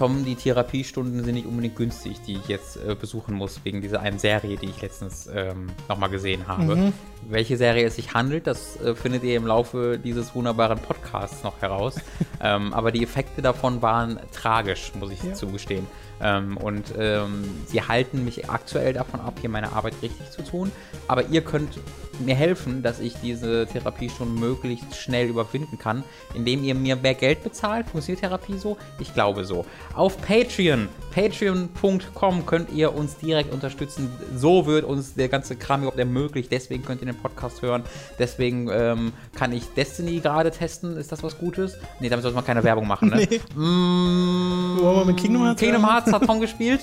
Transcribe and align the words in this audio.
Tom, 0.00 0.24
die 0.24 0.34
Therapiestunden 0.34 1.22
sind 1.22 1.34
nicht 1.34 1.46
unbedingt 1.46 1.76
günstig, 1.76 2.22
die 2.26 2.32
ich 2.36 2.48
jetzt 2.48 2.78
äh, 2.78 2.94
besuchen 2.94 3.34
muss, 3.34 3.60
wegen 3.64 3.82
dieser 3.82 4.00
einen 4.00 4.18
Serie, 4.18 4.56
die 4.56 4.70
ich 4.70 4.80
letztens 4.80 5.28
ähm, 5.30 5.66
nochmal 5.90 6.08
gesehen 6.08 6.48
habe. 6.48 6.74
Mhm. 6.74 6.92
Welche 7.28 7.58
Serie 7.58 7.84
es 7.84 7.96
sich 7.96 8.14
handelt, 8.14 8.46
das 8.46 8.80
äh, 8.80 8.94
findet 8.94 9.24
ihr 9.24 9.36
im 9.36 9.46
Laufe 9.46 9.98
dieses 10.02 10.34
wunderbaren 10.34 10.78
Podcasts 10.78 11.44
noch 11.44 11.60
heraus. 11.60 11.96
ähm, 12.40 12.72
aber 12.72 12.92
die 12.92 13.02
Effekte 13.02 13.42
davon 13.42 13.82
waren 13.82 14.18
tragisch, 14.32 14.90
muss 14.98 15.10
ich 15.12 15.22
Ja. 15.22 15.34
zugestehen. 15.34 15.86
Ähm, 16.22 16.56
und 16.56 16.94
ähm, 16.98 17.44
sie 17.66 17.82
halten 17.82 18.24
mich 18.24 18.48
aktuell 18.50 18.92
davon 18.92 19.20
ab, 19.20 19.38
hier 19.40 19.50
meine 19.50 19.72
Arbeit 19.72 19.94
richtig 20.02 20.30
zu 20.30 20.42
tun. 20.42 20.70
Aber 21.08 21.26
ihr 21.26 21.42
könnt 21.42 21.78
mir 22.20 22.34
helfen, 22.34 22.82
dass 22.82 23.00
ich 23.00 23.14
diese 23.22 23.66
Therapiestunden 23.66 24.38
möglichst 24.38 24.94
schnell 24.96 25.28
überwinden 25.28 25.78
kann, 25.78 26.04
indem 26.34 26.62
ihr 26.64 26.74
mir 26.74 26.96
mehr 26.96 27.14
Geld 27.14 27.42
bezahlt. 27.42 27.88
Funktioniert 27.88 28.20
Therapie 28.20 28.58
so? 28.58 28.76
Ich 28.98 29.14
glaube 29.14 29.44
so. 29.44 29.64
Auf 29.94 30.20
Patreon, 30.20 30.88
patreon.com 31.14 32.46
könnt 32.46 32.70
ihr 32.72 32.94
uns 32.94 33.16
direkt 33.16 33.52
unterstützen. 33.52 34.10
So 34.34 34.66
wird 34.66 34.84
uns 34.84 35.14
der 35.14 35.28
ganze 35.28 35.56
Kram 35.56 35.80
überhaupt 35.80 35.98
ermöglicht. 35.98 36.52
Deswegen 36.52 36.84
könnt 36.84 37.00
ihr 37.00 37.06
den 37.06 37.16
Podcast 37.16 37.62
hören. 37.62 37.82
Deswegen 38.18 38.68
ähm, 38.70 39.12
kann 39.34 39.52
ich 39.52 39.64
Destiny 39.74 40.20
gerade 40.20 40.50
testen. 40.50 40.96
Ist 40.96 41.12
das 41.12 41.22
was 41.22 41.38
Gutes? 41.38 41.76
Nee, 42.00 42.08
damit 42.08 42.22
sollte 42.22 42.34
man 42.36 42.44
keine 42.44 42.62
Werbung 42.64 42.86
machen, 42.86 43.08
ne? 43.08 43.16
Nee. 43.30 43.38
Mm, 43.54 44.78
Wollen 44.80 44.96
wir 44.96 45.04
mit 45.04 45.16
Kingdom 45.18 45.42
Hearts 45.44 45.60
Kingdom 45.60 45.82
sagen? 45.82 45.92
Hearts 46.10 46.28
hat 46.28 46.40
gespielt. 46.40 46.80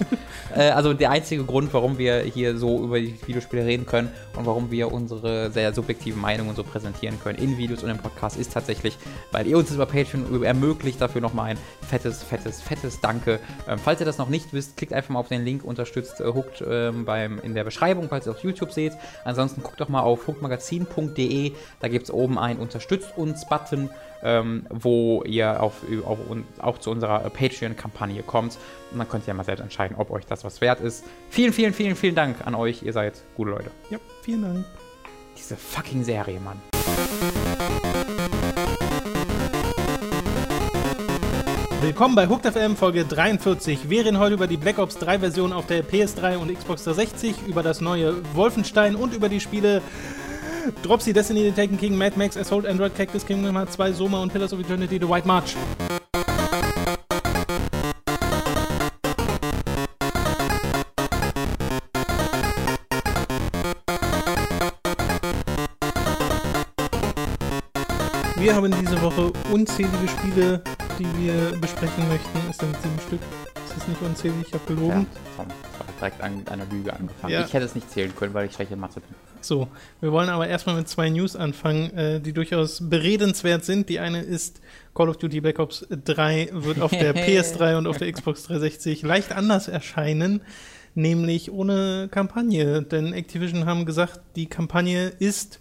äh, 0.55 0.69
also 0.69 0.93
der 0.93 1.11
einzige 1.11 1.43
Grund, 1.43 1.73
warum 1.73 1.97
wir 1.97 2.21
hier 2.21 2.57
so 2.57 2.83
über 2.83 2.99
die 2.99 3.15
Videospiele 3.25 3.65
reden 3.65 3.85
können 3.85 4.11
und 4.35 4.45
warum 4.45 4.71
wir 4.71 4.91
unsere 4.91 5.51
sehr 5.51 5.73
subjektiven 5.73 6.21
Meinungen 6.21 6.55
so 6.55 6.63
präsentieren 6.63 7.19
können 7.21 7.39
in 7.39 7.57
Videos 7.57 7.83
und 7.83 7.89
im 7.89 7.97
Podcast 7.97 8.37
ist 8.37 8.53
tatsächlich, 8.53 8.97
weil 9.31 9.47
ihr 9.47 9.57
uns 9.57 9.71
über 9.71 9.85
Patreon 9.85 10.43
ermöglicht. 10.43 11.01
Dafür 11.01 11.21
nochmal 11.21 11.51
ein 11.51 11.57
fettes, 11.87 12.23
fettes, 12.23 12.61
fettes 12.61 12.99
Danke. 13.01 13.39
Ähm, 13.67 13.79
falls 13.79 13.99
ihr 13.99 14.05
das 14.05 14.17
noch 14.17 14.29
nicht 14.29 14.53
wisst, 14.53 14.77
klickt 14.77 14.93
einfach 14.93 15.09
mal 15.09 15.19
auf 15.19 15.29
den 15.29 15.43
Link, 15.43 15.63
unterstützt 15.63 16.19
äh, 16.19 16.25
Hooked 16.25 16.63
ähm, 16.67 17.05
beim, 17.05 17.39
in 17.39 17.53
der 17.53 17.63
Beschreibung, 17.63 18.09
falls 18.09 18.27
ihr 18.27 18.31
auf 18.31 18.43
YouTube 18.43 18.71
seht. 18.71 18.93
Ansonsten 19.23 19.63
guckt 19.63 19.79
doch 19.79 19.89
mal 19.89 20.01
auf 20.01 20.27
hookedmagazin.de. 20.27 21.53
Da 21.79 21.87
gibt 21.87 22.05
es 22.05 22.11
oben 22.11 22.37
einen 22.39 22.59
Unterstützt 22.59 23.17
uns-Button 23.17 23.89
ähm, 24.23 24.65
wo 24.69 25.23
ihr 25.23 25.61
auf, 25.61 25.81
auf, 26.05 26.17
auch 26.59 26.77
zu 26.77 26.91
unserer 26.91 27.19
Patreon-Kampagne 27.29 28.23
kommt. 28.23 28.57
Und 28.91 28.99
dann 28.99 29.09
könnt 29.09 29.25
ihr 29.25 29.29
ja 29.29 29.33
mal 29.33 29.43
selbst 29.43 29.61
entscheiden, 29.61 29.97
ob 29.97 30.11
euch 30.11 30.25
das 30.25 30.43
was 30.43 30.61
wert 30.61 30.79
ist. 30.79 31.03
Vielen, 31.29 31.53
vielen, 31.53 31.73
vielen, 31.73 31.95
vielen 31.95 32.15
Dank 32.15 32.45
an 32.45 32.55
euch. 32.55 32.83
Ihr 32.83 32.93
seid 32.93 33.21
gute 33.35 33.51
Leute. 33.51 33.71
Ja, 33.89 33.97
vielen 34.21 34.41
Dank. 34.41 34.65
Diese 35.37 35.55
fucking 35.55 36.03
Serie, 36.03 36.39
Mann. 36.39 36.61
Willkommen 41.87 42.15
bei 42.15 42.27
Hooked 42.27 42.51
FM 42.51 42.75
Folge 42.75 43.05
43. 43.05 43.89
Wir 43.89 44.03
reden 44.03 44.17
heute 44.17 44.33
über 44.33 44.47
die 44.47 44.57
Black 44.57 44.79
Ops 44.79 44.97
3 44.97 45.19
Version 45.19 45.53
auf 45.53 45.67
der 45.67 45.85
PS3 45.85 46.37
und 46.37 46.53
Xbox 46.53 46.83
360, 46.83 47.47
über 47.47 47.61
das 47.61 47.81
neue 47.81 48.15
Wolfenstein 48.35 48.95
und 48.95 49.13
über 49.13 49.29
die 49.29 49.39
Spiele 49.39 49.81
Dropsy, 50.83 51.13
Destiny, 51.13 51.43
The 51.43 51.51
Taken 51.51 51.77
King, 51.77 51.97
Mad 51.97 52.17
Max, 52.17 52.35
Assault, 52.35 52.65
Android, 52.65 52.93
Cactus, 52.95 53.25
Kingdom 53.25 53.55
Hearts 53.55 53.73
2, 53.73 53.93
Soma 53.93 54.21
und 54.21 54.31
Pillars 54.31 54.53
of 54.53 54.59
Eternity, 54.59 54.97
The 54.99 55.07
White 55.07 55.27
March. 55.27 55.55
Wir 68.37 68.55
haben 68.55 68.73
diese 68.79 69.01
Woche 69.01 69.31
unzählige 69.51 70.07
Spiele, 70.07 70.61
die 70.99 71.05
wir 71.17 71.59
besprechen 71.59 72.07
möchten. 72.07 72.39
Es 72.49 72.57
sind 72.57 72.75
sieben 72.81 72.99
Stück. 73.07 73.19
Ist 73.65 73.75
das 73.75 73.87
nicht 73.87 74.01
unzählig? 74.01 74.47
Ich 74.47 74.53
habe 74.53 74.63
Ja, 74.69 74.75
gelogen. 74.75 75.07
War 75.35 75.45
direkt 75.97 76.21
an, 76.21 76.37
mit 76.37 76.49
einer 76.49 76.65
Lüge 76.65 76.93
angefangen. 76.93 77.33
Ja. 77.33 77.45
Ich 77.45 77.53
hätte 77.53 77.65
es 77.65 77.75
nicht 77.75 77.89
zählen 77.91 78.15
können, 78.15 78.33
weil 78.33 78.47
ich 78.47 78.53
schlechte 78.53 78.75
Mathe 78.75 78.99
bin. 78.99 79.15
So, 79.41 79.67
wir 80.01 80.11
wollen 80.11 80.29
aber 80.29 80.47
erstmal 80.47 80.75
mit 80.75 80.87
zwei 80.87 81.09
News 81.09 81.35
anfangen, 81.35 81.95
äh, 81.95 82.19
die 82.19 82.33
durchaus 82.33 82.89
beredenswert 82.89 83.65
sind. 83.65 83.89
Die 83.89 83.99
eine 83.99 84.21
ist, 84.21 84.61
Call 84.95 85.09
of 85.09 85.17
Duty 85.17 85.41
Black 85.41 85.59
Ops 85.59 85.85
3 85.89 86.49
wird 86.51 86.81
auf 86.81 86.91
der 86.91 87.15
PS3 87.27 87.77
und 87.77 87.87
auf 87.87 87.97
der 87.97 88.11
Xbox 88.11 88.43
360 88.43 89.03
leicht 89.03 89.31
anders 89.31 89.67
erscheinen, 89.67 90.41
nämlich 90.95 91.51
ohne 91.51 92.07
Kampagne. 92.09 92.81
Denn 92.81 93.13
Activision 93.13 93.65
haben 93.65 93.85
gesagt, 93.85 94.19
die 94.35 94.47
Kampagne 94.47 95.07
ist, 95.07 95.59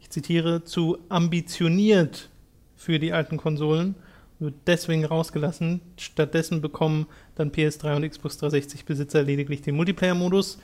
ich 0.00 0.10
zitiere, 0.10 0.64
zu 0.64 0.98
ambitioniert 1.08 2.30
für 2.76 2.98
die 2.98 3.12
alten 3.12 3.36
Konsolen, 3.36 3.94
wird 4.40 4.54
deswegen 4.66 5.04
rausgelassen. 5.04 5.80
Stattdessen 5.98 6.60
bekommen 6.60 7.06
dann 7.34 7.50
PS3 7.50 7.96
und 7.96 8.08
Xbox 8.08 8.38
360 8.38 8.84
Besitzer 8.84 9.22
lediglich 9.22 9.62
den 9.62 9.76
Multiplayer-Modus 9.76 10.58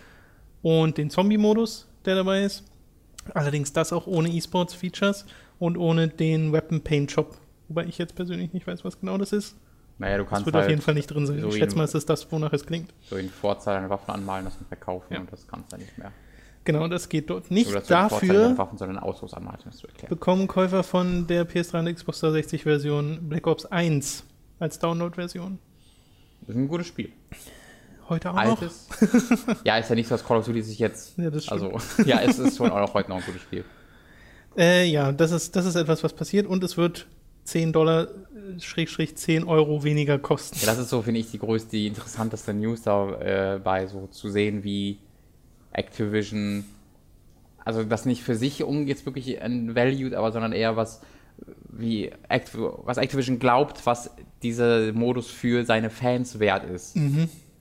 und 0.62 0.96
den 0.98 1.10
Zombie-Modus, 1.10 1.86
der 2.04 2.14
dabei 2.16 2.42
ist. 2.44 2.64
Allerdings 3.32 3.72
das 3.72 3.92
auch 3.92 4.06
ohne 4.06 4.28
E-Sports-Features 4.28 5.26
und 5.58 5.76
ohne 5.78 6.08
den 6.08 6.52
Weapon 6.52 6.82
Paint 6.82 7.10
Shop. 7.10 7.36
Wobei 7.68 7.84
ich 7.86 7.98
jetzt 7.98 8.14
persönlich 8.14 8.52
nicht 8.52 8.66
weiß, 8.66 8.84
was 8.84 9.00
genau 9.00 9.16
das 9.18 9.32
ist. 9.32 9.56
Naja, 9.98 10.18
du 10.18 10.24
Das 10.24 10.30
kannst 10.30 10.46
wird 10.46 10.56
halt 10.56 10.64
auf 10.64 10.70
jeden 10.70 10.82
Fall 10.82 10.94
nicht 10.94 11.06
drin 11.06 11.26
sein. 11.26 11.40
so 11.40 11.48
ich 11.48 11.54
schätze 11.56 11.76
mal, 11.76 11.84
es 11.84 11.94
ist 11.94 12.10
das, 12.10 12.30
wonach 12.32 12.52
es 12.52 12.66
klingt. 12.66 12.92
so 13.08 13.16
in 13.16 13.30
Vorzahl 13.30 13.76
deine 13.76 13.88
Waffen 13.90 14.10
anmalen 14.12 14.44
lassen 14.44 14.58
und 14.60 14.66
verkaufen 14.68 15.14
Ja. 15.14 15.20
und 15.20 15.32
das 15.32 15.46
kannst 15.46 15.72
du 15.72 15.76
nicht 15.76 15.96
mehr. 15.96 16.12
Genau, 16.64 16.88
das 16.88 17.08
geht 17.08 17.28
dort 17.28 17.50
nicht. 17.50 17.68
Deine 17.68 17.84
Dafür 17.86 18.56
Waffen, 18.56 18.78
sondern 18.78 19.04
musst 19.04 19.22
du 19.22 19.26
erklären. 19.86 20.08
bekommen 20.08 20.48
Käufer 20.48 20.82
von 20.82 21.26
der 21.26 21.46
PS3 21.48 21.80
und 21.80 21.94
Xbox 21.94 22.20
360 22.20 22.62
Version 22.62 23.18
Black 23.28 23.46
Ops 23.46 23.66
1 23.66 24.24
als 24.58 24.78
Download-Version. 24.78 25.58
Das 26.40 26.50
ist 26.50 26.56
ein 26.56 26.68
gutes 26.68 26.86
Spiel. 26.86 27.12
Heute 28.08 28.30
auch 28.30 28.34
noch. 28.34 28.60
Altes. 28.62 28.88
ja, 29.64 29.78
ist 29.78 29.88
ja 29.88 29.94
nicht 29.94 30.08
so, 30.08 30.14
dass 30.14 30.24
Call 30.24 30.38
of 30.38 30.46
Duty 30.46 30.62
sich 30.62 30.78
jetzt. 30.78 31.16
Ja, 31.18 31.30
das 31.30 31.44
stimmt. 31.44 31.74
also, 31.74 32.02
ja, 32.04 32.20
es 32.20 32.38
ist 32.38 32.56
schon 32.56 32.70
auch 32.70 32.92
heute 32.94 33.10
noch 33.10 33.18
ein 33.18 33.24
gutes 33.24 33.42
Spiel. 33.42 33.64
Äh, 34.56 34.86
ja, 34.86 35.12
das 35.12 35.32
ist, 35.32 35.56
das 35.56 35.66
ist 35.66 35.74
etwas, 35.74 36.04
was 36.04 36.12
passiert 36.12 36.46
und 36.46 36.62
es 36.62 36.76
wird 36.76 37.06
10 37.44 37.72
Dollar, 37.72 38.04
äh, 38.04 38.60
Schrägstrich 38.60 39.16
10 39.16 39.44
Euro 39.44 39.84
weniger 39.84 40.18
kosten. 40.18 40.58
Ja, 40.60 40.66
das 40.66 40.78
ist 40.78 40.90
so, 40.90 41.02
finde 41.02 41.20
ich, 41.20 41.30
die 41.30 41.38
größte, 41.38 41.70
die 41.70 41.86
interessanteste 41.88 42.54
News 42.54 42.82
dabei, 42.82 43.86
so 43.86 44.06
zu 44.08 44.30
sehen, 44.30 44.64
wie 44.64 44.98
Activision, 45.74 46.64
also 47.64 47.84
das 47.84 48.06
nicht 48.06 48.22
für 48.22 48.34
sich 48.34 48.62
um 48.64 48.86
jetzt 48.86 49.04
wirklich 49.04 49.42
ein 49.42 49.74
Valued, 49.74 50.14
aber 50.14 50.32
sondern 50.32 50.52
eher 50.52 50.76
was, 50.76 51.02
wie 51.70 52.10
Act, 52.28 52.50
was 52.56 52.96
Activision 52.96 53.38
glaubt, 53.38 53.84
was 53.84 54.10
dieser 54.42 54.92
Modus 54.92 55.30
für 55.30 55.64
seine 55.64 55.90
Fans 55.90 56.38
wert 56.38 56.64
ist. 56.64 56.96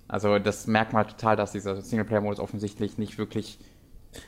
Also 0.08 0.40
das 0.40 0.68
merkt 0.68 0.94
man 0.94 1.08
total, 1.08 1.36
dass 1.36 1.52
dieser 1.52 1.82
Singleplayer-Modus 1.82 2.40
offensichtlich 2.40 2.98
nicht 2.98 3.18
wirklich 3.18 3.60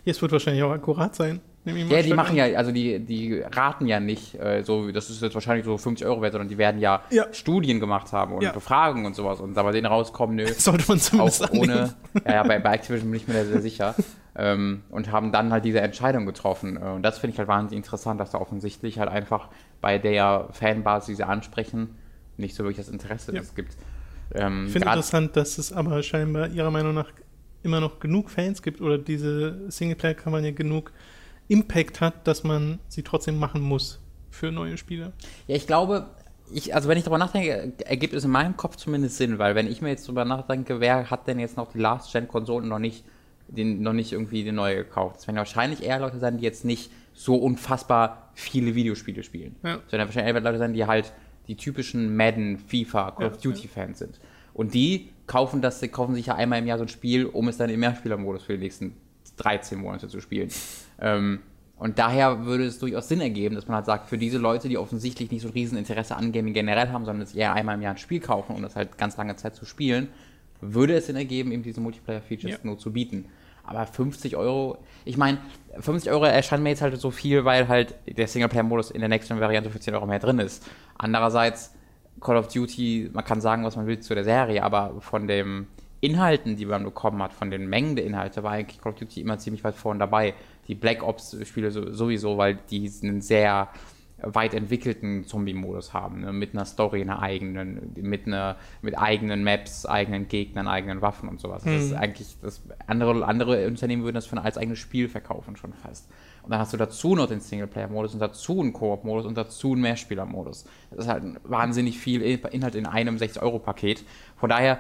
Jetzt 0.03 0.22
wird 0.22 0.31
wahrscheinlich 0.31 0.63
auch 0.63 0.72
akkurat 0.72 1.16
sein. 1.16 1.41
Ja, 1.65 2.01
die 2.03 2.13
machen 2.13 2.39
an. 2.39 2.51
ja, 2.51 2.57
also 2.57 2.71
die, 2.71 2.99
die 2.99 3.41
raten 3.41 3.87
ja 3.87 3.99
nicht, 3.99 4.35
äh, 4.35 4.61
so, 4.63 4.91
das 4.91 5.09
ist 5.09 5.21
jetzt 5.21 5.33
wahrscheinlich 5.33 5.65
so 5.65 5.77
50 5.77 6.05
Euro 6.05 6.21
wert, 6.21 6.33
sondern 6.33 6.47
die 6.47 6.57
werden 6.59 6.79
ja, 6.79 7.01
Ja. 7.09 7.25
Studien 7.33 7.79
gemacht 7.79 8.11
haben 8.13 8.33
und 8.35 8.43
Ja. 8.43 8.51
Befragungen 8.51 9.05
und 9.07 9.15
sowas 9.15 9.39
und 9.39 9.55
da 9.55 9.63
bei 9.63 9.71
denen 9.71 9.87
rauskommen, 9.87 10.35
nö, 10.35 10.45
Sollte 10.47 10.85
man 10.87 10.99
zumindest 10.99 11.43
auch 11.43 11.49
annehmen. 11.49 11.69
ohne, 11.71 11.93
ja, 12.25 12.33
ja 12.33 12.43
bei, 12.43 12.59
bei 12.59 12.73
Activision 12.75 13.09
bin 13.09 13.19
ich 13.19 13.27
mir 13.27 13.33
da 13.33 13.45
sehr 13.45 13.61
sicher, 13.61 13.95
ähm, 14.37 14.83
und 14.89 15.11
haben 15.11 15.31
dann 15.31 15.51
halt 15.51 15.65
diese 15.65 15.81
Entscheidung 15.81 16.25
getroffen. 16.25 16.77
Äh, 16.77 16.85
Und 16.89 17.01
das 17.03 17.17
finde 17.19 17.33
ich 17.33 17.39
halt 17.39 17.47
wahnsinnig 17.47 17.83
interessant, 17.83 18.19
dass 18.19 18.31
da 18.31 18.37
offensichtlich 18.39 18.99
halt 18.99 19.09
einfach 19.09 19.47
bei 19.81 19.97
der 19.97 20.49
Fanbasis, 20.51 21.07
die 21.07 21.15
sie 21.15 21.23
ansprechen, 21.23 21.95
nicht 22.37 22.53
so 22.55 22.63
wirklich 22.63 22.77
das 22.85 22.89
Interesse 22.89 23.33
Ja. 23.33 23.41
es 23.41 23.55
gibt. 23.55 23.75
Ähm, 24.33 24.65
Ich 24.67 24.73
finde 24.73 24.87
interessant, 24.87 25.35
dass 25.37 25.57
es 25.57 25.71
aber 25.73 26.03
scheinbar 26.03 26.49
Ihrer 26.49 26.69
Meinung 26.69 26.93
nach 26.93 27.07
immer 27.63 27.79
noch 27.79 27.99
genug 27.99 28.29
Fans 28.29 28.61
gibt 28.61 28.81
oder 28.81 28.97
diese 28.99 29.71
Singleplayer-Kampagne 29.71 30.53
genug 30.53 30.91
Impact 31.47 32.01
hat, 32.01 32.28
dass 32.28 32.44
man 32.44 32.79
sie 32.88 33.03
trotzdem 33.03 33.38
machen 33.38 33.61
muss 33.61 34.00
für 34.31 34.51
neue 34.51 34.78
Spieler. 34.78 35.13
Ja, 35.47 35.56
ich 35.56 35.67
glaube, 35.67 36.07
ich, 36.51 36.75
also 36.75 36.89
wenn 36.89 36.97
ich 36.97 37.03
darüber 37.03 37.17
nachdenke, 37.17 37.73
ergibt 37.85 38.13
es 38.13 38.23
in 38.23 38.31
meinem 38.31 38.57
Kopf 38.57 38.75
zumindest 38.75 39.17
Sinn, 39.17 39.39
weil 39.39 39.55
wenn 39.55 39.67
ich 39.67 39.81
mir 39.81 39.90
jetzt 39.90 40.08
darüber 40.08 40.25
nachdenke, 40.25 40.79
wer 40.79 41.09
hat 41.09 41.28
denn 41.28 41.40
jetzt 41.40 41.58
noch 41.58 41.72
die 41.72 41.79
Last-Gen-Konsolen 41.79 42.67
noch 42.67 42.79
nicht, 42.79 43.03
den, 43.47 43.81
noch 43.81 43.93
nicht 43.93 44.11
irgendwie 44.11 44.43
die 44.43 44.52
neue 44.52 44.78
gekauft? 44.78 45.17
Das 45.17 45.28
werden 45.28 45.37
wahrscheinlich 45.37 45.84
eher 45.84 45.99
Leute 45.99 46.19
sein, 46.19 46.37
die 46.37 46.43
jetzt 46.43 46.66
nicht 46.66 46.91
so 47.14 47.35
unfassbar 47.35 48.29
viele 48.34 48.75
Videospiele 48.75 49.23
spielen. 49.23 49.55
Ja. 49.64 49.79
Sondern 49.87 50.08
wahrscheinlich 50.08 50.35
eher 50.35 50.41
Leute 50.41 50.59
sein, 50.59 50.73
die 50.73 50.85
halt 50.85 51.14
die 51.47 51.55
typischen 51.55 52.16
Madden, 52.16 52.58
FIFA, 52.58 53.11
Call 53.11 53.28
Ja, 53.28 53.31
of 53.31 53.41
Duty-Fans 53.41 53.99
sind. 53.99 54.19
Und 54.53 54.73
die 54.73 55.09
kaufen 55.28 55.61
das, 55.61 55.79
die 55.79 55.87
kaufen 55.87 56.16
sich 56.16 56.28
ja 56.28 56.35
einmal 56.35 56.59
im 56.59 56.67
Jahr 56.67 56.78
so 56.78 56.85
ein 56.85 56.90
Spiel, 56.90 57.25
um 57.25 57.47
es 57.47 57.58
dann 57.58 57.69
im 57.69 57.79
Mehrspielermodus 57.79 58.43
für 58.43 58.53
die 58.53 58.64
nächsten 58.64 58.96
13 59.37 59.79
Monate 59.79 60.08
zu 60.08 60.22
spielen. 60.22 60.49
Ähm, 60.99 61.39
und 61.77 61.99
daher 61.99 62.45
würde 62.45 62.65
es 62.65 62.79
durchaus 62.79 63.09
Sinn 63.09 63.19
ergeben, 63.19 63.55
dass 63.55 63.67
man 63.67 63.75
halt 63.75 63.85
sagt, 63.85 64.07
für 64.07 64.17
diese 64.17 64.37
Leute, 64.37 64.69
die 64.69 64.77
offensichtlich 64.77 65.29
nicht 65.31 65.41
so 65.41 65.49
ein 65.49 65.53
Rieseninteresse 65.53 66.15
an 66.15 66.31
Gaming 66.31 66.53
generell 66.53 66.89
haben, 66.89 67.03
sondern 67.03 67.21
es 67.23 67.35
eher 67.35 67.53
einmal 67.53 67.75
im 67.75 67.81
Jahr 67.81 67.93
ein 67.93 67.97
Spiel 67.97 68.21
kaufen, 68.21 68.55
um 68.55 68.61
das 68.61 68.75
halt 68.75 68.97
ganz 68.97 69.17
lange 69.17 69.35
Zeit 69.35 69.55
zu 69.55 69.65
spielen, 69.65 70.07
würde 70.61 70.95
es 70.95 71.07
Sinn 71.07 71.17
ergeben, 71.17 71.51
eben 71.51 71.63
diese 71.63 71.81
Multiplayer-Features 71.81 72.51
Ja. 72.51 72.57
nur 72.63 72.77
zu 72.79 72.93
bieten. 72.93 73.25
Aber 73.65 73.85
50 73.85 74.37
Euro, 74.37 74.77
ich 75.03 75.17
meine, 75.17 75.39
50 75.79 76.11
Euro 76.11 76.25
erscheint 76.25 76.63
mir 76.63 76.69
jetzt 76.69 76.81
halt 76.81 76.97
so 76.99 77.11
viel, 77.11 77.45
weil 77.45 77.67
halt 77.67 77.95
der 78.07 78.27
Singleplayer-Modus 78.27 78.91
in 78.91 78.99
der 79.01 79.09
nächsten 79.09 79.37
Variante 79.39 79.69
für 79.69 79.79
10 79.79 79.95
Euro 79.95 80.05
mehr 80.05 80.19
drin 80.19 80.39
ist. 80.39 80.65
Andererseits, 80.97 81.73
Call 82.21 82.37
of 82.37 82.47
Duty, 82.47 83.09
man 83.11 83.25
kann 83.25 83.41
sagen, 83.41 83.65
was 83.65 83.75
man 83.75 83.87
will 83.87 83.99
zu 83.99 84.15
der 84.15 84.23
Serie, 84.23 84.63
aber 84.63 85.01
von 85.01 85.27
den 85.27 85.67
Inhalten, 85.99 86.55
die 86.55 86.65
man 86.65 86.83
bekommen 86.83 87.21
hat, 87.23 87.33
von 87.33 87.49
den 87.49 87.67
Mengen 87.67 87.95
der 87.95 88.05
Inhalte, 88.05 88.43
war 88.43 88.51
eigentlich 88.51 88.79
Call 88.79 88.93
of 88.93 88.99
Duty 88.99 89.21
immer 89.21 89.37
ziemlich 89.39 89.63
weit 89.63 89.75
vorne 89.75 89.99
dabei. 89.99 90.35
Die 90.67 90.76
Black 90.76 91.03
Ops-Spiele 91.03 91.72
sowieso, 91.72 92.38
weil 92.38 92.59
die 92.70 92.91
einen 93.03 93.22
sehr 93.22 93.70
weit 94.22 94.53
entwickelten 94.53 95.26
Zombie-Modus 95.26 95.94
haben, 95.94 96.22
ne? 96.22 96.32
mit 96.32 96.53
einer 96.53 96.66
Story, 96.66 97.02
einer 97.02 97.22
eigenen, 97.22 97.94
mit, 97.96 98.26
einer, 98.28 98.56
mit 98.82 98.97
eigenen 98.97 99.44
Maps, 99.44 99.85
eigenen 99.85 100.28
Gegnern, 100.28 100.67
eigenen 100.67 101.02
Waffen 101.02 101.28
und 101.28 101.40
sowas. 101.40 101.66
Mhm. 101.66 101.73
Das 101.73 101.84
ist 101.84 101.91
hm. 101.91 101.97
eigentlich, 101.97 102.28
das, 102.41 102.62
andere, 102.88 103.26
andere 103.26 103.67
Unternehmen 103.67 104.03
würden 104.03 104.16
das 104.16 104.26
für 104.26 104.38
ein 104.38 104.44
als 104.44 104.58
eigenes 104.58 104.79
Spiel 104.79 105.09
verkaufen 105.09 105.58
schon 105.58 105.73
fast. 105.73 106.09
Und 106.44 106.52
dann 106.52 106.59
hast 106.59 106.73
du 106.73 106.78
dazu 106.78 107.16
noch 107.16 107.28
den 107.28 107.40
Singleplayer-Modus 107.40 108.14
und 108.14 108.20
dazu 108.20 108.62
einen 108.62 108.72
Koop-Modus 108.72 109.26
und 109.26 109.35
dazu 109.35 109.73
einen 109.73 109.82
Mehrspieler-Modus. 109.82 110.66
Das 110.91 111.00
ist 111.06 111.08
halt 111.08 111.23
wahnsinnig 111.44 111.97
viel 111.97 112.22
Inhalt 112.22 112.76
in 112.76 112.85
einem 112.85 113.17
60-Euro-Paket. 113.17 114.03
Von 114.38 114.50
daher, 114.50 114.79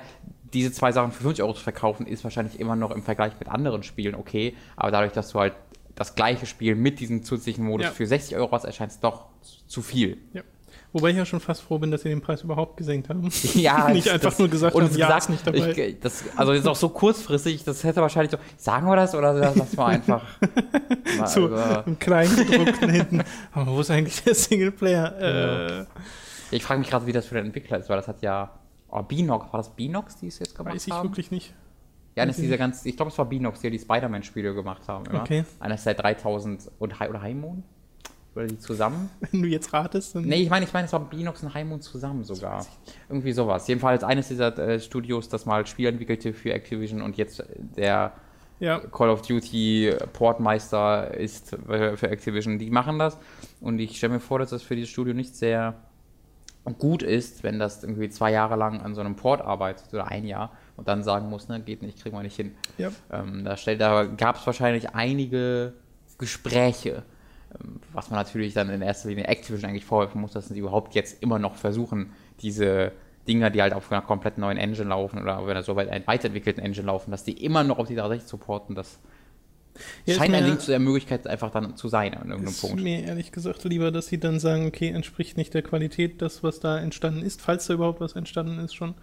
diese 0.53 0.71
zwei 0.71 0.91
Sachen 0.91 1.11
für 1.11 1.23
50 1.23 1.43
Euro 1.43 1.53
zu 1.53 1.63
verkaufen, 1.63 2.07
ist 2.07 2.23
wahrscheinlich 2.23 2.59
immer 2.59 2.75
noch 2.75 2.91
im 2.91 3.03
Vergleich 3.03 3.33
mit 3.39 3.49
anderen 3.49 3.83
Spielen 3.83 4.15
okay. 4.15 4.55
Aber 4.75 4.91
dadurch, 4.91 5.13
dass 5.13 5.29
du 5.29 5.39
halt 5.39 5.53
das 5.95 6.15
gleiche 6.15 6.45
Spiel 6.45 6.75
mit 6.75 6.99
diesem 6.99 7.23
zusätzlichen 7.23 7.65
Modus 7.65 7.87
ja. 7.87 7.91
für 7.91 8.05
60 8.05 8.35
Euro 8.35 8.51
hast, 8.51 8.65
erscheint 8.65 8.91
es 8.91 8.99
doch 8.99 9.25
zu 9.67 9.81
viel. 9.81 10.17
Ja. 10.33 10.43
Wobei 10.95 11.09
ich 11.09 11.17
ja 11.17 11.25
schon 11.25 11.41
fast 11.41 11.61
froh 11.61 11.77
bin, 11.77 11.91
dass 11.91 12.03
sie 12.03 12.09
den 12.09 12.21
Preis 12.21 12.41
überhaupt 12.43 12.77
gesenkt 12.77 13.09
haben. 13.09 13.29
Ja, 13.53 13.89
nicht 13.89 14.09
einfach 14.09 14.29
das, 14.29 14.39
nur 14.39 14.47
gesagt 14.47 14.73
haben, 14.73 14.97
ja, 14.97 15.17
ist 15.17 15.29
nicht 15.29 15.45
dabei. 15.45 15.71
Ich, 15.71 15.99
das, 15.99 16.23
also 16.37 16.53
ist 16.53 16.67
auch 16.67 16.75
so 16.75 16.87
kurzfristig, 16.87 17.65
das 17.65 17.83
hätte 17.83 17.99
wahrscheinlich 17.99 18.31
so, 18.31 18.37
sagen 18.55 18.87
wir 18.87 18.95
das 18.95 19.13
oder 19.13 19.33
lass 19.33 19.75
mal 19.75 19.87
einfach 19.87 20.23
mal 21.17 21.27
so 21.27 21.49
im 21.85 21.99
Kleingedruckten 21.99 22.89
hinten. 22.89 23.23
Aber 23.51 23.71
wo 23.73 23.81
ist 23.81 23.91
eigentlich 23.91 24.23
der 24.23 24.35
Singleplayer? 24.35 25.19
Äh, 25.19 25.77
ja. 25.79 25.85
Ich 26.51 26.63
frage 26.63 26.79
mich 26.79 26.89
gerade, 26.89 27.05
wie 27.07 27.11
das 27.11 27.25
für 27.25 27.35
den 27.35 27.47
Entwickler 27.47 27.77
ist, 27.79 27.89
weil 27.89 27.97
das 27.97 28.07
hat 28.07 28.21
ja, 28.21 28.51
oh, 28.99 29.03
Binox, 29.03 29.51
war 29.51 29.59
das 29.59 29.69
Binox, 29.69 30.17
die 30.17 30.27
es 30.27 30.39
jetzt 30.39 30.55
gemacht 30.55 30.69
haben? 30.69 30.75
Weiß 30.75 30.87
ich 30.87 30.93
haben? 30.93 31.09
wirklich 31.09 31.31
nicht. 31.31 31.53
Ja, 32.15 32.25
das 32.25 32.37
ist 32.37 32.43
dieser 32.43 32.57
ganz, 32.57 32.85
ich 32.85 32.95
glaube, 32.95 33.11
es 33.11 33.17
war 33.17 33.25
Binox, 33.25 33.59
die 33.59 33.69
die 33.69 33.79
Spider-Man-Spiele 33.79 34.53
gemacht 34.53 34.87
haben. 34.87 35.05
Immer. 35.05 35.21
Okay. 35.21 35.43
Einer 35.59 35.75
ist 35.75 35.83
seit 35.83 36.01
3000 36.01 36.71
und 36.79 37.01
oder 37.01 37.21
Heimon? 37.21 37.63
Oder 38.35 38.47
die 38.47 38.57
zusammen? 38.57 39.09
Wenn 39.31 39.41
du 39.41 39.47
jetzt 39.49 39.73
ratest. 39.73 40.15
Nee, 40.15 40.35
ich 40.35 40.49
meine, 40.49 40.65
ich 40.65 40.73
meine, 40.73 40.85
es 40.85 40.93
war 40.93 41.01
Binox 41.01 41.43
und 41.43 41.53
Heimon 41.53 41.81
zusammen 41.81 42.23
sogar. 42.23 42.65
Irgendwie 43.09 43.33
sowas. 43.33 43.67
Jedenfalls 43.67 44.03
eines 44.03 44.29
dieser 44.29 44.57
äh, 44.57 44.79
Studios, 44.79 45.27
das 45.27 45.45
mal 45.45 45.65
Spiele 45.67 45.89
entwickelte 45.89 46.33
für 46.33 46.53
Activision 46.53 47.01
und 47.01 47.17
jetzt 47.17 47.43
der 47.75 48.13
ja. 48.59 48.79
Call 48.79 49.09
of 49.09 49.21
Duty 49.21 49.93
Portmeister 50.13 51.13
ist 51.13 51.49
für 51.49 52.09
Activision. 52.09 52.59
Die 52.59 52.69
machen 52.69 52.97
das 52.97 53.17
und 53.59 53.79
ich 53.79 53.97
stelle 53.97 54.13
mir 54.13 54.19
vor, 54.21 54.39
dass 54.39 54.51
das 54.51 54.63
für 54.63 54.75
dieses 54.75 54.89
Studio 54.89 55.13
nicht 55.13 55.35
sehr 55.35 55.75
gut 56.73 57.03
ist, 57.03 57.43
wenn 57.43 57.59
das 57.59 57.83
irgendwie 57.83 58.09
zwei 58.09 58.31
Jahre 58.31 58.55
lang 58.55 58.81
an 58.81 58.95
so 58.95 59.01
einem 59.01 59.15
Port 59.15 59.41
arbeitet 59.41 59.93
oder 59.93 60.07
ein 60.07 60.25
Jahr 60.25 60.51
und 60.77 60.87
dann 60.87 61.03
sagen 61.03 61.29
muss, 61.29 61.47
ne, 61.47 61.59
geht 61.59 61.81
nicht, 61.81 62.01
kriegen 62.01 62.15
wir 62.15 62.23
nicht 62.23 62.35
hin. 62.35 62.55
Ja. 62.77 62.89
Ähm, 63.11 63.45
da 63.45 63.55
da 63.75 64.05
gab 64.05 64.37
es 64.37 64.45
wahrscheinlich 64.45 64.89
einige 64.95 65.73
Gespräche, 66.17 67.03
ähm, 67.59 67.79
was 67.93 68.09
man 68.09 68.19
natürlich 68.19 68.53
dann 68.53 68.69
in 68.69 68.81
erster 68.81 69.09
Linie 69.09 69.27
Activision 69.27 69.69
eigentlich 69.69 69.85
vorwerfen 69.85 70.19
muss, 70.19 70.33
dass 70.33 70.47
sie 70.47 70.57
überhaupt 70.57 70.95
jetzt 70.95 71.21
immer 71.21 71.39
noch 71.39 71.55
versuchen, 71.55 72.11
diese 72.41 72.91
Dinger, 73.27 73.49
die 73.49 73.61
halt 73.61 73.73
auf 73.73 73.91
einer 73.91 74.01
komplett 74.01 74.37
neuen 74.37 74.57
Engine 74.57 74.89
laufen 74.89 75.21
oder 75.21 75.39
auf 75.39 75.47
einer 75.47 75.63
so 75.63 75.75
weit 75.75 76.07
weiterentwickelten 76.07 76.63
Engine 76.63 76.87
laufen, 76.87 77.11
dass 77.11 77.23
die 77.23 77.43
immer 77.43 77.63
noch 77.63 77.79
auf 77.79 77.87
die 77.87 77.95
360 77.95 78.29
supporten, 78.29 78.75
das 78.75 78.99
ja, 80.05 80.15
scheint 80.15 80.33
ein 80.33 80.45
Link 80.45 80.61
zu 80.61 80.71
der 80.71 80.79
Möglichkeit 80.79 81.27
einfach 81.27 81.51
dann 81.51 81.75
zu 81.75 81.87
sein 81.87 82.13
an 82.13 82.29
irgendeinem 82.29 82.47
ist 82.47 82.61
Punkt. 82.61 82.81
mir 82.81 83.03
ehrlich 83.03 83.31
gesagt 83.31 83.63
lieber, 83.63 83.91
dass 83.91 84.07
sie 84.07 84.19
dann 84.19 84.39
sagen, 84.39 84.67
okay, 84.67 84.89
entspricht 84.89 85.37
nicht 85.37 85.53
der 85.53 85.61
Qualität 85.61 86.21
das, 86.21 86.43
was 86.43 86.59
da 86.59 86.77
entstanden 86.77 87.21
ist, 87.23 87.41
falls 87.41 87.67
da 87.67 87.73
überhaupt 87.73 87.99
was 87.99 88.13
entstanden 88.13 88.59
ist 88.59 88.73
schon, 88.73 88.95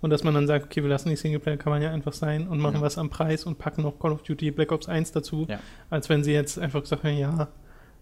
und 0.00 0.10
dass 0.10 0.24
man 0.24 0.34
dann 0.34 0.46
sagt, 0.46 0.66
okay, 0.66 0.82
wir 0.82 0.90
lassen 0.90 1.10
die 1.10 1.16
Singleplayer, 1.16 1.56
kann 1.56 1.72
man 1.72 1.82
ja 1.82 1.90
einfach 1.90 2.12
sein 2.12 2.48
und 2.48 2.58
machen 2.58 2.76
ja. 2.76 2.80
was 2.80 2.98
am 2.98 3.10
Preis 3.10 3.44
und 3.44 3.58
packen 3.58 3.82
noch 3.82 3.98
Call 3.98 4.12
of 4.12 4.22
Duty 4.22 4.50
Black 4.50 4.72
Ops 4.72 4.88
1 4.88 5.12
dazu, 5.12 5.46
ja. 5.48 5.58
als 5.90 6.08
wenn 6.08 6.24
sie 6.24 6.32
jetzt 6.32 6.58
einfach 6.58 6.84
sagen, 6.86 7.16
ja, 7.16 7.48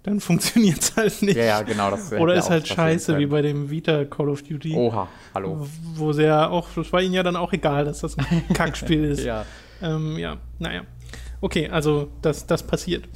dann 0.02 0.20
funktioniert 0.20 0.80
es 0.80 0.96
halt 0.96 1.22
nicht. 1.22 1.36
Ja, 1.36 1.44
ja, 1.44 1.62
genau. 1.62 1.90
Das 1.90 2.12
Oder 2.12 2.34
ist 2.34 2.50
halt 2.50 2.68
scheiße, 2.68 3.18
wie 3.18 3.26
bei 3.26 3.42
dem 3.42 3.70
Vita 3.70 4.04
Call 4.04 4.28
of 4.28 4.42
Duty. 4.42 4.74
Oha, 4.74 5.08
hallo. 5.34 5.66
Wo 5.94 6.12
sie 6.12 6.24
ja 6.24 6.48
auch, 6.48 6.68
das 6.74 6.92
war 6.92 7.02
ihnen 7.02 7.14
ja 7.14 7.22
dann 7.22 7.36
auch 7.36 7.52
egal, 7.52 7.84
dass 7.84 8.00
das 8.00 8.16
ein 8.16 8.44
Kackspiel 8.54 9.04
ist. 9.04 9.24
ja. 9.24 9.44
Ähm, 9.80 10.18
ja, 10.18 10.36
naja. 10.58 10.82
Okay, 11.40 11.68
also 11.68 12.08
das, 12.22 12.46
das 12.46 12.62
passiert. 12.62 13.08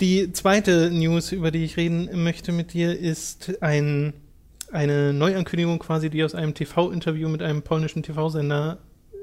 Die 0.00 0.32
zweite 0.32 0.90
News, 0.90 1.32
über 1.32 1.50
die 1.50 1.64
ich 1.64 1.76
reden 1.76 2.22
möchte 2.22 2.52
mit 2.52 2.72
dir, 2.72 2.98
ist 2.98 3.62
ein 3.62 4.14
eine 4.74 5.12
Neuankündigung 5.12 5.78
quasi, 5.78 6.10
die 6.10 6.24
aus 6.24 6.34
einem 6.34 6.52
TV-Interview 6.52 7.28
mit 7.28 7.42
einem 7.42 7.62
polnischen 7.62 8.02
TV-Sender 8.02 8.78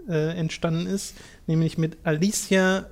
äh, 0.07 0.37
entstanden 0.37 0.87
ist, 0.87 1.15
nämlich 1.45 1.77
mit 1.77 1.97
Alicia 2.03 2.85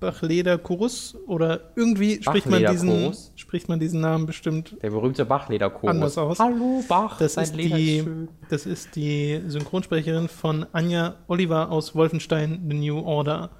Bachleder-Kurus 0.00 1.16
oder 1.26 1.72
irgendwie 1.76 2.20
spricht 2.22 2.46
man, 2.46 2.64
diesen, 2.66 3.12
spricht 3.36 3.68
man 3.68 3.78
diesen 3.78 4.00
Namen 4.00 4.26
bestimmt. 4.26 4.76
Der 4.82 4.90
berühmte 4.90 5.24
Bachleder-Kurus. 5.24 5.90
Anders 5.90 6.18
aus. 6.18 6.38
Hallo 6.40 6.82
Bach, 6.88 7.18
das 7.18 7.36
ist, 7.36 7.56
die, 7.56 7.98
ist 7.98 8.08
das 8.48 8.66
ist 8.66 8.96
die 8.96 9.42
Synchronsprecherin 9.46 10.28
von 10.28 10.66
Anja 10.72 11.16
Oliver 11.28 11.70
aus 11.70 11.94
Wolfenstein 11.94 12.64
The 12.68 12.74
New 12.74 12.98
Order. 12.98 13.50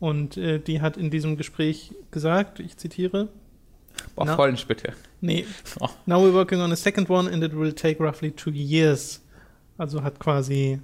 Und 0.00 0.36
äh, 0.36 0.60
die 0.60 0.80
hat 0.80 0.96
in 0.96 1.10
diesem 1.10 1.36
Gespräch 1.36 1.92
gesagt, 2.10 2.60
ich 2.60 2.76
zitiere, 2.76 3.28
Boah, 4.14 4.24
no. 4.24 4.36
Polnisch 4.36 4.66
bitte. 4.66 4.92
Nee. 5.20 5.44
Oh. 5.80 5.88
Now 6.06 6.20
we're 6.20 6.32
working 6.32 6.60
on 6.60 6.72
a 6.72 6.76
second 6.76 7.10
one 7.10 7.30
and 7.30 7.42
it 7.42 7.56
will 7.56 7.72
take 7.72 8.02
roughly 8.02 8.30
two 8.30 8.50
years. 8.50 9.20
Also 9.76 10.02
hat 10.02 10.18
quasi. 10.18 10.80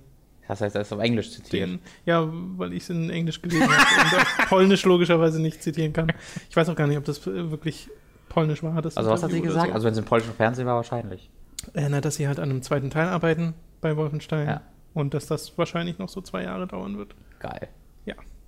Das 0.47 0.61
heißt, 0.61 0.75
er 0.75 0.83
ist 0.83 0.93
auf 0.93 1.01
Englisch 1.01 1.31
zitiert. 1.31 1.69
Den, 1.69 1.79
ja, 2.05 2.29
weil 2.31 2.75
ich 2.75 2.83
es 2.83 2.91
in 2.91 3.09
Englisch 3.09 3.41
gelesen 3.41 3.67
habe 3.67 4.17
und 4.17 4.21
auf 4.21 4.49
Polnisch 4.49 4.85
logischerweise 4.85 5.41
nicht 5.41 5.63
zitieren 5.63 5.93
kann. 5.93 6.13
Ich 6.51 6.57
weiß 6.57 6.69
auch 6.69 6.77
gar 6.77 6.87
nicht, 6.87 6.99
ob 6.99 7.05
das 7.05 7.25
wirklich 7.27 7.89
Polnisch 8.29 8.63
war. 8.63 8.83
Das 8.83 8.97
also, 8.97 9.11
was 9.11 9.23
hat 9.23 9.31
sie 9.31 9.41
gesagt? 9.41 9.69
So. 9.69 9.73
Also, 9.73 9.87
wenn 9.87 9.93
es 9.93 9.99
im 9.99 10.05
polnischen 10.05 10.35
Fernsehen 10.35 10.67
war, 10.67 10.77
wahrscheinlich. 10.77 11.31
Äh, 11.73 11.89
na, 11.89 12.01
dass 12.01 12.17
sie 12.17 12.29
halt 12.29 12.39
an 12.39 12.51
einem 12.51 12.63
zweiten 12.63 12.91
Teil 12.91 13.09
arbeiten 13.09 13.55
bei 13.81 13.97
Wolfenstein. 13.97 14.47
Ja. 14.47 14.61
Und 14.93 15.15
dass 15.15 15.27
das 15.27 15.57
wahrscheinlich 15.57 15.99
noch 15.99 16.09
so 16.09 16.21
zwei 16.21 16.43
Jahre 16.43 16.67
dauern 16.67 16.99
wird. 16.99 17.15
Geil. 17.39 17.69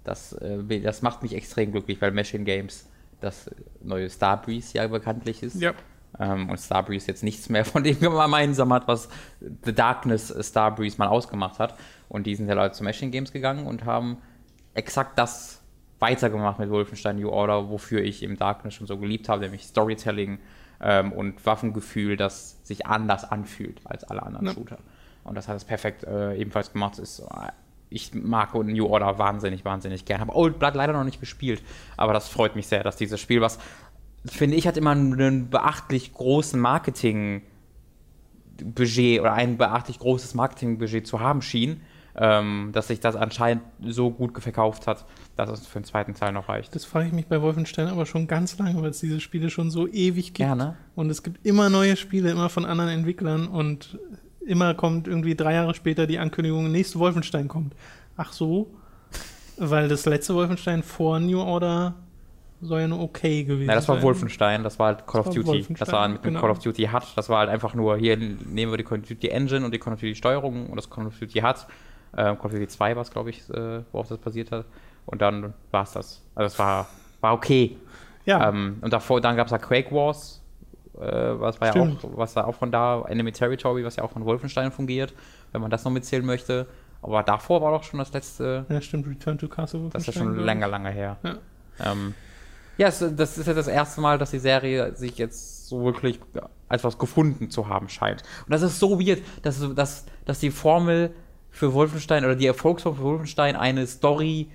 Das, 0.06 0.32
äh, 0.34 0.80
das 0.80 1.02
macht 1.02 1.22
mich 1.22 1.34
extrem 1.34 1.72
glücklich, 1.72 2.00
weil 2.00 2.12
Machine 2.12 2.44
Games 2.44 2.88
das 3.20 3.50
neue 3.82 4.08
Starbreeze 4.08 4.78
ja 4.78 4.86
bekanntlich 4.86 5.42
ist. 5.42 5.60
Ja. 5.60 5.74
Ähm, 6.18 6.48
und 6.48 6.58
Starbreeze 6.58 7.08
jetzt 7.08 7.24
nichts 7.24 7.48
mehr 7.48 7.64
von 7.66 7.82
dem 7.82 7.98
gemeinsam 7.98 8.72
hat, 8.72 8.86
was 8.88 9.08
The 9.64 9.74
Darkness 9.74 10.34
Starbreeze 10.48 10.98
mal 10.98 11.08
ausgemacht 11.08 11.58
hat. 11.58 11.74
Und 12.08 12.26
die 12.26 12.34
sind 12.34 12.48
ja 12.48 12.54
Leute 12.54 12.74
zu 12.74 12.84
Machine 12.84 13.10
Games 13.10 13.32
gegangen 13.32 13.66
und 13.66 13.84
haben 13.84 14.18
exakt 14.74 15.18
das 15.18 15.62
weitergemacht 15.98 16.58
mit 16.58 16.70
Wolfenstein 16.70 17.16
New 17.16 17.30
Order, 17.30 17.70
wofür 17.70 18.02
ich 18.02 18.22
im 18.22 18.36
Darkness 18.36 18.74
schon 18.74 18.86
so 18.86 18.98
geliebt 18.98 19.28
habe, 19.28 19.42
nämlich 19.42 19.64
Storytelling 19.64 20.38
ähm, 20.80 21.12
und 21.12 21.44
Waffengefühl, 21.46 22.16
das 22.16 22.58
sich 22.64 22.86
anders 22.86 23.24
anfühlt 23.24 23.80
als 23.84 24.04
alle 24.04 24.22
anderen 24.22 24.46
ja. 24.46 24.52
Shooter. 24.52 24.78
Und 25.24 25.34
das 25.34 25.48
hat 25.48 25.56
es 25.56 25.64
perfekt 25.64 26.04
äh, 26.04 26.36
ebenfalls 26.36 26.72
gemacht. 26.72 26.98
Ist 26.98 27.22
ich 27.88 28.12
mag 28.14 28.54
New 28.54 28.86
Order 28.86 29.18
wahnsinnig, 29.18 29.64
wahnsinnig 29.64 30.04
gern. 30.04 30.20
Habe 30.20 30.34
Old 30.34 30.58
Blood 30.58 30.74
leider 30.74 30.92
noch 30.92 31.04
nicht 31.04 31.20
gespielt, 31.20 31.62
aber 31.96 32.12
das 32.12 32.28
freut 32.28 32.56
mich 32.56 32.66
sehr, 32.66 32.82
dass 32.82 32.96
dieses 32.96 33.20
Spiel, 33.20 33.40
was 33.40 33.58
finde 34.24 34.56
ich, 34.56 34.66
hat 34.66 34.76
immer 34.76 34.90
einen 34.90 35.50
beachtlich 35.50 36.12
großen 36.12 36.60
Marketing-Budget 36.60 39.20
oder 39.20 39.34
ein 39.34 39.56
beachtlich 39.56 39.98
großes 39.98 40.34
Marketingbudget 40.34 41.06
zu 41.06 41.20
haben 41.20 41.42
schien, 41.42 41.80
ähm, 42.16 42.70
dass 42.72 42.88
sich 42.88 43.00
das 43.00 43.14
anscheinend 43.14 43.62
so 43.82 44.10
gut 44.10 44.42
verkauft 44.42 44.86
hat, 44.86 45.04
dass 45.36 45.50
es 45.50 45.66
für 45.66 45.80
den 45.80 45.84
zweiten 45.84 46.14
Teil 46.14 46.32
noch 46.32 46.48
reicht. 46.48 46.74
Das 46.74 46.86
frage 46.86 47.08
ich 47.08 47.12
mich 47.12 47.26
bei 47.26 47.42
Wolfenstein 47.42 47.88
aber 47.88 48.06
schon 48.06 48.26
ganz 48.26 48.58
lange, 48.58 48.80
weil 48.82 48.90
es 48.90 49.00
diese 49.00 49.20
Spiele 49.20 49.50
schon 49.50 49.70
so 49.70 49.86
ewig 49.86 50.26
gibt. 50.26 50.38
Gerne. 50.38 50.76
Und 50.94 51.10
es 51.10 51.22
gibt 51.22 51.46
immer 51.46 51.68
neue 51.68 51.96
Spiele, 51.96 52.30
immer 52.30 52.48
von 52.48 52.64
anderen 52.64 52.90
Entwicklern 52.90 53.46
und 53.46 53.98
immer 54.46 54.74
kommt 54.74 55.08
irgendwie 55.08 55.34
drei 55.34 55.54
Jahre 55.54 55.74
später 55.74 56.06
die 56.06 56.18
Ankündigung, 56.18 56.70
nächste 56.70 56.98
Wolfenstein 56.98 57.48
kommt. 57.48 57.74
Ach 58.16 58.32
so, 58.32 58.70
weil 59.56 59.88
das 59.88 60.06
letzte 60.06 60.34
Wolfenstein 60.34 60.82
vor 60.82 61.20
New 61.20 61.40
Order 61.40 61.94
soll 62.62 62.80
ja 62.80 62.88
nur 62.88 63.00
okay 63.00 63.44
gewesen 63.44 63.60
sein. 63.60 63.66
Nein, 63.66 63.76
das 63.76 63.88
war 63.88 63.96
sein. 63.96 64.04
Wolfenstein, 64.04 64.62
das 64.62 64.78
war 64.78 64.86
halt 64.86 65.06
Call 65.06 65.22
das 65.24 65.36
of 65.36 65.44
Duty. 65.44 65.74
Das 65.78 65.92
war 65.92 66.08
mit 66.08 66.22
genau. 66.22 66.40
Call 66.40 66.50
of 66.50 66.58
Duty 66.60 66.88
HUD. 66.90 67.02
Das 67.14 67.28
war 67.28 67.40
halt 67.40 67.50
einfach 67.50 67.74
nur, 67.74 67.96
hier 67.98 68.16
nehmen 68.16 68.72
wir 68.72 68.78
die 68.78 68.84
Call 68.84 69.00
of 69.00 69.06
Duty 69.06 69.28
Engine 69.28 69.64
und 69.64 69.72
die 69.72 69.78
Call 69.78 69.92
of 69.92 70.00
Duty 70.00 70.14
Steuerung 70.14 70.68
und 70.68 70.76
das 70.76 70.88
Call 70.88 71.06
of 71.06 71.18
Duty 71.18 71.40
HUD. 71.40 71.66
Äh, 72.12 72.34
Call 72.34 72.46
of 72.46 72.52
Duty 72.52 72.68
2 72.68 72.96
war 72.96 73.02
es, 73.02 73.10
glaube 73.10 73.30
ich, 73.30 73.48
äh, 73.50 73.82
worauf 73.92 74.08
das 74.08 74.18
basiert 74.18 74.50
hat. 74.50 74.64
Und 75.04 75.20
dann 75.20 75.52
war 75.70 75.82
es 75.82 75.92
das. 75.92 76.22
Also 76.34 76.46
es 76.46 76.58
war, 76.58 76.88
war 77.20 77.34
okay. 77.34 77.76
Ja. 78.24 78.48
Ähm, 78.48 78.78
und 78.80 78.92
davor, 78.92 79.20
dann 79.20 79.36
gab 79.36 79.46
es 79.46 79.52
ja 79.52 79.58
Quake 79.58 79.92
Wars, 79.92 80.42
äh, 81.00 81.40
was 81.40 81.60
war 81.60 81.74
ja 81.74 81.82
auch, 81.82 81.96
was 82.16 82.34
da 82.34 82.44
auch 82.44 82.54
von 82.54 82.70
da, 82.70 83.04
Enemy 83.08 83.32
Territory, 83.32 83.84
was 83.84 83.96
ja 83.96 84.04
auch 84.04 84.12
von 84.12 84.24
Wolfenstein 84.24 84.72
fungiert, 84.72 85.14
wenn 85.52 85.60
man 85.60 85.70
das 85.70 85.84
noch 85.84 85.92
mitzählen 85.92 86.24
möchte. 86.24 86.66
Aber 87.02 87.22
davor 87.22 87.60
war 87.62 87.72
doch 87.72 87.84
schon 87.84 87.98
das 87.98 88.12
letzte. 88.12 88.66
Ja, 88.68 88.80
stimmt, 88.80 89.06
Return 89.06 89.38
to 89.38 89.48
Castle 89.48 89.88
Das 89.92 90.02
ist 90.02 90.14
ja 90.14 90.22
schon 90.22 90.38
länger, 90.38 90.66
lange 90.68 90.90
her. 90.90 91.18
Ja. 91.22 91.36
Ähm, 91.92 92.14
Ja, 92.78 92.88
es, 92.88 93.04
das 93.16 93.38
ist 93.38 93.46
ja 93.46 93.54
das 93.54 93.68
erste 93.68 94.00
Mal, 94.00 94.18
dass 94.18 94.30
die 94.30 94.38
Serie 94.38 94.94
sich 94.94 95.16
jetzt 95.18 95.68
so 95.68 95.84
wirklich 95.84 96.20
als 96.68 96.84
was 96.84 96.98
gefunden 96.98 97.50
zu 97.50 97.68
haben 97.68 97.88
scheint. 97.88 98.22
Und 98.44 98.52
das 98.52 98.62
ist 98.62 98.78
so 98.78 99.00
weird, 99.00 99.22
dass, 99.42 99.62
dass, 99.74 100.06
dass 100.24 100.40
die 100.40 100.50
Formel 100.50 101.12
für 101.50 101.72
Wolfenstein 101.72 102.24
oder 102.24 102.34
die 102.34 102.46
Erfolgsformel 102.46 102.98
für 102.98 103.04
Wolfenstein 103.04 103.56
eine 103.56 103.86
Story, 103.86 104.50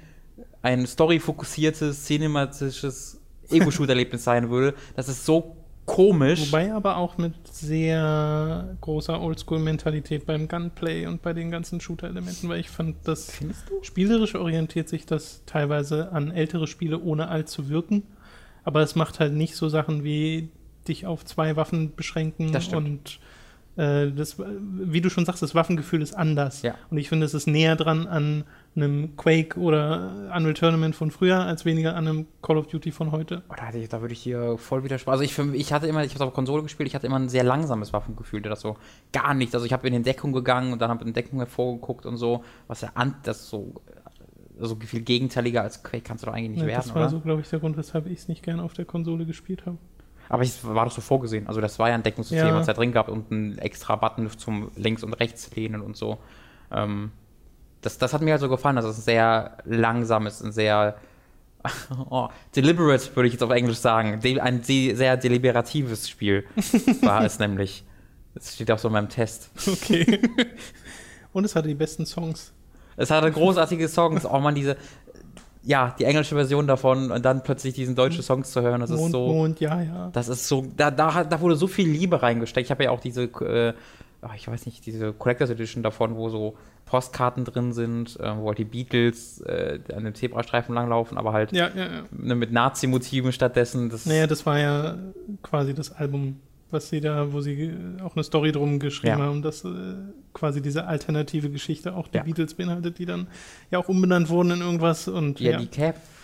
ein 0.62 0.86
story-fokussiertes, 0.86 2.06
cinematisches 2.06 3.20
Ego-Shoot-Erlebnis 3.50 4.24
sein 4.24 4.50
würde. 4.50 4.76
Das 4.96 5.10
ist 5.10 5.26
so 5.26 5.58
komisch. 5.96 6.48
Wobei 6.48 6.74
aber 6.74 6.98
auch 6.98 7.18
mit 7.18 7.34
sehr 7.48 8.78
großer 8.82 9.22
Oldschool-Mentalität 9.22 10.26
beim 10.26 10.48
Gunplay 10.48 11.06
und 11.06 11.22
bei 11.22 11.34
den 11.34 11.52
ganzen 11.52 11.82
Shooter-Elementen, 11.82 12.48
weil 12.50 12.60
ich 12.60 12.70
fand, 12.70 12.96
das 13.04 13.34
spielerisch 13.82 14.36
orientiert 14.36 14.90
sich 14.90 15.06
das 15.06 15.44
teilweise 15.46 16.12
an 16.12 16.32
ältere 16.32 16.68
Spiele, 16.68 17.00
ohne 17.00 17.28
alt 17.28 17.50
zu 17.50 17.70
wirken. 17.70 18.04
Aber 18.64 18.82
es 18.82 18.96
macht 18.96 19.20
halt 19.20 19.34
nicht 19.34 19.56
so 19.56 19.70
Sachen 19.70 20.04
wie 20.04 20.50
dich 20.88 21.06
auf 21.06 21.26
zwei 21.26 21.56
Waffen 21.56 21.96
beschränken 21.96 22.56
und 22.74 23.20
äh, 23.78 24.12
das, 24.12 24.38
wie 24.40 25.02
du 25.02 25.10
schon 25.10 25.26
sagst, 25.26 25.42
das 25.42 25.56
Waffengefühl 25.56 26.02
ist 26.02 26.14
anders. 26.14 26.62
Ja. 26.62 26.76
Und 26.90 26.98
ich 26.98 27.10
finde, 27.10 27.26
es 27.26 27.34
ist 27.34 27.48
näher 27.48 27.76
dran 27.76 28.08
an 28.08 28.44
einem 28.76 29.18
Quake 29.18 29.60
oder 29.60 30.32
Unreal 30.36 30.54
Tournament 30.54 30.96
von 30.96 31.12
früher, 31.12 31.40
als 31.42 31.66
weniger 31.66 31.96
an 31.96 32.08
einem 32.08 32.28
Call 32.42 32.58
of 32.58 32.68
Duty 32.68 32.92
von 32.92 33.12
heute. 33.12 33.44
Oh, 33.50 33.54
da, 33.58 33.78
ich, 33.78 33.90
da 33.90 34.00
würde 34.02 34.14
ich 34.14 34.22
hier 34.22 34.58
voll 34.58 34.84
widersprechen. 34.84 35.12
Also 35.20 35.24
ich, 35.24 35.38
ich 35.60 35.74
hatte 35.74 35.88
immer, 35.88 36.04
ich 36.06 36.14
habe 36.16 36.24
auf 36.26 36.34
Konsole 36.34 36.64
gespielt, 36.64 36.88
ich 36.88 36.96
hatte 36.96 37.06
immer 37.08 37.20
ein 37.20 37.28
sehr 37.28 37.44
langsames 37.44 37.92
Waffengefühl, 37.92 38.42
das 38.42 38.62
so 38.62 38.78
gar 39.12 39.34
nicht. 39.34 39.54
Also 39.54 39.66
ich 39.66 39.74
habe 39.74 39.86
in 39.88 39.94
den 39.94 40.04
Deckung 40.04 40.32
gegangen 40.32 40.72
und 40.72 40.82
dann 40.82 40.90
habe 40.90 41.04
in 41.06 41.14
Deckung 41.14 41.40
hervorgeguckt 41.40 42.06
und 42.06 42.16
so, 42.16 42.44
was 42.68 42.80
ja 42.82 42.92
an, 42.94 43.16
das 43.24 43.50
so, 43.50 43.74
so 44.58 44.76
viel 44.78 45.02
gegenteiliger 45.02 45.64
als 45.64 45.84
Quake 45.84 46.04
kannst 46.04 46.24
du 46.24 46.28
doch 46.28 46.34
eigentlich 46.34 46.52
nicht 46.52 46.62
Ja, 46.62 46.68
werden, 46.68 46.84
das 46.86 46.96
war 46.96 47.02
oder? 47.02 47.10
so, 47.10 47.20
glaube 47.20 47.42
ich, 47.42 47.50
der 47.50 47.60
Grund, 47.60 47.76
weshalb 47.76 48.06
ich 48.08 48.20
es 48.20 48.28
nicht 48.30 48.42
gerne 48.44 48.64
auf 48.64 48.74
der 48.74 48.86
Konsole 48.86 49.26
gespielt 49.26 49.66
habe. 49.66 49.78
Aber 50.30 50.44
es 50.44 50.64
war 50.66 50.86
doch 50.86 50.94
so 50.94 51.02
vorgesehen. 51.02 51.48
Also 51.48 51.60
das 51.60 51.78
war 51.78 51.90
ja 51.90 51.96
ein 51.96 52.04
Deckungssystem, 52.04 52.48
Ja. 52.48 52.56
was 52.56 52.68
da 52.68 52.74
drin 52.74 52.94
gab 52.94 53.10
und 53.10 53.32
ein 53.32 53.58
extra 53.58 53.98
Button 53.98 54.30
zum 54.38 54.72
links 54.78 55.04
und 55.04 55.14
rechts 55.14 55.54
lehnen 55.58 55.82
und 55.82 55.98
so. 55.98 56.20
Ähm, 56.72 57.12
das, 57.82 57.98
das 57.98 58.14
hat 58.14 58.22
mir 58.22 58.32
halt 58.32 58.42
so 58.42 58.50
gefallen, 58.50 58.76
dass 58.76 58.86
es 58.86 59.04
sehr 59.04 59.58
langsam 59.66 60.28
ist, 60.28 60.42
ein 60.42 60.52
sehr 60.52 60.96
oh, 62.10 62.28
deliberate, 62.56 63.16
würde 63.16 63.28
ich 63.28 63.34
jetzt 63.34 63.44
auf 63.44 63.52
Englisch 63.52 63.78
sagen. 63.78 64.20
De 64.22 64.40
ein 64.40 64.62
de 64.62 64.96
sehr 64.96 65.18
deliberatives 65.18 66.10
Spiel 66.10 66.46
war 67.02 67.24
es 67.24 67.40
nämlich. 67.40 67.84
Das 68.34 68.56
steht 68.56 68.72
auch 68.72 68.80
so 68.80 68.88
in 68.88 68.94
meinem 68.94 69.10
Test. 69.10 69.50
Okay. 69.68 70.20
Und 71.34 71.44
es 71.46 71.56
hatte 71.56 71.68
die 71.68 71.76
besten 71.76 72.06
Songs. 72.06 72.54
Es 72.98 73.12
hatte 73.12 73.32
großartige 73.32 73.88
Songs, 73.88 74.26
auch 74.26 74.42
mal 74.42 74.54
diese, 74.54 74.78
ja, 75.64 75.96
die 75.98 76.06
englische 76.06 76.36
Version 76.36 76.68
davon 76.68 77.12
und 77.12 77.24
dann 77.24 77.42
plötzlich 77.42 77.74
diesen 77.74 77.96
deutschen 77.96 78.22
Songs 78.22 78.52
zu 78.52 78.62
hören, 78.62 78.82
das 78.82 78.90
ist 78.90 78.98
Mond, 78.98 79.12
so. 79.12 79.28
Mond, 79.28 79.60
ja, 79.60 79.82
ja. 79.82 80.10
Das 80.12 80.28
ist 80.28 80.48
so, 80.48 80.66
da, 80.76 80.92
da, 80.92 81.24
da 81.24 81.40
wurde 81.40 81.56
so 81.56 81.68
viel 81.68 81.88
Liebe 81.88 82.22
reingesteckt. 82.22 82.68
Ich 82.68 82.72
habe 82.72 82.84
ja 82.84 82.92
auch 82.92 83.00
diese, 83.00 83.24
äh, 83.24 83.74
ach, 84.22 84.36
ich 84.36 84.48
weiß 84.48 84.66
nicht, 84.66 84.86
diese 84.86 85.14
Collectors 85.14 85.50
Edition 85.50 85.84
davon, 85.84 86.16
wo 86.16 86.30
so 86.30 86.58
Postkarten 86.86 87.46
drin 87.46 87.74
sind, 87.74 88.20
äh, 88.20 88.38
wo 88.38 88.48
halt 88.48 88.58
die 88.58 88.66
Beatles 88.66 89.42
äh, 89.42 89.80
an 89.94 90.04
dem 90.04 90.14
Zebrastreifen 90.14 90.76
langlaufen, 90.76 91.18
aber 91.18 91.34
halt 91.34 91.52
Ja, 91.52 91.70
ja, 91.76 91.86
ja. 91.86 92.04
ne, 92.12 92.36
mit 92.36 92.52
Nazi-Motiven 92.52 93.32
stattdessen. 93.32 93.90
Das, 93.90 94.06
Naja, 94.06 94.28
das 94.28 94.46
war 94.46 94.60
ja 94.60 94.98
quasi 95.42 95.74
das 95.74 95.92
Album, 95.92 96.40
was 96.70 96.90
sie 96.90 97.02
da, 97.02 97.32
wo 97.34 97.42
sie 97.42 97.74
auch 98.04 98.16
eine 98.16 98.24
Story 98.24 98.52
drum 98.52 98.80
geschrieben 98.80 99.22
haben, 99.22 99.42
dass 99.42 99.64
äh, 99.64 99.70
quasi 100.34 100.62
diese 100.62 100.86
alternative 100.86 101.50
Geschichte 101.50 101.96
auch 101.96 102.08
die. 102.08 102.20
Beatles 102.20 102.54
beinhaltet, 102.54 103.00
die 103.00 103.06
dann 103.06 103.28
ja 103.70 103.80
auch 103.80 103.90
umbenannt 103.90 104.30
wurden 104.30 104.52
in 104.52 104.62
irgendwas 104.62 105.08
und 105.08 105.40
ja, 105.40 105.58
die 105.58 105.68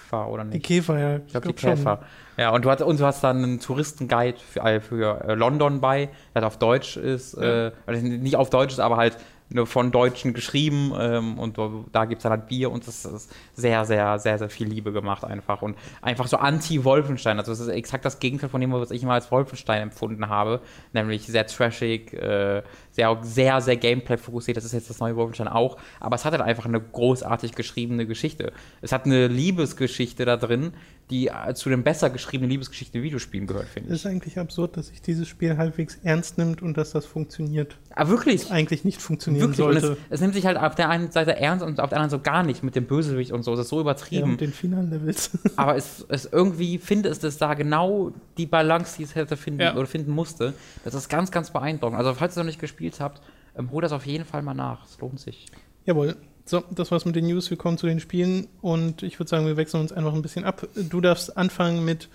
Käfer, 0.10 0.30
oder 0.30 0.44
die 0.46 0.50
nicht? 0.52 0.66
Käfer, 0.66 1.00
ja. 1.00 1.16
Ich 1.18 1.32
glaube, 1.32 1.48
die 1.48 1.54
Käfer. 1.54 2.00
Ja, 2.38 2.52
und 2.52 2.64
du, 2.64 2.70
hast, 2.72 2.82
und 2.82 3.00
du 3.00 3.06
hast 3.06 3.24
dann 3.24 3.44
einen 3.44 3.60
Touristenguide 3.60 4.38
für, 4.40 4.60
äh, 4.62 4.80
für 4.80 5.22
äh, 5.28 5.34
London 5.34 5.82
bei, 5.82 6.10
der 6.36 6.46
auf 6.48 6.58
Deutsch 6.58 6.98
ist, 6.98 7.36
Ja. 7.38 7.68
äh, 7.68 7.72
also 7.86 8.06
nicht 8.06 8.36
auf 8.36 8.50
Deutsch 8.50 8.74
ist, 8.74 8.80
aber 8.80 8.98
halt 8.98 9.18
nur 9.50 9.66
von 9.66 9.92
Deutschen 9.92 10.34
geschrieben 10.34 10.94
ähm, 11.00 11.40
und 11.40 11.58
da- 11.92 12.06
gibt 12.06 12.20
es 12.20 12.24
dann 12.24 12.32
halt 12.32 12.48
Bier 12.48 12.72
und 12.72 12.88
das 12.88 13.06
ist 13.06 13.32
sehr, 13.54 13.86
sehr, 13.86 14.20
sehr, 14.20 14.38
sehr 14.38 14.50
viel 14.50 14.68
Liebe 14.68 14.92
gemacht 14.92 15.24
einfach 15.24 15.62
und 15.62 15.78
einfach 16.02 16.28
so 16.28 16.38
anti-Wolfenstein, 16.38 17.40
also 17.40 17.52
das 17.52 17.60
ist 17.60 17.68
exakt 17.70 18.06
das 18.06 18.20
Gegenteil 18.20 18.50
von 18.50 18.62
dem, 18.62 18.72
was 18.74 18.92
ich 18.92 19.04
immer 19.04 19.14
als 19.14 19.32
Wolfenstein 19.32 19.82
empfunden 19.82 20.28
habe, 20.30 20.62
nämlich 20.94 21.26
sehr 21.26 21.48
trashig, 21.48 22.14
äh, 22.14 22.62
sehr, 22.92 23.18
sehr, 23.22 23.62
sehr 23.62 23.78
Gameplay-fokussiert, 23.78 24.58
das 24.58 24.66
ist 24.66 24.74
jetzt 24.74 24.90
das 24.90 25.00
neue 25.00 25.16
Wolfenstein 25.16 25.48
auch, 25.48 25.78
aber 26.00 26.16
es 26.16 26.26
hat 26.26 26.34
halt 26.34 26.42
einfach 26.42 26.66
eine 26.66 26.82
großartig 26.82 27.54
geschriebene 27.54 28.06
Geschichte. 28.06 28.52
Es 28.82 28.92
hat 28.92 29.06
eine 29.06 29.28
Liebesgeschichte 29.28 30.26
da 30.26 30.36
drin, 30.38 30.74
die 31.10 31.28
äh, 31.28 31.54
zu 31.54 31.70
den 31.70 31.84
besser 31.84 32.10
geschriebenen 32.10 32.50
Liebesgeschichten 32.50 33.00
in 33.00 33.04
Videospielen 33.06 33.48
gehört, 33.48 33.68
finde 33.70 33.90
Es 33.94 34.00
ich. 34.00 34.06
ist 34.06 34.12
eigentlich 34.12 34.40
absurd, 34.40 34.76
dass 34.76 34.88
sich 34.88 35.02
dieses 35.02 35.28
Spiel 35.28 35.56
halbwegs 35.58 35.98
ernst 36.04 36.38
nimmt 36.38 36.62
und 36.62 36.76
dass 36.76 36.92
das 36.92 37.06
funktioniert. 37.06 37.78
Aber 37.96 38.10
wirklich, 38.10 38.52
Eigentlich 38.52 38.84
nicht 38.84 39.02
funktionieren 39.02 39.50
wirklich. 39.58 39.66
Und 39.66 39.80
sollte. 39.80 39.98
es, 40.10 40.16
es 40.16 40.22
nimmt 40.22 40.34
sich 40.34 40.46
halt 40.46 40.58
auf 40.58 40.76
der 40.76 40.90
einen 40.90 41.10
Seite 41.12 41.38
ernst 41.38 41.64
und 41.66 41.80
auf 41.80 41.90
der 41.90 42.00
anderen 42.00 42.10
so 42.10 42.20
gar 42.22 42.44
nicht 42.44 42.62
mit 42.62 42.76
dem 42.76 42.86
Bösewicht 42.88 43.32
und 43.32 43.44
so. 43.44 43.54
Es 43.54 43.62
ist 43.62 43.70
so 43.70 43.78
ja, 43.78 43.82
übertrieben. 43.84 44.32
und 44.32 44.42
den 44.42 44.52
finalen 44.52 44.90
Levels. 44.90 45.32
aber 45.56 45.78
es, 45.78 46.06
es 46.10 46.26
irgendwie 46.26 46.78
finde 46.78 47.08
es 47.08 47.20
das 47.20 47.38
da 47.38 47.54
genau 47.54 48.12
die 48.38 48.46
Balance, 48.46 48.98
die 48.98 49.04
es 49.04 49.16
hätte 49.16 49.38
finden 49.38 49.62
Ja. 49.62 49.76
oder 49.76 49.88
finden 49.88 50.12
musste. 50.12 50.54
Das 50.84 50.94
ist 50.94 51.08
ganz, 51.08 51.32
ganz 51.32 51.52
beeindruckend. 51.52 51.98
Also 51.98 52.14
falls 52.16 52.36
ihr 52.36 52.42
noch 52.42 52.48
nicht 52.48 52.60
gespielt 52.60 53.00
habt, 53.00 53.22
ähm, 53.58 53.72
holt 53.72 53.86
das 53.86 53.94
auf 53.94 54.06
jeden 54.06 54.26
Fall 54.26 54.42
mal 54.42 54.54
nach. 54.54 54.86
Es 54.86 55.00
lohnt 55.00 55.20
sich. 55.22 55.46
Jawohl. 55.86 56.18
So, 56.50 56.64
das 56.72 56.92
war's 56.92 57.06
mit 57.06 57.16
den 57.16 57.28
News. 57.28 57.50
Wir 57.50 57.58
kommen 57.58 57.78
zu 57.78 57.88
den 57.88 58.00
Spielen 58.00 58.48
und 58.62 59.04
ich 59.04 59.20
würde 59.20 59.30
sagen, 59.30 59.46
wir 59.46 59.58
wechseln 59.58 59.82
uns 59.82 59.92
einfach 59.92 60.14
ein 60.14 60.22
bisschen 60.22 60.46
ab. 60.46 60.68
Du 60.76 61.02
darfst 61.02 61.36
anfangen 61.38 61.84
mit 61.84 62.08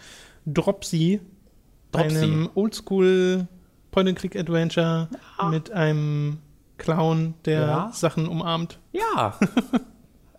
Dropsy, 0.47 1.21
Dropsy. 1.93 2.17
einem 2.17 2.49
Oldschool 2.55 3.47
Point-and-Click-Adventure 3.91 5.09
mit 5.51 5.71
einem 5.71 6.39
Clown, 6.79 7.35
der 7.45 7.61
Ja. 7.61 7.91
Sachen 7.93 8.27
umarmt. 8.27 8.79
Ja. 8.93 9.39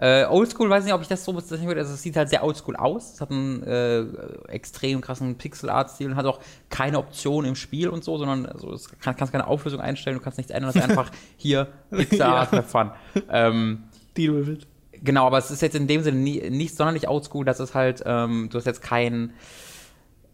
äh, 0.03 0.25
oldschool, 0.25 0.69
weiß 0.69 0.83
nicht, 0.83 0.93
ob 0.93 1.01
ich 1.01 1.07
das 1.07 1.23
so 1.23 1.31
bezeichnen 1.31 1.67
würde. 1.67 1.79
Also, 1.79 1.93
es 1.93 2.01
sieht 2.01 2.17
halt 2.17 2.27
sehr 2.27 2.43
oldschool 2.43 2.75
aus. 2.75 3.13
Es 3.13 3.21
hat 3.21 3.31
einen 3.31 3.63
äh, 3.63 4.03
extrem 4.49 4.99
krassen 4.99 5.37
Pixel-Art-Stil 5.37 6.07
und 6.07 6.15
hat 6.17 6.25
auch 6.25 6.41
keine 6.69 6.97
Option 6.97 7.45
im 7.45 7.55
Spiel 7.55 7.87
und 7.87 8.03
so, 8.03 8.17
sondern 8.17 8.45
also, 8.45 8.73
es 8.73 8.89
kann, 8.99 9.15
kannst 9.15 9.31
keine 9.31 9.47
Auflösung 9.47 9.79
einstellen, 9.79 10.17
du 10.17 10.21
kannst 10.21 10.37
nichts 10.37 10.51
ändern. 10.51 10.71
Es 10.71 10.75
ist 10.75 10.89
einfach 10.89 11.09
hier 11.37 11.69
Pixel-Art 11.89 12.51
Ja. 12.51 12.57
ja. 12.57 12.63
Fun. 12.63 12.91
Ähm, 13.29 13.83
Deal 14.17 14.35
with 14.35 14.49
it. 14.49 14.67
Genau, 15.01 15.25
aber 15.25 15.37
es 15.37 15.51
ist 15.51 15.61
jetzt 15.61 15.75
in 15.75 15.87
dem 15.87 16.01
Sinne 16.03 16.17
nie, 16.17 16.49
nicht 16.49 16.75
sonderlich 16.75 17.07
oldschool, 17.07 17.45
dass 17.45 17.61
es 17.61 17.73
halt, 17.73 18.03
ähm, 18.05 18.49
du 18.51 18.57
hast 18.57 18.65
jetzt 18.65 18.81
kein, 18.81 19.31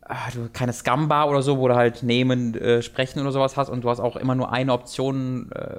ah, 0.10 0.30
du, 0.34 0.50
keine 0.52 0.74
Scumbar 0.74 1.30
oder 1.30 1.42
so, 1.42 1.58
wo 1.60 1.68
du 1.70 1.76
halt 1.76 2.04
nehmen, 2.04 2.54
äh, 2.56 2.82
sprechen 2.82 3.22
oder 3.22 3.32
sowas 3.32 3.56
hast 3.56 3.70
und 3.70 3.84
du 3.84 3.90
hast 3.90 4.00
auch 4.02 4.18
immer 4.18 4.36
nur 4.36 4.52
eine 4.52 4.74
Option, 4.74 5.50
äh, 5.54 5.78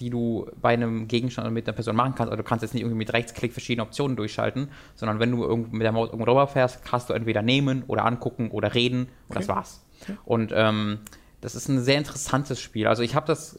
die 0.00 0.08
du 0.08 0.46
bei 0.60 0.70
einem 0.70 1.08
Gegenstand 1.08 1.44
oder 1.46 1.52
mit 1.52 1.66
einer 1.66 1.74
Person 1.74 1.96
machen 1.96 2.14
kannst. 2.16 2.30
Also 2.32 2.42
du 2.42 2.48
kannst 2.48 2.62
jetzt 2.62 2.72
nicht 2.72 2.82
irgendwie 2.82 2.96
mit 2.98 3.12
Rechtsklick 3.12 3.52
verschiedene 3.52 3.84
Optionen 3.84 4.16
durchschalten, 4.16 4.68
sondern 4.94 5.18
wenn 5.18 5.32
du 5.32 5.66
mit 5.70 5.82
der 5.82 5.92
Maus 5.92 6.08
irgendwo 6.08 6.24
drüber 6.24 6.46
fährst, 6.46 6.80
hast 6.90 7.10
du 7.10 7.12
entweder 7.14 7.42
nehmen 7.42 7.84
oder 7.88 8.06
angucken 8.06 8.50
oder 8.50 8.72
reden 8.74 9.08
und 9.28 9.36
das 9.36 9.44
Okay. 9.44 9.54
war's. 9.56 9.84
Und 10.24 10.52
ähm, 10.54 11.00
das 11.40 11.54
ist 11.54 11.68
ein 11.68 11.80
sehr 11.80 11.98
interessantes 11.98 12.60
Spiel. 12.60 12.86
Also 12.86 13.02
ich 13.02 13.14
habe 13.14 13.26
das 13.26 13.58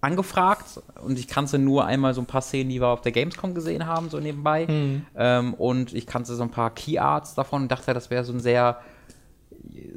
angefragt 0.00 0.80
und 1.02 1.18
ich 1.18 1.28
kannte 1.28 1.58
nur 1.58 1.86
einmal 1.86 2.12
so 2.14 2.20
ein 2.20 2.26
paar 2.26 2.42
Szenen, 2.42 2.68
die 2.70 2.80
wir 2.80 2.88
auf 2.88 3.00
der 3.00 3.12
Gamescom 3.12 3.54
gesehen 3.54 3.86
haben, 3.86 4.10
so 4.10 4.20
nebenbei. 4.20 4.66
Ähm, 5.16 5.54
und 5.54 5.94
ich 5.94 6.06
kannte 6.06 6.34
so 6.34 6.42
ein 6.42 6.50
paar 6.50 6.70
Key 6.74 6.98
Arts 6.98 7.34
davon 7.34 7.62
und 7.62 7.72
dachte, 7.72 7.94
das 7.94 8.10
wäre 8.10 8.22
so 8.24 8.32
ein 8.32 8.40
sehr, 8.40 8.78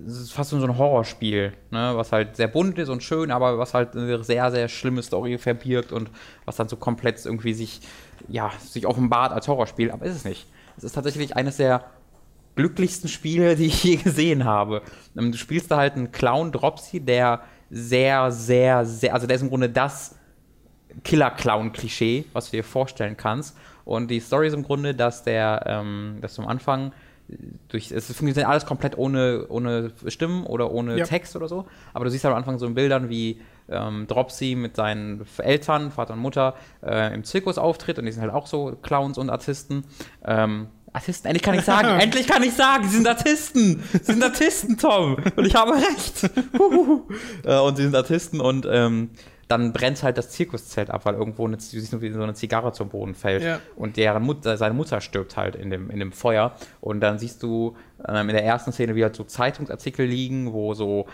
es 0.05 0.21
ist 0.21 0.31
fast 0.31 0.51
so 0.51 0.57
ein 0.57 0.77
Horrorspiel, 0.77 1.53
ne? 1.71 1.91
was 1.95 2.11
halt 2.11 2.35
sehr 2.35 2.47
bunt 2.47 2.77
ist 2.77 2.89
und 2.89 3.03
schön, 3.03 3.31
aber 3.31 3.57
was 3.57 3.73
halt 3.73 3.95
eine 3.95 4.23
sehr, 4.23 4.51
sehr 4.51 4.67
schlimme 4.67 5.03
Story 5.03 5.37
verbirgt 5.37 5.91
und 5.91 6.09
was 6.45 6.55
dann 6.55 6.69
so 6.69 6.77
komplett 6.77 7.23
irgendwie 7.25 7.53
sich, 7.53 7.81
ja, 8.27 8.51
sich 8.59 8.85
offenbart 8.87 9.33
als 9.33 9.47
Horrorspiel, 9.47 9.91
aber 9.91 10.05
ist 10.05 10.15
es 10.15 10.25
nicht. 10.25 10.47
Es 10.77 10.83
ist 10.83 10.93
tatsächlich 10.93 11.35
eines 11.35 11.57
der 11.57 11.85
glücklichsten 12.55 13.09
Spiele, 13.09 13.55
die 13.57 13.65
ich 13.65 13.83
je 13.83 13.97
gesehen 13.97 14.45
habe. 14.45 14.81
Ähm, 15.17 15.31
Du 15.31 15.37
spielst 15.37 15.71
da 15.71 15.77
halt 15.77 15.95
einen 15.95 16.11
Clown 16.11 16.51
Dropsy, 16.51 16.99
der 16.99 17.41
sehr, 17.69 18.31
sehr, 18.31 18.85
sehr, 18.85 19.13
also 19.13 19.27
der 19.27 19.35
ist 19.35 19.41
im 19.41 19.49
Grunde 19.49 19.69
das 19.69 20.15
Killer-Clown-Klischee, 21.03 22.25
was 22.33 22.45
du 22.49 22.57
dir 22.57 22.63
vorstellen 22.63 23.17
kannst. 23.17 23.57
Und 23.85 24.09
die 24.09 24.19
Story 24.19 24.47
ist 24.47 24.53
im 24.53 24.63
Grunde, 24.63 24.95
dass 24.95 25.23
der, 25.23 25.63
ähm, 25.65 26.17
dass 26.21 26.35
du 26.35 26.43
Anfang 26.43 26.91
durch, 27.67 27.91
es 27.91 28.05
funktioniert 28.07 28.47
alles 28.47 28.65
komplett 28.65 28.97
ohne, 28.97 29.45
ohne 29.49 29.91
Stimmen 30.07 30.45
oder 30.45 30.71
ohne 30.71 30.97
Ja. 30.97 31.05
Text 31.05 31.35
oder 31.35 31.47
so. 31.47 31.65
Aber 31.93 32.05
du 32.05 32.11
siehst 32.11 32.23
halt 32.23 32.33
am 32.33 32.37
Anfang 32.37 32.57
so 32.57 32.65
in 32.65 32.73
Bildern, 32.73 33.09
wie 33.09 33.41
ähm, 33.69 34.07
Dropsy 34.07 34.55
mit 34.55 34.75
seinen 34.75 35.25
Eltern, 35.37 35.91
Vater 35.91 36.13
und 36.13 36.19
Mutter, 36.19 36.55
äh, 36.85 37.13
im 37.13 37.23
Zirkus 37.23 37.57
auftritt 37.57 37.99
und 37.99 38.05
die 38.05 38.11
sind 38.11 38.21
halt 38.21 38.33
auch 38.33 38.47
so 38.47 38.77
Clowns 38.81 39.17
und 39.17 39.29
Artisten. 39.29 39.83
Ähm, 40.25 40.67
Artisten, 40.93 41.27
endlich 41.27 41.43
kann 41.43 41.55
ich 41.55 41.65
sagen, 41.65 41.87
endlich 41.99 42.27
kann 42.27 42.43
ich 42.43 42.53
sagen, 42.53 42.85
sie 42.87 42.95
sind 42.95 43.07
Artisten, 43.07 43.83
sie 43.91 44.13
sind 44.13 44.23
Artisten, 44.23 44.77
Tom, 44.77 45.17
und 45.35 45.45
ich 45.45 45.55
habe 45.55 45.73
recht. 45.73 46.29
Äh, 47.45 47.59
und 47.59 47.77
sie 47.77 47.83
sind 47.83 47.95
Artisten 47.95 48.39
und 48.41 48.67
ähm, 48.69 49.09
dann 49.47 49.71
brennt 49.71 50.03
halt 50.03 50.17
das 50.17 50.29
Zirkuszelt 50.31 50.89
ab, 50.89 51.05
weil 51.05 51.15
irgendwo 51.15 51.45
eine, 51.45 51.57
du 51.57 51.79
so 51.79 51.97
eine 51.99 52.33
Zigarre 52.33 52.73
zum 52.73 52.89
Boden 52.89 53.15
fällt. 53.15 53.43
Ja. 53.43 53.59
Und 53.75 53.97
deren 53.97 54.23
Mutter, 54.23 54.57
seine 54.57 54.73
Mutter 54.73 54.99
stirbt 54.99 55.37
halt 55.37 55.55
in 55.55 55.69
dem, 55.69 55.89
in 55.89 55.99
dem 55.99 56.11
Feuer. 56.11 56.55
Und 56.81 56.99
dann 56.99 57.17
siehst 57.17 57.43
du 57.43 57.77
ähm, 58.07 58.29
in 58.29 58.35
der 58.35 58.43
ersten 58.43 58.71
Szene, 58.71 58.95
wie 58.95 59.03
halt 59.03 59.15
so 59.15 59.23
Zeitungsartikel 59.23 60.05
liegen, 60.05 60.51
wo 60.51 60.73
so 60.73 61.07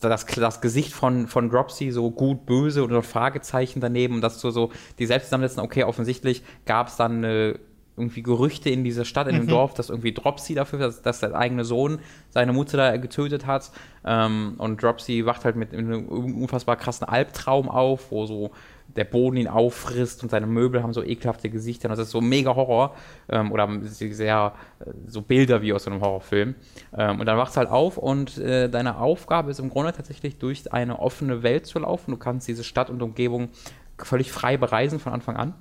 das, 0.00 0.26
das 0.26 0.60
Gesicht 0.60 0.92
von, 0.92 1.26
von 1.28 1.50
Dropsy 1.50 1.90
so 1.90 2.10
gut, 2.10 2.46
böse 2.46 2.82
und 2.82 2.90
so 2.90 2.96
ein 2.96 3.02
Fragezeichen 3.02 3.80
daneben 3.80 4.16
und 4.16 4.20
das 4.20 4.40
so, 4.40 4.50
so 4.50 4.72
die 4.98 5.06
selbst 5.06 5.26
zusammensetzen, 5.26 5.62
okay, 5.62 5.84
offensichtlich 5.84 6.42
gab 6.64 6.88
es 6.88 6.96
dann 6.96 7.22
äh, 7.22 7.54
irgendwie 7.96 8.22
Gerüchte 8.22 8.70
in 8.70 8.84
dieser 8.84 9.04
Stadt, 9.04 9.26
in 9.26 9.36
dem 9.36 9.46
Dorf, 9.46 9.74
dass 9.74 9.88
irgendwie 9.88 10.12
Dropsy 10.12 10.54
dafür, 10.54 10.78
dass, 10.78 11.02
dass 11.02 11.20
der 11.20 11.34
eigene 11.34 11.64
Sohn 11.64 11.98
seine 12.30 12.52
Mutter 12.52 12.76
da 12.76 12.96
getötet 12.96 13.46
hat. 13.46 13.70
Ähm, 14.04 14.54
und 14.58 14.82
Dropsy 14.82 15.24
wacht 15.24 15.44
halt 15.44 15.56
mit 15.56 15.72
einem 15.72 16.06
unfassbar 16.06 16.76
krassen 16.76 17.08
Albtraum 17.08 17.68
auf, 17.68 18.10
wo 18.10 18.26
so 18.26 18.50
der 18.94 19.04
Boden 19.04 19.36
ihn 19.36 19.48
auffrisst 19.48 20.22
und 20.22 20.30
seine 20.30 20.46
Möbel 20.46 20.82
haben 20.82 20.92
so 20.92 21.02
ekelhafte 21.02 21.50
Gesichter. 21.50 21.88
Und 21.88 21.96
das 21.96 22.06
ist 22.06 22.10
so 22.10 22.20
mega 22.20 22.54
Horror. 22.54 22.94
Ähm, 23.28 23.50
oder 23.50 23.68
sehr 23.82 24.54
äh, 24.80 24.90
so 25.06 25.22
Bilder 25.22 25.62
wie 25.62 25.72
aus 25.72 25.84
so 25.84 25.90
einem 25.90 26.00
Horrorfilm. 26.00 26.54
Ähm, 26.96 27.20
und 27.20 27.26
dann 27.26 27.38
wachst 27.38 27.56
du 27.56 27.58
halt 27.58 27.70
auf 27.70 27.96
und 27.96 28.38
äh, 28.38 28.68
deine 28.68 28.98
Aufgabe 28.98 29.50
ist 29.50 29.58
im 29.58 29.70
Grunde 29.70 29.92
tatsächlich 29.92 30.38
durch 30.38 30.72
eine 30.72 30.98
offene 30.98 31.42
Welt 31.42 31.66
zu 31.66 31.78
laufen. 31.78 32.10
Du 32.10 32.16
kannst 32.16 32.46
diese 32.48 32.64
Stadt 32.64 32.90
und 32.90 33.02
Umgebung 33.02 33.48
völlig 33.98 34.30
frei 34.32 34.56
bereisen 34.56 34.98
von 34.98 35.12
Anfang 35.12 35.36
an. 35.36 35.54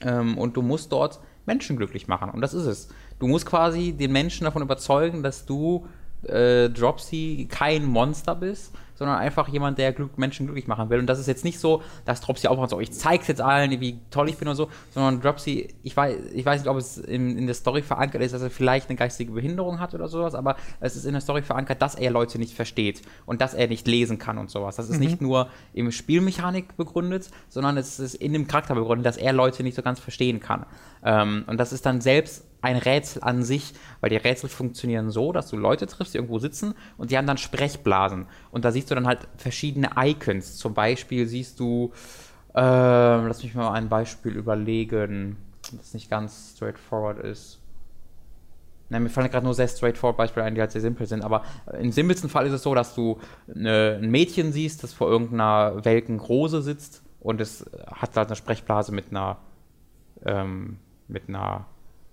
Ähm, 0.00 0.38
und 0.38 0.56
du 0.56 0.62
musst 0.62 0.92
dort 0.92 1.20
Menschen 1.48 1.76
glücklich 1.76 2.06
machen. 2.06 2.30
Und 2.30 2.40
das 2.40 2.54
ist 2.54 2.66
es. 2.66 2.88
Du 3.18 3.26
musst 3.26 3.46
quasi 3.46 3.92
den 3.92 4.12
Menschen 4.12 4.44
davon 4.44 4.62
überzeugen, 4.62 5.24
dass 5.24 5.44
du 5.44 5.86
äh, 6.22 6.68
Dropsy 6.68 7.48
kein 7.50 7.84
Monster 7.84 8.36
bist, 8.36 8.72
sondern 8.98 9.18
einfach 9.18 9.46
jemand, 9.48 9.78
der 9.78 9.94
Menschen 10.16 10.46
glücklich 10.46 10.66
machen 10.66 10.90
will. 10.90 10.98
Und 10.98 11.06
das 11.06 11.20
ist 11.20 11.28
jetzt 11.28 11.44
nicht 11.44 11.60
so, 11.60 11.82
dass 12.04 12.20
Dropsy 12.20 12.48
aufmacht, 12.48 12.70
so 12.70 12.80
ich 12.80 12.92
zeig's 12.92 13.28
jetzt 13.28 13.40
allen, 13.40 13.80
wie 13.80 14.00
toll 14.10 14.28
ich 14.28 14.36
bin 14.36 14.48
oder 14.48 14.56
so, 14.56 14.68
sondern 14.90 15.20
Dropsy, 15.20 15.68
ich 15.84 15.96
weiß, 15.96 16.16
ich 16.34 16.44
weiß 16.44 16.62
nicht, 16.62 16.68
ob 16.68 16.76
es 16.76 16.98
in, 16.98 17.38
in 17.38 17.46
der 17.46 17.54
Story 17.54 17.82
verankert 17.82 18.22
ist, 18.22 18.34
dass 18.34 18.42
er 18.42 18.50
vielleicht 18.50 18.88
eine 18.88 18.96
geistige 18.96 19.32
Behinderung 19.32 19.78
hat 19.78 19.94
oder 19.94 20.08
sowas, 20.08 20.34
aber 20.34 20.56
es 20.80 20.96
ist 20.96 21.04
in 21.04 21.12
der 21.12 21.20
Story 21.20 21.42
verankert, 21.42 21.80
dass 21.80 21.94
er 21.94 22.10
Leute 22.10 22.38
nicht 22.38 22.54
versteht 22.54 23.02
und 23.24 23.40
dass 23.40 23.54
er 23.54 23.68
nicht 23.68 23.86
lesen 23.86 24.18
kann 24.18 24.36
und 24.36 24.50
sowas. 24.50 24.74
Das 24.74 24.88
ist 24.88 24.98
nicht 24.98 25.20
nur 25.20 25.48
im 25.72 25.92
Spielmechanik 25.92 26.76
begründet, 26.76 27.30
sondern 27.48 27.76
es 27.76 28.00
ist 28.00 28.16
in 28.16 28.32
dem 28.32 28.48
Charakter 28.48 28.74
begründet, 28.74 29.06
dass 29.06 29.16
er 29.16 29.32
Leute 29.32 29.62
nicht 29.62 29.76
so 29.76 29.82
ganz 29.82 30.00
verstehen 30.00 30.40
kann. 30.40 30.66
Ähm, 31.04 31.44
und 31.46 31.58
das 31.58 31.72
ist 31.72 31.86
dann 31.86 32.00
selbst 32.00 32.47
ein 32.60 32.76
Rätsel 32.76 33.22
an 33.22 33.42
sich, 33.42 33.74
weil 34.00 34.10
die 34.10 34.16
Rätsel 34.16 34.48
funktionieren 34.48 35.10
so, 35.10 35.32
dass 35.32 35.48
du 35.48 35.56
Leute 35.56 35.86
triffst, 35.86 36.14
die 36.14 36.18
irgendwo 36.18 36.38
sitzen 36.38 36.74
und 36.96 37.10
die 37.10 37.18
haben 37.18 37.26
dann 37.26 37.38
Sprechblasen. 37.38 38.26
Und 38.50 38.64
da 38.64 38.72
siehst 38.72 38.90
du 38.90 38.94
dann 38.94 39.06
halt 39.06 39.28
verschiedene 39.36 39.90
Icons. 39.96 40.56
Zum 40.56 40.74
Beispiel 40.74 41.26
siehst 41.26 41.60
du, 41.60 41.92
ähm, 42.54 43.26
lass 43.26 43.42
mich 43.42 43.54
mal 43.54 43.72
ein 43.72 43.88
Beispiel 43.88 44.32
überlegen, 44.32 45.36
das 45.76 45.94
nicht 45.94 46.10
ganz 46.10 46.54
straightforward 46.56 47.20
ist. 47.20 47.60
Nein, 48.90 49.02
mir 49.02 49.10
fallen 49.10 49.30
gerade 49.30 49.44
nur 49.44 49.54
sehr 49.54 49.68
straightforward 49.68 50.16
Beispiele 50.16 50.46
ein, 50.46 50.54
die 50.54 50.60
halt 50.60 50.72
sehr 50.72 50.80
simpel 50.80 51.06
sind. 51.06 51.22
Aber 51.22 51.44
im 51.78 51.92
simpelsten 51.92 52.30
Fall 52.30 52.46
ist 52.46 52.54
es 52.54 52.62
so, 52.62 52.74
dass 52.74 52.94
du 52.94 53.18
eine, 53.54 53.98
ein 54.02 54.10
Mädchen 54.10 54.50
siehst, 54.52 54.82
das 54.82 54.94
vor 54.94 55.08
irgendeiner 55.08 55.84
welken 55.84 56.18
Rose 56.18 56.62
sitzt 56.62 57.02
und 57.20 57.40
es 57.40 57.66
hat 57.86 58.16
halt 58.16 58.28
eine 58.28 58.36
Sprechblase 58.36 58.92
mit 58.92 59.10
einer 59.10 59.38
ähm, 60.24 60.78
mit 61.06 61.28
einer 61.28 61.66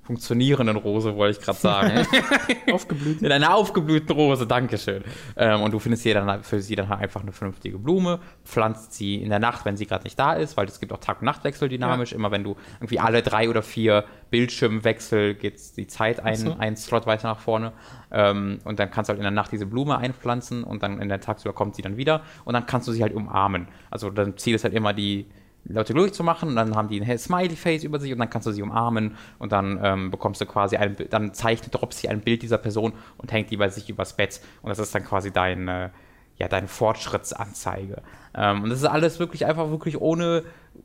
funktionierenden 0.06 0.78
Rose, 0.78 1.16
wollte 1.16 1.40
ich 1.40 1.44
gerade 1.44 1.58
sagen. 1.58 2.06
Aufgeblüht. 2.72 3.24
In 3.24 3.32
einer 3.32 3.56
aufgeblühten 3.56 4.16
Rose, 4.16 4.46
Dankeschön. 4.46 5.04
Ähm, 5.36 5.62
und 5.62 5.74
du 5.74 5.80
findest 5.80 6.04
hier 6.04 6.14
dann 6.14 6.44
für 6.44 6.62
sie 6.62 6.76
dann 6.76 6.90
halt 6.90 7.02
einfach 7.02 7.22
eine 7.22 7.32
vernünftige 7.32 7.80
Blume, 7.80 8.20
pflanzt 8.44 8.94
sie 8.94 9.16
in 9.16 9.30
der 9.30 9.40
Nacht, 9.40 9.66
wenn 9.66 9.78
sie 9.78 9.88
gerade 9.88 10.04
nicht 10.04 10.20
da 10.20 10.34
ist, 10.34 10.58
weil 10.58 10.68
es 10.68 10.80
gibt 10.80 10.94
auch 10.94 11.00
Tag- 11.00 11.22
und 11.22 11.26
Nachtwechsel 11.26 11.70
dynamisch. 11.70 12.14
Immer 12.14 12.30
wenn 12.30 12.44
du 12.44 12.56
irgendwie 12.78 13.00
alle 13.00 13.24
drei 13.24 13.50
oder 13.50 13.64
vier 13.64 14.06
Bildschirmwechsel 14.30 15.34
geht 15.34 15.60
die 15.76 15.88
Zeit 15.88 16.20
ein, 16.20 16.36
so. 16.36 16.56
ein 16.58 16.78
Slot 16.78 17.08
weiter 17.08 17.30
nach 17.30 17.40
vorne. 17.40 17.74
Ähm, 18.12 18.60
und 18.64 18.80
dann 18.80 18.92
kannst 18.92 19.10
du 19.10 19.12
halt 19.14 19.20
in 19.20 19.24
der 19.24 19.32
Nacht 19.32 19.52
diese 19.52 19.66
Blume 19.66 19.98
einpflanzen 19.98 20.64
und 20.64 20.84
dann 20.84 21.02
in 21.02 21.10
der 21.10 21.20
Tagsüber 21.20 21.54
kommt 21.54 21.76
sie 21.76 21.82
dann 21.82 21.98
wieder 21.98 22.22
und 22.44 22.54
dann 22.54 22.68
kannst 22.68 22.88
du 22.88 22.92
sie 22.92 23.02
halt 23.02 23.14
umarmen. 23.14 23.68
Also 23.90 24.12
dein 24.12 24.38
Ziel 24.38 24.54
ist 24.54 24.64
halt 24.64 24.76
immer 24.76 24.94
die 24.94 25.26
Leute 25.68 25.94
glücklich 25.94 26.14
zu 26.14 26.24
machen 26.24 26.50
und 26.50 26.56
dann 26.56 26.76
haben 26.76 26.90
die 26.90 27.02
ein 27.02 27.18
Smiley-Face 27.18 27.84
über 27.84 28.00
sich 28.00 28.14
und 28.14 28.20
dann 28.20 28.30
kannst 28.30 28.48
du 28.48 28.52
sie 28.52 28.62
umarmen 28.62 29.16
und 29.40 29.52
dann 29.52 29.80
ähm, 29.82 30.12
bekommst 30.12 30.42
du 30.42 30.46
quasi 30.46 30.78
ein, 30.78 30.96
dann 31.10 31.34
zeichnet 31.34 31.74
Dropsy 31.74 32.08
ein 32.08 32.22
Bild 32.22 32.44
dieser 32.44 32.58
Person 32.58 32.94
und 33.18 33.32
hängt 33.32 33.50
die 33.52 33.58
bei 33.58 33.70
sich 33.70 33.90
übers 33.90 34.16
Bett 34.16 34.42
und 34.62 34.70
das 34.70 34.80
ist 34.80 34.94
dann 34.94 35.04
quasi 35.04 35.32
dein, 35.32 35.68
äh, 35.68 35.90
ja, 36.38 36.48
deine 36.48 36.68
Fortschrittsanzeige. 36.68 38.02
Ähm, 38.36 38.64
und 38.64 38.70
das 38.70 38.80
ist 38.80 38.86
alles 38.86 39.20
wirklich 39.20 39.46
einfach 39.46 39.70
wirklich 39.70 40.00
ohne 40.00 40.44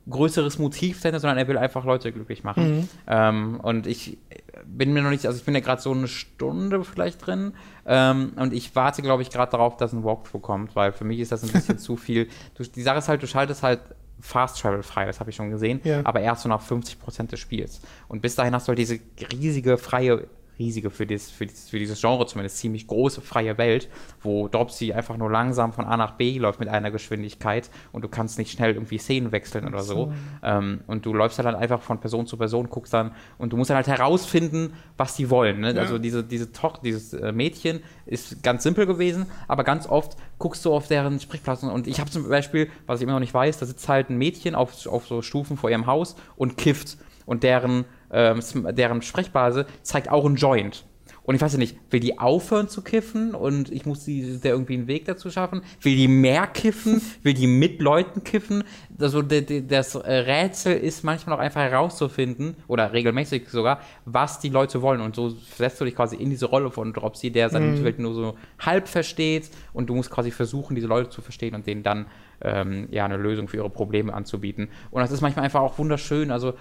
größeres 0.09 0.57
Motiv 0.57 1.01
dahinter, 1.01 1.19
sondern 1.19 1.37
er 1.37 1.47
will 1.47 1.57
einfach 1.57 1.83
Leute 1.83 2.11
glücklich 2.11 2.43
machen. 2.43 2.89
Ähm, 3.07 3.59
und 3.61 3.87
ich 3.87 4.17
bin 4.65 4.93
mir 4.93 5.01
noch 5.01 5.09
nicht, 5.09 5.25
also 5.25 5.37
ich 5.37 5.43
bin 5.43 5.53
ja 5.53 5.59
gerade 5.59 5.81
so 5.81 5.91
eine 5.91 6.07
Stunde 6.07 6.83
vielleicht 6.83 7.25
drin 7.25 7.53
ähm, 7.85 8.33
und 8.35 8.53
ich 8.53 8.75
warte, 8.75 9.01
glaube 9.01 9.21
ich, 9.21 9.29
gerade 9.29 9.51
darauf, 9.51 9.77
dass 9.77 9.91
ein 9.91 10.03
Walkthrough 10.03 10.41
kommt, 10.41 10.75
weil 10.75 10.91
für 10.93 11.03
mich 11.03 11.19
ist 11.19 11.31
das 11.31 11.43
ein 11.43 11.51
bisschen 11.51 11.77
zu 11.79 11.97
viel. 11.97 12.29
Du, 12.55 12.63
die 12.63 12.81
Sache 12.81 12.99
ist 12.99 13.09
halt, 13.09 13.21
du 13.21 13.27
schaltest 13.27 13.63
halt 13.63 13.81
Fast 14.21 14.59
Travel 14.61 14.83
frei, 14.83 15.05
das 15.05 15.19
habe 15.19 15.29
ich 15.29 15.35
schon 15.35 15.49
gesehen, 15.49 15.81
Ja. 15.83 16.01
aber 16.03 16.21
erst 16.21 16.43
so 16.43 16.49
nach 16.49 16.61
50% 16.61 17.31
des 17.31 17.39
Spiels. 17.39 17.81
Und 18.07 18.21
bis 18.21 18.35
dahin 18.35 18.53
hast 18.53 18.67
du 18.67 18.69
halt 18.69 18.79
diese 18.79 18.99
riesige, 19.33 19.77
freie, 19.77 20.27
riesige 20.59 20.89
für, 20.89 21.05
dieses, 21.05 21.31
für, 21.31 21.45
dieses, 21.45 21.69
für 21.69 21.79
dieses 21.79 21.99
Genre 21.99 22.25
zumindest 22.25 22.57
ziemlich 22.57 22.87
große 22.87 23.21
freie 23.21 23.57
Welt, 23.57 23.89
wo 24.21 24.47
Dropsy 24.47 24.93
einfach 24.93 25.17
nur 25.17 25.31
langsam 25.31 25.73
von 25.73 25.85
A 25.85 25.97
nach 25.97 26.11
B 26.11 26.37
läuft 26.37 26.59
mit 26.59 26.69
einer 26.69 26.91
Geschwindigkeit 26.91 27.69
und 27.91 28.03
du 28.03 28.07
kannst 28.07 28.37
nicht 28.37 28.51
schnell 28.51 28.73
irgendwie 28.73 28.97
Szenen 28.97 29.31
wechseln 29.31 29.67
oder 29.67 29.81
so. 29.81 30.13
Ähm, 30.43 30.81
und 30.87 31.05
du 31.05 31.13
läufst 31.13 31.39
dann 31.39 31.45
halt 31.45 31.57
einfach 31.57 31.81
von 31.81 31.99
Person 31.99 32.27
zu 32.27 32.37
Person, 32.37 32.69
guckst 32.69 32.93
dann 32.93 33.13
und 33.37 33.53
du 33.53 33.57
musst 33.57 33.69
dann 33.69 33.77
halt 33.77 33.87
herausfinden, 33.87 34.73
was 34.97 35.15
die 35.15 35.29
wollen. 35.29 35.61
Ne? 35.61 35.73
Ja. 35.73 35.81
Also 35.81 35.97
diese, 35.97 36.23
diese 36.23 36.51
Toch 36.51 36.79
dieses 36.79 37.13
äh, 37.13 37.31
Mädchen 37.31 37.81
ist 38.05 38.43
ganz 38.43 38.63
simpel 38.63 38.85
gewesen, 38.85 39.25
aber 39.47 39.63
ganz 39.63 39.87
oft 39.87 40.17
guckst 40.37 40.63
du 40.65 40.73
auf 40.73 40.87
deren 40.87 41.19
Sprechplatz 41.19 41.63
und 41.63 41.87
ich 41.87 41.99
habe 41.99 42.09
zum 42.09 42.27
Beispiel, 42.27 42.69
was 42.85 42.99
ich 42.99 43.03
immer 43.03 43.13
noch 43.13 43.19
nicht 43.19 43.33
weiß, 43.33 43.59
da 43.59 43.65
sitzt 43.65 43.87
halt 43.87 44.09
ein 44.09 44.17
Mädchen 44.17 44.55
auf, 44.55 44.85
auf 44.87 45.07
so 45.07 45.21
Stufen 45.21 45.57
vor 45.57 45.69
ihrem 45.69 45.85
Haus 45.85 46.15
und 46.35 46.57
kifft 46.57 46.97
und 47.25 47.43
deren, 47.43 47.85
ähm, 48.11 48.41
deren 48.71 49.01
Sprechblase 49.01 49.65
zeigt 49.83 50.09
auch 50.09 50.25
einen 50.25 50.35
Joint. 50.35 50.85
Und 51.23 51.35
ich 51.35 51.41
weiß 51.41 51.53
ja 51.53 51.59
nicht, 51.59 51.77
will 51.91 51.99
die 51.99 52.17
aufhören 52.17 52.67
zu 52.67 52.81
kiffen 52.81 53.35
und 53.35 53.71
ich 53.71 53.85
muss 53.85 54.03
die, 54.05 54.39
der 54.39 54.53
irgendwie 54.53 54.73
einen 54.73 54.87
Weg 54.87 55.05
dazu 55.05 55.29
schaffen? 55.29 55.61
Will 55.81 55.95
die 55.95 56.07
mehr 56.07 56.47
kiffen? 56.47 56.99
Will 57.23 57.35
die 57.35 57.47
mit 57.47 57.79
Leuten 57.79 58.23
kiffen? 58.23 58.63
Also 58.99 59.21
das 59.21 59.95
Rätsel 59.95 60.77
ist 60.77 61.03
manchmal 61.03 61.35
auch 61.35 61.41
einfach 61.41 61.61
herauszufinden, 61.61 62.55
oder 62.67 62.91
regelmäßig 62.91 63.49
sogar, 63.49 63.81
was 64.05 64.39
die 64.39 64.49
Leute 64.49 64.81
wollen. 64.81 64.99
Und 64.99 65.15
so 65.15 65.29
setzt 65.29 65.79
du 65.79 65.85
dich 65.85 65.95
quasi 65.95 66.15
in 66.15 66.31
diese 66.31 66.47
Rolle 66.47 66.71
von 66.71 66.91
Dropsy, 66.91 67.31
der 67.31 67.49
seine 67.49 67.83
Welt 67.83 67.99
nur 67.99 68.13
so 68.13 68.35
halb 68.59 68.87
versteht 68.87 69.51
und 69.73 69.89
du 69.89 69.95
musst 69.95 70.09
quasi 70.09 70.31
versuchen, 70.31 70.75
diese 70.75 70.87
Leute 70.87 71.09
zu 71.09 71.21
verstehen 71.21 71.53
und 71.53 71.67
denen 71.67 71.83
dann 71.83 72.07
ähm, 72.41 72.87
ja 72.91 73.05
eine 73.05 73.17
Lösung 73.17 73.47
für 73.47 73.57
ihre 73.57 73.69
Probleme 73.69 74.13
anzubieten. 74.13 74.69
Und 74.89 75.01
das 75.01 75.11
ist 75.11 75.21
manchmal 75.21 75.45
einfach 75.45 75.61
auch 75.61 75.77
wunderschön. 75.77 76.31
Also 76.31 76.53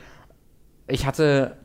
ich 0.90 1.06
hatte 1.06 1.56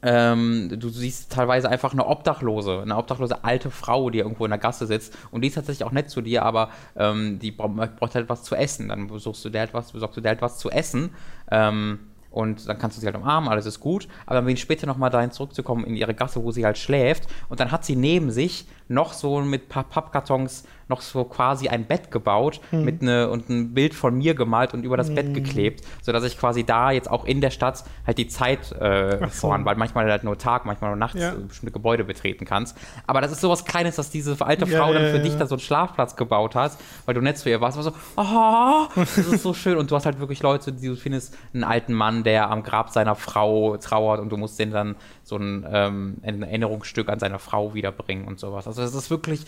ähm, 0.00 0.68
du 0.78 0.88
siehst 0.90 1.32
teilweise 1.32 1.68
einfach 1.68 1.92
eine 1.92 2.06
Obdachlose, 2.06 2.82
eine 2.82 2.96
obdachlose 2.96 3.42
alte 3.42 3.70
Frau, 3.70 4.10
die 4.10 4.18
irgendwo 4.18 4.44
in 4.44 4.50
der 4.50 4.58
Gasse 4.58 4.86
sitzt 4.86 5.16
und 5.32 5.40
die 5.42 5.48
ist 5.48 5.54
tatsächlich 5.54 5.84
auch 5.84 5.92
nett 5.92 6.08
zu 6.08 6.20
dir, 6.20 6.44
aber 6.44 6.70
ähm, 6.96 7.38
die 7.40 7.50
bra 7.50 7.66
braucht 7.66 8.14
halt 8.14 8.28
was 8.28 8.44
zu 8.44 8.54
essen. 8.54 8.88
Dann 8.88 9.08
besuchst 9.08 9.44
du 9.44 9.50
der 9.50 9.62
halt 9.62 9.72
besorgst 9.72 10.16
du 10.16 10.20
der 10.20 10.30
halt 10.30 10.42
was 10.42 10.58
zu 10.58 10.70
essen. 10.70 11.10
Ähm, 11.50 11.98
und 12.30 12.68
dann 12.68 12.78
kannst 12.78 12.96
du 12.96 13.00
sie 13.00 13.06
halt 13.06 13.16
umarmen, 13.16 13.48
alles 13.48 13.66
ist 13.66 13.80
gut. 13.80 14.06
Aber 14.26 14.36
dann 14.36 14.46
will 14.46 14.52
ich 14.52 14.60
später 14.60 14.86
nochmal 14.86 15.10
dahin 15.10 15.30
zurückzukommen 15.30 15.84
in 15.84 15.96
ihre 15.96 16.14
Gasse, 16.14 16.44
wo 16.44 16.52
sie 16.52 16.64
halt 16.64 16.78
schläft. 16.78 17.26
Und 17.48 17.58
dann 17.58 17.72
hat 17.72 17.84
sie 17.84 17.96
neben 17.96 18.30
sich 18.30 18.66
noch 18.88 19.12
so 19.12 19.40
mit 19.40 19.64
ein 19.64 19.68
paar 19.68 19.84
Pappkartons 19.84 20.64
noch 20.88 21.02
so 21.02 21.24
quasi 21.24 21.68
ein 21.68 21.84
Bett 21.84 22.10
gebaut 22.10 22.60
mit 22.72 23.02
ne, 23.02 23.28
und 23.28 23.50
ein 23.50 23.74
Bild 23.74 23.94
von 23.94 24.16
mir 24.16 24.34
gemalt 24.34 24.72
und 24.72 24.84
über 24.84 24.96
das 24.96 25.14
Bett 25.14 25.34
geklebt, 25.34 25.84
sodass 26.02 26.24
ich 26.24 26.38
quasi 26.38 26.64
da 26.64 26.90
jetzt 26.90 27.10
auch 27.10 27.26
in 27.26 27.42
der 27.42 27.50
Stadt 27.50 27.84
halt 28.06 28.16
die 28.16 28.26
Zeit 28.28 28.72
äh, 28.72 29.18
so. 29.20 29.26
voran, 29.28 29.66
weil 29.66 29.76
manchmal 29.76 30.10
halt 30.10 30.24
nur 30.24 30.38
Tag, 30.38 30.64
manchmal 30.64 30.90
nur 30.90 30.96
nachts 30.96 31.20
Ja. 31.20 31.32
äh, 31.34 31.36
bestimmte 31.36 31.72
Gebäude 31.72 32.04
betreten 32.04 32.46
kannst. 32.46 32.76
Aber 33.06 33.20
das 33.20 33.32
ist 33.32 33.42
sowas 33.42 33.66
Kleines, 33.66 33.96
dass 33.96 34.08
diese 34.08 34.36
alte 34.40 34.64
Ja, 34.66 34.78
Frau 34.78 34.94
dann 34.94 35.02
ja, 35.02 35.10
für 35.10 35.16
ja. 35.18 35.22
dich 35.22 35.36
da 35.36 35.46
so 35.46 35.56
einen 35.56 35.60
Schlafplatz 35.60 36.16
gebaut 36.16 36.54
hat, 36.54 36.72
weil 37.04 37.14
du 37.14 37.20
nett 37.20 37.36
zu 37.36 37.50
ihr 37.50 37.60
warst. 37.60 37.76
War 37.76 37.84
so, 37.84 37.92
oh, 38.16 38.86
das 38.96 39.18
ist 39.18 39.42
so 39.42 39.52
schön. 39.52 39.76
Und 39.76 39.90
du 39.90 39.94
hast 39.96 40.06
halt 40.06 40.20
wirklich 40.20 40.42
Leute, 40.42 40.72
die 40.72 40.88
du 40.88 40.96
findest, 40.96 41.36
einen 41.52 41.64
alten 41.64 41.92
Mann, 41.92 42.24
der 42.24 42.50
am 42.50 42.62
Grab 42.62 42.88
seiner 42.90 43.14
Frau 43.14 43.76
trauert 43.76 44.20
und 44.20 44.30
du 44.30 44.38
musst 44.38 44.58
den 44.58 44.70
dann 44.70 44.96
so 45.22 45.36
ein, 45.36 45.66
ähm, 45.70 46.16
ein 46.22 46.42
Erinnerungsstück 46.42 47.10
an 47.10 47.18
seine 47.18 47.38
Frau 47.38 47.74
wiederbringen 47.74 48.26
und 48.26 48.40
sowas. 48.40 48.66
Also 48.66 48.77
das 48.82 48.94
ist 48.94 49.10
wirklich 49.10 49.42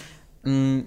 mh, 0.45 0.85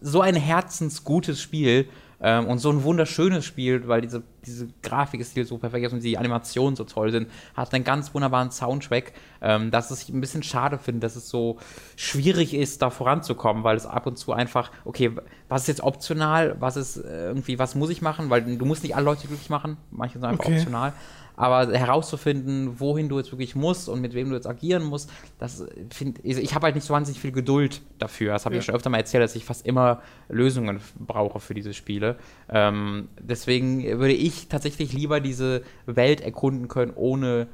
so 0.00 0.20
ein 0.20 0.34
herzensgutes 0.34 1.40
Spiel 1.40 1.88
ähm, 2.22 2.46
und 2.46 2.58
so 2.58 2.70
ein 2.70 2.84
wunderschönes 2.84 3.44
Spiel, 3.44 3.86
weil 3.88 4.00
diese, 4.02 4.22
diese 4.46 4.68
Grafikstil 4.82 5.44
so 5.46 5.58
perfekt 5.58 5.86
ist 5.86 5.92
und 5.92 6.02
die 6.02 6.16
Animationen 6.18 6.76
so 6.76 6.84
toll 6.84 7.10
sind, 7.12 7.28
hat 7.54 7.72
einen 7.74 7.84
ganz 7.84 8.14
wunderbaren 8.14 8.50
Soundtrack, 8.50 9.12
ähm, 9.42 9.70
dass 9.70 9.90
ich 9.90 10.08
ein 10.10 10.20
bisschen 10.20 10.42
schade 10.42 10.78
finde, 10.78 11.00
dass 11.00 11.16
es 11.16 11.28
so 11.28 11.58
schwierig 11.96 12.54
ist, 12.54 12.82
da 12.82 12.90
voranzukommen, 12.90 13.64
weil 13.64 13.76
es 13.76 13.86
ab 13.86 14.06
und 14.06 14.16
zu 14.18 14.32
einfach, 14.32 14.70
okay, 14.84 15.12
was 15.48 15.62
ist 15.62 15.68
jetzt 15.68 15.82
optional, 15.82 16.56
was 16.60 16.76
ist 16.76 16.96
äh, 16.98 17.26
irgendwie, 17.28 17.58
was 17.58 17.74
muss 17.74 17.90
ich 17.90 18.00
machen, 18.02 18.30
weil 18.30 18.56
du 18.56 18.64
musst 18.66 18.82
nicht 18.82 18.96
alle 18.96 19.04
Leute 19.04 19.26
glücklich 19.26 19.50
machen, 19.50 19.76
manche 19.90 20.14
sind 20.18 20.24
einfach 20.24 20.44
Okay. 20.44 20.56
optional. 20.58 20.92
Aber 21.40 21.72
herauszufinden, 21.72 22.78
wohin 22.80 23.08
du 23.08 23.16
jetzt 23.18 23.32
wirklich 23.32 23.54
musst 23.54 23.88
und 23.88 24.00
mit 24.02 24.12
wem 24.12 24.28
du 24.28 24.34
jetzt 24.34 24.46
agieren 24.46 24.82
musst, 24.84 25.10
das 25.38 25.64
finde 25.88 26.20
ich, 26.22 26.36
ich 26.36 26.54
habe 26.54 26.66
halt 26.66 26.74
nicht 26.74 26.84
so 26.86 26.92
wahnsinnig 26.92 27.18
viel 27.20 27.32
Geduld 27.32 27.80
dafür. 27.98 28.34
Das 28.34 28.44
habe 28.44 28.56
ich 28.56 28.60
Ja. 28.60 28.66
schon 28.66 28.74
öfter 28.74 28.90
mal 28.90 28.98
erzählt, 28.98 29.24
dass 29.24 29.34
ich 29.34 29.44
fast 29.46 29.64
immer 29.66 30.02
Lösungen 30.28 30.80
brauche 30.98 31.40
für 31.40 31.54
diese 31.54 31.72
Spiele. 31.72 32.16
Ähm, 32.50 33.08
deswegen 33.18 33.82
würde 33.98 34.12
ich 34.12 34.48
tatsächlich 34.48 34.92
lieber 34.92 35.20
diese 35.20 35.62
Welt 35.86 36.20
erkunden 36.20 36.68
können, 36.68 36.92
ohne 36.94 37.48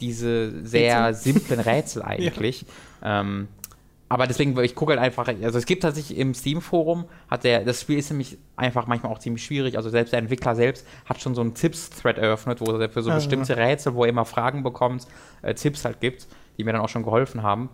diese 0.00 0.64
sehr 0.64 1.12
simplen 1.14 1.60
Rätsel 1.60 2.02
eigentlich. 2.04 2.66
Ähm, 3.02 3.48
aber 4.14 4.26
deswegen, 4.26 4.58
ich 4.60 4.74
gucke 4.74 4.92
halt 4.92 5.00
einfach, 5.00 5.26
also 5.28 5.58
es 5.58 5.66
gibt 5.66 5.82
tatsächlich 5.82 6.16
im 6.18 6.34
Steam-Forum, 6.34 7.06
hat 7.28 7.44
der, 7.44 7.64
das 7.64 7.80
Spiel 7.80 7.98
ist 7.98 8.10
nämlich 8.10 8.38
einfach 8.54 8.86
manchmal 8.86 9.12
auch 9.12 9.18
ziemlich 9.18 9.44
schwierig. 9.44 9.76
Also 9.76 9.90
selbst 9.90 10.12
der 10.12 10.20
Entwickler 10.20 10.54
selbst 10.54 10.86
hat 11.04 11.20
schon 11.20 11.34
so 11.34 11.40
einen 11.40 11.54
Tipps-Thread 11.54 12.18
eröffnet, 12.18 12.60
wo 12.60 12.66
er 12.66 12.88
für 12.88 13.02
so 13.02 13.10
Ah, 13.10 13.16
bestimmte 13.16 13.56
Rätsel, 13.56 13.94
wo 13.94 14.04
er 14.04 14.10
immer 14.10 14.24
Fragen 14.24 14.62
bekommt, 14.62 15.06
äh, 15.42 15.54
Tipps 15.54 15.84
halt 15.84 16.00
gibt, 16.00 16.28
die 16.56 16.64
mir 16.64 16.72
dann 16.72 16.80
auch 16.80 16.88
schon 16.88 17.02
geholfen 17.02 17.42
haben. 17.42 17.70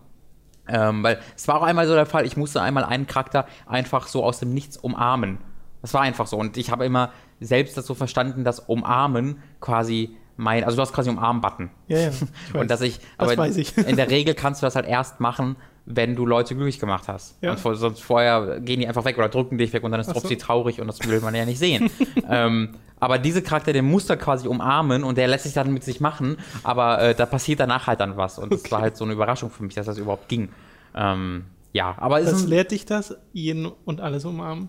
Ähm, 0.67 1.03
weil 1.03 1.21
es 1.37 1.47
war 1.49 1.57
auch 1.57 1.63
einmal 1.63 1.87
so 1.87 1.95
der 1.95 2.07
Fall, 2.07 2.25
ich 2.25 2.37
musste 2.37 2.63
einmal 2.63 2.85
einen 2.85 3.07
Charakter 3.07 3.47
einfach 3.67 4.07
so 4.07 4.25
aus 4.25 4.39
dem 4.39 4.55
Nichts 4.55 4.77
umarmen. 4.77 5.39
Das 5.83 5.95
war 5.95 6.03
einfach 6.03 6.27
so. 6.27 6.37
Und 6.37 6.57
ich 6.57 6.71
habe 6.71 6.85
immer 6.85 7.13
selbst 7.41 7.77
das 7.77 7.87
so 7.87 7.95
verstanden, 7.95 8.45
dass 8.45 8.61
Umarmen 8.61 9.43
quasi 9.61 10.17
mein, 10.37 10.65
also 10.65 10.77
du 10.77 10.83
hast 10.83 10.93
quasi 10.93 11.11
einen 11.11 11.19
Umarm-Button. 11.19 11.71
Ja, 11.89 11.99
ja. 11.99 12.11
Und 12.59 12.71
dass 12.71 12.81
ich, 12.81 12.99
Das 13.19 13.31
aber 13.31 13.47
in 13.47 13.97
der 13.97 14.11
Regel 14.11 14.35
kannst 14.35 14.63
du 14.63 14.67
das 14.67 14.75
halt 14.75 14.87
erst 14.87 15.21
machen, 15.21 15.57
wenn 15.93 16.17
du 16.17 16.27
Leute 16.27 16.55
glücklich 16.55 16.79
gemacht 16.79 17.09
hast. 17.09 17.37
Ja. 17.43 17.57
Vor, 17.57 17.75
sonst 17.75 18.03
vorher 18.03 18.61
gehen 18.61 18.81
die 18.81 18.87
einfach 18.89 19.05
weg 19.05 19.19
oder 19.19 19.29
drücken 19.29 19.59
dich 19.59 19.73
weg 19.73 19.83
und 19.83 19.91
dann 19.93 20.01
ist 20.01 20.11
Ach 20.11 20.17
so. 20.17 20.29
Traurig 20.35 20.81
und 20.81 20.87
das 20.87 21.01
will 21.07 21.21
man 21.21 21.35
ja 21.35 21.45
nicht 21.45 21.59
sehen. 21.59 21.91
ähm, 22.29 22.77
aber 22.99 23.19
diese 23.19 23.43
Charakter, 23.43 23.73
den 23.73 23.85
musst 23.87 24.11
du 24.11 24.17
quasi 24.17 24.47
umarmen 24.47 25.05
und 25.05 25.17
der 25.19 25.27
lässt 25.29 25.45
sich 25.45 25.55
dann 25.55 25.73
mit 25.73 25.85
sich 25.85 26.01
machen, 26.01 26.37
aber 26.63 27.01
äh, 27.01 27.15
da 27.15 27.27
passiert 27.27 27.61
danach 27.61 27.87
halt 27.87 28.01
dann 28.01 28.17
was. 28.17 28.39
Und 28.39 28.53
das 28.53 28.61
Okay. 28.61 28.71
war 28.73 28.81
halt 28.83 28.97
so 28.97 29.05
eine 29.05 29.15
Überraschung 29.15 29.51
für 29.51 29.63
mich, 29.63 29.75
dass 29.75 29.87
das 29.87 29.99
überhaupt 29.99 30.29
ging. 30.29 30.51
Ähm, 30.95 31.45
ja, 31.73 31.95
aber 31.99 32.21
ist 32.21 32.33
Was 32.33 32.47
lehrt 32.47 32.71
dich 32.73 32.85
das? 32.85 33.17
Jeden 33.33 33.67
und 33.85 34.01
alles 34.01 34.25
umarmen. 34.25 34.69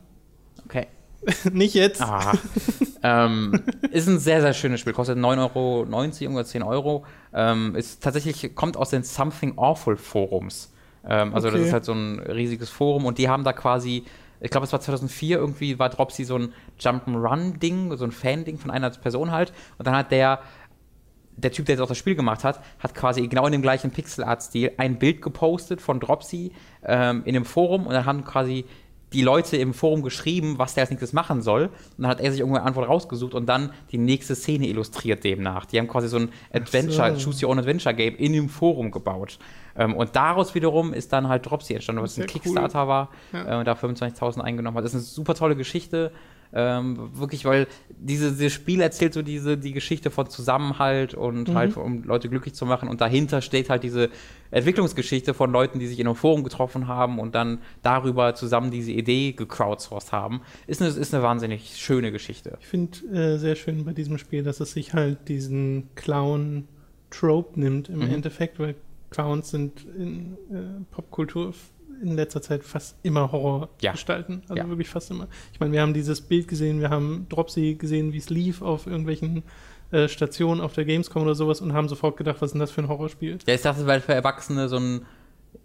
okay. 0.66 0.88
Nicht 1.52 1.76
jetzt. 1.76 2.02
Ah, 2.02 2.34
ähm, 3.04 3.62
ist 3.92 4.08
ein 4.08 4.18
sehr, 4.18 4.42
sehr 4.42 4.54
schönes 4.54 4.80
Spiel. 4.80 4.94
Kostet 4.94 5.20
9,90 5.20 5.56
Euro, 5.56 5.86
irgendwas 6.20 6.50
10 6.50 6.64
Euro. 6.64 7.06
Ähm, 7.32 7.76
ist 7.76 8.02
tatsächlich, 8.02 8.56
kommt 8.56 8.76
aus 8.76 8.90
den 8.90 9.04
Something 9.04 9.54
Awful 9.58 9.98
Forums. 9.98 10.74
Ähm, 11.08 11.34
also, 11.34 11.50
das 11.50 11.56
Okay. 11.56 11.68
ist 11.68 11.74
halt 11.74 11.86
so 11.86 11.94
ein 11.94 12.20
riesiges 12.20 12.70
Forum 12.70 13.06
und 13.06 13.18
die 13.18 13.30
haben 13.30 13.44
da 13.44 13.54
quasi, 13.54 14.06
ich 14.40 14.50
glaube, 14.52 14.66
es 14.66 14.74
war 14.74 14.80
2004 14.82 15.38
irgendwie, 15.38 15.80
war 15.80 15.90
Dropsy 15.90 16.24
so 16.24 16.38
ein 16.38 16.54
Jump'n'Run-Ding, 16.80 17.96
so 17.98 18.06
ein 18.06 18.12
Fan-Ding 18.12 18.58
von 18.58 18.72
einer 18.72 18.90
Person 18.92 19.32
halt. 19.32 19.54
Und 19.78 19.88
dann 19.88 19.96
hat 19.96 20.12
der 20.12 20.40
der 21.38 21.52
Typ, 21.52 21.66
der 21.66 21.76
jetzt 21.76 21.82
auch 21.82 21.88
das 21.88 21.98
Spiel 21.98 22.16
gemacht 22.16 22.44
hat, 22.44 22.62
hat 22.80 22.94
quasi 22.94 23.26
genau 23.28 23.46
in 23.46 23.52
dem 23.52 23.62
gleichen 23.62 23.90
Pixel-Art-Stil 23.92 24.74
ein 24.78 25.00
Bild 25.00 25.22
gepostet 25.22 25.82
von 25.82 26.00
Dropsy 26.00 26.52
ähm, 26.84 27.24
in 27.26 27.34
dem 27.34 27.46
Forum 27.46 27.88
und 27.88 27.94
dann 27.94 28.06
haben 28.06 28.24
quasi 28.26 28.66
die 29.14 29.22
Leute 29.22 29.58
im 29.58 29.74
Forum 29.74 30.02
geschrieben, 30.04 30.58
was 30.58 30.74
der 30.74 30.84
als 30.84 30.90
nächstes 30.90 31.12
machen 31.14 31.42
soll. 31.42 31.64
Und 31.64 31.72
dann 32.04 32.08
hat 32.08 32.22
er 32.22 32.32
sich 32.32 32.40
irgendwo 32.40 32.58
eine 32.58 32.66
Antwort 32.66 32.88
rausgesucht 32.88 33.34
und 33.34 33.46
dann 33.48 33.72
die 33.92 33.98
nächste 33.98 34.36
Szene 34.36 34.68
illustriert 34.68 35.24
demnach. 35.24 35.66
Die 35.66 35.78
haben 35.80 35.88
quasi 35.88 36.08
so 36.08 36.18
ein 36.18 36.30
Adventure, 36.54 37.18
so. 37.18 37.26
Choose 37.30 37.46
Your 37.46 37.52
Own 37.52 37.60
Adventure 37.60 37.94
Game 37.94 38.16
in 38.16 38.34
dem 38.34 38.48
Forum 38.50 38.90
gebaut. 38.92 39.38
Ähm, 39.76 39.96
und 39.96 40.16
daraus 40.16 40.56
wiederum 40.56 40.94
ist 40.94 41.12
dann 41.14 41.28
halt 41.28 41.46
Dropsy 41.46 41.74
entstanden, 41.74 42.02
was 42.02 42.18
ein 42.18 42.22
cool. 42.22 42.28
Kickstarter 42.28 42.88
war 42.88 43.10
Ja. 43.34 43.56
äh, 43.56 43.60
und 43.60 43.66
da 43.66 43.74
25.000 43.74 44.40
eingenommen 44.42 44.78
hat. 44.78 44.84
Das 44.86 44.92
ist 44.94 44.96
eine 44.96 45.04
super 45.04 45.36
tolle 45.36 45.56
Geschichte. 45.56 46.12
Ähm, 46.54 47.10
wirklich, 47.14 47.46
weil 47.46 47.68
diese, 47.98 48.32
dieses 48.32 48.52
Spiel 48.52 48.82
erzählt 48.82 49.14
so 49.14 49.22
diese, 49.22 49.58
die 49.58 49.72
Geschichte 49.72 50.12
von 50.12 50.30
Zusammenhalt 50.30 51.14
und 51.14 51.48
Mhm. 51.50 51.54
halt, 51.56 51.78
um 51.78 52.04
Leute 52.04 52.28
glücklich 52.28 52.54
zu 52.56 52.66
machen. 52.66 52.90
Und 52.90 53.00
dahinter 53.00 53.42
steht 53.42 53.70
halt 53.70 53.84
diese 53.84 54.10
Entwicklungsgeschichte 54.52 55.34
von 55.34 55.52
Leuten, 55.52 55.80
die 55.80 55.88
sich 55.88 56.00
in 56.00 56.08
einem 56.08 56.16
Forum 56.18 56.44
getroffen 56.44 56.88
haben 56.88 57.20
und 57.20 57.36
dann 57.36 57.60
darüber 57.84 58.36
zusammen 58.36 58.70
diese 58.70 58.92
Idee 58.92 59.32
gecrowdsourced 59.32 60.12
haben. 60.12 60.42
Ist 60.68 60.82
eine, 60.82 60.92
ist 60.92 61.14
eine 61.14 61.24
wahnsinnig 61.24 61.78
schöne 61.78 62.12
Geschichte. 62.12 62.58
Ich 62.60 62.68
finde 62.68 62.98
äh, 63.14 63.38
sehr 63.38 63.56
schön 63.56 63.86
bei 63.86 63.94
diesem 63.94 64.18
Spiel, 64.18 64.44
dass 64.44 64.60
es 64.60 64.74
sich 64.74 64.94
halt 64.94 65.30
diesen 65.30 65.88
Clown-Trope 65.96 67.60
nimmt 67.60 67.90
im 67.90 68.00
Mhm. 68.00 68.14
Endeffekt, 68.14 68.60
weil 68.60 68.76
Clowns 69.10 69.52
sind 69.52 69.86
in 69.98 70.34
äh, 70.52 70.84
Popkultur 70.92 71.54
in 72.02 72.16
letzter 72.16 72.42
Zeit 72.42 72.64
fast 72.64 72.98
immer 73.04 73.32
Horror 73.32 73.70
Ja. 73.82 73.92
gestalten. 73.92 74.42
Also 74.50 74.56
Ja. 74.64 74.68
wirklich 74.70 74.90
fast 74.90 75.12
immer. 75.12 75.28
Ich 75.54 75.60
meine, 75.60 75.72
wir 75.74 75.82
haben 75.82 75.94
dieses 75.94 76.22
Bild 76.22 76.48
gesehen, 76.48 76.80
wir 76.80 76.90
haben 76.90 77.28
Dropsy 77.30 77.76
gesehen, 77.76 78.12
wie 78.14 78.18
es 78.18 78.30
lief 78.30 78.62
auf 78.62 78.88
irgendwelchen 78.88 79.44
äh, 79.92 80.08
Stationen 80.08 80.62
auf 80.62 80.72
der 80.74 80.86
Gamescom 80.86 81.24
oder 81.24 81.36
sowas 81.36 81.60
und 81.60 81.74
haben 81.74 81.90
sofort 81.90 82.16
gedacht, 82.16 82.38
was 82.40 82.48
ist 82.48 82.54
denn 82.54 82.60
das 82.62 82.72
für 82.72 82.82
ein 82.82 82.88
Horrorspiel? 82.88 83.38
Ja, 83.46 83.54
ich 83.54 83.62
dachte, 83.62 83.86
weil 83.88 84.00
für 84.00 84.14
Erwachsene 84.14 84.70
so 84.70 84.78
ein, 84.78 85.02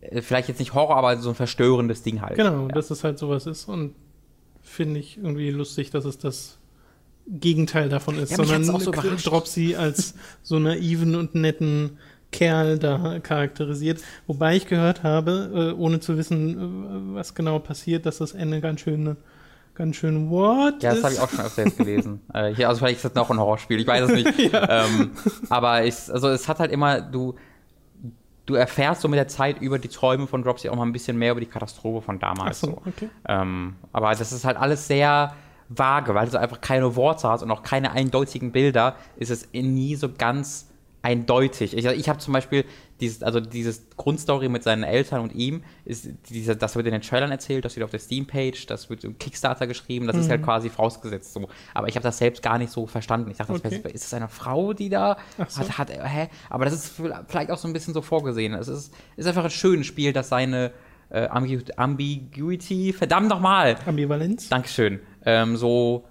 äh, 0.00 0.20
vielleicht 0.20 0.48
jetzt 0.48 0.58
nicht 0.58 0.74
Horror, 0.74 0.96
aber 0.96 1.16
so 1.18 1.28
ein 1.28 1.36
verstörendes 1.36 2.02
Ding 2.02 2.20
halt. 2.22 2.34
Genau, 2.36 2.62
Ja. 2.66 2.68
dass 2.74 2.90
es 2.90 3.04
halt 3.04 3.18
sowas 3.20 3.46
ist 3.46 3.68
und 3.68 3.94
finde 4.62 4.98
ich 4.98 5.16
irgendwie 5.18 5.50
lustig, 5.50 5.90
dass 5.90 6.04
es 6.04 6.18
das 6.18 6.58
Gegenteil 7.28 7.88
davon 7.88 8.18
ist, 8.18 8.30
Ja, 8.30 8.36
sondern 8.44 8.62
so. 8.64 8.90
Dropsy 8.90 9.74
als 9.76 10.14
so 10.42 10.58
naiven 10.58 11.14
und 11.16 11.34
netten 11.34 11.98
Kerl 12.36 12.78
da 12.78 13.18
charakterisiert. 13.20 14.00
Wobei 14.26 14.56
ich 14.56 14.66
gehört 14.66 15.02
habe, 15.02 15.72
äh, 15.74 15.80
ohne 15.80 16.00
zu 16.00 16.16
wissen, 16.16 17.12
äh, 17.12 17.16
was 17.16 17.34
genau 17.34 17.58
passiert, 17.58 18.06
dass 18.06 18.18
das 18.18 18.32
Ende 18.32 18.60
ganz 18.60 18.80
schön, 18.80 19.16
ganz 19.74 19.96
schön 19.96 20.30
what 20.30 20.82
Ja, 20.82 20.94
das 20.94 21.02
habe 21.02 21.14
ich 21.14 21.20
auch 21.20 21.30
schon 21.30 21.44
öfter 21.44 21.64
jetzt 21.64 21.78
gelesen. 21.78 22.20
äh, 22.34 22.54
hier, 22.54 22.68
also 22.68 22.80
vielleicht 22.80 22.96
ist 22.96 23.04
das 23.04 23.14
noch 23.14 23.30
ein 23.30 23.38
Horrorspiel, 23.38 23.80
ich 23.80 23.86
weiß 23.86 24.10
es 24.10 24.12
nicht. 24.12 24.50
ähm, 24.52 25.12
aber 25.48 25.84
ich, 25.84 25.94
also 26.12 26.28
es 26.28 26.48
hat 26.48 26.58
halt 26.58 26.72
immer, 26.72 27.00
du, 27.00 27.34
du 28.44 28.54
erfährst 28.54 29.00
so 29.00 29.08
mit 29.08 29.18
der 29.18 29.28
Zeit 29.28 29.60
über 29.60 29.78
die 29.78 29.88
Träume 29.88 30.26
von 30.26 30.42
Dropsy 30.42 30.68
auch 30.68 30.76
mal 30.76 30.84
ein 30.84 30.92
bisschen 30.92 31.16
mehr 31.16 31.32
über 31.32 31.40
die 31.40 31.46
Katastrophe 31.46 32.04
von 32.04 32.18
damals. 32.18 32.60
so, 32.60 32.66
so. 32.66 32.82
okay. 32.86 33.08
Ähm, 33.26 33.76
aber 33.92 34.14
das 34.14 34.32
ist 34.32 34.44
halt 34.44 34.56
alles 34.56 34.86
sehr 34.86 35.34
vage, 35.68 36.14
weil 36.14 36.28
du 36.28 36.38
einfach 36.38 36.60
keine 36.60 36.96
Worte 36.96 37.28
hast 37.28 37.42
und 37.42 37.50
auch 37.50 37.62
keine 37.62 37.92
eindeutigen 37.92 38.52
Bilder, 38.52 38.96
ist 39.16 39.30
es 39.30 39.48
nie 39.52 39.96
so 39.96 40.08
ganz 40.12 40.68
eindeutig. 41.06 41.76
Ich, 41.76 41.84
ich 41.84 42.08
habe 42.08 42.18
zum 42.18 42.34
Beispiel 42.34 42.64
dieses, 43.00 43.22
also 43.22 43.38
dieses 43.40 43.86
Grundstory 43.96 44.48
mit 44.48 44.64
seinen 44.64 44.82
Eltern 44.82 45.20
und 45.20 45.32
ihm, 45.34 45.62
ist 45.84 46.08
diese, 46.28 46.56
das 46.56 46.74
wird 46.74 46.86
in 46.86 46.92
den 46.92 47.02
Trailern 47.02 47.30
erzählt, 47.30 47.64
das 47.64 47.76
wird 47.76 47.84
auf 47.84 47.92
der 47.92 48.00
Steam-Page, 48.00 48.66
das 48.66 48.90
wird 48.90 49.04
im 49.04 49.16
Kickstarter 49.16 49.68
geschrieben, 49.68 50.08
das 50.08 50.16
ist 50.16 50.28
halt 50.28 50.42
quasi 50.42 50.68
vorausgesetzt 50.68 51.32
so. 51.32 51.48
Aber 51.74 51.86
ich 51.88 51.94
habe 51.94 52.02
das 52.02 52.18
selbst 52.18 52.42
gar 52.42 52.58
nicht 52.58 52.72
so 52.72 52.86
verstanden. 52.86 53.30
Ich 53.30 53.36
dachte, 53.36 53.52
das 53.52 53.62
Okay. 53.72 53.84
wär, 53.84 53.94
ist 53.94 54.04
das 54.04 54.14
eine 54.14 54.28
Frau, 54.28 54.72
die 54.72 54.88
da 54.88 55.16
so. 55.48 55.60
hat, 55.60 55.78
hat, 55.78 55.90
hä? 55.90 56.28
Aber 56.50 56.64
das 56.64 56.74
ist 56.74 57.00
vielleicht 57.28 57.50
auch 57.50 57.58
so 57.58 57.68
ein 57.68 57.72
bisschen 57.72 57.94
so 57.94 58.02
vorgesehen. 58.02 58.54
Es 58.54 58.66
ist, 58.66 58.92
ist 59.16 59.26
einfach 59.26 59.44
ein 59.44 59.50
schönes 59.50 59.86
Spiel, 59.86 60.12
das 60.12 60.28
seine 60.28 60.72
äh, 61.10 61.28
Ambigu 61.28 61.62
Ambiguity, 61.76 62.92
verdammt 62.92 63.28
nochmal, 63.28 63.76
Ambivalenz. 63.86 64.48
Dankeschön, 64.48 64.98
ähm, 65.24 65.56
so 65.56 66.04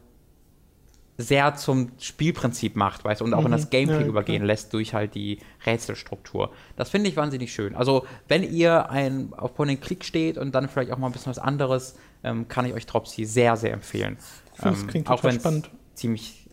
sehr 1.18 1.56
zum 1.56 1.92
Spielprinzip 1.98 2.76
macht, 2.76 3.06
weißt 3.06 3.22
du, 3.22 3.26
und 3.26 3.34
auch 3.34 3.46
in 3.46 3.52
das 3.52 3.70
Gameplay 3.70 4.00
Mhm. 4.00 4.02
Ja, 4.02 4.08
übergehen 4.08 4.36
klar. 4.38 4.48
lässt 4.48 4.74
durch 4.74 4.94
halt 4.94 5.16
die 5.16 5.40
Rätselstruktur. 5.66 6.52
Das 6.76 6.90
finde 6.90 7.10
ich 7.10 7.16
wahnsinnig 7.16 7.54
schön. 7.54 7.76
Also, 7.76 8.06
wenn 8.28 8.44
ihr 8.44 8.90
ein, 8.90 9.34
auf 9.34 9.54
Point-and-Click 9.56 10.04
steht 10.04 10.38
und 10.38 10.54
dann 10.54 10.68
vielleicht 10.68 10.92
auch 10.92 10.98
mal 10.98 11.08
ein 11.08 11.14
bisschen 11.14 11.30
was 11.30 11.40
anderes, 11.40 11.96
ähm, 12.24 12.48
kann 12.48 12.66
ich 12.66 12.74
euch 12.74 12.86
Dropsy 12.86 13.26
sehr, 13.26 13.56
sehr 13.56 13.72
empfehlen. 13.72 14.18
das 14.62 14.82
Ähm, 14.82 14.88
klingt 14.88 15.10
auch 15.10 15.24
wenn 15.24 15.38
es 15.38 15.62
ziemlich 15.94 16.50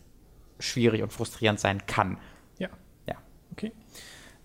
schwierig 0.59 1.03
und 1.03 1.11
frustrierend 1.11 1.59
sein 1.59 1.85
kann. 1.85 2.17
Ja. 2.57 2.69
Ja. 3.07 3.15
Okay. 3.51 3.73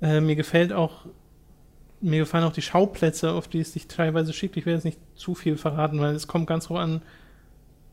Äh, 0.00 0.20
mir 0.20 0.36
gefällt 0.36 0.72
auch, 0.72 1.06
mir 2.00 2.18
gefallen 2.20 2.44
auch 2.44 2.52
die 2.52 2.62
Schauplätze, 2.62 3.32
auf 3.32 3.48
die 3.48 3.60
es 3.60 3.72
sich 3.72 3.86
teilweise 3.86 4.32
schickt. 4.32 4.56
Ich 4.56 4.66
werde 4.66 4.76
jetzt 4.76 4.84
nicht 4.84 4.98
zu 5.14 5.34
viel 5.34 5.56
verraten, 5.56 6.00
weil 6.00 6.14
es 6.14 6.26
kommt 6.26 6.46
ganz 6.46 6.66
drauf 6.66 6.78
an, 6.78 7.02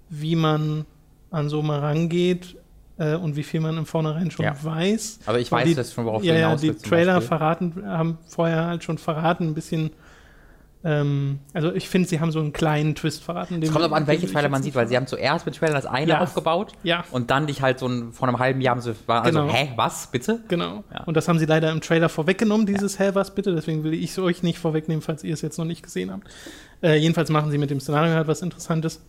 wie 0.10 0.36
man 0.36 0.86
an 1.32 1.50
Soma 1.50 1.78
rangeht 1.80 2.56
äh, 2.98 3.16
und 3.16 3.36
wie 3.36 3.44
viel 3.44 3.60
man 3.62 3.78
im 3.78 3.86
Vornherein 3.86 4.32
schon 4.32 4.46
Ja. 4.46 4.56
weiß. 4.64 5.20
Aber 5.28 5.40
ich 5.40 5.52
Weil 5.52 5.62
weiß 5.62 5.68
die- 5.70 5.76
das 5.76 5.94
schon, 5.94 6.06
worauf 6.06 6.24
ja, 6.24 6.34
du 6.34 6.40
ja, 6.40 6.48
hinaus 6.48 6.62
die 6.62 6.70
willst. 6.70 6.82
zum 6.82 6.90
Trailer 6.90 7.22
verraten, 7.22 7.84
haben 7.86 8.18
vorher 8.28 8.66
halt 8.66 8.84
schon 8.84 8.98
verraten, 8.98 9.48
ein 9.50 9.54
bisschen. 9.54 9.92
Ähm, 10.82 11.40
also 11.54 11.74
ich 11.74 11.90
finde, 11.90 12.08
sie 12.08 12.22
haben 12.22 12.32
so 12.32 12.40
einen 12.40 12.54
kleinen 12.54 12.96
Twist 12.96 13.22
verraten. 13.24 13.62
Es 13.62 13.70
kommt 13.72 13.84
aber 13.84 13.98
an, 13.98 14.08
welche 14.08 14.32
Trailer 14.32 14.48
man 14.48 14.64
sieht, 14.64 14.76
weil 14.76 14.88
sie 14.88 14.96
haben 14.96 15.08
zuerst 15.08 15.46
mit 15.46 15.56
Trailern 15.58 15.76
das 15.76 15.86
eine 15.86 16.12
Ja. 16.12 16.22
aufgebaut 16.22 16.72
Ja, 16.84 17.04
und 17.12 17.32
dann 17.32 17.48
dich 17.48 17.62
halt 17.62 17.80
so 17.80 17.88
ein, 17.88 18.14
vor 18.14 18.30
einem 18.30 18.40
halben 18.40 18.62
Jahr 18.62 18.76
haben 18.76 18.82
sie, 18.82 18.96
war 19.06 19.24
also, 19.24 19.42
Genau. 19.42 19.52
hä, 19.54 19.74
was, 19.76 20.08
bitte? 20.08 20.42
genau. 20.48 20.86
Ja. 20.94 21.04
Und 21.04 21.18
das 21.18 21.28
haben 21.28 21.38
sie 21.38 21.46
leider 21.46 21.70
im 21.72 21.82
Trailer 21.82 22.08
vorweggenommen, 22.08 22.66
dieses 22.66 22.98
Hä, 22.98 23.10
was 23.14 23.36
bitte. 23.36 23.54
Deswegen 23.54 23.84
will 23.84 23.94
ich 23.94 24.12
es 24.12 24.20
euch 24.20 24.42
nicht 24.42 24.58
vorwegnehmen, 24.58 25.02
falls 25.02 25.24
ihr 25.26 25.34
es 25.34 25.42
jetzt 25.42 25.58
noch 25.58 25.66
nicht 25.66 25.84
gesehen 25.84 26.12
habt. 26.12 26.28
Äh, 26.82 26.96
jedenfalls 26.96 27.30
machen 27.30 27.52
sie 27.52 27.58
mit 27.58 27.70
dem 27.72 27.82
Szenario 27.82 28.14
halt 28.14 28.30
was 28.30 28.42
Interessantes, 28.42 29.02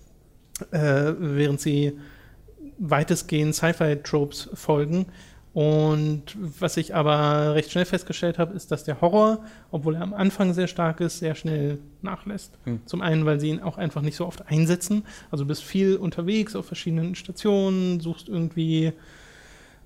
äh, 0.72 1.12
während 1.18 1.60
sie 1.60 1.96
weitestgehend 2.78 3.54
Sci-Fi-Tropes 3.54 4.50
folgen. 4.54 5.06
Und 5.52 6.36
was 6.38 6.76
ich 6.76 6.94
aber 6.94 7.54
recht 7.54 7.72
schnell 7.72 7.84
festgestellt 7.84 8.38
habe, 8.38 8.54
ist, 8.54 8.70
dass 8.70 8.84
der 8.84 9.00
Horror, 9.00 9.44
obwohl 9.72 9.96
er 9.96 10.02
am 10.02 10.14
Anfang 10.14 10.54
sehr 10.54 10.68
stark 10.68 11.00
ist, 11.00 11.18
sehr 11.18 11.34
schnell 11.34 11.78
nachlässt. 12.02 12.56
Hm. 12.64 12.80
Zum 12.86 13.00
einen, 13.00 13.26
weil 13.26 13.40
sie 13.40 13.48
ihn 13.48 13.60
auch 13.60 13.76
einfach 13.76 14.02
nicht 14.02 14.14
so 14.14 14.26
oft 14.26 14.46
einsetzen. 14.46 15.04
Also 15.30 15.44
du 15.44 15.48
bist 15.48 15.64
viel 15.64 15.96
unterwegs 15.96 16.54
auf 16.54 16.66
verschiedenen 16.66 17.16
Stationen, 17.16 17.98
suchst 17.98 18.28
irgendwie, 18.28 18.92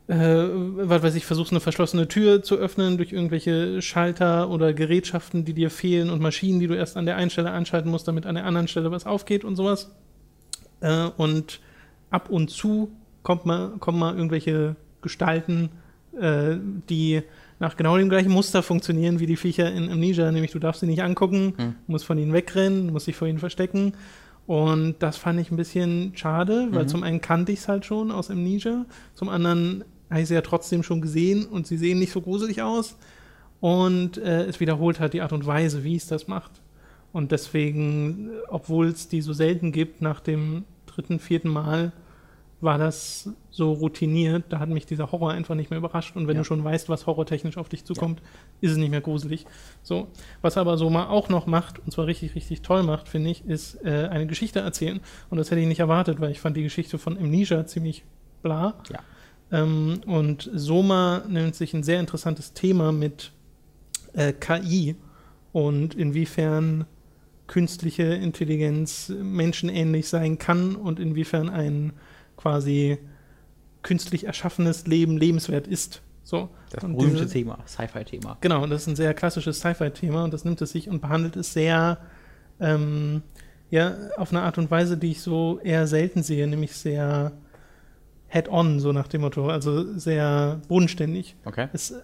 äh, 0.06 0.16
was 0.16 1.02
weiß 1.02 1.14
ich, 1.14 1.24
versuchst 1.24 1.52
eine 1.52 1.60
verschlossene 1.60 2.08
Tür 2.08 2.42
zu 2.42 2.56
öffnen 2.56 2.98
durch 2.98 3.12
irgendwelche 3.12 3.80
Schalter 3.80 4.50
oder 4.50 4.74
Gerätschaften, 4.74 5.46
die 5.46 5.54
dir 5.54 5.70
fehlen 5.70 6.10
und 6.10 6.20
Maschinen, 6.20 6.60
die 6.60 6.66
du 6.66 6.74
erst 6.74 6.98
an 6.98 7.06
der 7.06 7.16
einen 7.16 7.30
Stelle 7.30 7.52
anschalten 7.52 7.90
musst, 7.90 8.06
damit 8.06 8.26
an 8.26 8.34
der 8.34 8.44
anderen 8.44 8.68
Stelle 8.68 8.90
was 8.90 9.06
aufgeht 9.06 9.44
und 9.44 9.56
sowas. 9.56 9.90
Äh, 10.82 11.08
und 11.16 11.60
ab 12.10 12.28
und 12.28 12.50
zu 12.50 12.90
kommt 13.22 13.46
mal, 13.46 13.70
kommen 13.78 13.98
mal 13.98 14.14
irgendwelche 14.14 14.76
Gestalten, 15.04 15.68
äh, 16.20 16.56
die 16.90 17.22
nach 17.60 17.76
genau 17.76 17.96
dem 17.96 18.08
gleichen 18.08 18.32
Muster 18.32 18.64
funktionieren 18.64 19.20
wie 19.20 19.26
die 19.26 19.36
Viecher 19.36 19.70
in 19.72 19.88
Amnesia, 19.88 20.32
nämlich 20.32 20.50
du 20.50 20.58
darfst 20.58 20.80
sie 20.80 20.86
nicht 20.88 21.02
angucken, 21.04 21.54
Hm. 21.56 21.74
musst 21.86 22.04
von 22.04 22.18
ihnen 22.18 22.32
wegrennen, 22.32 22.92
musst 22.92 23.06
dich 23.06 23.14
vor 23.14 23.28
ihnen 23.28 23.38
verstecken. 23.38 23.92
Und 24.46 24.96
das 24.98 25.16
fand 25.16 25.38
ich 25.40 25.50
ein 25.52 25.56
bisschen 25.56 26.12
schade, 26.16 26.68
weil 26.72 26.82
Mhm. 26.84 26.88
zum 26.88 27.02
einen 27.04 27.20
kannte 27.20 27.52
ich 27.52 27.60
es 27.60 27.68
halt 27.68 27.84
schon 27.86 28.10
aus 28.10 28.30
Amnesia, 28.30 28.84
zum 29.14 29.28
anderen 29.28 29.84
habe 30.10 30.20
ich 30.20 30.28
sie 30.28 30.34
ja 30.34 30.42
trotzdem 30.42 30.82
schon 30.82 31.00
gesehen 31.00 31.46
und 31.46 31.66
sie 31.66 31.78
sehen 31.78 31.98
nicht 31.98 32.12
so 32.12 32.20
gruselig 32.20 32.60
aus. 32.60 32.96
Und 33.60 34.18
äh, 34.18 34.44
es 34.44 34.60
wiederholt 34.60 35.00
halt 35.00 35.14
die 35.14 35.22
Art 35.22 35.32
und 35.32 35.46
Weise, 35.46 35.84
wie 35.84 35.96
es 35.96 36.06
das 36.06 36.28
macht. 36.28 36.50
Und 37.12 37.32
deswegen, 37.32 38.28
obwohl 38.48 38.88
es 38.88 39.08
die 39.08 39.22
so 39.22 39.32
selten 39.32 39.72
gibt, 39.72 40.02
nach 40.02 40.20
dem 40.20 40.64
dritten, 40.86 41.18
vierten 41.18 41.48
Mal 41.48 41.92
war 42.64 42.78
das 42.78 43.30
so 43.50 43.72
routiniert, 43.72 44.44
da 44.48 44.58
hat 44.58 44.68
mich 44.68 44.86
dieser 44.86 45.12
Horror 45.12 45.30
einfach 45.32 45.54
nicht 45.54 45.70
mehr 45.70 45.78
überrascht. 45.78 46.16
Und 46.16 46.26
wenn 46.26 46.34
Ja. 46.36 46.40
du 46.40 46.44
schon 46.44 46.64
weißt, 46.64 46.88
was 46.88 47.06
horrortechnisch 47.06 47.56
auf 47.56 47.68
dich 47.68 47.84
zukommt, 47.84 48.20
ist 48.60 48.72
es 48.72 48.76
nicht 48.76 48.90
mehr 48.90 49.00
gruselig. 49.00 49.46
So, 49.82 50.08
was 50.42 50.56
aber 50.56 50.76
so 50.76 50.90
mal 50.90 51.06
auch 51.06 51.28
noch 51.28 51.46
macht, 51.46 51.78
und 51.78 51.92
zwar 51.92 52.06
richtig, 52.06 52.34
richtig 52.34 52.62
toll 52.62 52.82
macht, 52.82 53.08
finde 53.08 53.30
ich, 53.30 53.44
ist 53.46 53.76
äh, 53.84 54.08
eine 54.10 54.26
Geschichte 54.26 54.60
erzählen. 54.60 55.00
Und 55.30 55.38
das 55.38 55.50
hätte 55.50 55.60
ich 55.60 55.68
nicht 55.68 55.80
erwartet, 55.80 56.20
weil 56.20 56.30
ich 56.32 56.40
fand 56.40 56.56
die 56.56 56.62
Geschichte 56.62 56.98
von 56.98 57.16
Amnesia 57.16 57.64
ziemlich 57.66 58.04
bla. 58.42 58.74
Ja. 58.90 58.98
Ähm, 59.52 60.00
und 60.06 60.50
Soma 60.54 61.22
nimmt 61.28 61.54
sich 61.54 61.74
ein 61.74 61.82
sehr 61.82 62.00
interessantes 62.00 62.54
Thema 62.54 62.90
mit 62.92 63.30
äh, 64.14 64.32
KI 64.32 64.96
und 65.52 65.94
inwiefern 65.94 66.86
künstliche 67.46 68.04
Intelligenz 68.04 69.10
menschenähnlich 69.10 70.08
sein 70.08 70.38
kann 70.38 70.76
und 70.76 70.98
inwiefern 70.98 71.50
ein 71.50 71.92
quasi 72.44 72.98
künstlich 73.80 74.24
erschaffenes 74.26 74.86
Leben 74.86 75.16
lebenswert 75.16 75.66
ist. 75.66 76.02
So. 76.22 76.50
Das 76.70 76.84
Und 76.84 76.96
berühmte 76.96 77.22
diese- 77.22 77.32
Thema, 77.32 77.58
Sci-Fi-Thema. 77.66 78.36
Genau, 78.42 78.62
und 78.62 78.68
das 78.70 78.82
ist 78.82 78.88
ein 78.88 78.96
sehr 78.96 79.14
klassisches 79.14 79.60
Sci-Fi-Thema 79.60 80.24
und 80.24 80.34
das 80.34 80.44
nimmt 80.44 80.60
es 80.60 80.72
sich 80.72 80.88
und 80.90 81.00
behandelt 81.00 81.36
es 81.36 81.54
sehr, 81.54 81.98
ähm, 82.60 83.22
ja, 83.70 83.94
auf 84.18 84.30
eine 84.30 84.42
Art 84.42 84.58
und 84.58 84.70
Weise, 84.70 84.98
die 84.98 85.12
ich 85.12 85.22
so 85.22 85.58
eher 85.64 85.86
selten 85.86 86.22
sehe, 86.22 86.46
nämlich 86.46 86.74
sehr 86.76 87.32
head-on, 88.28 88.78
so 88.80 88.92
nach 88.92 89.08
dem 89.08 89.22
Motto, 89.22 89.48
also 89.48 89.96
sehr 89.98 90.60
bodenständig. 90.68 91.36
Okay. 91.46 91.68
Es 91.72 91.94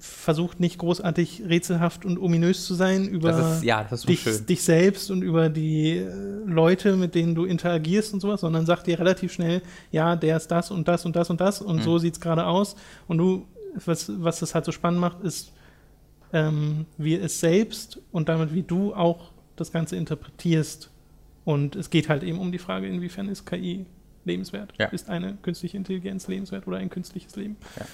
versucht 0.00 0.60
nicht 0.60 0.78
großartig 0.78 1.42
rätselhaft 1.48 2.04
und 2.04 2.18
ominös 2.18 2.64
zu 2.66 2.74
sein 2.74 3.08
über 3.08 3.32
Das 3.32 3.56
ist, 3.56 3.64
ja, 3.64 3.82
das 3.82 4.02
dich, 4.02 4.24
dich 4.46 4.62
selbst 4.62 5.10
und 5.10 5.22
über 5.22 5.48
die 5.48 5.96
äh, 5.96 6.08
Leute, 6.46 6.96
mit 6.96 7.16
denen 7.16 7.34
du 7.34 7.44
interagierst 7.44 8.14
und 8.14 8.20
sowas, 8.20 8.42
sondern 8.42 8.64
sagt 8.64 8.86
dir 8.86 8.98
relativ 8.98 9.32
schnell, 9.32 9.60
ja, 9.90 10.14
der 10.14 10.36
ist 10.36 10.48
das 10.48 10.70
und 10.70 10.86
das 10.86 11.04
und 11.04 11.16
das 11.16 11.30
und 11.30 11.40
das 11.40 11.60
und 11.60 11.76
Mhm. 11.76 11.82
so 11.82 11.98
sieht 11.98 12.14
es 12.14 12.20
gerade 12.20 12.46
aus. 12.46 12.76
Und 13.08 13.18
du, 13.18 13.46
was, 13.84 14.12
was 14.22 14.38
das 14.38 14.54
halt 14.54 14.64
so 14.64 14.72
spannend 14.72 15.00
macht, 15.00 15.20
ist, 15.22 15.52
ähm, 16.32 16.86
wie 16.96 17.14
es 17.16 17.40
selbst 17.40 18.00
und 18.12 18.28
damit 18.28 18.54
wie 18.54 18.62
du 18.62 18.94
auch 18.94 19.32
das 19.56 19.72
Ganze 19.72 19.96
interpretierst. 19.96 20.90
Und 21.44 21.74
es 21.74 21.90
geht 21.90 22.08
halt 22.08 22.22
eben 22.22 22.38
um 22.38 22.52
die 22.52 22.58
Frage, 22.58 22.86
inwiefern 22.86 23.28
ist 23.28 23.46
KI 23.46 23.86
lebenswert? 24.24 24.74
Ja. 24.78 24.86
Ist 24.88 25.08
eine 25.08 25.38
künstliche 25.42 25.76
Intelligenz 25.76 26.28
lebenswert 26.28 26.68
oder 26.68 26.76
ein 26.76 26.90
künstliches 26.90 27.34
Leben? 27.34 27.56
Ja. 27.76 27.86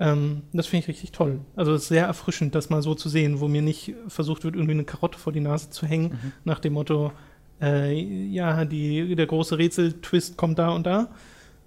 Ähm, 0.00 0.42
das 0.52 0.66
finde 0.68 0.84
ich 0.84 0.88
richtig 0.88 1.12
toll. 1.12 1.40
Also 1.56 1.72
es 1.74 1.82
ist 1.82 1.88
sehr 1.88 2.06
erfrischend, 2.06 2.54
das 2.54 2.70
mal 2.70 2.82
so 2.82 2.94
zu 2.94 3.08
sehen, 3.08 3.40
wo 3.40 3.48
mir 3.48 3.62
nicht 3.62 3.94
versucht 4.06 4.44
wird, 4.44 4.54
irgendwie 4.54 4.72
eine 4.74 4.84
Karotte 4.84 5.18
vor 5.18 5.32
die 5.32 5.40
Nase 5.40 5.70
zu 5.70 5.86
hängen, 5.86 6.10
Mhm. 6.12 6.32
nach 6.44 6.60
dem 6.60 6.74
Motto, 6.74 7.12
äh, 7.60 7.92
ja, 8.30 8.64
die, 8.64 9.16
der 9.16 9.26
große 9.26 9.58
Rätsel-Twist 9.58 10.36
kommt 10.36 10.58
da 10.60 10.70
und 10.70 10.86
da. 10.86 11.08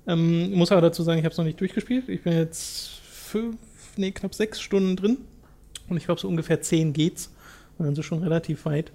Ähm, 0.08 0.54
muss 0.54 0.72
aber 0.72 0.82
dazu 0.82 1.04
sagen, 1.04 1.20
ich 1.20 1.26
habe 1.26 1.34
es 1.34 1.38
noch 1.38 1.46
nicht 1.46 1.60
durchgespielt. 1.60 2.08
Ich 2.10 2.24
bin 2.24 2.34
jetzt 2.34 2.90
fünf, 3.04 3.58
nee, 3.98 4.12
knapp 4.12 4.34
sechs 4.34 4.62
Stunden 4.62 4.96
drin. 4.96 5.18
Und 5.90 5.98
ich 5.98 6.06
glaube, 6.06 6.22
so 6.22 6.28
ungefähr 6.30 6.62
zehn 6.62 6.94
geht's. 6.94 7.34
Und 7.78 7.86
dann 7.86 7.96
so 7.96 8.02
schon 8.02 8.24
relativ 8.24 8.64
weit. 8.66 8.92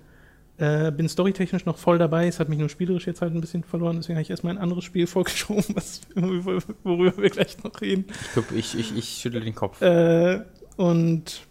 Äh, 0.59 0.91
bin 0.91 1.09
storytechnisch 1.09 1.67
noch 1.67 1.77
voll 1.77 1.99
dabei. 1.99 2.27
Es 2.27 2.41
hat 2.41 2.49
mich 2.49 2.59
nur 2.59 2.69
spielerisch 2.69 3.07
jetzt 3.07 3.21
halt 3.21 3.35
ein 3.35 3.41
bisschen 3.41 3.63
verloren. 3.63 3.97
Deswegen 3.97 4.17
habe 4.17 4.23
ich 4.23 4.31
erstmal 4.31 4.55
ein 4.55 4.63
anderes 4.63 4.85
Spiel 4.85 5.07
vorgeschoben, 5.07 5.65
was, 5.75 6.01
worüber 6.15 7.17
wir 7.19 7.31
gleich 7.31 7.63
noch 7.63 7.81
reden. 7.81 8.07
Ich, 8.09 8.33
glaub, 8.33 8.53
ich, 8.53 8.79
ich, 8.79 8.97
ich 8.97 9.09
schüttel 9.21 9.41
den 9.41 9.55
Kopf. 9.55 9.83
Äh, 9.83 10.41
und 10.77 11.47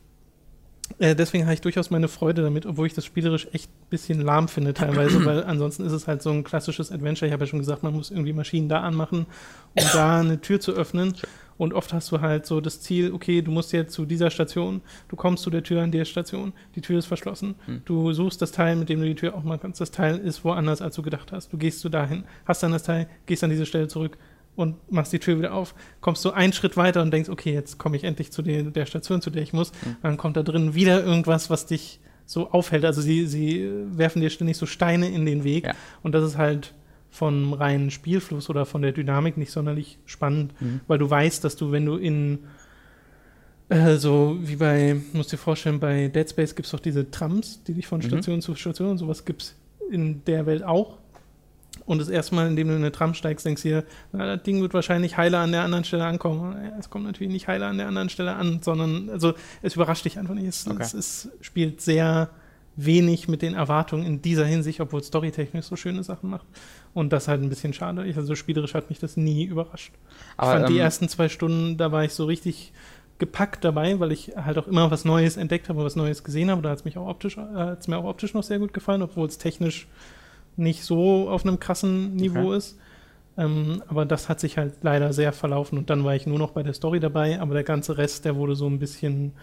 äh, 1.00 1.16
deswegen 1.16 1.46
habe 1.46 1.54
ich 1.54 1.62
durchaus 1.62 1.90
meine 1.90 2.08
Freude 2.08 2.42
damit, 2.42 2.66
obwohl 2.66 2.88
ich 2.88 2.94
das 2.94 3.06
spielerisch 3.06 3.48
echt 3.54 3.70
ein 3.70 3.90
bisschen 3.90 4.22
lahm 4.22 4.48
finde 4.48 4.74
teilweise, 4.74 5.26
weil 5.26 5.44
ansonsten 5.46 5.86
ist 5.86 5.92
es 5.92 6.08
halt 6.08 6.22
so 6.22 6.30
ein 6.30 6.44
klassisches 6.44 6.92
Adventure. 6.92 7.28
Ich 7.28 7.34
habe 7.34 7.44
ja 7.44 7.48
schon 7.48 7.60
gesagt, 7.60 7.84
man 7.84 7.94
muss 7.94 8.12
irgendwie 8.12 8.34
Maschinen 8.34 8.70
da 8.70 8.82
anmachen, 8.82 9.26
um 9.74 9.84
da 9.94 10.20
eine 10.20 10.40
Tür 10.42 10.60
zu 10.60 10.74
öffnen. 10.74 11.14
Und 11.58 11.74
oft 11.74 11.94
hast 11.94 12.12
du 12.12 12.20
halt 12.20 12.46
so 12.46 12.60
das 12.60 12.82
Ziel, 12.82 13.14
okay, 13.14 13.42
du 13.42 13.50
musst 13.50 13.72
jetzt 13.72 13.94
zu 13.94 14.06
dieser 14.06 14.30
Station, 14.30 14.82
du 15.08 15.16
kommst 15.16 15.44
zu 15.44 15.50
der 15.50 15.64
Tür 15.64 15.84
an 15.84 15.92
der 15.92 16.04
Station, 16.04 16.52
die 16.76 16.82
Tür 16.82 17.00
ist 17.00 17.06
verschlossen. 17.06 17.56
Hm. 17.66 17.82
Du 17.86 18.12
suchst 18.12 18.42
das 18.42 18.52
Teil, 18.52 18.76
mit 18.76 18.90
dem 18.90 19.00
du 19.00 19.06
die 19.06 19.16
Tür 19.16 19.36
aufmachen 19.36 19.62
kannst. 19.62 19.80
Das 19.80 19.92
Teil 19.92 20.18
ist 20.18 20.44
woanders, 20.44 20.82
als 20.82 20.96
du 20.96 21.02
gedacht 21.02 21.32
hast. 21.32 21.54
Du 21.54 21.58
gehst 21.58 21.84
du 21.84 21.90
dahin, 21.90 22.26
hast 22.46 22.62
dann 22.62 22.74
das 22.74 22.84
Teil, 22.84 23.08
gehst 23.26 23.44
an 23.44 23.50
diese 23.50 23.66
Stelle 23.66 23.88
zurück 23.88 24.18
und 24.56 24.92
machst 24.92 25.14
die 25.14 25.20
Tür 25.20 25.38
wieder 25.38 25.54
auf. 25.54 25.76
Kommst 26.02 26.24
du 26.26 26.32
einen 26.32 26.54
Schritt 26.54 26.78
weiter 26.78 27.02
und 27.02 27.12
denkst, 27.12 27.30
okay, 27.30 27.54
jetzt 27.54 27.78
komme 27.78 27.98
ich 27.98 28.04
endlich 28.04 28.32
zu 28.32 28.42
der, 28.42 28.64
der 28.64 28.86
Station, 28.86 29.22
zu 29.22 29.30
der 29.30 29.44
ich 29.44 29.54
muss. 29.54 29.72
Hm. 29.84 29.96
Dann 30.02 30.18
kommt 30.18 30.38
da 30.38 30.44
drin 30.44 30.76
wieder 30.76 31.04
irgendwas, 31.04 31.50
was 31.50 31.66
dich 31.66 32.00
so 32.26 32.52
aufhält. 32.52 32.86
Also 32.86 33.02
sie, 33.02 33.28
sie 33.28 33.70
werfen 33.92 34.22
dir 34.22 34.30
ständig 34.30 34.58
so 34.58 34.66
Steine 34.66 35.10
in 35.10 35.26
den 35.26 35.44
Weg. 35.44 35.66
Ja. 35.66 35.74
Und 36.04 36.14
das 36.14 36.24
ist 36.24 36.38
halt 36.38 36.74
vom 37.10 37.54
reinen 37.54 37.92
Spielfluss 37.92 38.50
oder 38.50 38.66
von 38.66 38.82
der 38.82 38.92
Dynamik 38.92 39.38
nicht 39.38 39.52
sonderlich 39.52 40.00
spannend, 40.06 40.54
weil 40.88 40.98
du 40.98 41.10
weißt, 41.10 41.44
dass 41.46 41.56
du, 41.56 41.72
wenn 41.72 41.86
du 41.86 41.96
in 41.96 42.40
äh, 43.70 43.96
so 43.96 44.38
wie 44.42 44.58
bei, 44.58 44.98
musst 45.14 45.32
dir 45.32 45.38
vorstellen, 45.38 45.80
bei 45.80 46.10
Dead 46.10 46.30
Space 46.30 46.56
gibt 46.56 46.66
es 46.66 46.72
doch 46.72 46.80
diese 46.80 47.10
Trams, 47.10 47.64
die 47.64 47.74
dich 47.74 47.88
von 47.88 48.02
Station 48.02 48.42
zu 48.42 48.54
Station 48.56 48.90
und 48.90 48.98
sowas 48.98 49.26
gibt 49.26 49.44
es 49.44 49.56
in 49.90 50.24
der 50.26 50.46
Welt 50.46 50.64
auch. 50.64 50.98
Und 51.86 52.00
das 52.00 52.10
erste 52.10 52.36
Mal, 52.36 52.48
indem 52.48 52.68
du 52.68 52.74
in 52.74 52.82
eine 52.82 52.92
Tram 52.92 53.14
steigst, 53.14 53.46
denkst 53.46 53.62
du 53.64 53.70
dir, 53.70 53.84
na, 54.12 54.36
das 54.36 54.44
Ding 54.44 54.62
wird 54.62 54.74
wahrscheinlich 54.74 55.18
heiler 55.18 55.40
an 55.40 55.52
der 55.52 55.64
anderen 55.64 55.84
Stelle 55.84 56.06
ankommen. 56.06 56.56
Ja, 56.64 56.78
es 56.80 56.90
kommt 56.90 57.06
natürlich 57.06 57.32
nicht 57.32 57.48
heiler 57.48 57.68
an 57.68 57.78
der 57.78 57.88
anderen 57.88 58.10
Stelle 58.10 58.36
an, 58.36 58.60
sondern 58.62 59.10
also 59.10 59.34
es 59.62 59.76
überrascht 59.76 60.06
dich 60.06 60.18
einfach 60.18 60.34
nicht. 60.34 60.48
Es, 60.48 60.68
Okay. 60.68 60.82
es, 60.82 60.94
es 60.94 61.30
spielt 61.42 61.82
sehr 61.82 62.30
wenig 62.76 63.28
mit 63.28 63.42
den 63.42 63.54
Erwartungen 63.54 64.06
in 64.06 64.22
dieser 64.22 64.46
Hinsicht, 64.46 64.82
obwohl 64.82 65.00
es 65.00 65.08
storytechnisch 65.08 65.66
so 65.66 65.76
schöne 65.76 66.04
Sachen 66.04 66.30
macht. 66.30 66.46
Und 66.94 67.14
das 67.14 67.28
halt 67.28 67.42
ein 67.42 67.50
bisschen 67.50 67.74
schade. 67.74 68.06
Ich, 68.06 68.18
also 68.18 68.36
spielerisch 68.36 68.74
hat 68.74 68.90
mich 68.90 69.00
das 69.00 69.18
nie 69.18 69.46
überrascht. 69.46 69.94
Aber, 70.38 70.54
ich 70.54 70.60
fand 70.60 70.70
die 70.70 70.78
ähm, 70.78 70.82
ersten 70.82 71.10
zwei 71.10 71.30
Stunden, 71.30 71.78
da 71.78 71.92
war 71.92 72.04
ich 72.04 72.14
so 72.14 72.26
richtig 72.26 72.74
gepackt 73.18 73.64
dabei, 73.64 74.00
weil 74.00 74.12
ich 74.12 74.34
halt 74.36 74.58
auch 74.58 74.68
immer 74.68 74.92
was 74.92 75.06
Neues 75.06 75.38
entdeckt 75.38 75.70
habe, 75.70 75.84
was 75.84 75.96
Neues 75.96 76.24
gesehen 76.24 76.52
habe. 76.52 76.62
Da 76.62 76.70
hat 76.72 76.80
es 76.80 76.86
mich 76.86 76.98
auch 76.98 77.08
optisch, 77.08 77.38
äh, 77.38 77.42
hat's 77.56 77.88
mir 77.88 77.98
auch 77.98 78.06
optisch 78.06 78.34
noch 78.34 78.44
sehr 78.44 78.60
gut 78.60 78.74
gefallen, 78.74 79.02
obwohl 79.02 79.28
es 79.28 79.38
technisch 79.38 79.88
nicht 80.58 80.84
so 80.84 81.30
auf 81.30 81.46
einem 81.46 81.60
krassen 81.60 82.16
Niveau 82.16 82.48
Okay. 82.48 82.58
ist. 82.58 82.78
Ähm, 83.38 83.84
aber 83.88 84.06
das 84.06 84.30
hat 84.30 84.40
sich 84.40 84.58
halt 84.58 84.76
leider 84.82 85.12
sehr 85.12 85.34
verlaufen 85.34 85.78
und 85.78 85.90
dann 85.90 86.06
war 86.06 86.16
ich 86.16 86.26
nur 86.26 86.40
noch 86.40 86.52
bei 86.52 86.64
der 86.64 86.74
Story 86.74 87.02
dabei, 87.02 87.40
aber 87.42 87.54
der 87.54 87.64
ganze 87.64 87.98
Rest, 87.98 88.24
der 88.24 88.38
wurde 88.38 88.56
so 88.56 88.66
ein 88.68 88.80
bisschen, 88.80 89.34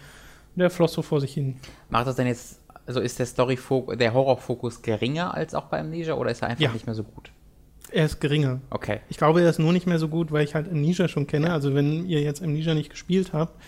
der 0.57 0.71
floss 0.71 0.95
so 0.95 1.03
vor 1.03 1.21
sich 1.21 1.35
hin. 1.35 1.57
Macht 1.91 2.07
das 2.07 2.17
denn 2.17 2.27
jetzt, 2.27 2.59
also 2.87 3.01
ist 3.01 3.19
der 3.19 3.27
Story 3.27 3.59
der 3.99 4.15
Horrorfokus 4.15 4.81
geringer 4.81 5.35
als 5.35 5.55
auch 5.55 5.65
bei 5.65 5.81
Amnesia 5.81 6.15
oder 6.15 6.31
ist 6.31 6.41
er 6.41 6.49
einfach 6.49 6.63
Ja. 6.63 6.73
nicht 6.73 6.87
mehr 6.87 6.95
so 6.95 7.03
gut? 7.03 7.31
Er 7.91 8.07
ist 8.07 8.19
geringer. 8.21 8.61
Okay. 8.71 9.01
Ich 9.11 9.19
glaube, 9.19 9.43
er 9.43 9.51
ist 9.51 9.59
nur 9.59 9.75
nicht 9.75 9.87
mehr 9.87 9.99
so 9.99 10.09
gut, 10.09 10.33
weil 10.33 10.45
ich 10.45 10.55
halt 10.55 10.71
Amnesia 10.71 11.09
schon 11.09 11.27
kenne. 11.27 11.53
Also 11.53 11.75
wenn 11.75 12.07
ihr 12.07 12.23
jetzt 12.23 12.43
Amnesia 12.43 12.73
nicht 12.73 12.89
gespielt 12.89 13.35
habt 13.35 13.61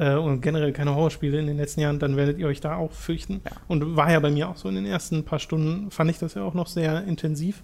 äh, 0.00 0.14
und 0.14 0.40
generell 0.40 0.72
keine 0.72 0.94
Horrorspiele 0.94 1.38
in 1.38 1.46
den 1.46 1.58
letzten 1.58 1.80
Jahren, 1.82 1.98
dann 2.00 2.16
werdet 2.16 2.38
ihr 2.38 2.46
euch 2.48 2.60
da 2.60 2.76
auch 2.76 2.90
fürchten. 2.92 3.40
Ja. 3.44 3.52
Und 3.68 3.96
war 3.96 4.10
ja 4.10 4.18
bei 4.18 4.30
mir 4.30 4.48
auch 4.48 4.56
so 4.56 4.68
in 4.68 4.74
den 4.74 4.86
ersten 4.86 5.24
paar 5.24 5.38
Stunden, 5.38 5.90
fand 5.90 6.10
ich 6.10 6.18
das 6.18 6.34
ja 6.34 6.42
auch 6.42 6.54
noch 6.54 6.66
sehr 6.66 7.04
intensiv. 7.04 7.62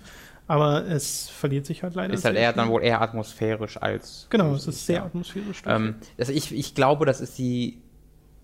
Aber 0.49 0.87
es 0.87 1.29
verliert 1.29 1.67
sich 1.67 1.83
halt 1.83 1.97
leider. 1.97 2.15
Ist 2.15 2.25
halt 2.25 2.37
eher 2.37 2.53
dann 2.53 2.69
wohl 2.69 2.81
eher 2.85 3.01
atmosphärisch 3.03 3.83
als. 3.83 4.29
Genau, 4.31 4.55
es 4.55 4.69
ist 4.69 4.87
sehr 4.87 4.99
Ja. 4.99 5.05
atmosphärisch. 5.07 5.63
Ähm, 5.67 5.97
also 6.19 6.33
ich, 6.33 6.55
ich 6.55 6.75
glaube, 6.77 7.05
das 7.05 7.21
ist 7.21 7.37
die. 7.39 7.79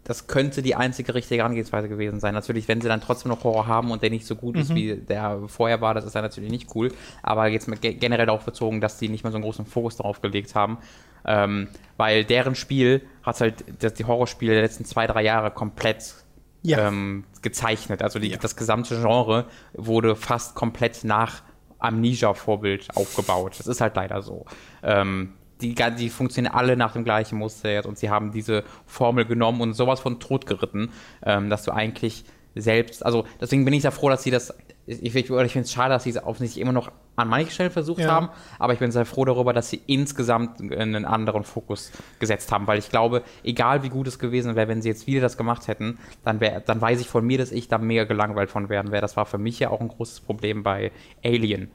Das 0.05 0.27
könnte 0.27 0.63
die 0.63 0.75
einzige 0.75 1.15
richtige 1.15 1.43
Herangehensweise 1.43 1.89
gewesen 1.89 2.19
sein. 2.19 2.35
Natürlich, 2.35 2.67
wenn 2.67 2.81
sie 2.81 2.89
dann 2.89 3.01
trotzdem 3.01 3.31
noch 3.31 3.45
Horror 3.45 3.69
haben 3.69 3.91
und 3.93 4.03
der 4.03 4.11
nicht 4.11 4.27
so 4.27 4.35
gut 4.35 4.57
ist, 4.57 4.71
Mhm. 4.71 4.75
wie 4.75 4.97
der 4.97 5.43
vorher 5.47 5.81
war, 5.81 5.95
das 5.95 6.05
ist 6.05 6.15
dann 6.17 6.25
natürlich 6.25 6.51
nicht 6.51 6.75
cool. 6.75 6.93
Aber 7.23 7.47
jetzt 7.47 7.69
mit 7.69 7.81
ge- 7.83 7.95
generell 7.95 8.27
darauf 8.27 8.45
bezogen, 8.45 8.81
dass 8.81 8.99
die 8.99 9.09
nicht 9.09 9.23
mehr 9.23 9.31
so 9.31 9.37
einen 9.37 9.45
großen 9.45 9.65
Fokus 9.65 9.97
darauf 9.97 10.21
gelegt 10.21 10.55
haben. 10.57 10.79
Ähm, 11.25 11.69
weil 11.97 12.25
deren 12.25 12.57
Spiel 12.57 13.03
hat 13.23 13.41
halt 13.41 13.65
das, 13.81 13.95
die 13.95 14.05
Horrorspiele 14.05 14.55
der 14.55 14.63
letzten 14.63 14.85
zwei, 14.85 15.07
drei 15.07 15.23
Jahre 15.23 15.53
komplett 15.53 16.15
Ja. 16.63 16.89
ähm, 16.89 17.23
gezeichnet. 17.41 18.03
Also 18.03 18.19
die, 18.19 18.31
Ja. 18.31 18.39
das 18.39 18.57
gesamte 18.57 18.97
Genre 19.01 19.47
wurde 19.73 20.17
fast 20.17 20.57
komplett 20.57 21.05
nach 21.05 21.43
Amnesia-Vorbild 21.79 22.89
aufgebaut. 22.97 23.55
Das 23.59 23.67
ist 23.69 23.81
halt 23.81 23.95
leider 23.97 24.23
so. 24.23 24.47
Ähm, 24.83 25.35
die, 25.63 25.75
die 25.99 26.09
funktionieren 26.11 26.53
alle 26.55 26.77
nach 26.77 26.93
dem 26.93 27.05
gleichen 27.05 27.39
Muster 27.39 27.71
jetzt 27.73 27.87
und 27.87 27.97
sie 27.99 28.11
haben 28.11 28.33
diese 28.33 28.65
Formel 28.87 29.25
genommen 29.25 29.61
und 29.61 29.73
sowas 29.75 30.01
von 30.01 30.21
totgeritten, 30.21 30.91
ähm, 31.25 31.49
dass 31.49 31.63
du 31.65 31.71
eigentlich 31.73 32.25
selbst, 32.55 33.05
also 33.07 33.25
deswegen 33.41 33.65
bin 33.65 33.73
ich 33.73 33.83
sehr 33.83 33.93
froh, 33.93 34.11
dass 34.11 34.23
sie 34.23 34.31
das, 34.31 34.53
ich, 34.87 35.03
ich, 35.03 35.15
ich 35.15 35.27
finde 35.27 35.61
es 35.61 35.73
schade, 35.73 35.95
dass 35.95 36.05
sie 36.05 36.11
es 36.11 36.23
offensichtlich 36.23 36.61
immer 36.61 36.73
noch 36.73 36.91
an 37.17 37.29
manchen 37.29 37.51
Stellen 37.51 37.71
versucht 37.71 38.01
Ja. 38.01 38.11
haben, 38.11 38.29
aber 38.59 38.73
ich 38.75 38.79
bin 38.79 38.91
sehr 38.91 39.07
froh 39.07 39.25
darüber, 39.25 39.53
dass 39.55 39.71
sie 39.71 39.81
insgesamt 39.87 40.61
einen 40.61 41.05
anderen 41.07 41.45
Fokus 41.45 41.93
gesetzt 42.19 42.53
haben, 42.53 42.67
weil 42.67 42.79
ich 42.79 42.91
glaube, 42.91 43.23
egal 43.43 43.83
wie 43.85 43.89
gut 43.89 44.07
es 44.07 44.19
gewesen 44.19 44.55
wäre, 44.55 44.69
wenn 44.69 44.83
sie 44.83 44.89
jetzt 44.91 45.07
wieder 45.07 45.21
das 45.23 45.37
gemacht 45.39 45.67
hätten, 45.69 45.99
dann, 46.25 46.41
wär, 46.41 46.61
dann 46.61 46.81
weiß 46.81 47.01
ich 47.01 47.09
von 47.09 47.25
mir, 47.27 47.39
dass 47.39 47.53
ich 47.53 47.69
da 47.69 47.79
mega 47.79 48.05
gelangweilt 48.05 48.51
von 48.51 48.69
werden 48.69 48.93
wäre. 48.93 49.01
Das 49.03 49.17
war 49.17 49.25
für 49.25 49.39
mich 49.39 49.59
ja 49.59 49.71
auch 49.71 49.81
ein 49.81 49.89
großes 49.89 50.21
Problem 50.21 50.63
bei 50.63 50.91
Alien. 51.25 51.71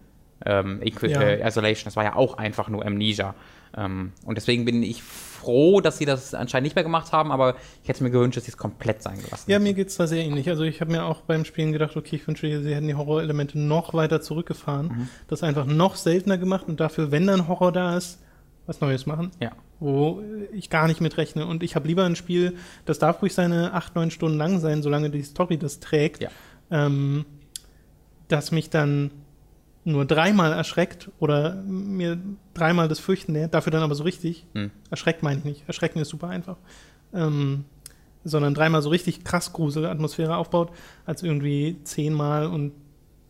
Ähm, 0.45 0.82
Equi- 0.82 1.08
Ja. 1.10 1.21
äh, 1.21 1.47
Isolation, 1.47 1.86
das 1.86 1.95
war 1.95 2.04
ja 2.04 2.15
auch 2.15 2.38
einfach 2.38 2.69
nur 2.69 2.86
Amnesia. 2.86 3.34
Ähm, 3.78 4.12
und 4.26 4.36
deswegen 4.36 4.66
bin 4.66 4.82
ich 4.82 5.04
froh, 5.04 5.82
dass 5.82 6.00
sie 6.00 6.06
das 6.06 6.34
anscheinend 6.34 6.63
nicht 6.66 6.76
mehr 6.76 6.84
gemacht 6.84 7.12
haben, 7.12 7.32
aber 7.32 7.56
ich 7.84 7.90
hätte 7.90 8.04
mir 8.04 8.10
gewünscht, 8.10 8.36
dass 8.38 8.46
sie 8.46 8.52
es 8.52 8.58
komplett 8.58 9.04
sein 9.04 9.22
gelassen 9.22 9.50
Ja, 9.52 9.60
mir 9.60 9.74
geht 9.76 9.90
es 9.90 9.96
da 9.98 10.08
sehr 10.08 10.24
ähnlich. 10.26 10.50
Also 10.50 10.63
ich 10.63 10.82
habe 10.82 10.92
mir 10.92 11.04
auch 11.06 11.22
beim 11.22 11.46
Spielen 11.46 11.72
gedacht, 11.72 11.96
okay, 11.96 12.16
ich 12.16 12.28
wünschte, 12.28 12.63
sie 12.63 12.74
hätten 12.74 12.88
die 12.88 12.96
Horrorelemente 12.96 13.60
noch 13.60 13.94
weiter 13.94 14.20
zurückgefahren, 14.20 14.88
Mhm. 14.88 15.10
das 15.28 15.44
einfach 15.44 15.66
noch 15.68 15.96
seltener 15.96 16.38
gemacht 16.40 16.66
und 16.68 16.80
dafür, 16.80 17.12
wenn 17.12 17.28
dann 17.28 17.48
Horror 17.48 17.72
da 17.72 17.96
ist, 17.96 18.20
was 18.66 18.82
Neues 18.82 19.06
machen. 19.06 19.32
Ja. 19.40 19.52
wo 19.80 20.24
ich 20.54 20.72
gar 20.72 20.88
nicht 20.88 21.02
mit 21.02 21.18
rechne. 21.18 21.46
Und 21.46 21.62
ich 21.62 21.76
habe 21.76 21.88
lieber 21.88 22.04
ein 22.04 22.16
Spiel, 22.16 22.56
das 22.86 22.98
darf 22.98 23.22
ruhig 23.22 23.36
seine 23.36 23.74
acht, 23.74 23.94
neun 23.94 24.10
Stunden 24.10 24.36
lang 24.36 24.60
sein, 24.60 24.82
solange 24.82 25.12
die 25.12 25.22
Story 25.22 25.60
das 25.60 25.80
trägt, 25.80 26.20
Ja. 26.24 26.30
ähm, 26.72 27.26
das 28.28 28.52
mich 28.52 28.72
dann 28.72 29.12
nur 29.88 30.06
dreimal 30.06 30.52
erschreckt 30.52 31.10
oder 31.19 31.56
mir 31.65 32.17
dreimal 32.54 32.88
das 32.89 33.00
Fürchten 33.00 33.32
nährt, 33.32 33.54
dafür 33.54 33.71
dann 33.71 33.84
aber 33.84 33.95
so 33.95 34.04
richtig. 34.04 34.45
Hm. 34.54 34.69
Erschreckt 34.89 35.23
meine 35.23 35.39
ich 35.39 35.45
nicht. 35.45 35.63
Erschrecken 35.67 36.00
ist 36.00 36.10
super 36.10 36.28
einfach. 36.28 36.58
Ähm, 37.13 37.63
sondern 38.26 38.54
dreimal 38.54 38.82
so 38.82 38.89
richtig 38.89 39.23
krass 39.23 39.54
Gruselatmosphäre 39.54 40.36
aufbaut, 40.36 40.71
als 41.06 41.23
irgendwie 41.23 41.78
zehnmal 41.84 42.47
und 42.47 42.73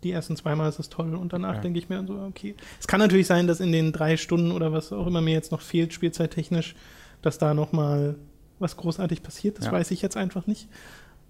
die 0.04 0.12
ersten 0.12 0.36
zweimal 0.36 0.70
ist 0.70 0.80
es 0.80 0.90
toll 0.90 1.14
und 1.16 1.34
danach 1.34 1.56
Ja. 1.56 1.62
denke 1.62 1.78
ich 1.78 1.90
mir 1.90 2.04
so, 2.08 2.14
okay. 2.28 2.56
Es 2.80 2.88
kann 2.88 3.00
natürlich 3.00 3.28
sein, 3.28 3.46
dass 3.46 3.60
in 3.60 3.72
den 3.72 3.92
drei 3.92 4.18
Stunden 4.18 4.52
oder 4.52 4.72
was 4.72 4.92
auch 4.92 5.06
immer 5.06 5.22
mir 5.22 5.34
jetzt 5.34 5.52
noch 5.52 5.62
fehlt, 5.62 5.94
spielzeittechnisch, 5.94 6.76
dass 7.22 7.38
da 7.38 7.54
nochmal 7.54 8.16
was 8.60 8.78
großartig 8.78 9.22
passiert. 9.22 9.60
Das 9.60 9.66
Ja. 9.66 9.72
weiß 9.74 9.92
ich 9.92 10.02
jetzt 10.02 10.18
einfach 10.18 10.48
nicht. 10.48 10.68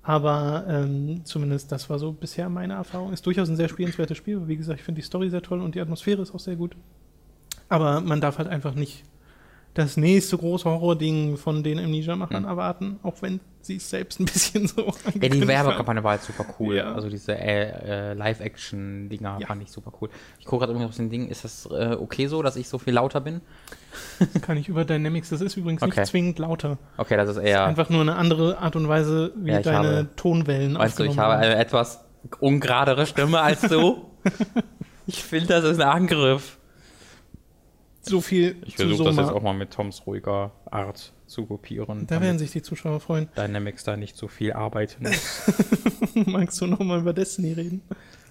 Aber 0.07 0.63
ähm, 0.69 1.25
zumindest 1.25 1.69
das 1.73 1.89
war 1.89 1.99
so 1.99 2.13
bisher 2.13 2.47
meine 2.47 2.75
Erfahrung. 2.75 3.11
Ist 3.11 3.25
durchaus 3.25 3.49
ein 3.49 3.57
sehr 3.57 3.67
spielenswertes 3.67 4.15
Spiel. 4.15 4.47
Wie 4.47 4.55
gesagt, 4.55 4.79
ich 4.79 4.85
finde 4.85 5.01
die 5.01 5.05
Story 5.05 5.29
sehr 5.29 5.41
toll 5.41 5.59
und 5.59 5.75
die 5.75 5.81
Atmosphäre 5.81 6.21
ist 6.21 6.33
auch 6.33 6.39
sehr 6.39 6.55
gut. 6.55 6.77
Aber 7.67 7.99
man 7.99 8.21
darf 8.21 8.37
halt 8.37 8.47
einfach 8.47 8.73
nicht 8.73 9.03
das 9.77 9.97
nächste 9.97 10.37
große 10.37 10.69
Horror-Ding 10.69 11.37
von 11.37 11.63
den 11.63 11.79
Amnesia-Machern 11.79 12.43
Hm. 12.43 12.49
erwarten, 12.49 12.99
auch 13.03 13.21
wenn 13.21 13.39
sie 13.61 13.75
es 13.77 13.89
selbst 13.89 14.19
ein 14.19 14.25
bisschen 14.25 14.67
so 14.67 14.85
Ja, 15.21 15.29
die. 15.29 15.47
Werbekampagne 15.47 16.03
war 16.03 16.11
halt 16.11 16.23
super 16.23 16.45
cool. 16.59 16.75
Ja. 16.77 16.93
Also 16.93 17.09
diese 17.09 17.37
äh, 17.37 18.11
äh, 18.11 18.13
Live-Action-Dinger 18.13 19.37
Ja. 19.41 19.47
fand 19.47 19.61
ich 19.63 19.71
super 19.71 19.91
cool. 20.01 20.09
Ich 20.39 20.45
gucke 20.45 20.61
gerade 20.61 20.71
irgendwie 20.73 20.87
auf 20.87 20.95
den 20.95 21.09
Ding. 21.09 21.27
Ist 21.27 21.43
das 21.43 21.65
äh, 21.71 21.95
okay 21.99 22.27
so, 22.27 22.41
dass 22.41 22.55
ich 22.55 22.67
so 22.69 22.77
viel 22.77 22.93
lauter 22.93 23.19
bin? 23.21 23.41
Das 24.33 24.41
kann 24.41 24.57
ich 24.57 24.69
über 24.69 24.85
Dynamics. 24.85 25.29
Das 25.29 25.41
ist 25.41 25.57
übrigens 25.57 25.81
Okay. 25.81 25.99
nicht 25.99 26.09
zwingend 26.09 26.39
lauter. 26.39 26.77
Okay, 26.97 27.17
das 27.17 27.29
ist 27.29 27.35
Das 27.37 27.43
eher. 27.43 27.63
ist 27.63 27.67
einfach 27.69 27.89
nur 27.89 28.01
eine 28.01 28.15
andere 28.15 28.57
Art 28.59 28.75
und 28.75 28.87
Weise, 28.87 29.31
wie 29.35 29.51
Ja, 29.51 29.61
deine 29.61 29.77
habe- 29.77 30.07
Tonwellen 30.15 30.77
Weißt 30.77 30.99
du, 30.99 31.03
ich 31.03 31.17
habe 31.17 31.33
eine 31.35 31.55
etwas 31.57 32.03
ungeradere 32.39 33.05
Stimme 33.05 33.39
als 33.41 33.61
du. 33.61 34.05
ich 35.07 35.23
finde, 35.23 35.47
das 35.47 35.63
ist 35.65 35.79
ein 35.81 35.87
Angriff. 35.87 36.56
So 38.07 38.21
viel 38.21 38.55
Ich 38.65 38.75
versuche 38.75 39.03
das 39.03 39.17
jetzt 39.17 39.31
auch 39.31 39.41
mal 39.41 39.53
mit 39.53 39.71
Toms 39.71 40.05
ruhiger 40.05 40.51
Art 40.69 41.13
zu 41.25 41.45
kopieren. 41.45 42.07
Da 42.07 42.21
werden 42.21 42.39
sich 42.39 42.51
die 42.51 42.61
Zuschauer 42.61 42.99
freuen. 42.99 43.29
Dynamics 43.37 43.83
da 43.83 43.97
nicht 43.97 44.17
so 44.17 44.27
viel 44.27 44.53
arbeiten 44.53 45.03
muss. 45.07 45.43
Magst 46.25 46.61
du 46.61 46.67
noch 46.67 46.79
mal 46.79 46.99
über 46.99 47.13
Destiny 47.13 47.53
reden? 47.53 47.81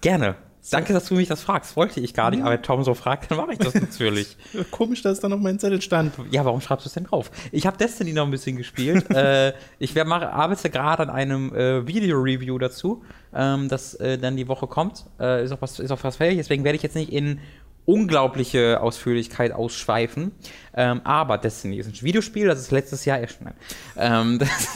Gerne. 0.00 0.36
Danke, 0.70 0.92
dass 0.92 1.06
du 1.06 1.14
mich 1.14 1.28
das 1.28 1.42
fragst. 1.42 1.76
Wollte 1.76 2.00
ich 2.00 2.12
gar 2.12 2.30
nicht, 2.30 2.42
aber 2.42 2.52
wenn 2.52 2.62
Tom 2.62 2.82
so 2.82 2.94
fragt, 2.94 3.30
dann 3.30 3.38
mache 3.38 3.52
ich 3.52 3.58
das 3.58 3.74
natürlich. 3.74 4.36
Komisch, 4.72 5.00
dass 5.02 5.20
da 5.20 5.28
noch 5.28 5.38
mein 5.38 5.58
Zettel 5.60 5.80
stand. 5.80 6.14
Ja, 6.32 6.44
warum 6.44 6.60
schreibst 6.60 6.84
du 6.84 6.88
es 6.88 6.94
denn 6.94 7.04
drauf? 7.04 7.30
Ich 7.52 7.66
habe 7.66 7.76
Destiny 7.76 8.12
noch 8.12 8.24
ein 8.24 8.32
bisschen 8.32 8.56
gespielt. 8.56 9.08
äh, 9.14 9.52
ich 9.78 9.94
wär, 9.94 10.04
mach, 10.04 10.22
arbeite 10.22 10.68
gerade 10.70 11.04
an 11.04 11.10
einem 11.10 11.54
äh, 11.54 11.86
Video-Review 11.86 12.58
dazu, 12.58 13.04
ähm, 13.32 13.68
das 13.68 13.94
äh, 13.94 14.18
dann 14.18 14.36
die 14.36 14.48
Woche 14.48 14.66
kommt. 14.66 15.06
Äh, 15.20 15.44
ist, 15.44 15.52
auch 15.52 15.62
was, 15.62 15.78
ist 15.78 15.92
auch 15.92 16.02
was 16.02 16.16
fertig, 16.16 16.38
deswegen 16.38 16.64
werde 16.64 16.76
ich 16.76 16.82
jetzt 16.82 16.96
nicht 16.96 17.12
in 17.12 17.38
unglaubliche 17.86 18.80
Ausführlichkeit 18.80 19.52
ausschweifen. 19.52 20.32
Ähm, 20.74 21.00
aber 21.04 21.38
Destiny 21.38 21.78
ist 21.78 21.86
ein 21.86 22.02
Videospiel, 22.02 22.46
das 22.46 22.60
ist 22.60 22.70
letztes 22.70 23.04
Jahr 23.06 23.18
erschienen. 23.18 23.54
Ähm, 23.96 24.38
das 24.38 24.68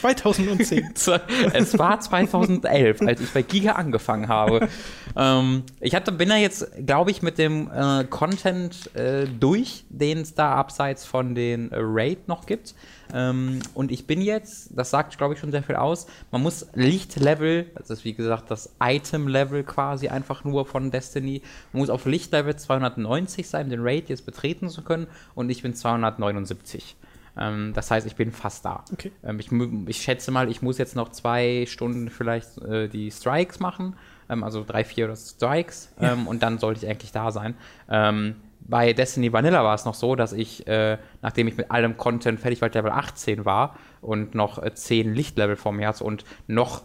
2010. 0.00 0.94
es 1.52 1.78
war 1.78 2.00
2011, 2.00 3.02
als 3.02 3.20
ich 3.20 3.30
bei 3.30 3.42
Giga 3.42 3.72
angefangen 3.72 4.28
habe. 4.28 4.68
ähm, 5.16 5.64
ich 5.80 5.94
hatte, 5.94 6.12
bin 6.12 6.28
da 6.28 6.36
jetzt, 6.36 6.66
glaube 6.86 7.10
ich, 7.10 7.22
mit 7.22 7.38
dem 7.38 7.70
äh, 7.70 8.04
Content 8.04 8.94
äh, 8.94 9.26
durch, 9.26 9.84
den 9.90 10.18
es 10.18 10.34
da 10.34 10.54
abseits 10.54 11.04
von 11.04 11.34
den 11.34 11.70
äh, 11.72 11.76
Raid 11.78 12.28
noch 12.28 12.46
gibt. 12.46 12.74
Ähm, 13.14 13.60
und 13.74 13.90
ich 13.90 14.06
bin 14.06 14.20
jetzt, 14.20 14.70
das 14.76 14.90
sagt, 14.90 15.16
glaube 15.18 15.34
ich, 15.34 15.40
schon 15.40 15.50
sehr 15.50 15.62
viel 15.62 15.76
aus, 15.76 16.06
man 16.30 16.42
muss 16.42 16.66
Lichtlevel, 16.74 17.70
das 17.76 17.90
ist 17.90 18.04
wie 18.04 18.14
gesagt 18.14 18.50
das 18.50 18.74
Item-Level 18.80 19.64
quasi 19.64 20.08
einfach 20.08 20.44
nur 20.44 20.66
von 20.66 20.90
Destiny, 20.90 21.42
man 21.72 21.80
muss 21.80 21.90
auf 21.90 22.06
Lichtlevel 22.06 22.56
290 22.56 23.48
sein, 23.48 23.66
um 23.66 23.70
den 23.70 23.80
Raid 23.82 24.08
jetzt 24.08 24.26
betreten 24.26 24.68
zu 24.68 24.82
können. 24.82 25.06
Und 25.34 25.50
ich 25.50 25.62
bin 25.62 25.74
279. 25.74 26.96
Ähm, 27.36 27.72
das 27.74 27.90
heißt, 27.90 28.06
ich 28.06 28.16
bin 28.16 28.32
fast 28.32 28.64
da. 28.64 28.84
Okay. 28.92 29.12
Ähm, 29.24 29.38
ich, 29.38 29.50
ich 29.86 30.02
schätze 30.02 30.30
mal, 30.30 30.50
ich 30.50 30.62
muss 30.62 30.78
jetzt 30.78 30.96
noch 30.96 31.10
zwei 31.10 31.64
Stunden 31.68 32.10
vielleicht 32.10 32.58
äh, 32.58 32.88
die 32.88 33.10
Strikes 33.10 33.60
machen, 33.60 33.96
ähm, 34.28 34.42
also 34.44 34.64
drei, 34.66 34.84
vier 34.84 35.14
Strikes, 35.16 35.92
Ja. 36.00 36.12
ähm, 36.12 36.26
und 36.26 36.42
dann 36.42 36.58
sollte 36.58 36.84
ich 36.84 36.90
eigentlich 36.90 37.12
da 37.12 37.30
sein. 37.30 37.54
Ähm, 37.88 38.36
bei 38.70 38.92
Destiny 38.92 39.32
Vanilla 39.32 39.64
war 39.64 39.74
es 39.74 39.84
noch 39.84 39.94
so, 39.94 40.14
dass 40.14 40.32
ich, 40.32 40.66
äh, 40.66 40.96
nachdem 41.22 41.48
ich 41.48 41.56
mit 41.56 41.70
allem 41.70 41.96
Content 41.96 42.40
fertig 42.40 42.60
war, 42.62 42.70
Level 42.70 42.90
18 42.92 43.44
war 43.44 43.76
und 44.00 44.34
noch 44.34 44.62
äh, 44.62 44.72
10 44.72 45.12
Lichtlevel 45.14 45.56
vor 45.56 45.72
mir 45.72 45.88
hatte 45.88 46.04
und 46.04 46.24
noch 46.46 46.82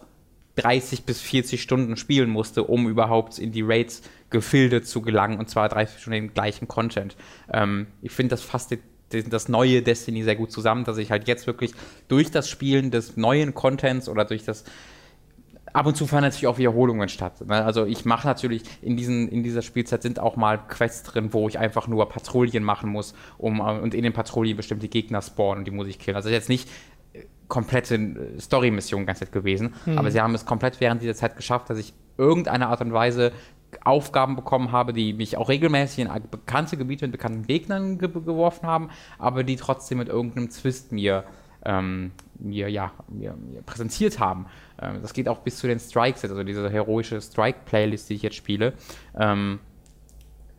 30 0.56 1.04
bis 1.04 1.20
40 1.20 1.62
Stunden 1.62 1.96
spielen 1.96 2.30
musste, 2.30 2.64
um 2.64 2.88
überhaupt 2.88 3.38
in 3.38 3.52
die 3.52 3.62
Raids-Gefilde 3.62 4.82
zu 4.82 5.02
gelangen 5.02 5.38
und 5.38 5.48
zwar 5.48 5.68
30 5.68 6.00
Stunden 6.00 6.20
den 6.28 6.34
gleichen 6.34 6.66
Content. 6.66 7.16
Ähm, 7.52 7.86
ich 8.02 8.12
finde, 8.12 8.30
das 8.30 8.42
fasst 8.42 8.70
die- 8.72 8.78
die- 9.12 9.28
das 9.28 9.48
neue 9.48 9.82
Destiny 9.82 10.22
sehr 10.24 10.34
gut 10.36 10.50
zusammen, 10.50 10.84
dass 10.84 10.98
ich 10.98 11.10
halt 11.10 11.28
jetzt 11.28 11.46
wirklich 11.46 11.72
durch 12.08 12.30
das 12.30 12.48
Spielen 12.48 12.90
des 12.90 13.16
neuen 13.16 13.54
Contents 13.54 14.08
oder 14.08 14.24
durch 14.24 14.44
das 14.44 14.64
ab 15.76 15.86
und 15.86 15.94
zu 15.94 16.06
fahren 16.06 16.22
natürlich 16.22 16.46
auch 16.46 16.56
Wiederholungen 16.56 17.08
statt. 17.10 17.46
Ne? 17.46 17.62
Also 17.62 17.84
ich 17.84 18.06
mache 18.06 18.26
natürlich 18.26 18.62
in, 18.80 18.96
diesen, 18.96 19.28
in 19.28 19.42
dieser 19.42 19.60
Spielzeit 19.60 20.02
sind 20.02 20.18
auch 20.18 20.36
mal 20.36 20.56
Quests 20.56 21.02
drin, 21.02 21.34
wo 21.34 21.48
ich 21.48 21.58
einfach 21.58 21.86
nur 21.86 22.08
Patrouillen 22.08 22.64
machen 22.64 22.90
muss, 22.90 23.14
um 23.36 23.60
äh, 23.60 23.78
und 23.78 23.92
in 23.92 24.02
den 24.02 24.14
Patrouillen 24.14 24.56
bestimmte 24.56 24.88
Gegner 24.88 25.20
spawnen 25.20 25.58
und 25.58 25.64
die 25.66 25.70
muss 25.70 25.86
ich 25.86 25.98
killen. 25.98 26.16
Also 26.16 26.30
jetzt 26.30 26.48
nicht 26.48 26.68
äh, 27.12 27.24
komplette 27.48 27.96
äh, 27.96 28.40
Story-Mission 28.40 29.04
ganze 29.04 29.26
Zeit 29.26 29.32
gewesen, 29.32 29.74
aber 29.96 30.10
sie 30.10 30.20
haben 30.20 30.34
es 30.34 30.46
komplett 30.46 30.80
während 30.80 31.02
dieser 31.02 31.14
Zeit 31.14 31.36
geschafft, 31.36 31.68
dass 31.68 31.78
ich 31.78 31.92
irgendeine 32.16 32.68
Art 32.68 32.80
und 32.80 32.94
Weise 32.94 33.32
Aufgaben 33.84 34.36
bekommen 34.36 34.72
habe, 34.72 34.94
die 34.94 35.12
mich 35.12 35.36
auch 35.36 35.50
regelmäßig 35.50 36.06
in 36.06 36.10
bekannte 36.30 36.78
Gebiete 36.78 37.04
mit 37.04 37.12
bekannten 37.12 37.46
Gegnern 37.46 37.98
ge 37.98 38.08
geworfen 38.08 38.66
haben, 38.66 38.88
aber 39.18 39.44
die 39.44 39.56
trotzdem 39.56 39.98
mit 39.98 40.08
irgendeinem 40.08 40.48
Twist 40.48 40.92
mir 40.92 41.24
ähm, 41.66 42.12
mir, 42.38 42.70
ja, 42.70 42.92
mir, 43.08 43.34
mir 43.34 43.62
präsentiert 43.62 44.18
haben. 44.18 44.46
Ähm, 44.80 45.00
das 45.02 45.12
geht 45.12 45.28
auch 45.28 45.38
bis 45.38 45.58
zu 45.58 45.66
den 45.66 45.80
Strikes, 45.80 46.24
also 46.24 46.42
diese 46.44 46.70
heroische 46.70 47.20
Strike-Playlist, 47.20 48.08
die 48.08 48.14
ich 48.14 48.22
jetzt 48.22 48.36
spiele. 48.36 48.72
Ähm, 49.18 49.58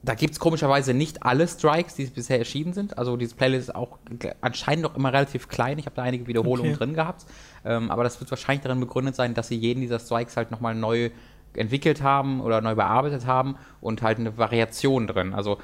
da 0.03 0.13
gibt 0.13 0.33
es 0.33 0.39
komischerweise 0.39 0.93
nicht 0.93 1.23
alle 1.23 1.47
Strikes, 1.47 1.95
die 1.95 2.05
bisher 2.05 2.37
erschienen 2.37 2.73
sind. 2.73 2.97
Also 2.97 3.17
diese 3.17 3.35
Playlist 3.35 3.69
ist 3.69 3.75
auch 3.75 3.97
anscheinend 4.41 4.83
noch 4.83 4.95
immer 4.95 5.11
relativ 5.11 5.47
klein. 5.47 5.79
Ich 5.79 5.85
habe 5.85 5.95
da 5.95 6.03
einige 6.03 6.27
Wiederholungen 6.27 6.73
Okay. 6.73 6.77
drin 6.77 6.93
gehabt. 6.93 7.25
Ähm, 7.65 7.89
aber 7.89 8.03
das 8.03 8.19
wird 8.19 8.29
wahrscheinlich 8.29 8.63
darin 8.63 8.79
begründet 8.79 9.15
sein, 9.15 9.33
dass 9.33 9.47
sie 9.47 9.55
jeden 9.55 9.81
dieser 9.81 9.99
Strikes 9.99 10.37
halt 10.37 10.51
nochmal 10.51 10.75
neu 10.75 11.09
entwickelt 11.55 12.03
haben 12.03 12.41
oder 12.41 12.61
neu 12.61 12.75
bearbeitet 12.75 13.25
haben 13.25 13.55
und 13.81 14.01
halt 14.01 14.19
eine 14.19 14.37
Variation 14.37 15.07
drin. 15.07 15.33
Also 15.33 15.57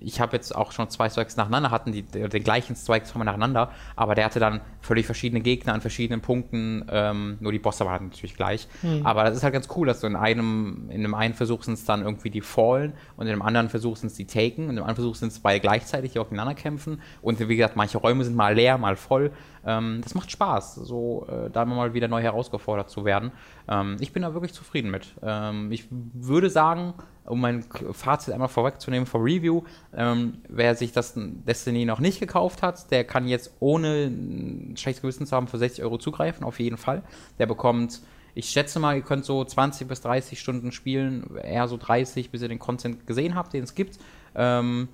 ich 0.00 0.20
habe 0.20 0.36
jetzt 0.36 0.54
auch 0.54 0.72
schon 0.72 0.88
zwei 0.90 1.08
Strikes 1.08 1.36
nacheinander, 1.36 1.70
hatten 1.70 1.92
die 1.92 2.02
den 2.02 2.42
gleichen 2.42 2.76
Strike 2.76 3.06
zweimal 3.06 3.26
nacheinander, 3.26 3.70
aber 3.96 4.14
der 4.14 4.24
hatte 4.24 4.40
dann 4.40 4.60
völlig 4.80 5.06
verschiedene 5.06 5.40
Gegner 5.40 5.74
an 5.74 5.80
verschiedenen 5.80 6.20
Punkten, 6.20 6.86
ähm, 6.90 7.36
nur 7.40 7.52
die 7.52 7.58
Bosse 7.58 7.84
waren 7.84 8.06
natürlich 8.06 8.36
gleich. 8.36 8.68
Aber 9.04 9.24
das 9.24 9.36
ist 9.36 9.42
halt 9.42 9.52
ganz 9.52 9.68
cool, 9.76 9.86
dass 9.86 10.00
du 10.00 10.06
in 10.06 10.16
einem, 10.16 10.88
in 10.90 11.02
dem 11.02 11.14
einen 11.14 11.34
Versuch 11.34 11.62
sind 11.62 11.74
es 11.74 11.84
dann 11.84 12.02
irgendwie 12.02 12.30
die 12.30 12.40
Fallen 12.40 12.92
und 13.16 13.26
in 13.26 13.32
dem 13.32 13.42
anderen 13.42 13.68
Versuch 13.68 13.96
sind 13.96 14.08
es 14.08 14.14
die 14.14 14.26
Taken 14.26 14.64
und 14.64 14.70
in 14.70 14.76
dem 14.76 14.84
anderen 14.84 14.96
Versuch 14.96 15.14
sind 15.16 15.32
es 15.32 15.40
beide 15.40 15.60
gleichzeitig, 15.60 16.12
die 16.12 16.18
aufeinander 16.18 16.54
kämpfen 16.54 17.00
und 17.22 17.38
wie 17.40 17.56
gesagt, 17.56 17.76
manche 17.76 17.98
Räume 17.98 18.24
sind 18.24 18.36
mal 18.36 18.54
leer, 18.54 18.78
mal 18.78 18.96
voll. 18.96 19.32
Ähm, 19.64 20.00
das 20.02 20.14
macht 20.14 20.30
Spaß, 20.30 20.76
so 20.76 21.26
äh, 21.28 21.50
da 21.50 21.64
mal 21.64 21.94
wieder 21.94 22.08
neu 22.08 22.22
herausgefordert 22.22 22.90
zu 22.90 23.04
werden. 23.04 23.32
Ähm, 23.68 23.96
ich 24.00 24.12
bin 24.12 24.22
da 24.22 24.32
wirklich 24.32 24.54
zufrieden 24.54 24.90
mit. 24.90 25.14
Ähm, 25.22 25.70
ich 25.72 25.86
würde 25.90 26.50
sagen, 26.50 26.94
um 27.28 27.40
mein 27.40 27.64
Fazit 27.92 28.32
einmal 28.32 28.48
vorwegzunehmen 28.48 29.06
vor 29.06 29.22
Review, 29.22 29.62
ähm, 29.94 30.38
wer 30.48 30.74
sich 30.74 30.92
das 30.92 31.14
Destiny 31.16 31.84
noch 31.84 32.00
nicht 32.00 32.20
gekauft 32.20 32.62
hat, 32.62 32.90
der 32.90 33.04
kann 33.04 33.28
jetzt 33.28 33.52
ohne 33.60 34.06
ein 34.06 34.76
schlechtes 34.76 35.02
Gewissen 35.02 35.26
zu 35.26 35.36
haben 35.36 35.48
für 35.48 35.58
60 35.58 35.84
Euro 35.84 35.98
zugreifen, 35.98 36.44
auf 36.44 36.58
jeden 36.60 36.76
Fall. 36.76 37.02
Der 37.38 37.46
bekommt, 37.46 38.00
ich 38.34 38.50
schätze 38.50 38.78
mal, 38.78 38.96
ihr 38.96 39.02
könnt 39.02 39.24
so 39.24 39.44
20 39.44 39.88
bis 39.88 40.00
30 40.00 40.40
Stunden 40.40 40.72
spielen, 40.72 41.36
eher 41.36 41.68
so 41.68 41.76
30, 41.76 42.30
bis 42.30 42.42
ihr 42.42 42.48
den 42.48 42.58
Content 42.58 43.06
gesehen 43.06 43.34
habt, 43.34 43.52
den 43.52 43.64
es 43.64 43.74
gibt. 43.74 43.98
Ähm, 44.34 44.88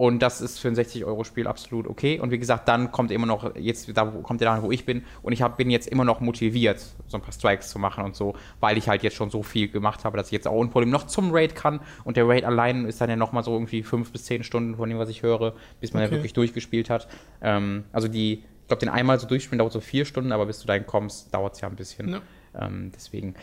und 0.00 0.20
das 0.20 0.40
ist 0.40 0.58
für 0.58 0.68
ein 0.68 0.74
60-Euro-Spiel 0.74 1.46
absolut 1.46 1.86
okay. 1.86 2.18
Und 2.20 2.30
wie 2.30 2.38
gesagt, 2.38 2.66
dann 2.68 2.90
kommt 2.90 3.10
immer 3.10 3.26
noch, 3.26 3.54
jetzt 3.54 3.86
da 3.94 4.06
kommt 4.06 4.40
der 4.40 4.56
da, 4.56 4.62
wo 4.62 4.70
ich 4.70 4.86
bin. 4.86 5.04
Und 5.20 5.34
ich 5.34 5.42
hab, 5.42 5.58
bin 5.58 5.68
jetzt 5.68 5.86
immer 5.86 6.06
noch 6.06 6.20
motiviert, 6.20 6.80
so 7.06 7.18
ein 7.18 7.20
paar 7.20 7.34
Strikes 7.34 7.68
zu 7.68 7.78
machen 7.78 8.02
und 8.02 8.16
so, 8.16 8.34
weil 8.60 8.78
ich 8.78 8.88
halt 8.88 9.02
jetzt 9.02 9.14
schon 9.14 9.28
so 9.28 9.42
viel 9.42 9.68
gemacht 9.68 10.06
habe, 10.06 10.16
dass 10.16 10.28
ich 10.28 10.32
jetzt 10.32 10.48
auch 10.48 10.54
ohne 10.54 10.70
Problem 10.70 10.88
noch 10.88 11.06
zum 11.06 11.32
Raid 11.32 11.54
kann. 11.54 11.80
Und 12.04 12.16
der 12.16 12.26
Raid 12.26 12.44
allein 12.44 12.86
ist 12.86 13.02
dann 13.02 13.10
ja 13.10 13.16
nochmal 13.16 13.44
so 13.44 13.52
irgendwie 13.52 13.82
fünf 13.82 14.10
bis 14.10 14.24
zehn 14.24 14.42
Stunden 14.42 14.76
von 14.76 14.88
dem, 14.88 14.98
was 14.98 15.10
ich 15.10 15.20
höre, 15.22 15.52
bis 15.82 15.92
man 15.92 16.00
ja 16.00 16.06
Okay. 16.06 16.16
wirklich 16.16 16.32
durchgespielt 16.32 16.88
hat. 16.88 17.06
Ähm, 17.42 17.84
also 17.92 18.08
die, 18.08 18.42
ich 18.62 18.68
glaube, 18.68 18.80
den 18.80 18.88
einmal 18.88 19.20
so 19.20 19.26
durchspielen 19.26 19.58
dauert 19.58 19.74
so 19.74 19.80
vier 19.80 20.06
Stunden, 20.06 20.32
aber 20.32 20.46
bis 20.46 20.60
du 20.60 20.66
dahin 20.66 20.86
kommst, 20.86 21.34
dauert 21.34 21.56
es 21.56 21.60
ja 21.60 21.68
ein 21.68 21.76
bisschen. 21.76 22.08
Ja. 22.08 22.22
Ähm, 22.58 22.90
deswegen. 22.94 23.34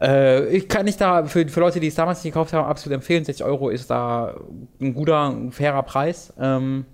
Äh, 0.00 0.46
ich 0.48 0.68
kann 0.68 0.84
nicht 0.84 1.00
da, 1.00 1.24
für, 1.24 1.46
für 1.48 1.60
Leute, 1.60 1.80
die 1.80 1.88
es 1.88 1.94
damals 1.94 2.22
nicht 2.22 2.32
gekauft 2.32 2.52
haben, 2.52 2.66
absolut 2.66 2.94
empfehlen. 2.94 3.24
60 3.24 3.44
Euro 3.44 3.68
ist 3.68 3.90
da 3.90 4.36
ein 4.80 4.94
guter, 4.94 5.30
ein 5.30 5.52
fairer 5.52 5.82
Preis. 5.82 6.32
Ähm, 6.38 6.86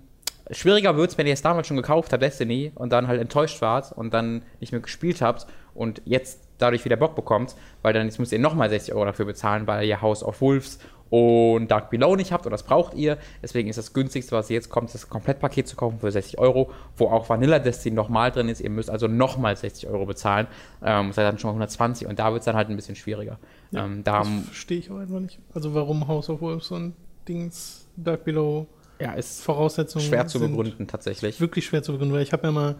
schwieriger 0.51 0.95
wird 0.97 1.11
es, 1.11 1.17
wenn 1.17 1.27
ihr 1.27 1.33
es 1.33 1.41
damals 1.41 1.67
schon 1.67 1.77
gekauft 1.77 2.13
habt, 2.13 2.23
Destiny, 2.23 2.71
und 2.75 2.91
dann 2.91 3.07
halt 3.07 3.21
enttäuscht 3.21 3.61
wart 3.61 3.91
und 3.91 4.13
dann 4.13 4.43
nicht 4.59 4.71
mehr 4.71 4.81
gespielt 4.81 5.21
habt 5.21 5.47
und 5.73 6.01
jetzt 6.05 6.41
dadurch 6.57 6.85
wieder 6.85 6.95
Bock 6.95 7.15
bekommt, 7.15 7.55
weil 7.81 7.93
dann 7.93 8.05
jetzt 8.05 8.19
müsst 8.19 8.31
ihr 8.31 8.39
nochmal 8.39 8.69
60 8.69 8.93
Euro 8.93 9.05
dafür 9.05 9.25
bezahlen, 9.25 9.67
weil 9.67 9.85
ihr 9.85 10.01
House 10.01 10.23
of 10.23 10.41
Wolves 10.41 10.79
und 11.15 11.69
Dark 11.69 11.89
Below 11.89 12.15
nicht 12.15 12.31
habt 12.31 12.45
und 12.45 12.51
das 12.51 12.63
braucht 12.63 12.93
ihr. 12.93 13.17
Deswegen 13.41 13.69
ist 13.69 13.77
das 13.77 13.93
günstigste, 13.93 14.35
was 14.35 14.49
jetzt 14.49 14.69
kommt, 14.69 14.93
das 14.93 15.09
Komplettpaket 15.09 15.67
zu 15.67 15.75
kaufen 15.75 15.99
für 15.99 16.11
60 16.11 16.39
Euro, 16.39 16.71
wo 16.97 17.07
auch 17.07 17.29
Vanilla 17.29 17.59
Destiny 17.59 17.95
nochmal 17.95 18.31
drin 18.31 18.49
ist. 18.49 18.59
Ihr 18.61 18.69
müsst 18.69 18.89
also 18.89 19.07
nochmal 19.07 19.55
60 19.55 19.87
Euro 19.87 20.05
bezahlen. 20.05 20.47
Ähm, 20.83 21.11
seid 21.13 21.25
dann 21.25 21.39
schon 21.39 21.49
mal 21.49 21.53
120 21.53 22.07
und 22.07 22.19
da 22.19 22.31
wird 22.31 22.41
es 22.41 22.45
dann 22.45 22.55
halt 22.55 22.69
ein 22.69 22.75
bisschen 22.75 22.95
schwieriger. 22.95 23.39
Ja, 23.71 23.85
ähm, 23.85 24.03
da 24.03 24.19
Das 24.19 24.27
verstehe 24.45 24.79
ich 24.79 24.91
auch 24.91 24.97
einfach 24.97 25.19
nicht. 25.19 25.39
Also 25.53 25.73
warum 25.73 26.07
House 26.07 26.29
of 26.29 26.41
Wolves 26.41 26.71
und 26.71 26.93
Dings 27.27 27.87
Dark 27.95 28.25
Below 28.25 28.67
ja, 28.99 29.13
ist 29.13 29.41
Voraussetzungen 29.43 30.05
schwer 30.05 30.27
zu 30.27 30.39
begründen 30.39 30.87
tatsächlich. 30.87 31.39
Wirklich 31.39 31.65
schwer 31.65 31.83
zu 31.83 31.91
begründen, 31.93 32.13
weil 32.15 32.23
ich 32.23 32.33
habe 32.33 32.47
ja 32.47 32.51
mal 32.51 32.75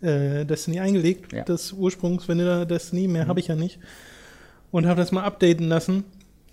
äh, 0.00 0.44
Destiny 0.44 0.80
eingelegt, 0.80 1.32
Ja. 1.32 1.44
das 1.44 1.72
Ursprungs 1.72 2.28
Vanilla 2.28 2.64
Destiny, 2.64 3.08
mehr 3.08 3.26
habe 3.26 3.40
ich 3.40 3.48
ja 3.48 3.54
nicht. 3.54 3.78
Und 4.70 4.86
habe 4.86 5.00
das 5.00 5.12
mal 5.12 5.24
updaten 5.24 5.68
lassen 5.68 6.04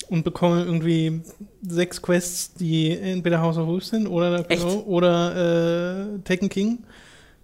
und 0.09 0.23
bekomme 0.23 0.63
irgendwie 0.63 1.21
sechs 1.61 2.01
Quests, 2.01 2.53
die 2.53 2.97
entweder 2.97 3.41
House 3.41 3.57
of 3.57 3.67
Wolves 3.67 3.89
sind 3.89 4.07
oder 4.07 4.31
Dark 4.31 4.49
Echt? 4.51 4.63
Below 4.63 4.83
oder 4.87 6.15
äh, 6.15 6.19
Taken 6.23 6.49
King. 6.49 6.79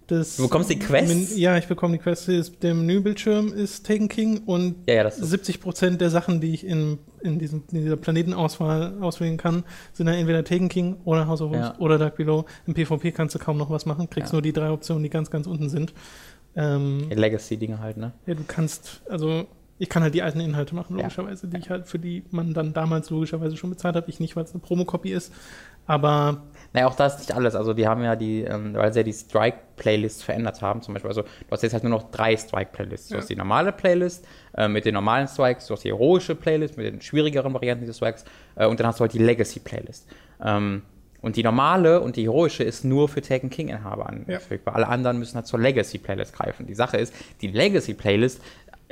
Das 0.08 0.36
Du 0.36 0.42
bekommst 0.42 0.68
die 0.68 0.78
Quests? 0.78 1.36
Ja, 1.36 1.56
ich 1.56 1.68
bekomme 1.68 1.96
die 1.96 2.02
Quests. 2.02 2.52
Der 2.60 2.74
Menübildschirm 2.74 3.52
ist 3.52 3.86
Taken 3.86 4.08
King 4.08 4.42
und 4.44 4.74
Ja, 4.88 4.96
ja, 4.96 5.04
das 5.04 5.18
ist 5.18 5.30
70 5.30 5.60
Prozent 5.60 6.00
der 6.00 6.10
Sachen, 6.10 6.40
die 6.40 6.52
ich 6.52 6.66
in, 6.66 6.98
in, 7.22 7.38
diesem, 7.38 7.62
in 7.72 7.82
dieser 7.82 7.96
Planetenauswahl 7.96 8.94
auswählen 9.00 9.36
kann, 9.36 9.64
sind 9.92 10.06
dann 10.06 10.16
entweder 10.16 10.44
Taken 10.44 10.68
King 10.68 10.96
oder 11.04 11.26
House 11.28 11.40
of 11.40 11.50
Wolves 11.50 11.68
Ja. 11.68 11.78
oder 11.78 11.98
Dark 11.98 12.16
Below. 12.16 12.44
Im 12.66 12.74
PvP 12.74 13.12
kannst 13.12 13.34
du 13.34 13.38
kaum 13.38 13.56
noch 13.56 13.70
was 13.70 13.86
machen, 13.86 14.10
kriegst 14.10 14.32
nur 14.32 14.42
die 14.42 14.52
drei 14.52 14.70
Optionen, 14.70 15.02
die 15.02 15.10
ganz, 15.10 15.30
ganz 15.30 15.46
unten 15.46 15.68
sind. 15.70 15.94
Ähm, 16.56 17.08
Legacy-Dinge 17.08 17.80
halt, 17.80 17.96
ne? 17.96 18.12
ja, 18.26 18.34
du 18.34 18.42
kannst, 18.46 19.00
also 19.08 19.46
ich 19.82 19.88
kann 19.88 20.02
halt 20.04 20.14
die 20.14 20.22
alten 20.22 20.38
Inhalte 20.38 20.74
machen, 20.76 20.96
Ja. 20.96 21.02
logischerweise, 21.02 21.48
die 21.48 21.56
ich 21.58 21.68
halt, 21.68 21.88
für 21.88 21.98
die 21.98 22.22
man 22.30 22.54
dann 22.54 22.72
damals 22.72 23.10
logischerweise 23.10 23.56
schon 23.56 23.70
bezahlt 23.70 23.96
hat. 23.96 24.08
Ich 24.08 24.20
nicht, 24.20 24.36
weil 24.36 24.44
es 24.44 24.52
eine 24.52 24.60
Promokopie 24.60 25.10
ist. 25.10 25.32
Aber 25.86 26.42
Naja, 26.72 26.86
auch 26.86 26.94
das 26.94 27.14
ist 27.14 27.18
nicht 27.20 27.34
alles. 27.34 27.56
Also 27.56 27.74
die 27.74 27.88
haben 27.88 28.04
ja 28.04 28.14
die, 28.14 28.42
ähm, 28.42 28.74
weil 28.74 28.92
sie 28.92 29.00
ja 29.00 29.02
die 29.02 29.12
Strike-Playlist 29.12 30.22
verändert 30.22 30.62
haben, 30.62 30.82
zum 30.82 30.94
Beispiel. 30.94 31.08
Also 31.10 31.22
du 31.22 31.28
hast 31.50 31.62
jetzt 31.62 31.72
halt 31.72 31.82
nur 31.82 31.90
noch 31.90 32.12
drei 32.12 32.36
Strike-Playlists. 32.36 33.08
Du 33.08 33.14
Ja. 33.16 33.20
hast 33.20 33.28
die 33.28 33.34
normale 33.36 33.72
Playlist 33.72 34.24
äh, 34.56 34.68
mit 34.68 34.84
den 34.84 34.94
normalen 34.94 35.26
Strikes, 35.26 35.66
du 35.66 35.74
hast 35.74 35.82
die 35.82 35.88
heroische 35.88 36.36
Playlist 36.36 36.76
mit 36.76 36.86
den 36.86 37.00
schwierigeren 37.02 37.52
Varianten 37.52 37.82
dieses 37.82 37.96
Strikes 37.96 38.24
äh, 38.54 38.66
und 38.66 38.78
dann 38.78 38.86
hast 38.86 39.00
du 39.00 39.02
halt 39.02 39.12
die 39.12 39.18
Legacy-Playlist. 39.18 40.06
Ähm, 40.44 40.82
und 41.20 41.36
die 41.36 41.42
normale 41.42 42.00
und 42.00 42.14
die 42.16 42.22
heroische 42.24 42.62
ist 42.64 42.84
nur 42.84 43.08
für 43.08 43.20
Taken 43.20 43.50
King-Inhaber 43.50 44.08
anverfügbar. 44.08 44.76
Alle 44.76 44.86
anderen 44.88 45.18
müssen 45.18 45.34
halt 45.36 45.46
zur 45.48 45.58
Legacy-Playlist 45.60 46.32
greifen. 46.34 46.66
Die 46.66 46.74
Sache 46.74 46.96
ist, 46.98 47.12
die 47.40 47.48
Legacy-Playlist 47.48 48.40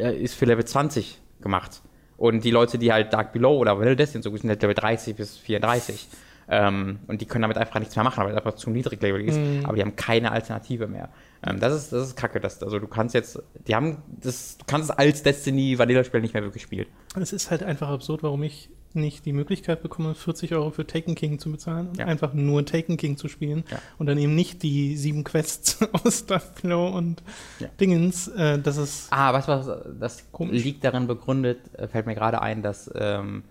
ist 0.01 0.35
für 0.35 0.45
Level 0.45 0.65
20 0.65 1.21
gemacht. 1.41 1.83
Und 2.17 2.45
die 2.45 2.51
Leute, 2.51 2.79
die 2.79 2.93
halt 2.93 3.13
Dark 3.13 3.33
Below 3.33 3.57
oder 3.59 3.77
Vanilla 3.79 3.95
Destiny 3.95 4.23
so 4.23 4.31
gut 4.31 4.41
sind, 4.41 4.51
halt 4.51 4.61
Level 4.63 4.75
30 4.75 5.17
bis 5.17 5.39
34. 5.39 6.09
Ähm, 6.49 6.99
und 7.07 7.21
die 7.21 7.27
können 7.27 7.43
damit 7.43 7.57
einfach 7.57 7.79
nichts 7.79 7.97
mehr 7.97 8.05
machen, 8.05 8.25
weil 8.25 8.33
es 8.33 8.37
einfach 8.37 8.55
zu 8.55 8.71
niedrig 8.71 9.01
Level 9.01 9.23
ist. 9.23 9.39
Aber 9.65 9.77
die 9.77 9.83
haben 9.83 9.97
keine 9.97 10.33
Alternative 10.33 10.87
mehr. 10.87 11.09
Ähm, 11.47 11.59
das, 11.61 11.75
ist, 11.75 11.93
das 11.93 12.09
ist 12.09 12.17
kacke. 12.17 12.39
Das, 12.41 12.63
also 12.63 12.79
du 12.79 12.87
kannst 12.87 13.15
jetzt, 13.15 13.43
die 13.67 13.75
haben, 13.75 14.03
das, 14.21 14.59
du 14.59 14.65
kannst 14.67 14.91
es 14.91 14.97
als 14.97 15.23
Destiny 15.23 15.79
Vanilla-Spiel 15.79 16.21
nicht 16.21 16.35
mehr 16.35 16.43
wirklich 16.43 16.63
spielen. 16.63 16.87
es 17.19 17.33
ist 17.33 17.51
halt 17.51 17.63
einfach 17.63 17.89
absurd, 17.89 18.23
warum 18.23 18.43
ich 18.43 18.69
nicht 18.93 19.25
die 19.25 19.33
Möglichkeit 19.33 19.83
bekomme, 19.83 20.17
40 20.17 20.53
Euro 20.53 20.71
für 20.71 20.85
Taken 20.85 21.15
King 21.15 21.39
zu 21.39 21.51
bezahlen 21.53 21.91
und 21.91 21.99
Ja. 21.99 22.07
einfach 22.07 22.35
nur 22.35 22.67
Taken 22.67 22.97
King 22.97 23.17
zu 23.17 23.29
spielen 23.29 23.63
Ja. 23.71 23.79
und 23.99 24.07
dann 24.07 24.19
eben 24.19 24.35
nicht 24.35 24.65
die 24.65 24.97
sieben 24.97 25.23
Quests 25.23 25.79
aus 26.05 26.25
Below 26.61 26.89
und 26.89 27.23
Ja. 27.61 27.69
Dingens. 27.81 28.27
Äh, 28.29 28.59
das 28.59 28.77
ist 28.79 29.07
Ah, 29.13 29.33
weißt 29.33 29.47
du 29.49 29.53
was, 29.53 29.71
das 30.01 30.33
Komisch. 30.33 30.65
liegt 30.65 30.83
darin 30.85 31.07
begründet, 31.07 31.61
äh, 31.79 31.87
fällt 31.87 32.07
mir 32.07 32.17
gerade 32.17 32.43
ein, 32.43 32.63
dass 32.63 32.91
ähm, 32.97 33.45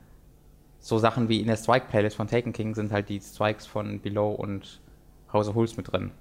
so 0.82 0.98
Sachen 0.98 1.30
wie 1.30 1.40
in 1.40 1.48
der 1.48 1.56
Strike-Playlist 1.58 2.18
von 2.18 2.28
Taken 2.28 2.52
King 2.54 2.76
sind 2.76 2.92
halt 2.92 3.08
die 3.10 3.20
Strikes 3.22 3.66
von 3.66 4.00
Below 4.02 4.32
und 4.34 4.82
House 5.32 5.48
of 5.48 5.56
Wolves 5.56 5.78
mit 5.78 5.92
drin. 5.92 6.12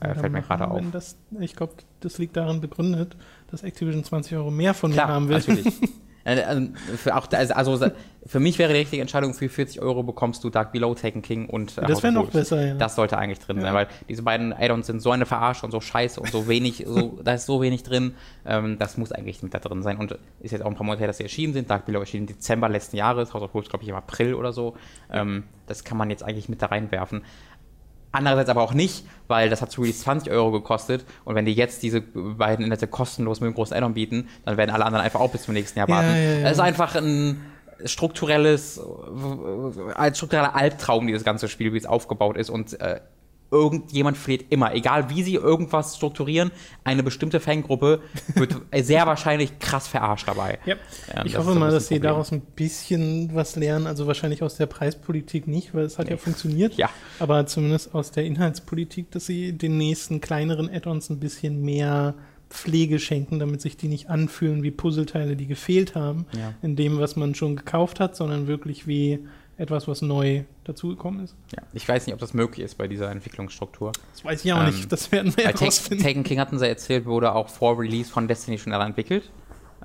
Äh, 0.00 0.14
fällt 0.14 0.32
mir 0.32 0.42
gerade 0.42 0.68
auf. 0.68 0.80
Das, 0.92 1.16
ich 1.40 1.56
glaube, 1.56 1.74
das 2.00 2.18
liegt 2.18 2.36
daran 2.36 2.60
begründet, 2.60 3.16
dass 3.50 3.62
Activision 3.62 4.04
20 4.04 4.36
Euro 4.36 4.50
mehr 4.50 4.74
von 4.74 4.92
Klar, 4.92 5.06
mir 5.06 5.14
haben 5.14 5.28
will. 5.28 5.38
natürlich. 5.38 5.66
Äh, 6.26 6.42
also 6.42 6.68
für, 6.96 7.16
auch, 7.16 7.28
also 7.32 7.86
für 8.26 8.40
mich 8.40 8.58
wäre 8.58 8.72
die 8.72 8.80
richtige 8.80 9.00
Entscheidung, 9.00 9.32
für 9.32 9.48
40 9.48 9.80
Euro 9.80 10.02
bekommst 10.02 10.42
du 10.42 10.50
Dark 10.50 10.72
Below, 10.72 10.94
Taken 10.94 11.22
King 11.22 11.48
und 11.48 11.78
äh, 11.78 11.86
Das 11.86 12.02
wäre 12.02 12.12
noch 12.12 12.30
besser, 12.30 12.66
ja. 12.66 12.74
Das 12.74 12.96
sollte 12.96 13.16
eigentlich 13.16 13.38
drin 13.38 13.58
ja. 13.58 13.62
sein, 13.62 13.74
weil 13.74 13.88
diese 14.08 14.22
beiden 14.22 14.52
Add-ons 14.52 14.88
sind 14.88 15.00
so 15.00 15.12
eine 15.12 15.24
Verarsche 15.24 15.64
und 15.64 15.70
so 15.70 15.80
scheiße 15.80 16.20
und 16.20 16.32
so 16.32 16.48
wenig, 16.48 16.84
so, 16.84 17.20
da 17.24 17.34
ist 17.34 17.46
so 17.46 17.62
wenig 17.62 17.84
drin. 17.84 18.16
Ähm, 18.44 18.76
das 18.78 18.98
muss 18.98 19.12
eigentlich 19.12 19.42
mit 19.44 19.54
da 19.54 19.60
drin 19.60 19.82
sein. 19.82 19.98
Und 19.98 20.18
ist 20.40 20.50
jetzt 20.50 20.62
auch 20.62 20.66
ein 20.66 20.74
paar 20.74 20.84
Monate 20.84 21.00
her, 21.00 21.06
dass 21.06 21.18
sie 21.18 21.22
erschienen 21.22 21.52
sind. 21.52 21.70
Dark 21.70 21.86
Below 21.86 22.00
erschien 22.00 22.22
im 22.22 22.26
Dezember 22.26 22.68
letzten 22.68 22.96
Jahres, 22.96 23.32
House 23.32 23.42
of 23.42 23.54
Wolves, 23.54 23.70
glaube 23.70 23.84
ich, 23.84 23.88
im 23.88 23.94
April 23.96 24.34
oder 24.34 24.52
so. 24.52 24.74
Ähm, 25.12 25.44
das 25.68 25.84
kann 25.84 25.96
man 25.96 26.10
jetzt 26.10 26.24
eigentlich 26.24 26.48
mit 26.48 26.60
da 26.60 26.66
reinwerfen. 26.66 27.22
Andererseits 28.16 28.48
aber 28.48 28.62
auch 28.62 28.72
nicht, 28.72 29.04
weil 29.28 29.50
das 29.50 29.60
hat 29.62 29.70
zu 29.70 29.82
Release 29.82 30.00
20 30.00 30.32
Euro 30.32 30.50
gekostet 30.50 31.04
und 31.24 31.34
wenn 31.34 31.44
die 31.44 31.52
jetzt 31.52 31.82
diese 31.82 32.00
beiden 32.00 32.64
Inhalte 32.64 32.86
kostenlos 32.86 33.40
mit 33.40 33.48
dem 33.48 33.54
großen 33.54 33.76
Addon 33.76 33.94
bieten, 33.94 34.28
dann 34.44 34.56
werden 34.56 34.70
alle 34.70 34.84
anderen 34.86 35.04
einfach 35.04 35.20
auch 35.20 35.30
bis 35.30 35.42
zum 35.42 35.54
nächsten 35.54 35.78
Jahr 35.78 35.88
warten. 35.88 36.08
Ja, 36.08 36.16
ja, 36.16 36.38
ja. 36.38 36.50
Ist 36.50 36.60
einfach 36.60 36.94
ein 36.94 37.44
strukturelles, 37.84 38.80
ein 39.94 40.14
struktureller 40.14 40.54
Albtraum, 40.54 41.06
dieses 41.06 41.24
ganze 41.24 41.48
Spiel, 41.48 41.72
wie 41.74 41.78
es 41.78 41.86
aufgebaut 41.86 42.36
ist 42.36 42.48
und 42.48 42.80
äh, 42.80 43.00
irgendjemand 43.50 44.16
fleht 44.16 44.46
immer, 44.50 44.74
egal 44.74 45.10
wie 45.10 45.22
sie 45.22 45.34
irgendwas 45.34 45.96
strukturieren, 45.96 46.50
eine 46.84 47.02
bestimmte 47.02 47.40
Fangruppe 47.40 48.00
wird 48.34 48.56
sehr 48.74 49.06
wahrscheinlich 49.06 49.58
krass 49.58 49.86
verarscht 49.86 50.28
dabei. 50.28 50.58
Ja. 50.66 50.76
Ja, 51.14 51.24
ich 51.24 51.36
hoffe 51.36 51.54
mal, 51.54 51.70
dass 51.70 51.88
sie 51.88 52.00
daraus 52.00 52.32
ein 52.32 52.40
bisschen 52.40 53.34
was 53.34 53.56
lernen, 53.56 53.86
also 53.86 54.06
wahrscheinlich 54.06 54.42
aus 54.42 54.56
der 54.56 54.66
Preispolitik 54.66 55.46
nicht, 55.46 55.74
weil 55.74 55.84
es 55.84 55.98
hat 55.98 56.06
nee. 56.06 56.12
ja 56.12 56.16
funktioniert, 56.16 56.74
ja. 56.74 56.90
aber 57.18 57.46
zumindest 57.46 57.94
aus 57.94 58.10
der 58.10 58.24
Inhaltspolitik, 58.24 59.10
dass 59.10 59.26
sie 59.26 59.52
den 59.52 59.78
nächsten 59.78 60.20
kleineren 60.20 60.68
Add-ons 60.68 61.10
ein 61.10 61.20
bisschen 61.20 61.62
mehr 61.62 62.14
Pflege 62.48 62.98
schenken, 62.98 63.38
damit 63.38 63.60
sich 63.60 63.76
die 63.76 63.88
nicht 63.88 64.08
anfühlen 64.08 64.62
wie 64.62 64.70
Puzzleteile, 64.70 65.36
die 65.36 65.46
gefehlt 65.46 65.94
haben, 65.94 66.26
ja. 66.32 66.54
in 66.62 66.76
dem, 66.76 66.98
was 66.98 67.16
man 67.16 67.34
schon 67.34 67.56
gekauft 67.56 67.98
hat, 67.98 68.14
sondern 68.14 68.46
wirklich 68.46 68.86
wie 68.86 69.20
etwas, 69.58 69.88
was 69.88 70.02
neu 70.02 70.44
dazugekommen 70.64 71.24
ist. 71.24 71.34
Ja, 71.52 71.62
ich 71.72 71.88
weiß 71.88 72.06
nicht, 72.06 72.14
ob 72.14 72.20
das 72.20 72.34
möglich 72.34 72.64
ist 72.64 72.76
bei 72.76 72.88
dieser 72.88 73.10
Entwicklungsstruktur. 73.10 73.92
Das 74.12 74.24
weiß 74.24 74.44
ich 74.44 74.52
auch 74.52 74.60
ähm, 74.60 74.66
nicht, 74.66 74.90
das 74.92 75.10
werden 75.12 75.36
wir 75.36 75.44
ja 75.44 75.52
Taken 75.52 76.24
King 76.24 76.40
hatten 76.40 76.58
sie 76.58 76.68
erzählt, 76.68 77.06
wurde 77.06 77.34
auch 77.34 77.48
vor 77.48 77.78
Release 77.78 78.10
von 78.10 78.28
Destiny 78.28 78.58
schon 78.58 78.72
entwickelt. 78.72 79.30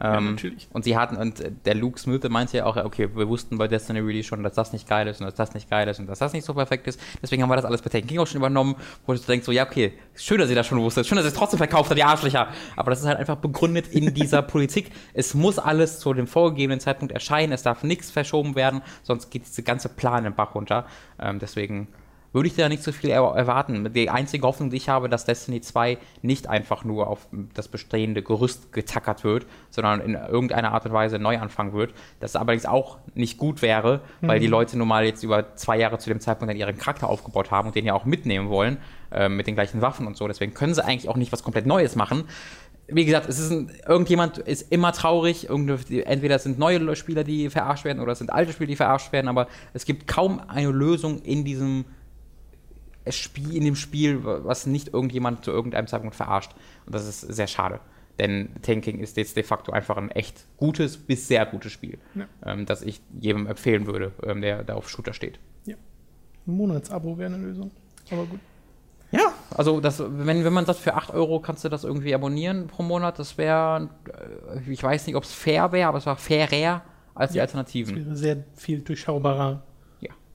Ähm, 0.03 0.13
ja, 0.13 0.21
natürlich. 0.31 0.67
Und 0.73 0.83
sie 0.83 0.97
hatten, 0.97 1.15
und 1.15 1.43
der 1.65 1.75
Luke 1.75 1.99
Smith 1.99 2.21
meinte 2.27 2.57
ja 2.57 2.65
auch, 2.65 2.75
okay, 2.75 3.09
wir 3.13 3.27
wussten 3.27 3.59
bei 3.59 3.67
Destiny 3.67 3.99
Release 3.99 4.27
schon, 4.27 4.41
dass 4.41 4.55
das 4.55 4.73
nicht 4.73 4.89
geil 4.89 5.07
ist 5.07 5.21
und 5.21 5.27
dass 5.27 5.35
das 5.35 5.53
nicht 5.53 5.69
geil 5.69 5.87
ist 5.87 5.99
und 5.99 6.07
dass 6.07 6.19
das 6.19 6.33
nicht 6.33 6.43
so 6.43 6.55
perfekt 6.55 6.87
ist. 6.87 6.99
Deswegen 7.21 7.43
haben 7.43 7.49
wir 7.49 7.55
das 7.55 7.65
alles 7.65 7.83
bei 7.83 7.89
Taken 7.89 8.07
King 8.07 8.19
auch 8.19 8.25
schon 8.25 8.37
übernommen, 8.37 8.75
wo 9.05 9.13
du 9.13 9.19
denkst, 9.19 9.45
so, 9.45 9.51
ja, 9.51 9.65
okay, 9.65 9.93
schön, 10.15 10.39
dass 10.39 10.49
ihr 10.49 10.55
das 10.55 10.65
schon 10.65 10.79
wusstet, 10.79 11.05
schön, 11.05 11.17
dass 11.17 11.25
ihr 11.25 11.29
es 11.29 11.35
trotzdem 11.35 11.59
verkauft 11.59 11.91
habt, 11.91 11.99
die 11.99 12.03
Arschlöcher. 12.03 12.47
Aber 12.75 12.89
das 12.89 13.01
ist 13.01 13.05
halt 13.05 13.19
einfach 13.19 13.35
begründet 13.35 13.89
in 13.89 14.11
dieser 14.13 14.41
Politik. 14.41 14.91
Es 15.13 15.35
muss 15.35 15.59
alles 15.59 15.99
zu 15.99 16.13
dem 16.13 16.25
vorgegebenen 16.25 16.79
Zeitpunkt 16.79 17.13
erscheinen, 17.13 17.53
es 17.53 17.61
darf 17.61 17.83
nichts 17.83 18.09
verschoben 18.09 18.55
werden, 18.55 18.81
sonst 19.03 19.29
geht 19.29 19.45
diese 19.45 19.61
ganze 19.61 19.89
Plan 19.89 20.25
im 20.25 20.33
Bach 20.33 20.55
runter. 20.55 20.87
Ähm, 21.19 21.37
deswegen 21.37 21.87
würde 22.33 22.47
ich 22.47 22.55
da 22.55 22.69
nicht 22.69 22.83
so 22.83 22.91
viel 22.91 23.09
erwarten. 23.09 23.91
Die 23.93 24.09
einzige 24.09 24.45
Hoffnung, 24.47 24.69
die 24.69 24.77
ich 24.77 24.89
habe, 24.89 25.09
dass 25.09 25.25
Destiny 25.25 25.61
2 25.61 25.97
nicht 26.21 26.47
einfach 26.47 26.83
nur 26.83 27.07
auf 27.07 27.27
das 27.53 27.67
bestehende 27.67 28.21
Gerüst 28.21 28.71
getackert 28.71 29.23
wird, 29.23 29.45
sondern 29.69 30.01
in 30.01 30.13
irgendeiner 30.13 30.71
Art 30.71 30.85
und 30.85 30.93
Weise 30.93 31.19
neu 31.19 31.39
anfangen 31.39 31.73
wird. 31.73 31.93
Das 32.19 32.35
allerdings 32.35 32.65
auch 32.65 32.99
nicht 33.15 33.37
gut 33.37 33.61
wäre, 33.61 34.01
weil 34.21 34.39
mhm. 34.39 34.41
die 34.41 34.47
Leute 34.47 34.77
nun 34.77 34.87
mal 34.87 35.05
jetzt 35.05 35.23
über 35.23 35.55
zwei 35.55 35.77
Jahre 35.77 35.97
zu 35.97 36.09
dem 36.09 36.19
Zeitpunkt 36.19 36.51
dann 36.51 36.57
ihren 36.57 36.77
Charakter 36.77 37.09
aufgebaut 37.09 37.51
haben 37.51 37.67
und 37.67 37.75
den 37.75 37.85
ja 37.85 37.93
auch 37.93 38.05
mitnehmen 38.05 38.49
wollen, 38.49 38.77
äh, 39.11 39.27
mit 39.27 39.47
den 39.47 39.55
gleichen 39.55 39.81
Waffen 39.81 40.07
und 40.07 40.15
so. 40.15 40.27
Deswegen 40.27 40.53
können 40.53 40.73
sie 40.73 40.83
eigentlich 40.83 41.09
auch 41.09 41.17
nicht 41.17 41.31
was 41.31 41.43
komplett 41.43 41.65
Neues 41.65 41.95
machen 41.95 42.25
wie 42.93 43.05
gesagt, 43.05 43.29
es 43.29 43.39
ist 43.39 43.51
ein, 43.51 43.71
irgendjemand 43.87 44.37
ist 44.37 44.71
immer 44.71 44.91
traurig. 44.91 45.49
Entweder 45.49 46.35
es 46.35 46.43
sind 46.43 46.59
neue 46.59 46.95
Spieler, 46.95 47.23
die 47.23 47.49
verarscht 47.49 47.85
werden, 47.85 48.01
oder 48.01 48.11
es 48.11 48.17
sind 48.19 48.31
alte 48.31 48.51
Spieler, 48.51 48.67
die 48.67 48.75
verarscht 48.75 49.11
werden, 49.11 49.27
aber 49.27 49.47
es 49.73 49.85
gibt 49.85 50.07
kaum 50.07 50.41
eine 50.47 50.69
Lösung 50.69 51.21
in 51.21 51.45
diesem 51.45 51.85
Spiel, 53.09 53.55
in 53.55 53.63
dem 53.63 53.75
Spiel, 53.75 54.23
was 54.23 54.65
nicht 54.65 54.93
irgendjemand 54.93 55.43
zu 55.43 55.51
irgendeinem 55.51 55.87
Zeitpunkt 55.87 56.15
verarscht. 56.15 56.51
Und 56.85 56.93
das 56.93 57.07
ist 57.07 57.21
sehr 57.21 57.47
schade. 57.47 57.79
Denn 58.19 58.49
Tanking 58.61 58.99
ist 58.99 59.17
jetzt 59.17 59.35
de 59.35 59.43
facto 59.43 59.71
einfach 59.71 59.97
ein 59.97 60.11
echt 60.11 60.45
gutes 60.57 60.97
bis 60.97 61.27
sehr 61.27 61.45
gutes 61.45 61.71
Spiel, 61.71 61.97
ja. 62.13 62.27
ähm, 62.45 62.65
das 62.65 62.81
ich 62.81 63.01
jedem 63.19 63.47
empfehlen 63.47 63.87
würde, 63.87 64.11
ähm, 64.23 64.41
der 64.41 64.63
da 64.63 64.75
auf 64.75 64.89
Shooter 64.89 65.13
steht. 65.13 65.39
Ja. 65.65 65.75
Ein 66.45 66.53
Monatsabo 66.53 67.17
wäre 67.17 67.33
eine 67.33 67.43
Lösung. 67.43 67.71
Aber 68.11 68.25
gut. 68.25 68.39
Ja, 69.11 69.33
also 69.49 69.81
das, 69.81 69.99
wenn, 69.99 70.43
wenn 70.43 70.53
man 70.53 70.65
sagt, 70.65 70.79
für 70.79 70.93
8 70.93 71.11
Euro 71.11 71.39
kannst 71.39 71.63
du 71.65 71.69
das 71.69 71.83
irgendwie 71.83 72.13
abonnieren 72.13 72.67
pro 72.67 72.83
Monat, 72.83 73.19
das 73.19 73.37
wäre, 73.37 73.89
äh, 74.07 74.71
ich 74.71 74.81
weiß 74.83 75.07
nicht, 75.07 75.15
ob 75.15 75.23
es 75.23 75.33
fair 75.33 75.71
wäre, 75.71 75.89
aber 75.89 75.97
es 75.97 76.05
war 76.05 76.15
fairer 76.15 76.83
als 77.13 77.33
die 77.33 77.41
Alternativen. 77.41 77.95
Das 77.95 78.05
wäre 78.05 78.15
sehr 78.15 78.43
viel 78.55 78.81
durchschaubarer 78.81 79.63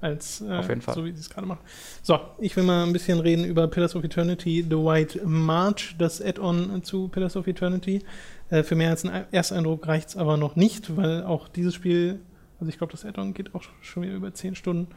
als 0.01 0.43
äh, 0.43 0.51
Auf 0.51 0.69
jeden 0.69 0.83
Fall. 0.83 0.95
so 0.95 1.05
wie 1.05 1.13
sie 1.13 1.21
es 1.21 1.31
gerade 1.31 1.47
machen. 1.47 1.61
So, 2.03 2.19
ich 2.39 2.55
will 2.57 2.65
mal 2.65 2.85
ein 2.85 2.93
bisschen 2.93 3.19
reden 3.21 3.45
über 3.45 3.67
Pillars 3.69 3.97
of 3.97 4.05
Eternity, 4.05 4.65
The 4.69 4.77
White 4.77 5.27
March, 5.27 5.97
das 5.99 6.21
Add-on 6.21 6.83
zu 6.83 7.09
Pillars 7.09 7.37
of 7.37 7.47
Eternity. 7.47 8.03
Äh, 8.51 8.63
für 8.63 8.75
mehr 8.75 8.91
als 8.91 9.05
einen 9.05 9.25
Ersteindruck 9.33 9.87
reicht 9.87 10.11
es 10.11 10.17
aber 10.17 10.37
noch 10.37 10.57
nicht, 10.57 10.97
weil 10.97 11.25
auch 11.25 11.49
dieses 11.49 11.75
Spiel, 11.75 12.21
also 12.61 12.69
ich 12.69 12.79
glaube, 12.79 12.93
das 12.93 13.05
Add-on 13.05 13.35
geht 13.35 13.55
auch 13.55 13.63
schon 13.81 14.03
wieder 14.03 14.15
über 14.15 14.33
10 14.33 14.55
Stunden. 14.55 14.89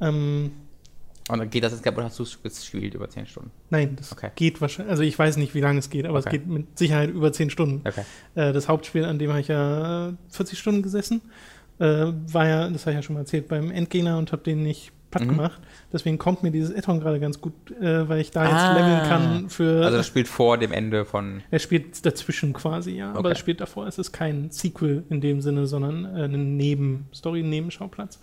Ähm, 0.00 0.52
und 1.28 1.38
dann 1.38 1.50
geht 1.50 1.62
das 1.62 1.72
jetzt 1.72 1.84
kaputt, 1.84 2.02
hast 2.02 2.18
du 2.18 2.24
es 2.24 2.42
gespielt 2.42 2.94
über 2.94 3.08
10 3.08 3.26
Stunden? 3.26 3.52
Nein, 3.68 3.94
das 3.94 4.10
okay. 4.10 4.30
geht 4.34 4.60
wahrscheinlich, 4.60 4.90
also 4.90 5.04
ich 5.04 5.16
weiß 5.16 5.36
nicht, 5.36 5.54
wie 5.54 5.60
lange 5.60 5.78
es 5.78 5.88
geht, 5.88 6.06
aber 6.06 6.18
okay. 6.18 6.28
es 6.28 6.32
geht 6.32 6.46
mit 6.48 6.76
Sicherheit 6.76 7.10
über 7.10 7.32
10 7.32 7.50
Stunden. 7.50 7.86
Okay. 7.86 8.02
Äh, 8.34 8.52
das 8.52 8.66
Hauptspiel, 8.66 9.04
an 9.04 9.18
dem 9.18 9.30
habe 9.30 9.40
ich 9.40 9.48
ja 9.48 10.14
40 10.30 10.58
Stunden 10.58 10.82
gesessen 10.82 11.20
äh, 11.80 12.12
war 12.32 12.46
ja, 12.46 12.68
das 12.68 12.82
habe 12.82 12.92
ich 12.92 12.96
ja 12.96 13.02
schon 13.02 13.14
mal 13.14 13.20
erzählt, 13.20 13.48
beim 13.48 13.70
Endgegner 13.70 14.18
und 14.18 14.32
habe 14.32 14.42
den 14.42 14.62
nicht 14.62 14.92
platt 15.10 15.24
mhm. 15.24 15.28
gemacht. 15.28 15.60
Deswegen 15.92 16.18
kommt 16.18 16.42
mir 16.42 16.50
dieses 16.50 16.74
Addon 16.74 17.00
gerade 17.00 17.18
ganz 17.18 17.40
gut, 17.40 17.54
äh, 17.80 18.08
weil 18.08 18.20
ich 18.20 18.30
da 18.30 18.44
jetzt 18.44 18.54
ah. 18.54 18.76
leveln 18.76 19.08
kann 19.08 19.50
für. 19.50 19.84
Also 19.84 19.96
das 19.96 20.06
spielt 20.06 20.28
vor 20.28 20.58
dem 20.58 20.72
Ende 20.72 21.04
von. 21.04 21.42
Er 21.50 21.58
spielt 21.58 22.04
dazwischen 22.04 22.52
quasi, 22.52 22.92
ja. 22.92 23.10
Okay. 23.10 23.18
Aber 23.18 23.32
es 23.32 23.38
spielt 23.38 23.60
davor. 23.60 23.86
Es 23.86 23.98
ist 23.98 24.12
kein 24.12 24.50
Sequel 24.50 25.04
in 25.08 25.20
dem 25.20 25.40
Sinne, 25.40 25.66
sondern 25.66 26.04
äh, 26.04 26.24
eine 26.24 26.38
Nebenstory, 26.38 27.40
ein 27.40 27.48
Nebenschauplatz. 27.48 28.20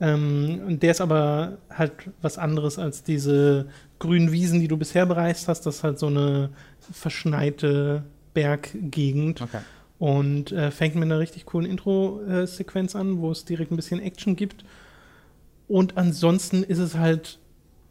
Ähm, 0.00 0.60
und 0.66 0.82
der 0.82 0.90
ist 0.90 1.00
aber 1.00 1.58
halt 1.70 1.92
was 2.20 2.36
anderes 2.36 2.78
als 2.78 3.04
diese 3.04 3.68
grünen 4.00 4.32
Wiesen, 4.32 4.60
die 4.60 4.68
du 4.68 4.76
bisher 4.76 5.06
bereist 5.06 5.48
hast. 5.48 5.64
Das 5.64 5.76
ist 5.76 5.84
halt 5.84 5.98
so 5.98 6.08
eine 6.08 6.50
verschneite 6.92 8.02
Berggegend. 8.34 9.40
Okay 9.40 9.60
und 10.02 10.50
äh, 10.50 10.72
fängt 10.72 10.96
mit 10.96 11.04
einer 11.04 11.20
richtig 11.20 11.46
coolen 11.46 11.70
Intro-Sequenz 11.70 12.96
an, 12.96 13.20
wo 13.20 13.30
es 13.30 13.44
direkt 13.44 13.70
ein 13.70 13.76
bisschen 13.76 14.00
Action 14.00 14.34
gibt. 14.34 14.64
Und 15.68 15.96
ansonsten 15.96 16.64
ist 16.64 16.78
es 16.78 16.96
halt 16.96 17.38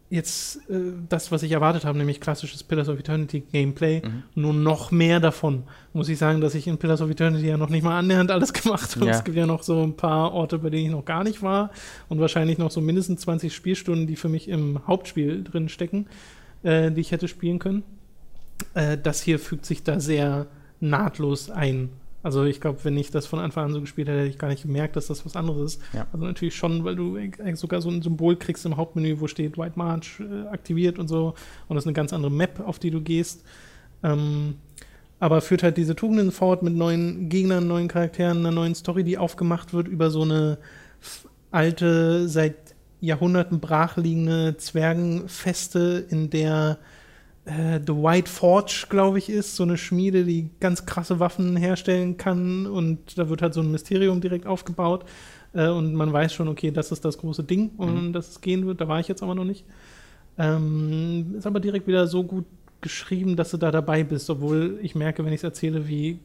jetzt 0.09 0.57
äh, 0.69 0.91
das, 1.07 1.31
was 1.31 1.41
ich 1.41 1.53
erwartet 1.53 1.85
habe, 1.85 1.97
nämlich 1.97 2.19
klassisches 2.19 2.63
Pillars 2.63 2.89
of 2.89 2.99
Eternity 2.99 3.39
Gameplay, 3.39 4.01
mhm. 4.01 4.23
nur 4.35 4.53
noch 4.53 4.91
mehr 4.91 5.21
davon. 5.21 5.63
Muss 5.93 6.09
ich 6.09 6.17
sagen, 6.17 6.41
dass 6.41 6.53
ich 6.53 6.67
in 6.67 6.77
Pillars 6.77 6.99
of 6.99 7.09
Eternity 7.09 7.47
ja 7.47 7.55
noch 7.55 7.69
nicht 7.69 7.83
mal 7.83 7.97
annähernd 7.97 8.29
alles 8.29 8.51
gemacht 8.61 8.93
habe. 8.97 9.05
Ja. 9.05 9.11
Es 9.13 9.23
gibt 9.23 9.37
ja 9.37 9.45
noch 9.45 9.63
so 9.63 9.81
ein 9.81 9.95
paar 9.95 10.33
Orte, 10.33 10.59
bei 10.59 10.69
denen 10.69 10.87
ich 10.87 10.91
noch 10.91 11.05
gar 11.05 11.23
nicht 11.23 11.41
war 11.41 11.71
und 12.09 12.19
wahrscheinlich 12.19 12.57
noch 12.57 12.71
so 12.71 12.81
mindestens 12.81 13.21
20 13.21 13.55
Spielstunden, 13.55 14.05
die 14.05 14.17
für 14.17 14.27
mich 14.27 14.49
im 14.49 14.85
Hauptspiel 14.85 15.45
drin 15.45 15.69
stecken, 15.69 16.07
äh, 16.63 16.91
die 16.91 16.99
ich 16.99 17.13
hätte 17.13 17.29
spielen 17.29 17.59
können. 17.59 17.83
Äh, 18.73 18.97
das 18.97 19.21
hier 19.21 19.39
fügt 19.39 19.65
sich 19.65 19.83
da 19.83 20.01
sehr 20.01 20.47
nahtlos 20.81 21.49
ein. 21.49 21.87
Also 22.23 22.43
ich 22.43 22.61
glaube, 22.61 22.79
wenn 22.83 22.97
ich 22.97 23.09
das 23.09 23.25
von 23.25 23.39
Anfang 23.39 23.65
an 23.65 23.73
so 23.73 23.81
gespielt 23.81 24.07
hätte, 24.07 24.19
hätte 24.19 24.29
ich 24.29 24.37
gar 24.37 24.49
nicht 24.49 24.61
gemerkt, 24.63 24.95
dass 24.95 25.07
das 25.07 25.25
was 25.25 25.35
anderes 25.35 25.75
ist. 25.75 25.81
Ja. 25.93 26.07
Also 26.13 26.25
natürlich 26.25 26.55
schon, 26.55 26.83
weil 26.83 26.95
du 26.95 27.17
sogar 27.53 27.81
so 27.81 27.89
ein 27.89 28.01
Symbol 28.01 28.35
kriegst 28.35 28.65
im 28.65 28.77
Hauptmenü, 28.77 29.19
wo 29.19 29.27
steht 29.27 29.57
White 29.57 29.73
March 29.75 30.19
äh, 30.19 30.47
aktiviert 30.47 30.99
und 30.99 31.07
so. 31.07 31.33
Und 31.67 31.75
das 31.75 31.83
ist 31.83 31.87
eine 31.87 31.93
ganz 31.93 32.13
andere 32.13 32.31
Map, 32.31 32.59
auf 32.59 32.77
die 32.77 32.91
du 32.91 33.01
gehst. 33.01 33.43
Ähm, 34.03 34.55
aber 35.19 35.41
führt 35.41 35.63
halt 35.63 35.77
diese 35.77 35.95
Tugenden 35.95 36.31
fort 36.31 36.63
mit 36.63 36.73
neuen 36.73 37.29
Gegnern, 37.29 37.67
neuen 37.67 37.87
Charakteren, 37.87 38.39
einer 38.39 38.51
neuen 38.51 38.75
Story, 38.75 39.03
die 39.03 39.17
aufgemacht 39.17 39.73
wird 39.73 39.87
über 39.87 40.09
so 40.09 40.23
eine 40.23 40.57
alte, 41.51 42.27
seit 42.27 42.55
Jahrhunderten 43.01 43.59
brachliegende 43.59 44.57
Zwergenfeste, 44.57 46.05
in 46.09 46.29
der 46.29 46.77
äh, 47.45 47.79
The 47.85 47.93
White 47.93 48.29
Forge, 48.29 48.85
glaube 48.89 49.17
ich, 49.17 49.29
ist, 49.29 49.55
so 49.55 49.63
eine 49.63 49.77
Schmiede, 49.77 50.23
die 50.23 50.49
ganz 50.59 50.85
krasse 50.85 51.19
Waffen 51.19 51.55
herstellen 51.55 52.17
kann 52.17 52.67
und 52.67 53.17
da 53.17 53.29
wird 53.29 53.41
halt 53.41 53.53
so 53.53 53.61
ein 53.61 53.71
Mysterium 53.71 54.21
direkt 54.21 54.45
aufgebaut 54.45 55.05
äh, 55.53 55.67
und 55.67 55.93
man 55.93 56.13
weiß 56.13 56.33
schon, 56.33 56.47
okay, 56.47 56.71
das 56.71 56.91
ist 56.91 57.03
das 57.05 57.17
große 57.17 57.43
Ding, 57.43 57.71
um 57.77 58.07
mhm. 58.07 58.13
das 58.13 58.29
es 58.29 58.41
gehen 58.41 58.65
wird, 58.65 58.81
da 58.81 58.87
war 58.87 58.99
ich 58.99 59.07
jetzt 59.07 59.23
aber 59.23 59.35
noch 59.35 59.45
nicht. 59.45 59.65
Ähm, 60.37 61.35
ist 61.37 61.47
aber 61.47 61.59
direkt 61.59 61.87
wieder 61.87 62.07
so 62.07 62.23
gut 62.23 62.45
geschrieben, 62.79 63.35
dass 63.35 63.51
du 63.51 63.57
da 63.57 63.71
dabei 63.71 64.03
bist, 64.03 64.29
obwohl 64.29 64.79
ich 64.81 64.95
merke, 64.95 65.23
wenn 65.23 65.33
ich 65.33 65.39
es 65.39 65.43
erzähle, 65.43 65.87
wie 65.87 66.19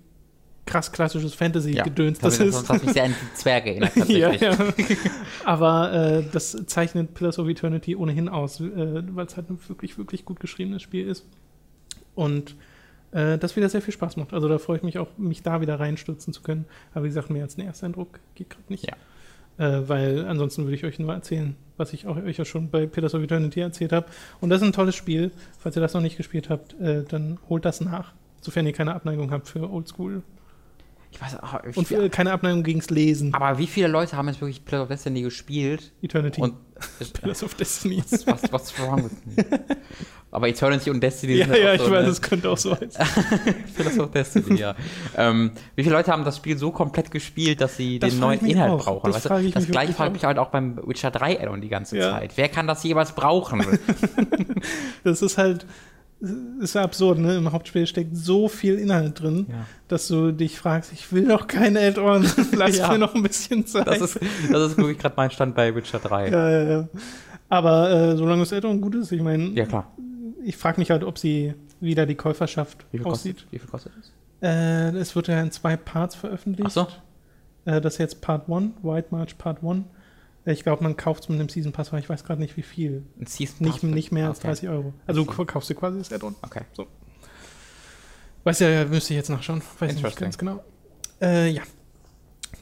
krass 0.67 0.93
klassisches 0.93 1.35
Fantasy-Gedöns 1.35 2.19
das, 2.19 2.39
das 2.39 2.47
ist. 2.47 2.55
Sonst 2.55 2.69
hat 2.69 2.85
mich 2.85 2.93
sehr 2.93 3.05
an 3.05 3.15
die 3.15 3.35
Zwerge 3.35 3.71
erinnert. 3.71 3.97
ja, 4.09 4.31
tatsächlich. 4.31 5.05
ja. 5.05 5.11
Aber 5.45 5.93
äh, 5.93 6.25
das 6.33 6.57
zeichnet 6.67 7.15
Pillars 7.15 7.39
of 7.39 7.49
Eternity 7.49 7.97
ohnehin 7.97 8.29
aus, 8.29 8.61
äh, 8.61 8.67
weil 9.15 9.27
es 9.27 9.37
halt 9.37 9.49
ein 9.49 9.59
wirklich, 9.69 9.97
wirklich 9.97 10.25
gut 10.25 10.41
geschriebenes 10.41 10.83
Spiel 10.83 11.07
ist. 11.07 11.25
Und 12.15 12.57
äh, 13.13 13.39
das 13.39 13.57
wieder 13.57 13.69
sehr 13.69 13.83
viel 13.83 13.95
Spaß 13.95 14.17
macht. 14.17 14.35
Also 14.35 14.49
da 14.49 14.59
freue 14.59 14.79
ich 14.79 14.83
mich 14.83 14.99
auch, 14.99 15.09
mich 15.17 15.43
da 15.43 15.61
wieder 15.61 15.79
reinstürzen 15.79 16.33
zu 16.33 16.43
können. 16.43 16.67
Aber 16.93 17.05
wie 17.05 17.09
gesagt, 17.09 17.31
mehr 17.31 17.45
als 17.45 17.57
ein 17.57 17.67
Ersteindruck 17.67 18.21
geht 18.35 18.51
gerade 18.51 18.65
nicht. 18.69 18.87
Ja. 18.87 18.97
Äh, 19.59 19.89
weil 19.89 20.27
ansonsten 20.27 20.65
würde 20.65 20.75
ich 20.75 20.85
euch 20.85 20.99
nur 20.99 21.15
erzählen, 21.15 21.57
was 21.77 21.93
ich 21.93 22.07
auch, 22.07 22.17
euch 22.17 22.37
ja 22.37 22.45
schon 22.45 22.69
bei 22.71 22.87
Pillars 22.87 23.15
of 23.15 23.23
Eternity 23.23 23.61
erzählt 23.61 23.93
habe. 23.93 24.07
Und 24.41 24.51
das 24.51 24.61
ist 24.61 24.67
ein 24.67 24.73
tolles 24.73 24.97
Spiel. 24.97 25.31
Falls 25.59 25.77
ihr 25.77 25.83
das 25.83 25.95
noch 25.95 26.03
nicht 26.03 26.17
gespielt 26.17 26.51
habt, 26.51 26.79
äh, 26.81 27.05
dann 27.05 27.39
holt 27.49 27.65
das 27.65 27.81
nach. 27.81 28.13
Sofern 28.41 28.67
ihr 28.67 28.73
keine 28.73 28.95
Abneigung 28.95 29.31
habt 29.31 29.49
für 29.49 29.71
Oldschool. 29.71 30.23
Ich 31.11 31.21
weiß, 31.23 31.37
wie 31.65 31.79
Und 31.79 31.89
viel- 31.89 32.09
keine 32.11 32.33
Abneigung 32.33 32.63
gegens 32.63 32.91
Lesen. 32.91 33.33
aber 33.33 33.59
wie 33.59 33.67
viele 33.67 33.89
Leute 33.89 34.17
haben 34.17 34.29
jetzt 34.29 34.41
wirklich 34.41 34.65
Play 34.65 34.79
of 34.79 34.89
Destiny 34.89 35.23
gespielt? 35.23 35.93
Eternity. 36.03 36.41
Und 36.43 36.55
Pillars 37.21 37.43
of 37.43 37.55
Destiny. 37.55 38.03
was, 38.27 38.53
what's 38.53 38.79
wrong 38.79 39.05
with 39.05 39.13
me? 39.25 39.45
Aber 40.33 40.49
Eternity 40.49 40.91
und 40.91 41.01
Destiny 41.03 41.35
ja, 41.37 41.47
sind 41.47 41.57
ja, 41.57 41.71
auch 41.71 41.75
ich 41.77 41.81
so, 41.81 41.91
weiß, 41.91 42.05
ne? 42.05 42.11
es 42.11 42.21
könnte 42.21 42.51
auch 42.51 42.59
so 42.59 42.73
heißen. 42.79 42.91
Pillars 43.77 43.99
of 43.99 44.11
Destiny, 44.11 44.59
ja. 44.61 44.75
ähm, 45.17 45.53
wie 45.77 45.83
viele 45.85 45.95
Leute 45.95 46.13
haben 46.13 46.25
das 46.25 46.37
Spiel 46.37 46.59
so 46.59 46.73
komplett 46.73 47.11
gespielt, 47.11 47.63
dass 47.63 47.79
sie 47.79 47.99
Das 47.99 48.11
den 48.11 48.21
neuen 48.21 48.45
ich 48.45 48.53
Inhalt 48.53 48.73
auch. 48.73 48.85
brauchen? 48.85 49.13
Das 49.13 49.25
weißt 49.31 49.43
du? 49.43 49.47
ich 49.47 49.55
das 49.55 49.67
gleiche 49.69 49.95
frage 49.95 50.11
auch. 50.11 50.15
ich 50.15 50.21
mich 50.21 50.25
halt 50.25 50.39
auch 50.39 50.49
beim 50.51 50.77
Witcher 50.87 51.11
3 51.11 51.41
Addon 51.41 51.63
die 51.63 51.69
ganze 51.71 51.97
Ja. 51.97 52.11
Zeit. 52.11 52.33
Wer 52.37 52.49
kann 52.51 52.67
das 52.67 52.83
jeweils 52.85 53.13
brauchen? 53.13 53.65
Das 55.05 55.23
ist 55.23 55.39
halt, 55.39 55.65
ist 56.61 56.75
ja 56.75 56.83
absurd, 56.83 57.19
ne? 57.19 57.37
Im 57.37 57.53
Hauptspiel 57.53 57.87
steckt 57.87 58.17
so 58.17 58.49
viel 58.49 58.79
Inhalt 58.79 59.21
drin, 59.21 59.47
Ja. 59.51 59.67
dass 59.89 60.09
du 60.09 60.33
dich 60.33 60.59
fragst, 60.59 60.93
ich 60.93 61.13
will 61.13 61.29
doch 61.29 61.47
kein 61.47 61.77
Add-on, 61.77 62.27
lass 62.57 62.79
Ja. 62.79 62.89
mir 62.91 62.99
noch 62.99 63.15
ein 63.15 63.23
bisschen 63.23 63.67
Zeit. 63.67 63.87
Das 63.87 64.01
ist, 64.01 64.19
das 64.51 64.71
ist 64.73 64.79
wirklich 64.79 64.99
gerade 64.99 65.15
mein 65.17 65.31
Stand 65.31 65.55
bei 65.55 65.75
Witcher 65.75 65.99
3. 65.99 66.31
Ja, 66.31 66.51
ja, 66.51 66.63
ja, 66.63 66.71
ja. 66.81 66.89
Aber 67.49 67.91
äh, 67.91 68.17
solange 68.17 68.41
das 68.43 68.53
Add-on 68.53 68.81
gut 68.81 68.95
ist, 68.95 69.13
ich 69.13 69.21
meine, 69.23 69.53
klar. 69.67 69.93
ich 70.45 70.57
frage 70.57 70.81
mich 70.81 70.91
halt, 70.91 71.05
ob 71.05 71.19
sie 71.19 71.55
wieder 71.81 72.07
die 72.07 72.15
Käuferschaft 72.15 72.87
Wie 72.91 72.99
viel, 72.99 73.07
aussieht. 73.07 73.35
kostet, 73.37 73.53
wie 73.53 73.59
viel 73.59 73.69
kostet 73.69 73.93
das? 73.99 74.13
Äh, 74.41 74.97
es 74.97 75.15
wird 75.15 75.29
ja 75.29 75.41
in 75.41 75.51
zwei 75.51 75.77
Parts 75.77 76.15
veröffentlicht. 76.15 76.69
Ach 76.69 76.89
so. 77.65 77.71
Äh, 77.71 77.81
das 77.81 77.95
ist 77.95 77.99
jetzt 77.99 78.21
Part 78.23 78.49
1, 78.51 78.73
White 78.83 79.09
March 79.11 79.37
Part 79.39 79.63
1. 79.63 79.85
Ich 80.49 80.63
glaube, 80.63 80.83
man 80.85 80.97
kauft 80.97 81.25
es 81.25 81.29
mit 81.29 81.41
einem 81.41 81.49
Season 81.49 81.73
Pass, 81.73 81.89
aber 81.89 81.99
ich 81.99 82.09
weiß 82.09 82.25
gerade 82.25 82.41
nicht, 82.41 82.57
wie 82.57 82.63
viel. 82.63 83.05
Ein 83.21 83.27
Season 83.27 83.57
Nicht, 83.67 83.81
Pass? 83.81 83.83
nicht 83.83 84.13
mehr 84.13 84.29
als 84.29 84.39
Okay. 84.39 84.49
30 84.49 84.69
Euro. 84.69 84.95
Also 85.07 85.25
du 85.25 85.45
kaufst 85.45 85.69
dir 85.69 85.75
quasi 85.75 85.99
das 85.99 86.13
Add-on. 86.13 86.35
Okay. 86.43 86.63
Weiß 88.45 88.61
ja, 88.61 88.85
müsste 88.85 89.13
ich 89.15 89.19
jetzt 89.19 89.29
nachschauen. 89.29 89.61
Weiß 89.81 89.95
nicht 89.95 90.17
ganz 90.17 90.39
genau. 90.39 90.63
Äh, 91.21 91.51
ja. 91.51 91.63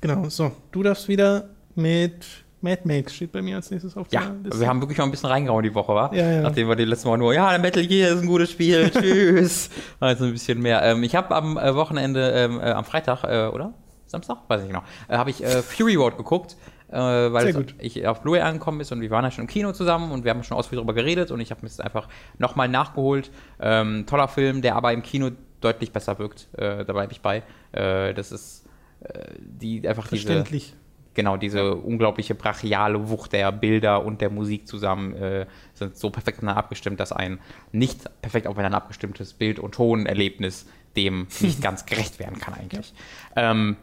Genau, 0.00 0.28
so. 0.30 0.52
Du 0.72 0.82
darfst 0.82 1.08
wieder 1.08 1.50
mit 1.74 2.24
Mad 2.62 2.80
Max 2.84 3.14
steht 3.14 3.32
bei 3.32 3.42
mir 3.42 3.56
als 3.56 3.70
nächstes 3.70 3.94
auf 3.96 4.06
Ja, 4.10 4.22
der 4.22 4.34
Liste. 4.44 4.60
wir 4.60 4.68
haben 4.68 4.80
wirklich 4.80 4.96
mal 4.96 5.04
ein 5.04 5.10
bisschen 5.10 5.28
reingehauen 5.28 5.62
die 5.62 5.74
Woche, 5.74 5.94
wa? 5.94 6.10
Ja, 6.14 6.30
ja. 6.30 6.40
Nachdem 6.40 6.68
wir 6.68 6.76
die 6.76 6.86
letzte 6.86 7.08
Mal 7.08 7.18
nur, 7.18 7.34
ja, 7.34 7.58
Metal 7.58 7.86
Gear 7.86 8.14
ist 8.14 8.22
ein 8.22 8.26
gutes 8.26 8.50
Spiel, 8.50 8.90
tschüss. 8.94 9.68
Also 10.00 10.24
ein 10.24 10.32
bisschen 10.32 10.60
mehr. 10.62 10.82
Ähm, 10.82 11.02
ich 11.02 11.14
habe 11.14 11.34
am 11.34 11.58
äh, 11.58 11.74
Wochenende, 11.74 12.30
ähm, 12.30 12.58
äh, 12.60 12.70
am 12.70 12.86
Freitag, 12.86 13.24
äh, 13.24 13.48
oder? 13.52 13.74
Samstag? 14.06 14.38
Weiß 14.48 14.60
ich 14.62 14.68
nicht 14.68 14.74
genau. 14.74 14.86
Äh, 15.08 15.18
habe 15.18 15.28
ich 15.28 15.44
äh, 15.44 15.60
Fury 15.62 15.96
Road 15.96 16.16
geguckt, 16.16 16.56
äh, 16.90 16.96
weil 16.96 17.66
ich 17.78 18.06
auf 18.06 18.22
Blu-ray 18.22 18.42
angekommen 18.42 18.80
ist 18.80 18.92
und 18.92 19.00
wir 19.00 19.10
waren 19.10 19.24
ja 19.24 19.30
schon 19.30 19.42
im 19.42 19.48
Kino 19.48 19.72
zusammen 19.72 20.12
und 20.12 20.24
wir 20.24 20.30
haben 20.30 20.42
schon 20.42 20.56
ausführlich 20.56 20.84
darüber 20.84 20.94
geredet 20.94 21.30
und 21.30 21.40
ich 21.40 21.50
habe 21.50 21.62
mir 21.62 21.68
das 21.68 21.80
einfach 21.80 22.08
nochmal 22.38 22.68
nachgeholt. 22.68 23.30
Ähm, 23.60 24.06
toller 24.06 24.28
Film, 24.28 24.62
der 24.62 24.76
aber 24.76 24.92
im 24.92 25.02
Kino 25.02 25.30
deutlich 25.60 25.92
besser 25.92 26.18
wirkt. 26.18 26.48
Äh, 26.56 26.84
da 26.84 26.92
bleibe 26.92 27.12
ich 27.12 27.20
bei. 27.20 27.42
Äh, 27.72 28.14
das 28.14 28.32
ist 28.32 28.66
äh, 29.00 29.26
die 29.38 29.88
einfach 29.88 30.08
diese 30.08 30.26
Verständlich. 30.26 30.74
genau, 31.14 31.36
diese 31.36 31.74
unglaubliche 31.74 32.34
brachiale 32.34 33.08
Wucht 33.08 33.32
der 33.32 33.50
Bilder 33.50 34.04
und 34.04 34.20
der 34.20 34.30
Musik 34.30 34.68
zusammen 34.68 35.14
äh, 35.14 35.46
sind 35.72 35.96
so 35.96 36.10
perfekt 36.10 36.38
aufeinander 36.38 36.58
abgestimmt, 36.58 37.00
dass 37.00 37.12
ein 37.12 37.40
nicht 37.72 38.04
perfekt 38.20 38.46
aufeinander 38.46 38.78
abgestimmtes 38.78 39.32
Bild- 39.32 39.58
und 39.58 39.74
Tonerlebnis 39.74 40.66
dem 40.96 41.26
nicht 41.40 41.60
ganz 41.62 41.86
gerecht 41.86 42.18
werden 42.18 42.38
kann 42.38 42.54
eigentlich. 42.54 42.94
Ähm, 43.36 43.76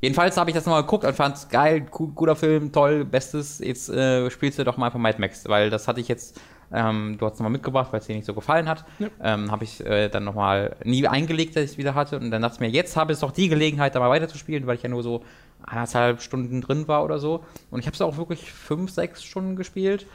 jedenfalls 0.00 0.36
habe 0.36 0.50
ich 0.50 0.56
das 0.56 0.66
nochmal 0.66 0.82
geguckt 0.82 1.04
und 1.04 1.14
fand 1.14 1.36
es 1.36 1.48
geil, 1.48 1.82
gu 1.82 2.08
guter 2.08 2.36
Film, 2.36 2.72
toll, 2.72 3.04
bestes. 3.04 3.58
Jetzt 3.58 3.88
äh, 3.88 4.30
spielst 4.30 4.58
du 4.58 4.64
doch 4.64 4.76
mal 4.76 4.86
einfach 4.86 4.98
Mad 4.98 5.18
Max, 5.18 5.48
weil 5.48 5.70
das 5.70 5.88
hatte 5.88 6.00
ich 6.00 6.08
jetzt, 6.08 6.40
ähm, 6.72 7.16
du 7.18 7.26
hast 7.26 7.34
es 7.34 7.38
nochmal 7.38 7.52
mitgebracht, 7.52 7.92
weil 7.92 8.00
es 8.00 8.06
dir 8.06 8.16
nicht 8.16 8.26
so 8.26 8.34
gefallen 8.34 8.68
hat. 8.68 8.84
Ja. 8.98 9.08
Ähm, 9.22 9.50
habe 9.50 9.64
ich 9.64 9.84
äh, 9.84 10.08
dann 10.08 10.24
nochmal 10.24 10.76
nie 10.84 11.06
eingelegt, 11.06 11.56
dass 11.56 11.64
ich 11.64 11.70
es 11.72 11.78
wieder 11.78 11.94
hatte. 11.94 12.18
Und 12.18 12.30
dann 12.30 12.42
dachte 12.42 12.54
ich 12.56 12.60
mir, 12.60 12.68
jetzt 12.68 12.96
habe 12.96 13.12
ich 13.12 13.18
doch 13.18 13.32
die 13.32 13.48
Gelegenheit, 13.48 13.94
da 13.94 14.00
mal 14.00 14.10
weiterzuspielen, 14.10 14.66
weil 14.66 14.76
ich 14.76 14.82
ja 14.82 14.88
nur 14.88 15.02
so 15.02 15.22
anderthalb 15.62 16.22
Stunden 16.22 16.60
drin 16.60 16.86
war 16.88 17.04
oder 17.04 17.18
so. 17.18 17.44
Und 17.70 17.80
ich 17.80 17.86
habe 17.86 17.94
es 17.94 18.00
auch 18.00 18.16
wirklich 18.16 18.52
fünf, 18.52 18.90
sechs 18.90 19.24
Stunden 19.24 19.56
gespielt. 19.56 20.06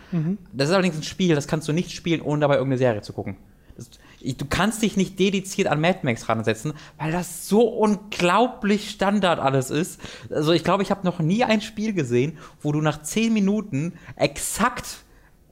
Das 0.53 0.69
ist 0.69 0.73
allerdings 0.73 0.95
ein 0.95 1.03
Spiel, 1.03 1.35
das 1.35 1.47
kannst 1.47 1.67
du 1.67 1.73
nicht 1.73 1.91
spielen, 1.91 2.21
ohne 2.21 2.41
dabei 2.41 2.55
irgendeine 2.55 2.77
Serie 2.77 3.01
zu 3.01 3.11
gucken. 3.11 3.35
Das, 3.75 3.89
du 4.23 4.45
kannst 4.49 4.81
dich 4.81 4.95
nicht 4.97 5.19
dediziert 5.19 5.67
an 5.67 5.81
Mad 5.81 5.99
Max 6.03 6.29
ransetzen, 6.29 6.73
weil 6.97 7.11
das 7.11 7.47
so 7.47 7.61
unglaublich 7.61 8.89
Standard 8.89 9.39
alles 9.39 9.69
ist. 9.69 9.99
Also 10.29 10.53
ich 10.53 10.63
glaube, 10.63 10.83
ich 10.83 10.91
habe 10.91 11.05
noch 11.05 11.19
nie 11.19 11.43
ein 11.43 11.61
Spiel 11.61 11.93
gesehen, 11.93 12.37
wo 12.61 12.71
du 12.71 12.81
nach 12.81 13.01
zehn 13.01 13.33
Minuten 13.33 13.93
exakt 14.15 15.03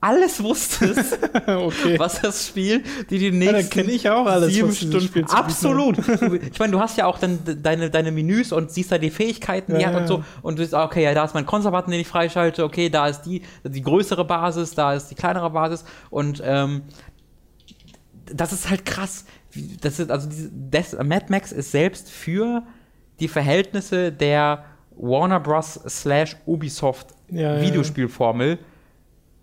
alles 0.04 0.42
wusstest, 0.42 1.20
okay. 1.48 2.00
was 2.00 2.22
das 2.22 2.48
Spiel, 2.48 2.84
die 3.12 3.20
die 3.20 3.26
Ja, 3.26 3.32
nächsten 3.32 3.56
dann 3.56 3.70
kenne 3.70 3.92
ich 3.92 4.10
auch 4.10 4.26
alles, 4.26 4.52
sieben 4.52 4.74
Stunden. 4.74 5.26
Hat. 5.26 5.36
Absolut. 5.38 6.00
ich 6.52 6.58
meine, 6.58 6.72
du 6.72 6.80
hast 6.80 6.98
ja 6.98 7.06
auch 7.06 7.20
dann 7.20 7.38
deine, 7.62 7.92
deine 7.92 8.12
Menüs 8.12 8.52
und 8.52 8.72
siehst 8.72 8.92
da 8.92 8.98
die 8.98 9.12
Fähigkeiten, 9.12 9.76
die 9.76 9.82
Ja, 9.82 9.90
hat 9.90 9.96
und 9.96 10.02
ja. 10.02 10.08
so. 10.08 10.24
Und 10.42 10.58
du 10.58 10.64
siehst, 10.64 10.74
okay, 10.74 11.04
ja, 11.04 11.14
da 11.14 11.24
ist 11.24 11.36
mein 11.36 11.46
Konservaten, 11.46 11.92
den 11.92 12.00
ich 12.00 12.08
freischalte. 12.08 12.64
Okay, 12.64 12.90
da 12.90 13.08
ist 13.08 13.22
die, 13.22 13.44
die 13.64 13.84
größere 13.84 14.26
Basis, 14.26 14.74
da 14.74 14.96
ist 14.96 15.10
die 15.10 15.16
kleinere 15.16 15.52
Basis. 15.52 15.86
Und 16.10 16.42
ähm, 16.44 16.82
das 18.34 18.54
ist 18.54 18.70
halt 18.70 18.86
krass. 18.86 19.26
Das 19.82 20.00
ist, 20.00 20.10
also 20.12 20.30
das, 20.70 20.94
Mad 20.94 21.26
Max 21.30 21.52
ist 21.52 21.72
selbst 21.72 22.10
für 22.10 22.64
die 23.20 23.28
Verhältnisse 23.28 24.12
der 24.12 24.66
Warner 24.96 25.40
Bros. 25.40 25.80
slash 25.88 26.36
Ubisoft 26.46 27.08
Ja, 27.30 27.56
ja, 27.58 27.62
Videospielformel 27.62 28.60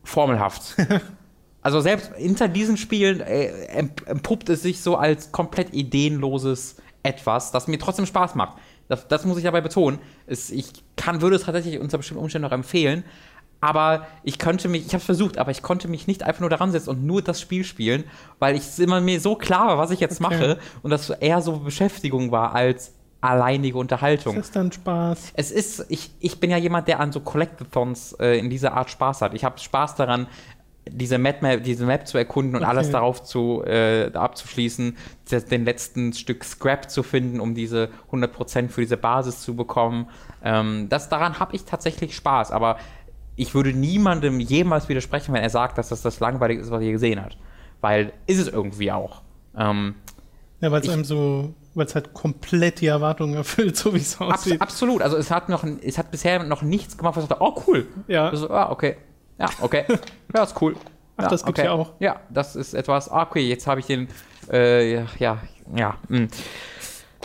formelhaft. 0.04 0.76
also 1.62 1.80
selbst 1.80 2.12
hinter 2.16 2.48
diesen 2.48 2.76
Spielen 2.76 3.20
äh, 3.20 3.50
emp- 3.78 4.06
empuppt 4.06 4.48
es 4.48 4.62
sich 4.62 4.80
so 4.80 4.96
als 4.96 5.32
komplett 5.32 5.74
ideenloses 5.74 6.76
Etwas, 7.02 7.52
das 7.52 7.68
mir 7.68 7.78
trotzdem 7.78 8.06
Spaß 8.06 8.34
macht. 8.34 8.58
Das, 8.88 9.06
das 9.06 9.24
muss 9.24 9.38
ich 9.38 9.44
dabei 9.44 9.60
betonen. 9.60 9.98
Es, 10.26 10.50
ich 10.50 10.72
kann, 10.96 11.20
würde 11.20 11.36
es 11.36 11.42
tatsächlich 11.42 11.78
unter 11.78 11.98
bestimmten 11.98 12.22
Umständen 12.22 12.46
noch 12.46 12.52
empfehlen. 12.52 13.04
Aber 13.60 14.06
ich 14.22 14.38
könnte 14.38 14.68
mich, 14.68 14.86
ich 14.86 14.92
habe 14.92 14.98
es 14.98 15.04
versucht, 15.06 15.36
aber 15.38 15.50
ich 15.50 15.62
konnte 15.62 15.88
mich 15.88 16.06
nicht 16.06 16.22
einfach 16.22 16.40
nur 16.40 16.50
daran 16.50 16.70
setzen 16.70 16.90
und 16.90 17.04
nur 17.04 17.22
das 17.22 17.40
Spiel 17.40 17.64
spielen, 17.64 18.04
weil 18.38 18.54
ich 18.54 18.62
es 18.62 18.78
immer 18.78 19.00
mir 19.00 19.20
so 19.20 19.34
klar 19.34 19.66
war, 19.68 19.78
was 19.78 19.90
ich 19.90 20.00
jetzt 20.00 20.20
Okay. 20.20 20.34
mache 20.34 20.58
und 20.82 20.90
das 20.90 21.10
eher 21.10 21.42
so 21.42 21.58
Beschäftigung 21.58 22.30
war 22.30 22.54
als 22.54 22.94
alleinige 23.20 23.76
Unterhaltung. 23.78 24.36
Ist 24.36 24.42
das 24.46 24.50
dann 24.52 24.70
Spaß? 24.70 25.32
Es 25.34 25.50
ist, 25.50 25.86
ich, 25.88 26.12
ich 26.20 26.38
bin 26.38 26.50
ja 26.50 26.56
jemand, 26.56 26.86
der 26.86 27.00
an 27.00 27.10
so 27.10 27.18
Collectathons 27.18 28.12
äh, 28.20 28.38
in 28.38 28.48
dieser 28.48 28.74
Art 28.74 28.90
Spaß 28.90 29.22
hat. 29.22 29.34
Ich 29.34 29.42
habe 29.44 29.58
Spaß 29.58 29.96
daran, 29.96 30.28
diese 30.90 31.18
Map, 31.18 31.40
diese 31.64 31.84
Map 31.84 32.06
zu 32.06 32.16
erkunden 32.16 32.54
und 32.56 32.62
Okay. 32.62 32.70
alles 32.70 32.90
darauf 32.90 33.22
zu, 33.22 33.62
äh, 33.66 34.10
abzuschließen, 34.14 34.96
den 35.50 35.64
letzten 35.64 36.12
Stück 36.12 36.44
Scrap 36.44 36.90
zu 36.90 37.02
finden, 37.02 37.40
um 37.40 37.54
diese 37.54 37.90
100% 38.10 38.68
für 38.70 38.80
diese 38.80 38.96
Basis 38.96 39.42
zu 39.42 39.54
bekommen. 39.56 40.08
Ähm, 40.42 40.86
das, 40.88 41.08
daran 41.08 41.40
habe 41.40 41.56
ich 41.56 41.64
tatsächlich 41.64 42.14
Spaß, 42.14 42.52
aber 42.52 42.78
ich 43.38 43.54
würde 43.54 43.72
niemandem 43.72 44.40
jemals 44.40 44.88
widersprechen, 44.88 45.32
wenn 45.32 45.42
er 45.42 45.50
sagt, 45.50 45.78
dass 45.78 45.88
das 45.88 46.02
das 46.02 46.18
langweilig 46.20 46.58
ist, 46.58 46.70
was 46.70 46.82
er 46.82 46.90
gesehen 46.90 47.22
hat. 47.22 47.36
Weil 47.80 48.12
ist 48.26 48.38
es 48.38 48.48
irgendwie 48.48 48.90
auch. 48.90 49.22
Ähm, 49.56 49.94
Ja, 50.60 50.72
weil 50.72 50.80
es 50.80 50.88
einem 50.88 51.04
so, 51.04 51.54
weil 51.74 51.86
es 51.86 51.94
halt 51.94 52.12
komplett 52.12 52.80
die 52.80 52.86
Erwartungen 52.86 53.34
erfüllt, 53.34 53.76
so 53.78 53.94
wie 53.94 53.98
es 53.98 54.20
abs 54.20 54.40
aussieht. 54.40 54.60
absolut. 54.60 55.02
Also 55.02 55.16
es 55.16 55.30
hat 55.30 55.48
noch, 55.48 55.64
es 55.64 55.98
hat 55.98 56.10
bisher 56.10 56.42
noch 56.42 56.62
nichts 56.62 56.98
gemacht, 56.98 57.16
was 57.16 57.24
ich 57.24 57.28
dachte, 57.28 57.42
oh 57.42 57.62
cool, 57.66 57.86
Ja. 58.08 58.28
Also, 58.28 58.50
ah, 58.50 58.70
okay. 58.70 58.96
Ja, 59.38 59.48
okay. 59.60 59.84
Ja, 60.34 60.42
ist 60.42 60.60
cool. 60.60 60.74
Ach, 61.16 61.22
ja, 61.24 61.28
das 61.30 61.44
gibt's 61.44 61.60
okay. 61.60 61.68
ja 61.68 61.72
auch. 61.72 61.92
Ja, 62.00 62.20
das 62.30 62.56
ist 62.56 62.74
etwas. 62.74 63.08
Ah, 63.08 63.22
okay, 63.22 63.48
jetzt 63.48 63.66
habe 63.68 63.80
ich 63.80 63.86
den. 63.86 64.08
Äh, 64.50 64.94
ja, 64.94 65.06
ja. 65.18 65.38
ja 65.74 65.96
mm. 66.08 66.26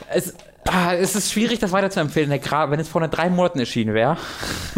Es, 0.09 0.35
ah, 0.67 0.93
es 0.93 1.15
ist 1.15 1.31
schwierig, 1.31 1.59
das 1.59 1.71
weiterzuempfehlen. 1.71 2.39
Gra 2.41 2.71
wenn 2.71 2.79
es 2.79 2.87
vor 2.87 3.05
drei 3.07 3.29
Monaten 3.29 3.59
erschienen 3.59 3.93
wäre, 3.93 4.17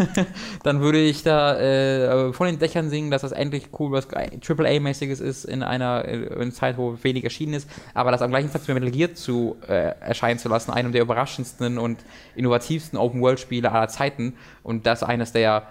dann 0.62 0.80
würde 0.80 0.98
ich 1.00 1.22
da 1.22 1.58
äh, 1.58 2.32
von 2.32 2.46
den 2.46 2.58
Dächern 2.58 2.90
singen, 2.90 3.10
dass 3.10 3.22
das 3.22 3.32
endlich 3.32 3.68
cool 3.78 3.92
was 3.92 4.08
AAA-mäßiges 4.08 5.20
ist 5.20 5.44
in 5.44 5.62
einer 5.62 6.04
äh, 6.04 6.42
in 6.42 6.52
Zeit, 6.52 6.78
wo 6.78 6.96
wenig 7.02 7.24
erschienen 7.24 7.54
ist. 7.54 7.68
Aber 7.94 8.10
das 8.10 8.22
am 8.22 8.30
gleichen 8.30 8.52
Tag 8.52 8.62
für 8.62 8.74
Metal 8.74 8.90
Gear 8.90 9.14
zu 9.14 9.56
äh, 9.68 9.94
erscheinen 10.00 10.38
zu 10.38 10.48
lassen, 10.48 10.72
einem 10.72 10.92
der 10.92 11.02
überraschendsten 11.02 11.78
und 11.78 11.98
innovativsten 12.34 12.98
Open-World-Spiele 12.98 13.70
aller 13.70 13.88
Zeiten 13.88 14.34
und 14.62 14.86
das 14.86 15.02
eines 15.02 15.32
der 15.32 15.66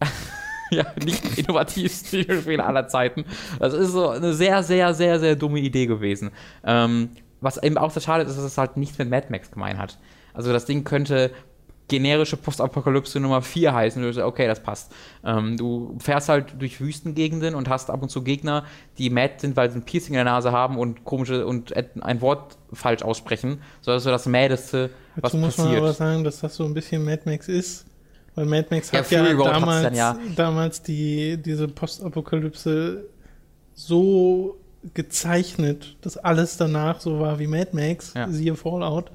ja, 0.72 0.86
nicht 1.04 1.24
innovativsten 1.38 2.20
Videospiele 2.20 2.64
aller 2.64 2.88
Zeiten. 2.88 3.24
Das 3.58 3.74
ist 3.74 3.92
so 3.92 4.08
eine 4.08 4.32
sehr, 4.32 4.62
sehr, 4.62 4.94
sehr, 4.94 5.20
sehr 5.20 5.36
dumme 5.36 5.60
Idee 5.60 5.86
gewesen. 5.86 6.30
Ähm, 6.64 7.10
was 7.42 7.62
eben 7.62 7.76
auch 7.76 7.90
so 7.90 8.00
schade 8.00 8.24
ist, 8.24 8.36
dass 8.36 8.44
es 8.44 8.56
halt 8.58 8.76
nichts 8.76 8.98
mit 8.98 9.10
Mad 9.10 9.26
Max 9.30 9.50
gemein 9.50 9.78
hat. 9.78 9.98
Also 10.32 10.52
das 10.52 10.64
Ding 10.64 10.84
könnte 10.84 11.30
generische 11.88 12.38
Postapokalypse 12.38 13.20
Nummer 13.20 13.42
4 13.42 13.74
heißen. 13.74 14.02
Du 14.02 14.12
sagst, 14.12 14.26
okay, 14.26 14.46
das 14.46 14.62
passt. 14.62 14.92
Ähm, 15.24 15.58
du 15.58 15.96
fährst 16.00 16.30
halt 16.30 16.54
durch 16.58 16.80
Wüstengegenden 16.80 17.54
und 17.54 17.68
hast 17.68 17.90
ab 17.90 18.02
und 18.02 18.08
zu 18.08 18.22
Gegner, 18.22 18.64
die 18.96 19.10
mad 19.10 19.34
sind, 19.38 19.56
weil 19.56 19.70
sie 19.70 19.78
ein 19.78 19.82
Piercing 19.82 20.14
in 20.14 20.18
der 20.18 20.24
Nase 20.24 20.52
haben 20.52 20.78
und 20.78 21.04
komische 21.04 21.46
und 21.46 21.74
ein 22.02 22.20
Wort 22.22 22.56
falsch 22.72 23.02
aussprechen. 23.02 23.60
So, 23.82 23.90
das 23.90 23.98
ist 24.00 24.04
so 24.04 24.10
das 24.10 24.26
Mädeste, 24.26 24.90
was 25.16 25.32
Dazu 25.32 25.36
muss 25.36 25.56
passiert. 25.56 25.74
man 25.74 25.82
aber 25.82 25.92
sagen, 25.92 26.24
dass 26.24 26.40
das 26.40 26.56
so 26.56 26.64
ein 26.64 26.72
bisschen 26.72 27.04
Mad 27.04 27.22
Max 27.26 27.48
ist. 27.48 27.84
Weil 28.34 28.46
Mad 28.46 28.68
Max 28.70 28.90
Ja, 28.90 29.00
hat 29.00 29.10
ja, 29.10 29.34
damals, 29.34 29.82
dann 29.82 29.94
ja. 29.94 30.18
damals 30.34 30.82
die, 30.82 31.36
diese 31.36 31.68
Postapokalypse 31.68 33.04
so 33.74 34.56
gezeichnet, 34.94 35.96
dass 36.00 36.16
alles 36.16 36.56
danach 36.56 37.00
so 37.00 37.20
war 37.20 37.38
wie 37.38 37.46
Mad 37.46 37.70
Max, 37.72 38.14
Ja. 38.14 38.28
siehe 38.28 38.54
Fallout. 38.54 39.10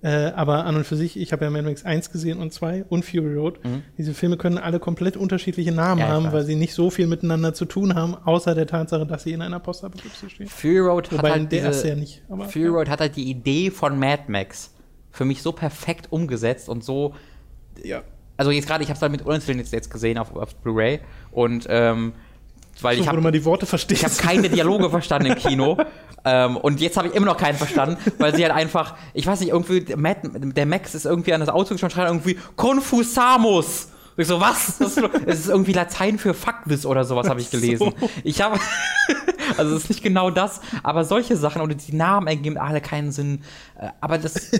Äh, 0.00 0.30
aber 0.36 0.64
an 0.64 0.76
und 0.76 0.86
für 0.86 0.94
sich, 0.94 1.18
ich 1.18 1.32
habe 1.32 1.44
ja 1.44 1.50
Mad 1.50 1.64
Max 1.64 1.84
1 1.84 2.12
gesehen 2.12 2.38
und 2.38 2.52
2 2.52 2.84
und 2.88 3.04
Fury 3.04 3.34
Road. 3.34 3.64
Mhm. 3.64 3.82
Diese 3.98 4.14
Filme 4.14 4.36
können 4.36 4.56
alle 4.56 4.78
komplett 4.78 5.16
unterschiedliche 5.16 5.72
Namen 5.72 6.00
Ja, 6.00 6.06
haben, 6.08 6.26
weiß. 6.26 6.32
weil 6.32 6.44
sie 6.44 6.54
nicht 6.54 6.72
so 6.72 6.88
viel 6.90 7.08
miteinander 7.08 7.52
zu 7.52 7.64
tun 7.64 7.96
haben, 7.96 8.14
außer 8.14 8.54
der 8.54 8.68
Tatsache, 8.68 9.04
dass 9.06 9.24
sie 9.24 9.32
in 9.32 9.42
einer 9.42 9.58
Postapokalypse 9.58 10.30
stehen. 10.30 10.46
Fury 10.46 10.78
Road 10.78 11.10
hat 11.10 11.18
Wobei 11.18 11.30
halt 11.32 11.50
der 11.50 11.68
diese, 11.70 11.88
ja 11.88 11.94
nicht. 11.96 12.22
Aber, 12.28 12.44
Fury 12.48 12.66
ja. 12.66 12.70
Road 12.70 12.88
hat 12.88 13.00
halt 13.00 13.16
die 13.16 13.28
Idee 13.28 13.72
von 13.72 13.98
Mad 13.98 14.22
Max 14.28 14.72
für 15.10 15.24
mich 15.24 15.42
so 15.42 15.50
perfekt 15.50 16.12
umgesetzt 16.12 16.68
und 16.68 16.84
so 16.84 17.14
Ja. 17.82 18.02
also 18.36 18.52
jetzt 18.52 18.68
gerade, 18.68 18.84
ich 18.84 18.90
habe 18.90 18.96
es 18.98 19.02
halt 19.02 19.10
mit 19.10 19.22
Unsinn 19.22 19.58
jetzt, 19.58 19.72
jetzt 19.72 19.90
gesehen 19.90 20.16
auf, 20.18 20.32
auf 20.36 20.54
Blu-ray 20.54 21.00
und 21.32 21.66
ähm, 21.68 22.12
weil 22.82 22.96
So, 22.96 23.02
ich 23.02 23.08
habe 23.08 23.20
mal 23.20 23.32
die 23.32 23.44
Worte 23.44 23.66
verstehst. 23.66 24.02
ich 24.02 24.04
habe 24.08 24.14
keine 24.16 24.48
Dialoge 24.48 24.90
verstanden 24.90 25.26
im 25.26 25.34
Kino 25.36 25.76
ähm, 26.24 26.56
und 26.56 26.80
jetzt 26.80 26.96
habe 26.96 27.08
ich 27.08 27.14
immer 27.14 27.26
noch 27.26 27.36
keinen 27.36 27.56
verstanden, 27.56 27.96
weil 28.18 28.34
sie 28.34 28.42
halt 28.44 28.54
einfach, 28.54 28.96
ich 29.14 29.26
weiß 29.26 29.40
nicht, 29.40 29.50
irgendwie 29.50 29.80
der, 29.82 29.96
Matt, 29.96 30.18
der 30.24 30.66
Max 30.66 30.94
ist 30.94 31.06
irgendwie 31.06 31.32
an 31.32 31.40
das 31.40 31.48
Auto 31.48 31.74
geschaut 31.74 31.84
und 31.84 31.92
schreit 31.92 32.08
irgendwie 32.08 32.36
Confusamus. 32.56 33.88
Und 34.16 34.22
Ich 34.22 34.26
so, 34.28 34.40
was? 34.40 34.78
Das 34.78 34.88
ist, 34.88 34.94
so- 34.96 35.08
es 35.26 35.40
ist 35.40 35.48
irgendwie 35.48 35.72
Latein 35.72 36.18
für 36.18 36.34
Fuckwiss 36.34 36.84
oder 36.86 37.04
sowas, 37.04 37.28
habe 37.28 37.40
ich 37.40 37.50
gelesen. 37.50 37.92
So. 38.00 38.08
Ich 38.24 38.40
habe, 38.42 38.58
also 39.56 39.76
es 39.76 39.84
ist 39.84 39.88
nicht 39.90 40.02
genau 40.02 40.30
das, 40.30 40.60
aber 40.82 41.04
solche 41.04 41.36
Sachen 41.36 41.62
und 41.62 41.86
die 41.88 41.94
Namen 41.94 42.26
ergeben 42.26 42.58
alle 42.58 42.80
keinen 42.80 43.12
Sinn. 43.12 43.42
Äh, 43.78 43.88
Aber 44.00 44.18
das, 44.18 44.50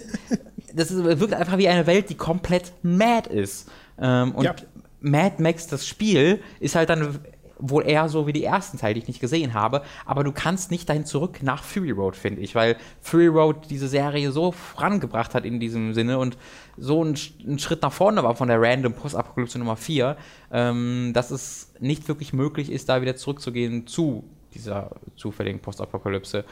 das 0.73 0.95
wirkt 0.95 1.35
einfach 1.35 1.59
wie 1.59 1.69
eine 1.69 1.87
Welt, 1.89 2.09
die 2.09 2.15
komplett 2.15 2.73
mad 2.83 3.29
ist. 3.31 3.69
Ähm, 4.01 4.33
und 4.33 4.45
Ja. 4.45 4.55
Mad 5.01 5.37
Max, 5.43 5.67
das 5.69 5.87
Spiel, 5.87 6.41
ist 6.61 6.75
halt 6.75 6.89
dann 6.91 7.19
wohl 7.59 7.87
eher 7.87 8.09
so 8.09 8.27
wie 8.27 8.33
die 8.33 8.45
ersten 8.45 8.79
Teile, 8.79 8.95
die 8.95 9.01
ich 9.01 9.09
nicht 9.09 9.21
gesehen 9.21 9.55
habe. 9.55 9.83
Aber 10.07 10.25
du 10.25 10.33
kannst 10.33 10.71
nicht 10.71 10.89
dahin 10.89 11.05
zurück 11.05 11.43
nach 11.43 11.63
Fury 11.63 11.91
Road, 11.91 12.17
finde 12.17 12.41
ich, 12.41 12.55
weil 12.55 12.77
Fury 13.01 13.27
Road 13.27 13.71
diese 13.71 13.89
Serie 13.89 14.33
so 14.33 14.53
vorangebracht 14.53 15.35
hat 15.35 15.45
in 15.45 15.61
diesem 15.61 15.95
Sinne 15.95 16.19
und 16.19 16.37
so 16.77 17.05
ein, 17.05 17.19
ein 17.47 17.59
Schritt 17.59 17.83
nach 17.83 17.93
vorne 17.93 18.23
war 18.23 18.37
von 18.37 18.49
der 18.49 18.61
Random 18.61 18.93
Postapokalypse 18.93 19.59
Nummer 19.59 19.77
4, 19.77 20.17
ähm, 20.53 21.13
dass 21.15 21.31
es 21.31 21.73
nicht 21.81 22.09
wirklich 22.09 22.33
möglich 22.33 22.71
ist, 22.71 22.89
da 22.89 23.03
wieder 23.03 23.17
zurückzugehen 23.17 23.87
zu 23.87 24.25
dieser 24.55 24.91
zufälligen 25.17 25.61
Postapokalypse. 25.61 26.45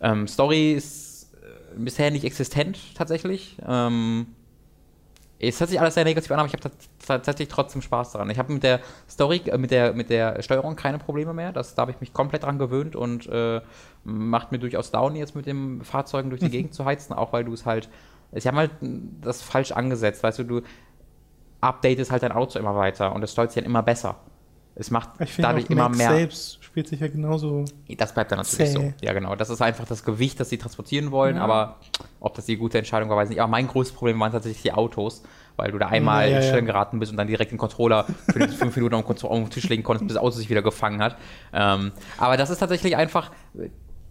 Ähm, 0.00 0.26
Story 0.26 0.72
ist 0.72 1.32
äh, 1.42 1.78
bisher 1.78 2.10
nicht 2.10 2.24
existent, 2.24 2.78
tatsächlich. 2.94 3.56
Ähm, 3.66 4.26
es 5.42 5.58
hört 5.58 5.70
sich 5.70 5.80
alles 5.80 5.94
sehr 5.94 6.04
negativ 6.04 6.30
an, 6.30 6.38
aber 6.38 6.46
ich 6.46 6.54
habe 6.54 6.70
tatsächlich 7.04 7.48
trotzdem 7.48 7.82
Spaß 7.82 8.12
daran. 8.12 8.30
Ich 8.30 8.38
habe 8.38 8.52
mit 8.52 8.62
der 8.62 8.80
Story, 9.10 9.42
äh, 9.46 9.58
mit 9.58 9.72
der, 9.72 9.92
mit 9.92 10.08
der 10.08 10.40
Steuerung 10.42 10.76
keine 10.76 10.98
Probleme 10.98 11.34
mehr. 11.34 11.52
Das, 11.52 11.74
da 11.74 11.82
habe 11.82 11.90
ich 11.90 12.00
mich 12.00 12.12
komplett 12.12 12.44
dran 12.44 12.58
gewöhnt 12.58 12.94
und 12.94 13.26
äh, 13.26 13.60
macht 14.04 14.52
mir 14.52 14.58
durchaus 14.58 14.92
down, 14.92 15.16
jetzt 15.16 15.34
mit 15.34 15.46
dem 15.46 15.82
Fahrzeugen 15.82 16.30
durch 16.30 16.40
die 16.40 16.50
Gegend 16.50 16.74
zu 16.74 16.84
heizen, 16.84 17.12
auch 17.12 17.32
weil 17.32 17.44
du 17.44 17.52
es 17.52 17.66
halt. 17.66 17.88
Sie 18.34 18.48
haben 18.48 18.56
halt 18.56 18.70
das 19.20 19.42
falsch 19.42 19.72
angesetzt, 19.72 20.22
weißt 20.22 20.38
du, 20.38 20.44
du 20.44 20.62
updatest 21.60 22.10
halt 22.10 22.22
dein 22.22 22.32
Auto 22.32 22.58
immer 22.58 22.74
weiter 22.76 23.14
und 23.14 23.22
es 23.22 23.32
steuert 23.32 23.52
sich 23.52 23.62
dann 23.62 23.70
immer 23.70 23.82
besser. 23.82 24.16
Es 24.74 24.90
macht 24.90 25.10
Ich 25.20 25.36
dadurch 25.36 25.68
immer 25.68 25.84
Max 25.88 25.98
mehr. 25.98 26.10
selbst 26.12 26.64
spielt 26.64 26.88
sich 26.88 27.00
ja 27.00 27.08
genauso. 27.08 27.66
Das 27.98 28.14
bleibt 28.14 28.32
dann 28.32 28.38
natürlich 28.38 28.70
Zäh. 28.72 28.78
so. 28.78 28.92
Ja, 29.02 29.12
genau. 29.12 29.36
Das 29.36 29.50
ist 29.50 29.60
einfach 29.60 29.84
das 29.84 30.02
Gewicht, 30.04 30.40
das 30.40 30.48
sie 30.48 30.56
transportieren 30.56 31.10
wollen, 31.10 31.36
Ja. 31.36 31.42
aber 31.44 31.76
ob 32.20 32.34
das 32.34 32.46
die 32.46 32.56
gute 32.56 32.78
Entscheidung 32.78 33.10
war, 33.10 33.16
weiß 33.18 33.28
ich 33.28 33.34
nicht. 33.36 33.40
Aber 33.42 33.50
mein 33.50 33.68
größtes 33.68 33.94
Problem 33.94 34.18
waren 34.20 34.32
tatsächlich 34.32 34.62
die 34.62 34.72
Autos, 34.72 35.22
weil 35.56 35.70
du 35.72 35.78
da 35.78 35.88
einmal 35.88 36.24
Ja, 36.26 36.32
ja, 36.32 36.38
in. 36.38 36.48
Stellen 36.48 36.64
geraten 36.66 36.98
bist 37.00 37.10
und 37.12 37.18
dann 37.18 37.26
direkt 37.26 37.50
den 37.50 37.58
Controller 37.58 38.06
für 38.32 38.48
fünf 38.48 38.74
Minuten 38.76 38.94
auf 38.94 39.02
den, 39.04 39.14
Kontro- 39.14 39.28
auf 39.28 39.38
den 39.38 39.50
Tisch 39.50 39.68
legen 39.68 39.82
konntest, 39.82 40.06
bis 40.08 40.14
das 40.14 40.22
Auto 40.22 40.36
sich 40.36 40.48
wieder 40.48 40.62
gefangen 40.62 41.02
hat. 41.02 41.16
Ähm, 41.52 41.92
aber 42.16 42.38
das 42.38 42.48
ist 42.48 42.58
tatsächlich 42.58 42.96
einfach. 42.96 43.30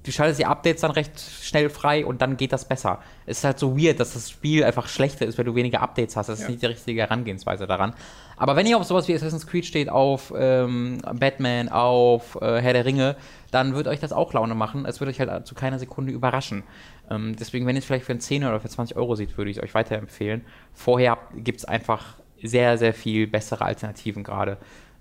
Du 0.03 0.11
schaltest 0.11 0.39
die 0.39 0.47
Updates 0.47 0.81
dann 0.81 0.89
recht 0.89 1.19
schnell 1.19 1.69
frei 1.69 2.03
und 2.07 2.23
dann 2.23 2.35
geht 2.35 2.51
das 2.53 2.67
besser. 2.67 2.97
Es 3.27 3.37
ist 3.37 3.43
halt 3.43 3.59
so 3.59 3.77
weird, 3.77 3.99
dass 3.99 4.13
das 4.15 4.31
Spiel 4.31 4.63
einfach 4.63 4.87
schlechter 4.87 5.27
ist, 5.27 5.37
weil 5.37 5.45
du 5.45 5.53
weniger 5.53 5.81
Updates 5.81 6.17
hast. 6.17 6.27
Das 6.27 6.39
ist 6.39 6.45
Ja. 6.45 6.49
nicht 6.49 6.63
die 6.63 6.65
richtige 6.65 7.01
Herangehensweise 7.01 7.67
daran. 7.67 7.93
Aber 8.41 8.55
wenn 8.55 8.65
ihr 8.65 8.75
auf 8.75 8.85
sowas 8.85 9.07
wie 9.07 9.13
Assassin's 9.13 9.45
Creed 9.45 9.67
steht, 9.67 9.87
auf 9.87 10.33
ähm, 10.35 10.97
Batman, 11.13 11.69
auf 11.69 12.39
äh, 12.41 12.59
Herr 12.59 12.73
der 12.73 12.85
Ringe, 12.85 13.15
dann 13.51 13.75
wird 13.75 13.87
euch 13.87 13.99
das 13.99 14.11
auch 14.11 14.33
Laune 14.33 14.55
machen. 14.55 14.83
Es 14.87 14.99
wird 14.99 15.11
euch 15.11 15.19
halt 15.19 15.45
zu 15.45 15.53
keiner 15.53 15.77
Sekunde 15.77 16.11
überraschen. 16.11 16.63
Ähm, 17.11 17.35
deswegen, 17.39 17.67
wenn 17.67 17.75
ihr 17.75 17.81
es 17.81 17.85
vielleicht 17.85 18.05
für 18.05 18.13
einen 18.13 18.19
10 18.19 18.43
oder 18.43 18.59
für 18.59 18.67
20 18.67 18.97
Euro 18.97 19.13
seht, 19.13 19.37
würde 19.37 19.51
ich 19.51 19.57
es 19.57 19.63
euch 19.63 19.75
weiterempfehlen. 19.75 20.43
Vorher 20.73 21.19
gibt 21.35 21.59
es 21.59 21.65
einfach 21.65 22.15
sehr, 22.41 22.79
sehr 22.79 22.95
viel 22.95 23.27
bessere 23.27 23.63
Alternativen 23.63 24.23
gerade. 24.23 24.57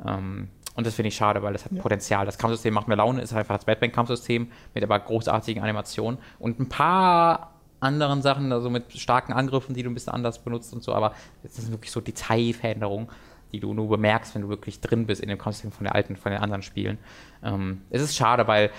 Ähm, 0.07 0.49
und 0.75 0.87
das 0.87 0.93
finde 0.93 1.09
ich 1.09 1.17
schade, 1.17 1.43
weil 1.43 1.55
das 1.55 1.65
hat 1.65 1.73
Ja. 1.73 1.81
Potenzial. 1.81 2.27
Das 2.27 2.37
Kampfsystem 2.37 2.75
macht 2.75 2.89
mir 2.89 2.97
Laune, 2.97 3.23
ist 3.23 3.33
einfach 3.33 3.57
das 3.57 3.65
Batman-Kampfsystem 3.65 4.51
mit 4.75 4.85
aber 4.85 4.99
großartigen 4.99 5.63
Animationen 5.63 6.21
und 6.39 6.61
ein 6.61 6.69
paar 6.69 7.55
anderen 7.81 8.23
Sachen, 8.23 8.53
also 8.53 8.71
mit 8.71 8.93
starken 8.99 9.33
Angriffen, 9.33 9.75
die 9.75 9.83
du 9.83 9.91
ein 9.91 9.95
bisschen 9.95 10.13
anders 10.13 10.39
benutzt 10.39 10.73
und 10.75 10.83
so, 10.83 10.93
aber 10.95 11.15
das 11.43 11.57
sind 11.57 11.71
wirklich 11.71 11.91
so 11.91 12.01
Detailveränderungen, 12.01 13.09
die 13.53 13.61
du 13.61 13.75
nur 13.75 13.89
bemerkst, 13.89 14.35
wenn 14.35 14.43
du 14.43 14.49
wirklich 14.49 14.81
drin 14.81 15.07
bist 15.07 15.21
in 15.21 15.29
dem 15.29 15.39
Kampfsystem 15.39 15.73
von 15.73 15.85
der 15.85 15.95
alten, 15.95 16.17
von 16.17 16.33
den 16.33 16.41
anderen 16.41 16.63
Spielen. 16.63 16.99
Ähm, 17.43 17.83
es 17.91 18.03
ist 18.03 18.17
schade, 18.17 18.47
weil 18.47 18.71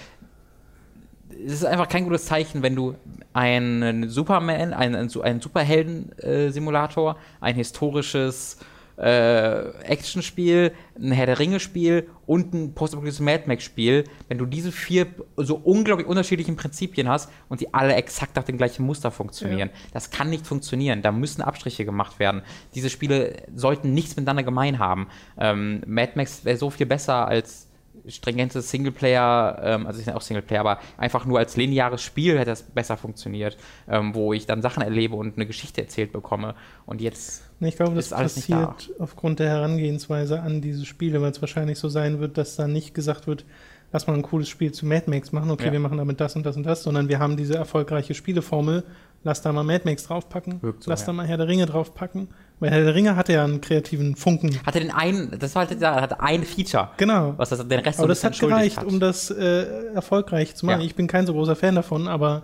es 1.46 1.54
ist 1.54 1.66
einfach 1.66 1.88
kein 1.88 2.04
gutes 2.04 2.26
Zeichen, 2.26 2.62
wenn 2.62 2.76
du 2.76 2.96
einen 3.34 4.10
Superman, 4.10 4.74
einen, 4.74 4.74
einen, 4.74 5.22
einen 5.22 5.42
Superhelden-Simulator, 5.42 7.18
ein 7.40 7.56
historisches 7.56 8.58
äh, 9.02 9.72
Actionspiel, 9.84 10.74
ein 10.96 11.12
Herr 11.12 11.26
der 11.26 11.40
Ringe-Spiel 11.40 12.08
und 12.28 12.54
ein 12.54 12.74
postapokalyptisches 12.76 13.26
Mad 13.26 13.44
Max-Spiel, 13.48 14.04
wenn 14.28 14.38
du 14.38 14.46
diese 14.46 14.72
vier 14.72 15.08
so 15.38 15.56
unglaublich 15.56 16.08
unterschiedlichen 16.08 16.56
Prinzipien 16.56 17.10
hast 17.10 17.30
und 17.50 17.62
die 17.62 17.74
alle 17.74 17.96
exakt 17.96 18.36
nach 18.36 18.44
dem 18.44 18.58
gleichen 18.58 18.86
Muster 18.86 19.10
funktionieren. 19.10 19.72
Das 19.92 20.12
kann 20.12 20.30
nicht 20.30 20.46
funktionieren. 20.46 21.02
Da 21.02 21.12
müssen 21.12 21.42
Abstriche 21.42 21.84
gemacht 21.84 22.20
werden. 22.20 22.44
Diese 22.76 22.90
Spiele 22.90 23.44
sollten 23.56 23.94
nichts 23.94 24.16
miteinander 24.16 24.44
gemein 24.44 24.78
haben. 24.78 25.08
Ähm, 25.38 25.82
Mad 25.88 26.14
Max 26.16 26.46
wäre 26.46 26.58
so 26.58 26.70
viel 26.70 26.86
besser 26.86 27.28
als 27.28 27.71
stringentes 28.08 28.70
Singleplayer, 28.72 29.60
ähm, 29.64 29.88
also 29.88 30.00
ich 30.00 30.06
bin 30.06 30.14
auch 30.16 30.22
Singleplayer, 30.22 30.62
aber 30.62 30.80
einfach 30.98 31.26
nur 31.26 31.40
als 31.40 31.56
lineares 31.58 32.02
Spiel 32.02 32.38
hätte 32.38 32.52
das 32.52 32.64
besser 32.64 32.98
funktioniert, 32.98 33.58
ähm, 33.88 34.14
wo 34.16 34.34
ich 34.34 34.46
dann 34.46 34.62
Sachen 34.62 34.84
erlebe 34.84 35.16
und 35.16 35.36
eine 35.36 35.46
Geschichte 35.46 35.82
erzählt 35.82 36.12
bekomme. 36.12 36.56
Und 36.86 37.02
jetzt, 37.02 37.44
Ich 37.60 37.76
glaube, 37.76 37.96
das 37.96 38.08
Ist 38.08 38.14
alles 38.14 38.36
passiert 38.36 38.92
aufgrund 39.00 39.40
der 39.40 39.50
Herangehensweise 39.50 40.42
an 40.42 40.62
diese 40.62 40.86
Spiele, 40.86 41.22
weil 41.22 41.32
es 41.32 41.42
wahrscheinlich 41.42 41.78
so 41.80 41.90
sein 41.90 42.20
wird, 42.20 42.38
dass 42.38 42.56
da 42.56 42.68
nicht 42.68 42.94
gesagt 42.94 43.28
wird, 43.28 43.46
lass 43.92 44.08
mal 44.08 44.14
ein 44.14 44.22
cooles 44.24 44.50
Spiel 44.50 44.72
zu 44.72 44.86
Mad 44.86 45.10
Max 45.10 45.32
machen, 45.32 45.52
okay, 45.52 45.66
Ja. 45.68 45.72
wir 45.74 45.80
machen 45.80 45.98
damit 45.98 46.20
das 46.22 46.36
und 46.36 46.46
das 46.46 46.56
und 46.56 46.64
das, 46.64 46.84
sondern 46.84 47.10
wir 47.10 47.20
haben 47.20 47.38
diese 47.38 47.56
erfolgreiche 47.56 48.14
Spieleformel, 48.14 48.84
lass 49.24 49.42
da 49.42 49.52
mal 49.52 49.64
Mad 49.64 49.82
Max 49.86 50.04
draufpacken, 50.06 50.62
Wirkt 50.62 50.84
so, 50.84 50.90
lass 50.92 51.02
ja. 51.02 51.08
da 51.08 51.14
mal 51.14 51.28
Herr 51.28 51.38
der 51.38 51.48
Ringe 51.48 51.66
draufpacken, 51.66 52.30
weil 52.60 52.72
Herr 52.72 52.84
der 52.84 52.96
Ringe 52.96 53.16
hatte 53.16 53.34
ja 53.34 53.44
einen 53.44 53.62
kreativen 53.62 54.16
Funken. 54.16 54.60
hatte 54.66 54.80
den 54.80 54.92
einen, 54.92 55.38
das 55.40 55.56
war 55.56 55.68
halt, 55.68 55.80
der 55.82 55.96
hatte 56.02 56.20
ein 56.22 56.44
Feature, 56.44 56.90
Genau. 56.98 57.34
was 57.38 57.50
das, 57.50 57.68
den 57.68 57.80
Rest 57.80 57.98
so 57.98 58.04
Aber 58.04 58.08
ein 58.08 58.10
das 58.10 58.24
hat 58.24 58.40
gereicht, 58.40 58.78
hat. 58.78 58.86
um 58.86 59.00
das 59.00 59.30
äh, 59.32 59.94
erfolgreich 59.94 60.56
zu 60.56 60.66
machen. 60.66 60.82
Ja. 60.82 60.86
Ich 60.86 60.96
bin 60.96 61.08
kein 61.08 61.26
so 61.28 61.34
großer 61.34 61.56
Fan 61.56 61.76
davon, 61.76 62.08
aber 62.08 62.44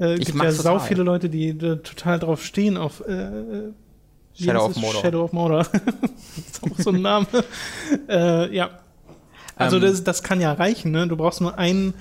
äh, 0.00 0.14
Ich 0.14 0.26
gibt 0.26 0.42
ja 0.42 0.50
sau 0.52 0.78
viele 0.78 1.02
Leute, 1.02 1.28
die 1.28 1.56
da 1.58 1.76
total 1.76 2.18
drauf 2.18 2.44
stehen 2.44 2.76
auf 2.76 3.00
äh, 3.06 3.72
Shadow 4.34 4.64
of? 4.66 4.76
Mordor. 4.76 5.00
Shadow 5.02 5.24
of 5.24 5.32
Mordor. 5.32 5.60
ist 6.36 6.62
auch 6.62 6.78
so 6.78 6.90
ein 6.90 7.02
Name. 7.02 7.26
äh, 8.08 8.54
ja. 8.54 8.70
Also 9.56 9.76
Ähm, 9.76 9.82
das, 9.82 10.02
das 10.04 10.22
kann 10.22 10.40
ja 10.40 10.52
reichen, 10.52 10.90
ne? 10.92 11.06
Du 11.06 11.16
brauchst 11.16 11.40
nur 11.42 11.58
einen, 11.58 11.92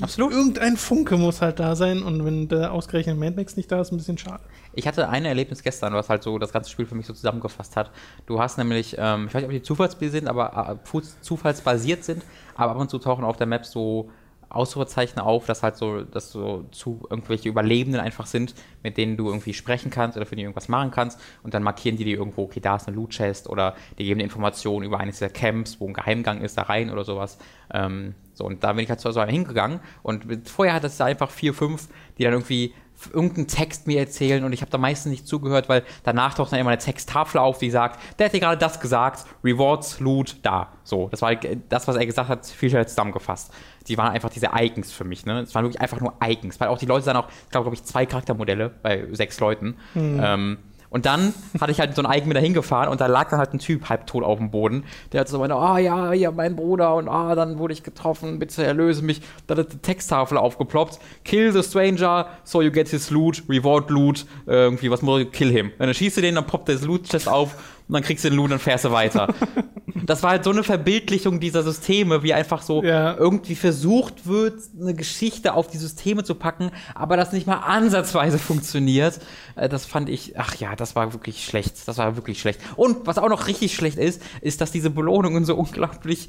Absolut. 0.00 0.32
irgendein 0.32 0.76
Funke 0.76 1.16
muss 1.18 1.42
halt 1.42 1.60
da 1.60 1.76
sein 1.76 2.02
und 2.02 2.24
wenn 2.24 2.48
der 2.48 2.72
ausgerechnet 2.72 3.18
Mad 3.18 3.36
Max 3.36 3.56
nicht 3.56 3.70
da 3.70 3.80
ist, 3.80 3.92
ein 3.92 3.98
bisschen 3.98 4.16
schade. 4.16 4.42
Ich 4.72 4.86
hatte 4.86 5.08
ein 5.08 5.24
Erlebnis 5.24 5.62
gestern, 5.62 5.92
was 5.92 6.08
halt 6.08 6.22
so 6.22 6.38
das 6.38 6.52
ganze 6.52 6.70
Spiel 6.70 6.86
für 6.86 6.94
mich 6.94 7.06
so 7.06 7.12
zusammengefasst 7.12 7.76
hat. 7.76 7.90
Du 8.26 8.40
hast 8.40 8.56
nämlich, 8.56 8.96
ähm, 8.98 9.26
ich 9.26 9.34
weiß 9.34 9.42
nicht, 9.42 9.48
ob 9.48 9.52
die 9.52 9.62
Zufallsspiele 9.62 10.10
sind, 10.10 10.28
aber 10.28 10.78
äh, 10.82 11.00
zufallsbasiert 11.20 12.04
sind, 12.04 12.24
aber 12.54 12.72
ab 12.72 12.78
und 12.78 12.90
zu 12.90 12.98
tauchen 12.98 13.24
auf 13.24 13.36
der 13.36 13.46
Map 13.46 13.66
so 13.66 14.10
Ausrufezeichen 14.50 15.20
auf, 15.20 15.46
dass 15.46 15.62
halt 15.62 15.76
so, 15.76 16.02
dass 16.02 16.32
so 16.32 16.66
zu 16.72 17.06
irgendwelche 17.08 17.48
Überlebenden 17.48 18.00
einfach 18.00 18.26
sind, 18.26 18.54
mit 18.82 18.96
denen 18.96 19.16
du 19.16 19.28
irgendwie 19.28 19.54
sprechen 19.54 19.90
kannst 19.90 20.16
oder 20.16 20.26
für 20.26 20.34
die 20.34 20.42
irgendwas 20.42 20.68
machen 20.68 20.90
kannst 20.90 21.20
und 21.44 21.54
dann 21.54 21.62
markieren 21.62 21.96
die 21.96 22.04
dir 22.04 22.18
irgendwo, 22.18 22.42
okay, 22.42 22.60
da 22.60 22.76
ist 22.76 22.88
eine 22.88 22.96
Loot-Chest 22.96 23.48
oder 23.48 23.76
die 23.98 24.04
geben 24.04 24.18
dir 24.18 24.24
Informationen 24.24 24.84
über 24.84 24.98
eines 24.98 25.20
der 25.20 25.30
Camps, 25.30 25.80
wo 25.80 25.86
ein 25.86 25.94
Geheimgang 25.94 26.40
ist, 26.40 26.58
da 26.58 26.62
rein 26.62 26.90
oder 26.90 27.04
sowas. 27.04 27.38
Ähm, 27.72 28.14
So, 28.40 28.46
und 28.46 28.64
da 28.64 28.72
bin 28.72 28.82
ich 28.82 28.88
halt 28.88 29.00
zu 29.00 29.12
so 29.12 29.20
einem 29.20 29.30
hingegangen 29.30 29.80
und 30.02 30.48
vorher 30.48 30.72
hat 30.72 30.84
es 30.84 30.98
einfach 31.02 31.30
vier, 31.30 31.52
fünf, 31.52 31.88
die 32.16 32.24
dann 32.24 32.32
irgendwie 32.32 32.72
irgendeinen 33.12 33.48
Text 33.48 33.86
mir 33.86 33.98
erzählen 33.98 34.44
und 34.44 34.54
ich 34.54 34.62
habe 34.62 34.70
da 34.70 34.78
meistens 34.78 35.10
nicht 35.10 35.26
zugehört, 35.26 35.68
weil 35.68 35.82
danach 36.04 36.32
taucht 36.34 36.52
dann 36.52 36.58
immer 36.58 36.70
eine 36.70 36.78
Texttafel 36.78 37.38
auf, 37.38 37.58
die 37.58 37.70
sagt, 37.70 38.00
der 38.18 38.26
hat 38.26 38.32
dir 38.32 38.40
gerade 38.40 38.56
das 38.56 38.80
gesagt, 38.80 39.26
Rewards, 39.44 40.00
Loot, 40.00 40.36
da. 40.42 40.72
So, 40.84 41.08
das 41.08 41.20
war 41.20 41.34
das, 41.34 41.86
was 41.86 41.96
er 41.96 42.06
gesagt 42.06 42.30
hat, 42.30 42.46
viel 42.46 42.70
schneller 42.70 42.86
zusammengefasst. 42.86 43.52
Die 43.88 43.98
waren 43.98 44.12
einfach 44.12 44.30
diese 44.30 44.50
Icons 44.54 44.90
für 44.90 45.04
mich, 45.04 45.26
ne? 45.26 45.40
Es 45.40 45.54
waren 45.54 45.64
wirklich 45.64 45.82
einfach 45.82 46.00
nur 46.00 46.14
Icons, 46.24 46.60
weil 46.60 46.68
auch 46.68 46.78
die 46.78 46.86
Leute 46.86 47.04
dann 47.06 47.16
auch, 47.16 47.28
ich 47.28 47.50
glaube, 47.50 47.64
glaube 47.64 47.74
ich, 47.74 47.84
zwei 47.84 48.06
Charaktermodelle 48.06 48.70
bei 48.82 49.06
sechs 49.12 49.38
Leuten. 49.38 49.76
Mhm. 49.94 50.20
Ähm, 50.22 50.58
und 50.90 51.06
dann 51.06 51.32
hatte 51.60 51.70
ich 51.72 51.80
halt 51.80 51.94
so 51.94 52.02
ein 52.02 52.06
Eigen 52.06 52.28
mit 52.28 52.36
dahin 52.36 52.56
und 52.56 53.00
da 53.00 53.06
lag 53.06 53.30
dann 53.30 53.38
halt 53.38 53.54
ein 53.54 53.58
Typ 53.60 53.88
halb 53.88 54.06
tot 54.06 54.24
auf 54.24 54.38
dem 54.38 54.50
Boden. 54.50 54.84
Der 55.12 55.20
hat 55.20 55.28
so 55.28 55.38
meinte, 55.38 55.54
ah 55.54 55.78
ja, 55.78 56.12
ja, 56.12 56.30
mein 56.32 56.56
Bruder 56.56 56.96
und 56.96 57.08
ah, 57.08 57.34
dann 57.34 57.58
wurde 57.58 57.72
ich 57.72 57.82
getroffen, 57.82 58.38
bitte 58.38 58.64
erlöse 58.64 59.02
mich. 59.02 59.22
Dann 59.46 59.58
hat 59.58 59.72
die 59.72 59.78
Texttafel 59.78 60.36
aufgeploppt. 60.36 60.98
Kill 61.24 61.52
the 61.52 61.62
stranger, 61.62 62.26
so 62.44 62.60
you 62.60 62.72
get 62.72 62.88
his 62.88 63.10
loot, 63.10 63.42
reward 63.48 63.88
loot, 63.90 64.26
äh, 64.46 64.64
irgendwie, 64.64 64.90
was 64.90 65.02
muss 65.02 65.22
ich, 65.22 65.32
kill 65.32 65.50
him. 65.50 65.70
Dann 65.78 65.94
schießt 65.94 66.16
du 66.16 66.20
den, 66.20 66.34
dann 66.34 66.46
poppt 66.46 66.68
das 66.68 66.82
Loot-Chest 66.82 67.28
auf 67.28 67.54
und 67.90 67.94
dann 67.94 68.02
kriegst 68.04 68.24
du 68.24 68.28
den 68.28 68.36
Loot 68.36 68.52
und 68.52 68.60
fährst 68.60 68.84
du 68.84 68.92
weiter. 68.92 69.34
das 70.06 70.22
war 70.22 70.30
halt 70.30 70.44
so 70.44 70.50
eine 70.50 70.62
Verbildlichung 70.62 71.40
dieser 71.40 71.64
Systeme, 71.64 72.22
wie 72.22 72.32
einfach 72.32 72.62
so 72.62 72.84
Ja. 72.84 73.16
irgendwie 73.16 73.56
versucht 73.56 74.28
wird, 74.28 74.60
eine 74.80 74.94
Geschichte 74.94 75.54
auf 75.54 75.66
die 75.66 75.76
Systeme 75.76 76.22
zu 76.22 76.36
packen, 76.36 76.70
aber 76.94 77.16
das 77.16 77.32
nicht 77.32 77.48
mal 77.48 77.56
ansatzweise 77.56 78.38
funktioniert. 78.38 79.18
Äh, 79.56 79.68
Das 79.68 79.86
fand 79.86 80.08
ich, 80.08 80.38
ach 80.38 80.54
ja, 80.54 80.76
das 80.76 80.94
war 80.94 81.12
wirklich 81.12 81.44
schlecht. 81.44 81.88
Das 81.88 81.98
war 81.98 82.14
wirklich 82.14 82.40
schlecht. 82.40 82.60
Und 82.76 83.06
was 83.08 83.18
auch 83.18 83.28
noch 83.28 83.48
richtig 83.48 83.74
schlecht 83.74 83.98
ist, 83.98 84.22
ist, 84.40 84.60
dass 84.60 84.70
diese 84.70 84.90
Belohnungen 84.90 85.44
so 85.44 85.56
unglaublich 85.56 86.28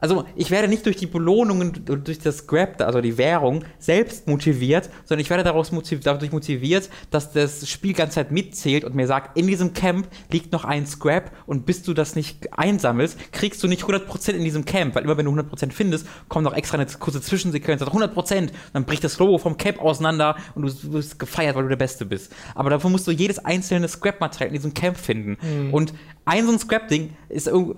also 0.00 0.24
ich 0.34 0.50
werde 0.50 0.68
nicht 0.68 0.86
durch 0.86 0.96
die 0.96 1.06
Belohnungen 1.06 1.84
und 1.88 2.06
durch 2.06 2.18
das 2.18 2.38
Scrap, 2.38 2.80
also 2.80 3.00
die 3.00 3.18
Währung, 3.18 3.64
selbst 3.78 4.26
motiviert, 4.26 4.90
sondern 5.04 5.20
ich 5.20 5.30
werde 5.30 5.44
daraus 5.44 5.72
motiv 5.72 6.00
dadurch 6.00 6.32
motiviert, 6.32 6.90
dass 7.10 7.32
das 7.32 7.68
Spiel 7.68 7.92
ganze 7.92 8.16
Zeit 8.16 8.30
mitzählt 8.30 8.84
und 8.84 8.94
mir 8.94 9.06
sagt, 9.06 9.36
in 9.36 9.46
diesem 9.46 9.72
Camp 9.72 10.08
liegt 10.30 10.52
noch 10.52 10.64
ein 10.64 10.86
Scrap 10.86 11.30
und 11.46 11.66
bis 11.66 11.82
du 11.82 11.94
das 11.94 12.16
nicht 12.16 12.52
einsammelst, 12.58 13.32
kriegst 13.32 13.62
du 13.62 13.68
nicht 13.68 13.84
100% 13.84 14.32
in 14.32 14.44
diesem 14.44 14.64
Camp, 14.64 14.94
weil 14.94 15.04
immer 15.04 15.16
wenn 15.16 15.26
du 15.26 15.32
100% 15.32 15.72
findest, 15.72 16.06
kommt 16.28 16.44
noch 16.44 16.54
extra 16.54 16.78
eine 16.78 16.86
kurze 16.86 17.20
Zwischensequenz, 17.20 17.80
sagt 17.80 17.92
100%, 17.92 18.48
dann 18.72 18.84
bricht 18.84 19.04
das 19.04 19.18
Logo 19.18 19.38
vom 19.38 19.56
Camp 19.56 19.80
auseinander 19.80 20.36
und 20.54 20.62
du 20.62 20.92
wirst 20.92 21.18
gefeiert, 21.18 21.56
weil 21.56 21.64
du 21.64 21.68
der 21.68 21.76
Beste 21.76 22.04
bist. 22.06 22.32
Aber 22.54 22.70
dafür 22.70 22.90
musst 22.90 23.06
du 23.06 23.10
jedes 23.10 23.38
einzelne 23.44 23.88
Scrap-Material 23.88 24.48
in 24.48 24.54
diesem 24.54 24.74
Camp 24.74 24.96
finden. 24.96 25.36
Und 25.72 25.92
ein 26.24 26.46
so 26.46 26.52
ein 26.52 26.58
Scrap-Ding 26.58 27.10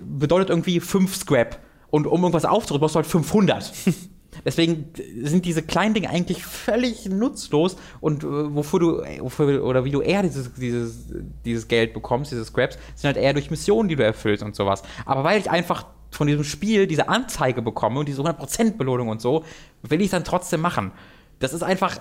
bedeutet 0.01 0.49
irgendwie 0.49 0.79
5 0.79 1.15
Scrap. 1.15 1.59
Und 1.93 2.07
um 2.07 2.23
irgendwas 2.23 2.45
aufzurüsten, 2.45 2.79
brauchst 2.79 2.95
du 2.95 2.97
halt 2.97 3.05
500. 3.05 3.71
Deswegen 4.45 4.91
sind 5.21 5.45
diese 5.45 5.61
kleinen 5.61 5.93
Dinge 5.93 6.09
eigentlich 6.09 6.43
völlig 6.43 7.07
nutzlos 7.07 7.75
und 8.01 8.23
äh, 8.23 8.55
wofür 8.55 8.79
du, 8.79 9.01
äh, 9.01 9.19
wofür, 9.21 9.63
oder 9.63 9.85
wie 9.85 9.91
du 9.91 10.01
eher 10.01 10.23
dieses, 10.23 10.51
dieses, 10.55 11.13
dieses 11.45 11.67
Geld 11.67 11.93
bekommst, 11.93 12.31
diese 12.31 12.43
Scraps, 12.45 12.79
sind 12.95 13.09
halt 13.09 13.17
eher 13.17 13.33
durch 13.33 13.51
Missionen, 13.51 13.89
die 13.89 13.95
du 13.95 14.03
erfüllst 14.03 14.41
und 14.41 14.55
sowas. 14.55 14.81
Aber 15.05 15.23
weil 15.23 15.39
ich 15.39 15.51
einfach 15.51 15.85
von 16.09 16.25
diesem 16.25 16.43
Spiel 16.43 16.87
diese 16.87 17.09
Anzeige 17.09 17.61
bekomme 17.61 17.99
und 17.99 18.07
diese 18.07 18.23
100% 18.23 18.75
Belohnung 18.75 19.09
und 19.09 19.21
so, 19.21 19.45
will 19.83 20.01
ich 20.01 20.05
es 20.05 20.11
dann 20.11 20.23
trotzdem 20.23 20.61
machen. 20.61 20.93
Das 21.37 21.53
ist 21.53 21.61
einfach, 21.61 21.99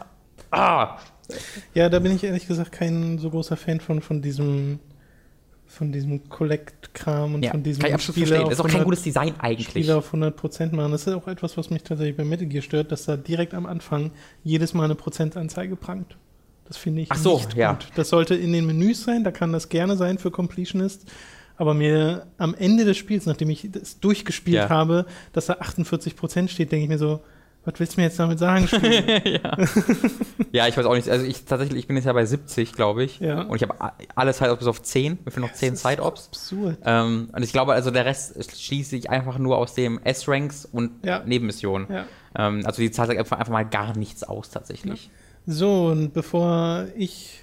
ah, 0.52 0.96
Ja, 1.74 1.90
da 1.90 1.98
bin 1.98 2.16
ich 2.16 2.24
ehrlich 2.24 2.46
gesagt 2.46 2.72
kein 2.72 3.18
so 3.18 3.28
großer 3.28 3.58
Fan 3.58 3.80
von, 3.80 4.00
von 4.00 4.22
diesem 4.22 4.80
von 5.66 5.90
diesem 5.90 6.28
Collect-Kram 6.28 7.34
und 7.34 7.44
ja, 7.44 7.50
von 7.50 7.62
diesem 7.62 7.80
kann 7.82 7.90
ich 7.90 7.94
absolut 7.94 8.16
Spiele 8.16 8.26
verstehen. 8.26 8.50
Das 8.50 8.58
ist 8.58 8.60
auch 8.60 8.64
kein 8.66 8.80
100 8.80 8.84
gutes 8.84 9.02
Design 9.04 9.34
eigentlich. 9.38 9.68
Spiele 9.68 9.96
auf 9.96 10.12
100% 10.12 10.74
machen. 10.74 10.92
Das 10.92 11.06
ist 11.06 11.14
auch 11.14 11.26
etwas, 11.28 11.56
was 11.56 11.70
mich 11.70 11.82
tatsächlich 11.82 12.16
bei 12.16 12.24
Metal 12.24 12.46
Gear 12.46 12.62
stört, 12.62 12.92
dass 12.92 13.04
da 13.06 13.16
direkt 13.16 13.54
am 13.54 13.64
Anfang 13.66 14.12
jedes 14.44 14.74
Mal 14.74 14.84
eine 14.84 14.94
Prozentanzeige 14.94 15.76
prangt. 15.76 16.16
Das 16.66 16.76
finde 16.76 17.02
ich 17.02 17.10
Ach 17.10 17.16
so, 17.16 17.36
nicht 17.36 17.54
ja. 17.54 17.72
gut. 17.72 17.88
Das 17.96 18.10
sollte 18.10 18.34
in 18.34 18.52
den 18.52 18.66
Menüs 18.66 19.02
sein, 19.04 19.24
da 19.24 19.30
kann 19.30 19.52
das 19.52 19.68
gerne 19.68 19.96
sein 19.96 20.18
für 20.18 20.30
Completionist. 20.30 21.10
Aber 21.56 21.74
mir 21.74 22.26
am 22.38 22.54
Ende 22.54 22.84
des 22.84 22.96
Spiels, 22.96 23.26
nachdem 23.26 23.50
ich 23.50 23.68
das 23.70 24.00
durchgespielt 24.00 24.56
Ja. 24.56 24.68
habe, 24.68 25.06
dass 25.32 25.46
da 25.46 25.54
48% 25.54 26.48
steht, 26.48 26.72
denke 26.72 26.84
ich 26.84 26.88
mir 26.88 26.98
so, 26.98 27.20
was 27.64 27.74
willst 27.78 27.96
du 27.96 28.00
mir 28.00 28.06
jetzt 28.06 28.18
damit 28.18 28.38
sagen, 28.38 28.66
Spiel? 28.68 29.40
Ja, 30.52 30.68
ich 30.68 30.76
weiß 30.76 30.84
auch 30.84 30.94
nicht. 30.94 31.08
Also 31.08 31.24
ich 31.24 31.44
tatsächlich, 31.46 31.78
ich 31.78 31.86
bin 31.86 31.96
jetzt 31.96 32.04
ja 32.04 32.12
bei 32.12 32.26
70, 32.26 32.72
glaube 32.74 33.04
ich. 33.04 33.20
Ja. 33.20 33.42
Und 33.42 33.56
ich 33.56 33.62
habe 33.62 33.74
alle 34.14 34.32
Side-Ops 34.34 34.58
bis 34.58 34.68
auf 34.68 34.82
10. 34.82 35.20
Mir 35.24 35.30
fehlen 35.30 35.46
noch 35.46 35.52
10 35.54 35.76
Side-Ops. 35.76 36.26
Absurd. 36.28 36.78
Ähm, 36.84 37.30
und 37.32 37.42
ich 37.42 37.52
glaube, 37.52 37.72
also 37.72 37.90
der 37.90 38.04
Rest 38.04 38.36
schließe 38.60 38.96
ich 38.96 39.08
einfach 39.08 39.38
nur 39.38 39.56
aus 39.56 39.74
dem 39.74 39.98
S-Ranks 40.04 40.66
und 40.66 41.04
Ja. 41.06 41.22
Nebenmissionen. 41.24 41.86
Ja. 41.90 42.04
Ähm, 42.36 42.66
also 42.66 42.82
die 42.82 42.90
zahlt 42.90 43.10
einfach, 43.10 43.38
einfach 43.38 43.52
mal 43.52 43.64
gar 43.64 43.96
nichts 43.96 44.22
aus 44.24 44.50
tatsächlich. 44.50 45.08
So, 45.46 45.86
und 45.86 46.12
bevor 46.12 46.86
ich 46.96 47.40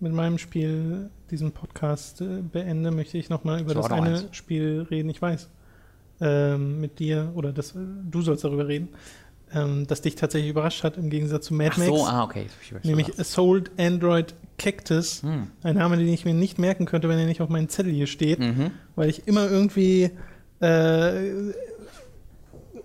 mit 0.00 0.12
meinem 0.12 0.38
Spiel 0.38 1.10
diesen 1.30 1.50
Podcast 1.52 2.20
äh, 2.20 2.40
beende, 2.42 2.90
möchte 2.92 3.18
ich 3.18 3.30
nochmal 3.30 3.60
über 3.60 3.70
Ich 3.72 3.76
das 3.76 3.88
noch 3.88 3.96
eine 3.96 4.10
eins. 4.18 4.26
Spiel 4.30 4.86
reden. 4.90 5.10
Ich 5.10 5.20
weiß, 5.20 5.48
ähm, 6.20 6.80
mit 6.80 6.98
dir, 7.00 7.32
oder 7.34 7.52
das, 7.52 7.74
äh, 7.74 7.80
du 8.10 8.22
sollst 8.22 8.44
darüber 8.44 8.68
reden, 8.68 8.90
ähm, 9.54 9.86
das 9.86 10.00
dich 10.02 10.14
tatsächlich 10.16 10.50
überrascht 10.50 10.82
hat 10.84 10.96
im 10.96 11.10
Gegensatz 11.10 11.46
zu 11.46 11.54
Mad 11.54 11.70
Ach 11.74 11.78
Max. 11.78 11.88
so, 11.88 12.04
ah, 12.06 12.24
okay. 12.24 12.46
Nämlich. 12.82 13.18
Assault 13.18 13.70
Android 13.78 14.34
Cactus. 14.58 15.22
Hm. 15.22 15.48
Ein 15.62 15.76
Name, 15.76 15.96
den 15.96 16.08
ich 16.08 16.24
mir 16.24 16.34
nicht 16.34 16.58
merken 16.58 16.84
könnte, 16.86 17.08
wenn 17.08 17.18
er 17.18 17.26
nicht 17.26 17.40
auf 17.40 17.48
meinem 17.48 17.68
Zettel 17.68 17.92
hier 17.92 18.06
steht, 18.06 18.38
Mhm. 18.40 18.70
weil 18.96 19.08
ich 19.08 19.26
immer 19.28 19.48
irgendwie 19.50 20.10
äh, 20.60 21.52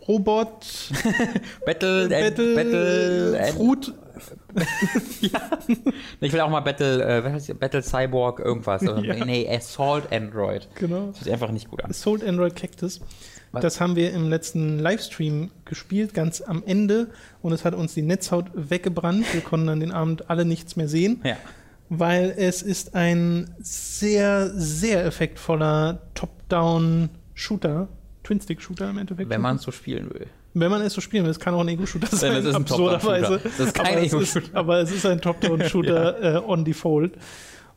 Robot, 0.08 0.92
Battle, 1.66 2.10
Battle, 2.10 2.56
Battle, 2.56 3.54
Fruit, 3.56 3.94
Ich 6.22 6.32
will 6.34 6.42
auch 6.42 6.50
mal 6.50 6.60
Battle, 6.60 7.02
äh? 7.04 7.54
Battle 7.54 7.82
Cyborg 7.82 8.40
irgendwas. 8.40 8.82
Ja. 9.04 9.26
Nee, 9.26 9.48
Assault 9.50 10.12
Android. 10.12 10.68
genau. 10.76 11.08
Das 11.08 11.24
sich 11.24 11.34
einfach 11.34 11.52
nicht 11.52 11.70
gut 11.70 11.84
an. 11.84 11.90
Assault 11.90 12.24
Android 12.24 12.56
Cactus. 12.56 13.02
Das 13.62 13.80
haben 13.80 13.96
wir 13.96 14.12
im 14.14 14.30
letzten 14.30 14.80
Livestream 14.80 15.52
gespielt, 15.66 16.14
ganz 16.14 16.42
am 16.42 16.64
Ende. 16.66 17.08
Und 17.42 17.52
es 17.54 17.64
hat 17.66 17.76
uns 17.76 17.94
die 17.94 18.02
Netzhaut 18.02 18.48
weggebrannt. 18.56 19.26
Wir 19.34 19.42
konnten 19.42 19.70
an 19.70 19.80
den 19.80 19.92
Abend 19.92 20.30
alle 20.30 20.44
nichts 20.44 20.76
mehr 20.76 20.88
sehen, 20.88 21.22
Ja. 21.24 21.38
weil 21.90 22.34
es 22.36 22.62
ist 22.64 22.96
ein 22.96 23.52
sehr, 23.62 24.50
sehr 24.56 25.06
effektvoller 25.06 26.02
Top-Down-Shooter. 26.16 27.88
Twin-Stick-Shooter 28.24 28.90
im 28.90 28.98
Endeffekt. 28.98 29.30
Wenn 29.30 29.42
man 29.42 29.58
es 29.58 29.64
so 29.64 29.72
spielen 29.72 30.10
will. 30.14 30.28
Wenn 30.56 30.70
man 30.72 30.82
es 30.82 30.94
so 30.94 31.02
spielen 31.02 31.24
will, 31.26 31.32
es 31.32 31.40
kann 31.40 31.54
auch 31.56 31.62
ein 31.62 31.68
Ego-Shooter 31.68 32.16
sein, 32.16 32.34
es 32.34 32.46
ist 32.46 32.56
ein 32.56 32.62
absurderweise. 32.62 33.40
Das 33.44 33.60
ist 33.60 33.74
kein 33.74 33.88
aber, 33.88 33.98
es 34.02 34.14
ist, 34.14 34.14
Ego-Shooter. 34.36 34.58
aber 34.58 34.80
es 34.80 34.92
ist 34.92 35.06
ein 35.06 35.20
Top-Down-Shooter 35.22 36.36
äh, 36.36 36.38
on 36.48 36.64
Default. 36.64 37.14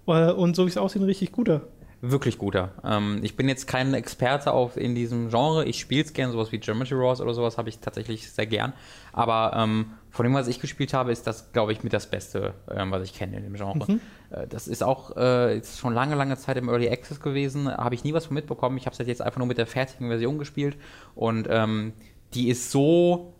Äh, 0.07 0.31
und 0.33 0.55
so 0.57 0.65
wie 0.67 0.69
es 0.71 0.77
aussieht, 0.77 1.03
ein 1.03 1.07
richtig 1.07 1.33
guter. 1.33 1.63
Wirklich 2.03 2.37
guter. 2.37 2.73
Ähm, 2.85 3.21
ich 3.23 3.37
bin 3.37 3.49
jetzt 3.49 3.67
kein 3.67 3.95
Experte 3.95 4.53
auf, 4.53 4.77
in 4.77 4.95
diesem 4.95 5.31
Genre. 5.31 5.65
Ich 5.65 5.81
spiele 5.81 6.05
es 6.05 6.13
gern, 6.13 6.31
sowas 6.31 6.53
wie 6.53 6.59
Geometry 6.59 6.99
Wars 6.99 7.23
oder 7.23 7.33
sowas 7.33 7.57
habe 7.57 7.71
ich 7.71 7.79
tatsächlich 7.79 8.31
sehr 8.31 8.47
gern. 8.47 8.75
Aber 9.13 9.53
ähm, 9.57 9.93
von 10.11 10.25
dem, 10.25 10.35
was 10.35 10.47
ich 10.47 10.61
gespielt 10.61 10.93
habe, 10.93 11.11
ist 11.11 11.27
das, 11.27 11.53
glaube 11.53 11.73
ich, 11.73 11.83
mit 11.83 11.95
das 11.95 12.11
Beste, 12.11 12.53
ähm, 12.71 12.91
was 12.91 13.03
ich 13.03 13.15
kenne 13.15 13.37
in 13.39 13.45
dem 13.45 13.55
Genre. 13.55 13.99
Äh, 14.31 14.47
das 14.47 14.69
ist 14.69 14.83
auch 14.83 15.17
äh, 15.17 15.57
ist 15.59 15.79
schon 15.79 15.95
lange, 15.95 16.17
lange 16.17 16.37
Zeit 16.37 16.59
im 16.59 16.69
Early 16.69 16.91
Access 16.91 17.21
gewesen. 17.21 17.75
Habe 17.75 17.95
ich 17.95 18.05
nie 18.05 18.13
was 18.13 18.27
von 18.27 18.35
mitbekommen. 18.35 18.77
Ich 18.77 18.87
habe 18.87 18.97
es 18.99 19.07
jetzt 19.07 19.23
einfach 19.23 19.39
nur 19.39 19.47
mit 19.47 19.57
der 19.57 19.67
fertigen 19.67 20.09
Version 20.09 20.39
gespielt. 20.39 20.77
Und 21.15 21.49
ähm, 21.51 21.95
die 22.35 22.49
ist 22.49 22.71
so 22.71 23.33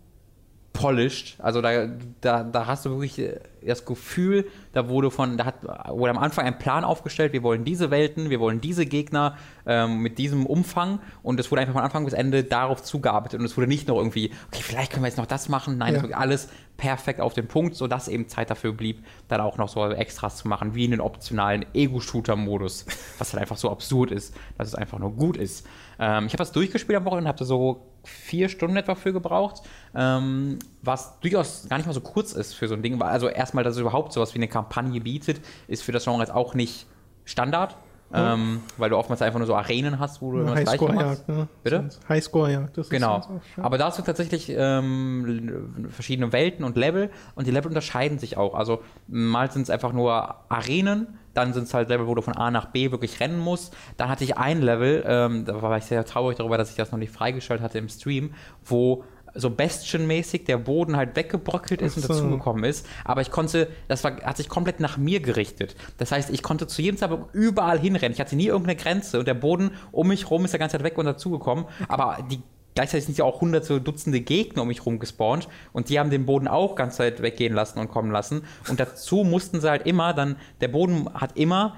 polished. 0.77 1.35
Also 1.39 1.61
da, 1.61 1.87
da, 2.21 2.43
da 2.43 2.67
hast 2.67 2.85
du 2.85 2.91
wirklich 2.91 3.17
äh, 3.19 3.39
das 3.65 3.83
Gefühl, 3.85 4.45
da 4.73 4.87
wurde 4.87 5.09
von, 5.11 5.37
da 5.37 5.45
hat, 5.45 5.55
wurde 5.89 6.11
am 6.11 6.17
Anfang 6.17 6.45
ein 6.45 6.59
Plan 6.59 6.83
aufgestellt, 6.83 7.33
wir 7.33 7.43
wollen 7.43 7.65
diese 7.65 7.89
Welten, 7.91 8.29
wir 8.29 8.39
wollen 8.39 8.61
diese 8.61 8.85
Gegner 8.85 9.37
ähm, 9.65 9.99
mit 10.01 10.17
diesem 10.19 10.45
Umfang 10.45 10.99
und 11.23 11.39
es 11.39 11.51
wurde 11.51 11.61
einfach 11.61 11.73
von 11.73 11.83
Anfang 11.83 12.05
bis 12.05 12.13
Ende 12.13 12.43
darauf 12.43 12.83
zugearbeitet 12.83 13.39
und 13.39 13.45
es 13.45 13.57
wurde 13.57 13.67
nicht 13.67 13.87
noch 13.87 13.97
irgendwie, 13.97 14.31
okay, 14.47 14.61
vielleicht 14.61 14.91
können 14.91 15.03
wir 15.03 15.09
jetzt 15.09 15.17
noch 15.17 15.25
das 15.25 15.49
machen. 15.49 15.77
Nein, 15.77 15.95
Ja. 16.09 16.17
alles 16.17 16.49
perfekt 16.77 17.19
auf 17.19 17.33
den 17.33 17.47
Punkt, 17.47 17.75
sodass 17.75 18.07
eben 18.07 18.27
Zeit 18.27 18.49
dafür 18.49 18.71
blieb, 18.71 19.03
dann 19.27 19.41
auch 19.41 19.57
noch 19.57 19.67
so 19.67 19.85
Extras 19.91 20.37
zu 20.37 20.47
machen, 20.47 20.75
wie 20.75 20.85
einen 20.85 21.01
optionalen 21.01 21.65
Ego-Shooter-Modus, 21.73 22.85
was 23.17 23.33
halt 23.33 23.41
einfach 23.41 23.57
so 23.57 23.69
absurd 23.69 24.11
ist, 24.11 24.35
dass 24.57 24.69
es 24.69 24.75
einfach 24.75 24.99
nur 24.99 25.11
gut 25.11 25.37
ist. 25.37 25.67
Ähm, 25.99 26.27
ich 26.27 26.33
habe 26.33 26.37
das 26.37 26.51
durchgespielt 26.51 26.97
am 26.97 27.05
Wochenende, 27.05 27.27
habe 27.27 27.39
da 27.39 27.45
so 27.45 27.87
vier 28.03 28.47
Stunden 28.47 28.77
etwa 28.77 28.95
für 28.95 29.11
gebraucht, 29.11 29.63
ähm, 29.95 30.59
was 30.81 31.19
durchaus 31.19 31.67
gar 31.67 31.77
nicht 31.77 31.87
mal 31.87 31.93
so 31.93 32.01
kurz 32.01 32.31
ist 32.33 32.53
für 32.53 32.67
so 32.67 32.75
ein 32.75 32.81
Ding. 32.81 33.01
Also 33.01 33.27
erstmal, 33.27 33.63
dass 33.63 33.75
es 33.75 33.81
überhaupt 33.81 34.13
sowas 34.13 34.33
wie 34.33 34.39
eine 34.39 34.47
Kampagne 34.47 35.01
bietet, 35.01 35.41
ist 35.67 35.83
für 35.83 35.91
das 35.91 36.05
Genre 36.05 36.19
jetzt 36.19 36.33
auch 36.33 36.53
nicht 36.53 36.85
Standard, 37.25 37.75
ähm, 38.13 38.61
weil 38.77 38.89
du 38.89 38.97
oftmals 38.97 39.21
einfach 39.21 39.39
nur 39.39 39.47
so 39.47 39.55
Arenen 39.55 39.99
hast, 39.99 40.21
wo 40.21 40.31
du 40.31 40.39
immer 40.39 40.55
das 40.55 40.63
Gleiche 40.63 40.93
machst. 40.93 41.27
Ne? 41.27 41.47
Bitte? 41.63 41.89
Highscore-Jagd, 42.07 42.77
das 42.77 42.85
ist 42.87 42.89
Genau. 42.91 43.15
auch 43.17 43.29
schön. 43.53 43.63
Aber 43.63 43.77
da 43.77 43.87
hast 43.87 43.99
du 43.99 44.03
tatsächlich 44.03 44.49
ähm, 44.55 45.87
verschiedene 45.89 46.31
Welten 46.31 46.63
und 46.65 46.77
Level 46.77 47.09
und 47.35 47.47
die 47.47 47.51
Level 47.51 47.67
unterscheiden 47.69 48.19
sich 48.19 48.37
auch. 48.37 48.53
Also 48.55 48.81
mal 49.07 49.51
sind 49.51 49.63
es 49.63 49.69
einfach 49.69 49.93
nur 49.93 50.35
Arenen, 50.49 51.17
Dann 51.33 51.53
sind 51.53 51.63
es 51.63 51.73
halt 51.73 51.89
Level, 51.89 52.07
wo 52.07 52.15
du 52.15 52.21
von 52.23 52.35
A 52.35 52.49
nach 52.49 52.65
B 52.67 52.89
wirklich 52.91 53.19
rennen 53.19 53.37
musst. 53.39 53.75
Dann 53.97 54.09
hatte 54.09 54.23
ich 54.23 54.37
ein 54.37 54.61
Level, 54.61 55.03
ähm, 55.05 55.45
da 55.45 55.61
war 55.61 55.77
ich 55.77 55.85
sehr 55.85 56.03
traurig 56.03 56.37
darüber, 56.37 56.57
dass 56.57 56.71
ich 56.71 56.75
das 56.77 56.91
noch 56.91 56.97
nicht 56.97 57.11
freigestellt 57.13 57.61
hatte 57.61 57.77
im 57.77 57.89
Stream, 57.89 58.33
wo 58.65 59.03
so 59.37 59.49
Bastion-mäßig 59.49 60.45
der 60.45 60.57
Boden 60.57 60.97
halt 60.97 61.15
weggebröckelt 61.15 61.81
ist 61.81 61.93
Ach 61.93 61.97
und 61.97 62.03
so. 62.03 62.13
dazugekommen 62.13 62.63
ist. 62.63 62.85
Aber 63.05 63.21
ich 63.21 63.31
konnte, 63.31 63.69
das 63.87 64.03
war, 64.03 64.17
hat 64.21 64.37
sich 64.37 64.49
komplett 64.49 64.79
nach 64.79 64.97
mir 64.97 65.19
gerichtet. 65.19 65.75
Das 65.97 66.11
heißt, 66.11 66.29
ich 66.29 66.43
konnte 66.43 66.67
zu 66.67 66.81
jedem 66.81 66.97
Zeitpunkt 66.97 67.33
überall 67.33 67.79
hinrennen. 67.79 68.13
Ich 68.13 68.19
hatte 68.19 68.35
nie 68.35 68.47
irgendeine 68.47 68.75
Grenze 68.75 69.19
und 69.19 69.27
der 69.27 69.33
Boden 69.33 69.71
um 69.91 70.07
mich 70.07 70.29
rum 70.29 70.45
ist 70.45 70.53
die 70.53 70.57
ganze 70.57 70.77
Zeit 70.77 70.83
weg 70.83 70.97
und 70.97 71.05
dazugekommen. 71.05 71.65
Aber 71.87 72.17
die 72.29 72.41
Gleichzeitig 72.77 73.05
sind 73.05 73.17
ja 73.17 73.25
auch 73.25 73.41
hunderte, 73.41 73.81
Dutzende 73.81 74.21
Gegner 74.21 74.61
um 74.61 74.67
mich 74.67 74.85
rum 74.85 74.99
gespawnt 74.99 75.47
und 75.73 75.89
die 75.89 75.99
haben 75.99 76.11
den 76.11 76.27
Boden 76.27 76.47
auch 76.47 76.75
ganz 76.75 76.97
Zeit 76.97 77.23
weggehen 77.23 77.55
lassen 77.55 77.79
und 77.79 77.89
kommen 77.89 78.11
lassen. 78.11 78.43
Und 78.69 78.79
dazu 78.79 79.23
mussten 79.23 79.59
sie 79.59 79.67
halt 79.67 79.87
immer 79.87 80.13
dann, 80.13 80.35
der 80.61 80.67
Boden 80.67 81.11
hat 81.11 81.35
immer, 81.37 81.75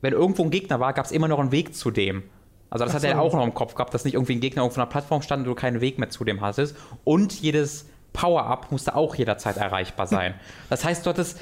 wenn 0.00 0.12
irgendwo 0.12 0.42
ein 0.42 0.50
Gegner 0.50 0.80
war, 0.80 0.92
gab 0.92 1.06
es 1.06 1.12
immer 1.12 1.28
noch 1.28 1.38
einen 1.38 1.52
Weg 1.52 1.76
zu 1.76 1.92
dem. 1.92 2.24
Also 2.74 2.84
das 2.84 2.92
Ach 2.92 2.96
hat 2.96 3.04
er 3.04 3.14
so. 3.16 3.22
auch 3.22 3.32
noch 3.32 3.44
im 3.44 3.54
Kopf 3.54 3.74
gehabt, 3.74 3.94
dass 3.94 4.04
nicht 4.04 4.14
irgendwie 4.14 4.34
ein 4.34 4.40
Gegner 4.40 4.64
auf 4.64 4.76
einer 4.76 4.86
Plattform 4.86 5.22
stand 5.22 5.40
und 5.40 5.46
du 5.46 5.54
keinen 5.54 5.80
Weg 5.80 5.98
mehr 5.98 6.10
zu 6.10 6.24
dem 6.24 6.40
hattest. 6.42 6.76
Und 7.04 7.32
jedes 7.40 7.86
Power-Up 8.12 8.70
musste 8.70 8.94
auch 8.94 9.14
jederzeit 9.14 9.56
erreichbar 9.56 10.06
sein. 10.06 10.34
Das 10.68 10.84
heißt, 10.84 11.06
du 11.06 11.10
hattest 11.10 11.38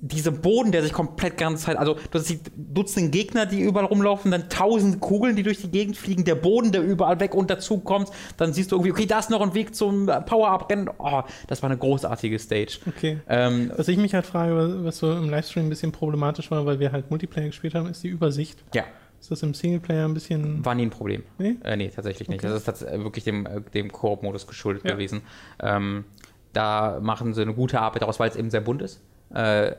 dieser 0.00 0.30
Boden, 0.30 0.70
der 0.70 0.82
sich 0.82 0.92
komplett 0.92 1.38
ganze 1.38 1.64
Zeit, 1.64 1.76
also 1.76 1.94
du 1.94 2.18
hast 2.18 2.28
die 2.30 2.38
Dutzend 2.56 3.10
Gegner, 3.10 3.46
die 3.46 3.60
überall 3.60 3.86
rumlaufen, 3.86 4.30
dann 4.30 4.48
tausend 4.48 5.00
Kugeln, 5.00 5.34
die 5.34 5.42
durch 5.42 5.60
die 5.60 5.70
Gegend 5.70 5.96
fliegen, 5.96 6.24
der 6.24 6.36
Boden, 6.36 6.70
der 6.70 6.82
überall 6.82 7.18
weg 7.18 7.34
und 7.34 7.50
dazu 7.50 7.78
kommt, 7.78 8.08
dann 8.36 8.52
siehst 8.52 8.70
du 8.70 8.76
irgendwie, 8.76 8.92
okay, 8.92 9.06
da 9.06 9.18
ist 9.18 9.28
noch 9.30 9.40
ein 9.40 9.54
Weg 9.54 9.74
zum 9.74 10.06
Power-Up-Rennen. 10.06 10.88
Oh, 10.98 11.22
das 11.48 11.62
war 11.62 11.70
eine 11.70 11.78
großartige 11.78 12.38
Stage. 12.38 12.78
Okay. 12.86 13.18
Ähm, 13.28 13.72
Was 13.76 13.88
ich 13.88 13.96
mich 13.96 14.14
halt 14.14 14.24
frage, 14.26 14.84
was 14.84 14.98
so 14.98 15.10
im 15.10 15.30
Livestream 15.30 15.66
ein 15.66 15.68
bisschen 15.70 15.90
problematisch 15.90 16.50
war, 16.52 16.64
weil 16.64 16.78
wir 16.78 16.92
halt 16.92 17.10
Multiplayer 17.10 17.46
gespielt 17.46 17.74
haben, 17.74 17.88
ist 17.88 18.02
die 18.04 18.08
Übersicht. 18.08 18.62
ja, 18.74 18.84
Ist 19.20 19.30
das 19.30 19.42
im 19.42 19.52
Singleplayer 19.54 20.06
ein 20.06 20.14
bisschen. 20.14 20.64
war 20.64 20.74
nie 20.74 20.82
ein 20.86 20.90
Problem. 20.90 21.22
Nee? 21.38 21.56
Äh, 21.64 21.76
nee, 21.76 21.88
tatsächlich 21.94 22.28
nicht. 22.28 22.40
Okay. 22.40 22.48
Das 22.52 22.58
ist 22.58 22.68
tats- 22.68 22.82
äh, 22.82 23.02
wirklich 23.02 23.24
dem, 23.24 23.46
äh, 23.46 23.60
dem 23.74 23.90
Koop-Modus 23.92 24.46
geschuldet 24.46 24.84
Ja. 24.84 24.92
gewesen. 24.92 25.22
Ähm, 25.60 26.04
da 26.52 26.98
machen 27.00 27.34
sie 27.34 27.42
eine 27.42 27.54
gute 27.54 27.80
Arbeit 27.80 28.02
daraus, 28.02 28.18
weil 28.20 28.30
es 28.30 28.36
eben 28.36 28.50
sehr 28.50 28.60
bunt 28.60 28.82
ist. 28.82 29.00
Äh, 29.34 29.72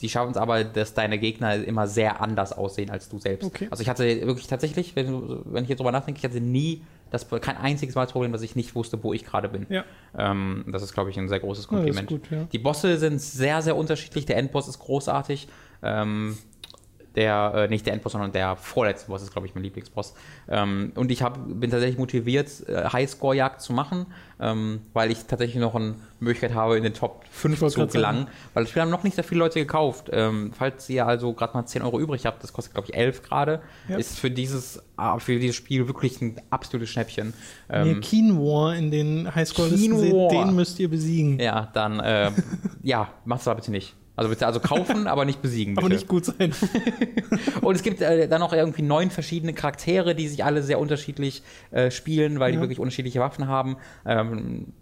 die 0.00 0.08
schaffen 0.10 0.30
es 0.32 0.36
aber, 0.36 0.62
dass 0.62 0.92
deine 0.94 1.18
Gegner 1.18 1.54
immer 1.64 1.86
sehr 1.86 2.20
anders 2.20 2.52
aussehen 2.52 2.90
als 2.90 3.08
du 3.08 3.18
selbst. 3.18 3.46
Okay. 3.46 3.66
Also 3.70 3.80
ich 3.82 3.88
hatte 3.88 4.04
wirklich 4.26 4.46
tatsächlich, 4.46 4.94
wenn, 4.94 5.40
wenn 5.46 5.64
ich 5.64 5.70
jetzt 5.70 5.78
drüber 5.78 5.92
nachdenke, 5.92 6.18
ich 6.18 6.24
hatte 6.24 6.40
nie 6.40 6.82
das 7.10 7.26
kein 7.40 7.56
einziges 7.56 7.94
Mal 7.94 8.02
das 8.02 8.12
Problem, 8.12 8.32
dass 8.32 8.42
ich 8.42 8.56
nicht 8.56 8.74
wusste, 8.74 9.02
wo 9.02 9.12
ich 9.14 9.24
gerade 9.24 9.48
bin. 9.48 9.64
Ja. 9.70 9.84
Ähm, 10.18 10.64
das 10.70 10.82
ist, 10.82 10.92
glaube 10.92 11.08
ich, 11.10 11.18
ein 11.18 11.28
sehr 11.28 11.40
großes 11.40 11.68
Ja, 11.70 11.78
ist 11.78 11.84
Kompliment. 11.84 12.08
gut, 12.08 12.30
ja. 12.30 12.44
Die 12.52 12.58
Bosse 12.58 12.98
sind 12.98 13.20
sehr, 13.22 13.62
sehr 13.62 13.76
unterschiedlich. 13.76 14.26
Der 14.26 14.36
Endboss 14.36 14.68
ist 14.68 14.78
großartig. 14.80 15.48
Ähm, 15.82 16.36
der, 17.16 17.52
äh, 17.54 17.68
nicht 17.68 17.86
der 17.86 17.94
Endboss, 17.94 18.12
sondern 18.12 18.30
der 18.32 18.56
vorletzte 18.56 19.08
Boss 19.08 19.22
ist, 19.22 19.32
glaube 19.32 19.46
ich, 19.46 19.54
mein 19.54 19.64
Lieblingsboss. 19.64 20.14
Ähm, 20.48 20.92
und 20.94 21.10
ich 21.10 21.22
hab, 21.22 21.38
bin 21.48 21.70
tatsächlich 21.70 21.98
motiviert, 21.98 22.50
äh, 22.68 22.84
Highscore-Jagd 22.90 23.60
zu 23.62 23.72
machen, 23.72 24.06
ähm, 24.38 24.82
weil 24.92 25.10
ich 25.10 25.24
tatsächlich 25.24 25.60
noch 25.60 25.74
eine 25.74 25.94
Möglichkeit 26.20 26.54
habe, 26.54 26.76
in 26.76 26.82
den 26.82 26.92
Top 26.94 27.24
5 27.30 27.54
Ich 27.54 27.60
wollte 27.62 27.72
zu 27.74 27.78
sagen. 27.80 27.90
gelangen. 27.92 28.26
Weil 28.54 28.64
das 28.64 28.70
Spiel 28.70 28.82
haben 28.82 28.90
noch 28.90 29.02
nicht 29.02 29.14
sehr 29.14 29.24
viele 29.24 29.38
Leute 29.40 29.58
gekauft. 29.58 30.10
Ähm, 30.12 30.52
falls 30.56 30.88
ihr 30.90 31.06
also 31.06 31.32
gerade 31.32 31.54
mal 31.56 31.64
10 31.66 31.82
Euro 31.82 31.98
übrig 31.98 32.26
habt, 32.26 32.42
das 32.42 32.52
kostet, 32.52 32.74
glaube 32.74 32.88
ich, 32.90 32.94
11 32.94 33.22
gerade, 33.22 33.62
Ja. 33.88 33.96
ist 33.96 34.18
für 34.18 34.30
dieses, 34.30 34.82
ah, 34.96 35.18
für 35.18 35.38
dieses 35.38 35.56
Spiel 35.56 35.86
wirklich 35.86 36.20
ein 36.20 36.40
absolutes 36.50 36.90
Schnäppchen. 36.90 37.32
Wenn 37.68 37.86
ihr 37.86 37.92
Ähm, 37.94 38.00
Quinoa 38.02 38.74
in 38.74 38.90
den 38.90 39.34
Highscore-Listen 39.34 39.98
seht, 39.98 40.12
den 40.32 40.54
müsst 40.54 40.78
ihr 40.78 40.90
besiegen. 40.90 41.38
ja, 41.40 41.70
dann, 41.72 41.98
äh, 42.00 42.30
ja, 42.82 43.08
macht's 43.24 43.48
aber 43.48 43.56
bitte 43.56 43.70
nicht. 43.70 43.94
Also 44.16 44.44
also 44.44 44.60
kaufen, 44.60 45.06
aber 45.06 45.24
nicht 45.24 45.42
besiegen. 45.42 45.74
Bitte. 45.74 45.86
Aber 45.86 45.94
nicht 45.94 46.08
gut 46.08 46.24
sein. 46.24 46.52
Und 47.60 47.74
es 47.74 47.82
gibt 47.82 48.00
äh, 48.00 48.28
dann 48.28 48.40
noch 48.40 48.52
irgendwie 48.52 48.82
neun 48.82 49.10
verschiedene 49.10 49.52
Charaktere, 49.52 50.14
die 50.14 50.26
sich 50.28 50.44
alle 50.44 50.62
sehr 50.62 50.78
unterschiedlich 50.78 51.42
äh, 51.70 51.90
spielen, 51.90 52.40
weil 52.40 52.52
die 52.52 52.56
Ja. 52.56 52.62
wirklich 52.62 52.80
unterschiedliche 52.80 53.20
Waffen 53.20 53.46
haben. 53.46 53.76
Ähm, 54.06 54.72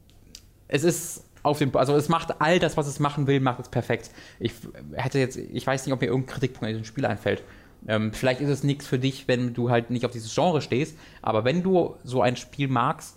es 0.69 0.85
ist 0.85 1.25
auf 1.43 1.59
dem, 1.59 1.77
also 1.77 1.95
es 1.95 2.09
macht 2.09 2.41
all 2.41 2.59
das, 2.59 2.77
was 2.77 2.87
es 2.87 3.01
machen 3.01 3.27
will, 3.27 3.41
macht 3.41 3.61
es 3.61 3.69
perfekt. 3.69 4.11
Ich 4.41 4.55
hätte 4.95 5.19
jetzt, 5.19 5.37
ich 5.37 5.67
weiß 5.67 5.85
nicht, 5.85 5.93
ob 5.93 6.01
mir 6.01 6.07
irgendein 6.07 6.33
Kritikpunkt 6.33 6.63
in 6.69 6.77
diesem 6.79 6.85
Spiel 6.87 7.05
einfällt. 7.05 7.43
Ähm, 7.87 8.13
vielleicht 8.15 8.41
ist 8.41 8.49
es 8.49 8.63
nichts 8.65 8.87
für 8.87 8.99
dich, 8.99 9.29
wenn 9.29 9.53
du 9.53 9.69
halt 9.69 9.91
nicht 9.91 10.07
auf 10.07 10.11
dieses 10.13 10.35
Genre 10.35 10.63
stehst, 10.63 10.97
aber 11.21 11.45
wenn 11.45 11.63
du 11.63 11.97
so 12.03 12.23
ein 12.23 12.37
Spiel 12.37 12.69
magst, 12.69 13.17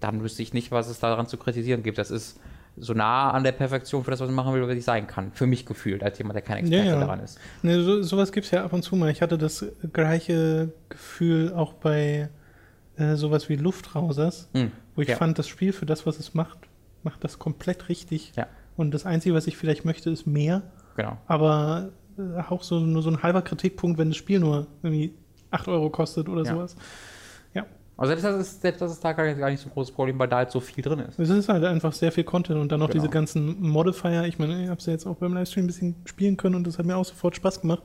dann 0.00 0.22
wüsste 0.22 0.42
ich 0.42 0.52
nicht, 0.52 0.70
was 0.70 0.88
es 0.88 0.98
daran 0.98 1.26
zu 1.28 1.38
kritisieren 1.38 1.82
gibt. 1.82 1.96
Das 1.96 2.10
ist 2.10 2.38
so 2.76 2.94
nah 2.94 3.30
an 3.30 3.44
der 3.44 3.52
Perfektion 3.52 4.02
für 4.04 4.10
das, 4.10 4.20
was 4.20 4.28
man 4.28 4.36
machen 4.36 4.54
will, 4.54 4.66
was 4.66 4.76
ich 4.76 4.84
sein 4.84 5.06
kann. 5.06 5.30
Für 5.32 5.46
mich 5.46 5.66
gefühlt, 5.66 6.02
als 6.02 6.18
jemand, 6.18 6.36
der 6.36 6.42
kein 6.42 6.58
Experte 6.58 6.84
Ja, 6.86 6.92
ja. 6.94 7.00
daran 7.00 7.20
ist. 7.20 7.38
Ne, 7.62 7.82
so, 7.82 8.02
sowas 8.02 8.32
gibt 8.32 8.46
es 8.46 8.50
ja 8.50 8.64
ab 8.64 8.72
und 8.72 8.82
zu 8.82 8.96
mal. 8.96 9.10
Ich 9.10 9.20
hatte 9.22 9.36
das 9.38 9.64
gleiche 9.92 10.72
Gefühl 10.88 11.52
auch 11.54 11.74
bei 11.74 12.28
äh, 12.96 13.14
sowas 13.16 13.48
wie 13.48 13.56
Luftrausers, 13.56 14.48
Hm, 14.54 14.72
wo 14.96 15.02
ich 15.02 15.08
ja. 15.08 15.16
fand, 15.16 15.38
das 15.38 15.48
Spiel 15.48 15.72
für 15.72 15.86
das, 15.86 16.06
was 16.06 16.18
es 16.18 16.34
macht, 16.34 16.58
macht 17.02 17.22
das 17.24 17.38
komplett 17.38 17.88
richtig. 17.88 18.32
Und 18.76 18.92
das 18.92 19.04
Einzige, 19.06 19.34
was 19.34 19.46
ich 19.46 19.56
vielleicht 19.56 19.84
möchte, 19.84 20.08
ist 20.10 20.26
mehr. 20.26 20.62
Genau. 20.96 21.18
Aber 21.26 21.90
äh, 22.18 22.40
auch 22.48 22.62
so, 22.62 22.80
nur 22.80 23.02
so 23.02 23.10
ein 23.10 23.22
halber 23.22 23.42
Kritikpunkt, 23.42 23.98
wenn 23.98 24.08
das 24.08 24.16
Spiel 24.16 24.40
nur 24.40 24.66
irgendwie 24.82 25.12
8 25.50 25.68
Euro 25.68 25.90
kostet 25.90 26.28
oder 26.28 26.44
sowas. 26.46 26.76
Ja, 27.96 28.02
Also 28.02 28.08
selbst 28.10 28.24
das 28.24 28.40
ist, 28.48 28.62
selbst 28.62 28.80
das 28.82 28.92
ist 28.92 29.04
da 29.04 29.12
gar 29.12 29.50
nicht 29.50 29.60
so 29.60 29.68
ein 29.68 29.72
großes 29.72 29.94
Problem, 29.94 30.18
weil 30.18 30.28
da 30.28 30.36
halt 30.38 30.50
so 30.50 30.60
viel 30.60 30.82
drin 30.82 30.98
ist. 31.00 31.18
es 31.18 31.28
ist 31.30 31.48
halt 31.48 31.64
einfach 31.64 31.92
sehr 31.92 32.10
viel 32.12 32.24
Content 32.24 32.58
und 32.58 32.70
dann 32.72 32.80
noch 32.80 32.88
Genau. 32.90 33.02
diese 33.02 33.10
ganzen 33.12 33.60
Modifier. 33.62 34.24
Ich 34.24 34.38
meine, 34.38 34.62
ich 34.64 34.68
habe 34.68 34.78
es 34.78 34.86
ja 34.86 34.92
jetzt 34.92 35.06
auch 35.06 35.16
beim 35.16 35.34
Livestream 35.34 35.64
ein 35.64 35.66
bisschen 35.68 35.96
spielen 36.04 36.36
können 36.36 36.54
und 36.56 36.66
das 36.66 36.78
hat 36.78 36.86
mir 36.86 36.96
auch 36.96 37.04
sofort 37.04 37.36
Spaß 37.36 37.60
gemacht. 37.60 37.82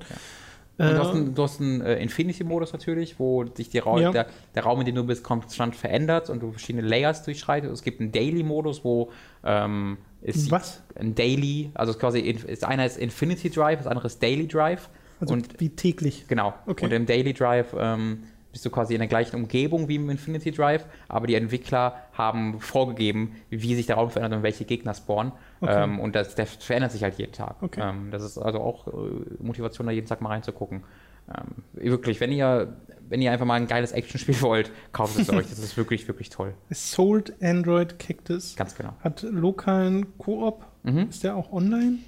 Und 0.80 0.86
Äh, 0.86 0.93
du 0.93 0.99
hast 0.99 1.10
einen, 1.12 1.34
du 1.34 1.43
hast 1.43 1.60
einen 1.60 1.82
äh, 1.82 1.95
Infinity-Modus 2.03 2.72
natürlich, 2.72 3.20
wo 3.20 3.45
sich 3.55 3.70
Ra 3.86 3.99
Ja. 3.99 4.12
der, 4.12 4.28
der 4.53 4.64
Raum, 4.64 4.80
in 4.82 4.86
dem 4.86 4.93
du 4.95 5.03
bist, 5.03 5.24
konstant 5.24 5.76
verändert 5.76 6.30
und 6.30 6.39
du 6.41 6.51
verschiedene 6.51 6.88
Layers 6.88 7.24
durchschreitest. 7.24 7.74
Es 7.74 7.82
gibt 7.82 7.99
einen 7.99 8.12
Daily-Modus, 8.12 8.84
wo 8.84 9.10
ähm, 9.43 9.97
es 10.22 10.51
Was? 10.51 10.84
ein 10.95 11.16
Daily, 11.16 11.72
also 11.74 11.91
es 11.93 11.99
quasi 11.99 12.20
ist 12.20 12.64
einer 12.64 12.86
ist 12.86 12.97
Infinity 12.97 13.49
Drive, 13.49 13.80
das 13.80 13.88
andere 13.88 14.05
ist 14.08 14.22
Daily 14.22 14.47
Drive. 14.47 14.89
also 15.20 15.34
und 15.34 15.60
wie 15.60 15.70
täglich. 15.70 16.26
genau. 16.28 16.53
Okay. 16.68 16.86
Und 16.86 16.91
im 16.93 17.08
Daily 17.08 17.34
Drive 17.34 17.76
ähm, 17.78 18.24
bist 18.58 18.66
du 18.66 18.72
quasi 18.72 18.95
in 18.95 18.99
der 19.01 19.08
gleichen 19.08 19.36
Umgebung 19.36 19.88
wie 19.88 19.97
im 19.97 20.10
Infinity 20.10 20.51
Drive, 20.51 20.84
aber 21.08 21.28
die 21.28 21.36
Entwickler 21.36 21.93
haben 22.14 22.60
vorgegeben, 22.60 23.36
wie 23.51 23.76
sich 23.76 23.86
der 23.86 23.97
Raum 23.97 24.10
verändert 24.10 24.38
und 24.39 24.43
welche 24.43 24.66
Gegner 24.66 24.95
spawnen. 24.95 25.32
Okay. 25.62 25.84
Ähm, 25.84 25.99
und 25.99 26.16
das, 26.16 26.34
der 26.34 26.47
verändert 26.47 26.91
sich 26.91 27.03
halt 27.03 27.20
jeden 27.20 27.34
Tag. 27.34 27.62
Okay. 27.62 27.82
Ähm, 27.88 28.10
das 28.10 28.24
ist 28.24 28.39
also 28.39 28.60
auch 28.60 28.88
äh, 28.88 28.91
Motivation, 29.39 29.86
da 29.86 29.93
jeden 29.93 30.08
Tag 30.08 30.22
mal 30.22 30.30
reinzugucken. 30.30 30.84
Ähm, 31.30 31.64
wirklich, 31.74 32.20
wenn 32.20 32.32
ihr, 32.32 32.74
wenn 33.08 33.22
ihr 33.22 33.32
einfach 33.32 33.45
mal 33.45 33.53
ein 33.62 33.68
geiles 33.68 33.91
Actionspiel 33.91 34.41
wollt, 34.41 34.72
kauft 34.91 35.20
es 35.20 35.30
euch. 35.30 35.47
Das 35.51 35.60
ist 35.60 35.78
wirklich, 35.78 36.08
wirklich 36.08 36.32
toll. 36.32 36.55
Sold 36.72 37.36
Android 37.43 37.99
Cactus 37.99 38.55
Ganz 38.55 38.74
genau. 38.74 38.93
hat 39.01 39.22
lokalen 39.22 40.18
Koop. 40.18 40.66
Mhm. 40.82 41.10
Ist 41.10 41.24
der 41.24 41.36
auch 41.36 41.51
online? 41.53 41.99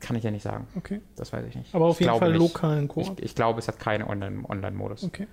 Kann 0.00 0.16
ich 0.16 0.24
ja 0.24 0.30
nicht 0.30 0.42
sagen. 0.42 0.68
Okay. 0.74 1.02
Das 1.16 1.34
weiß 1.34 1.44
ich 1.46 1.54
nicht. 1.54 1.74
Aber 1.74 1.84
auf 1.84 2.00
Ich 2.00 2.06
jeden 2.06 2.18
Fall 2.18 2.30
nicht. 2.32 2.38
lokalen 2.38 2.88
Koop. 2.88 3.18
Ich, 3.18 3.24
ich 3.26 3.34
glaube, 3.34 3.58
es 3.58 3.68
hat 3.68 3.78
keinen 3.78 4.04
Online- 4.04 4.42
Online-Modus. 4.48 5.04
Okay. 5.04 5.26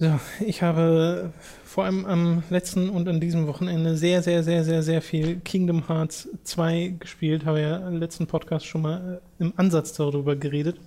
So, 0.00 0.18
ich 0.44 0.62
habe 0.62 1.32
vor 1.64 1.84
allem 1.84 2.04
am 2.04 2.42
letzten 2.50 2.88
und 2.88 3.08
an 3.08 3.20
diesem 3.20 3.46
Wochenende 3.46 3.96
sehr, 3.96 4.22
sehr, 4.22 4.42
sehr, 4.42 4.64
sehr, 4.64 4.82
sehr 4.82 5.00
viel 5.00 5.36
Kingdom 5.36 5.88
Hearts 5.88 6.28
2 6.42 6.96
gespielt. 6.98 7.44
Habe 7.44 7.60
ja 7.60 7.76
im 7.88 7.98
letzten 7.98 8.26
Podcast 8.26 8.66
schon 8.66 8.82
mal 8.82 9.20
äh, 9.38 9.42
im 9.42 9.52
Ansatz 9.56 9.92
darüber 9.92 10.34
geredet. 10.34 10.78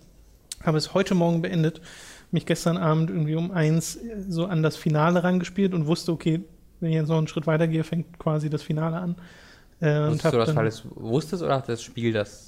Habe 0.61 0.77
es 0.77 0.93
heute 0.93 1.15
Morgen 1.15 1.41
beendet. 1.41 1.79
Mich 2.31 2.45
gestern 2.45 2.75
Abend 2.75 3.09
irgendwie 3.09 3.35
um 3.35 3.51
eins 3.51 3.95
äh, 3.95 4.25
so 4.27 4.45
an 4.45 4.61
das 4.61 4.75
Finale 4.75 5.23
rangespielt 5.23 5.73
und 5.73 5.87
wusste, 5.87 6.11
okay, 6.11 6.41
wenn 6.81 6.89
ich 6.89 6.95
jetzt 6.95 7.07
noch 7.07 7.17
einen 7.17 7.29
Schritt 7.29 7.47
weiter 7.47 7.67
gehe, 7.69 7.85
fängt 7.85 8.19
quasi 8.19 8.49
das 8.49 8.61
Finale 8.61 8.97
an. 8.97 9.15
Äh, 9.79 9.99
und 9.99 10.11
Wusstest 10.15 10.33
du 10.33 10.37
das, 10.37 10.55
weil 10.55 10.63
du 10.63 10.69
es 10.69 10.83
wusstest 10.95 11.43
oder 11.43 11.55
hat 11.55 11.69
das 11.69 11.81
Spiel 11.81 12.11
das 12.11 12.46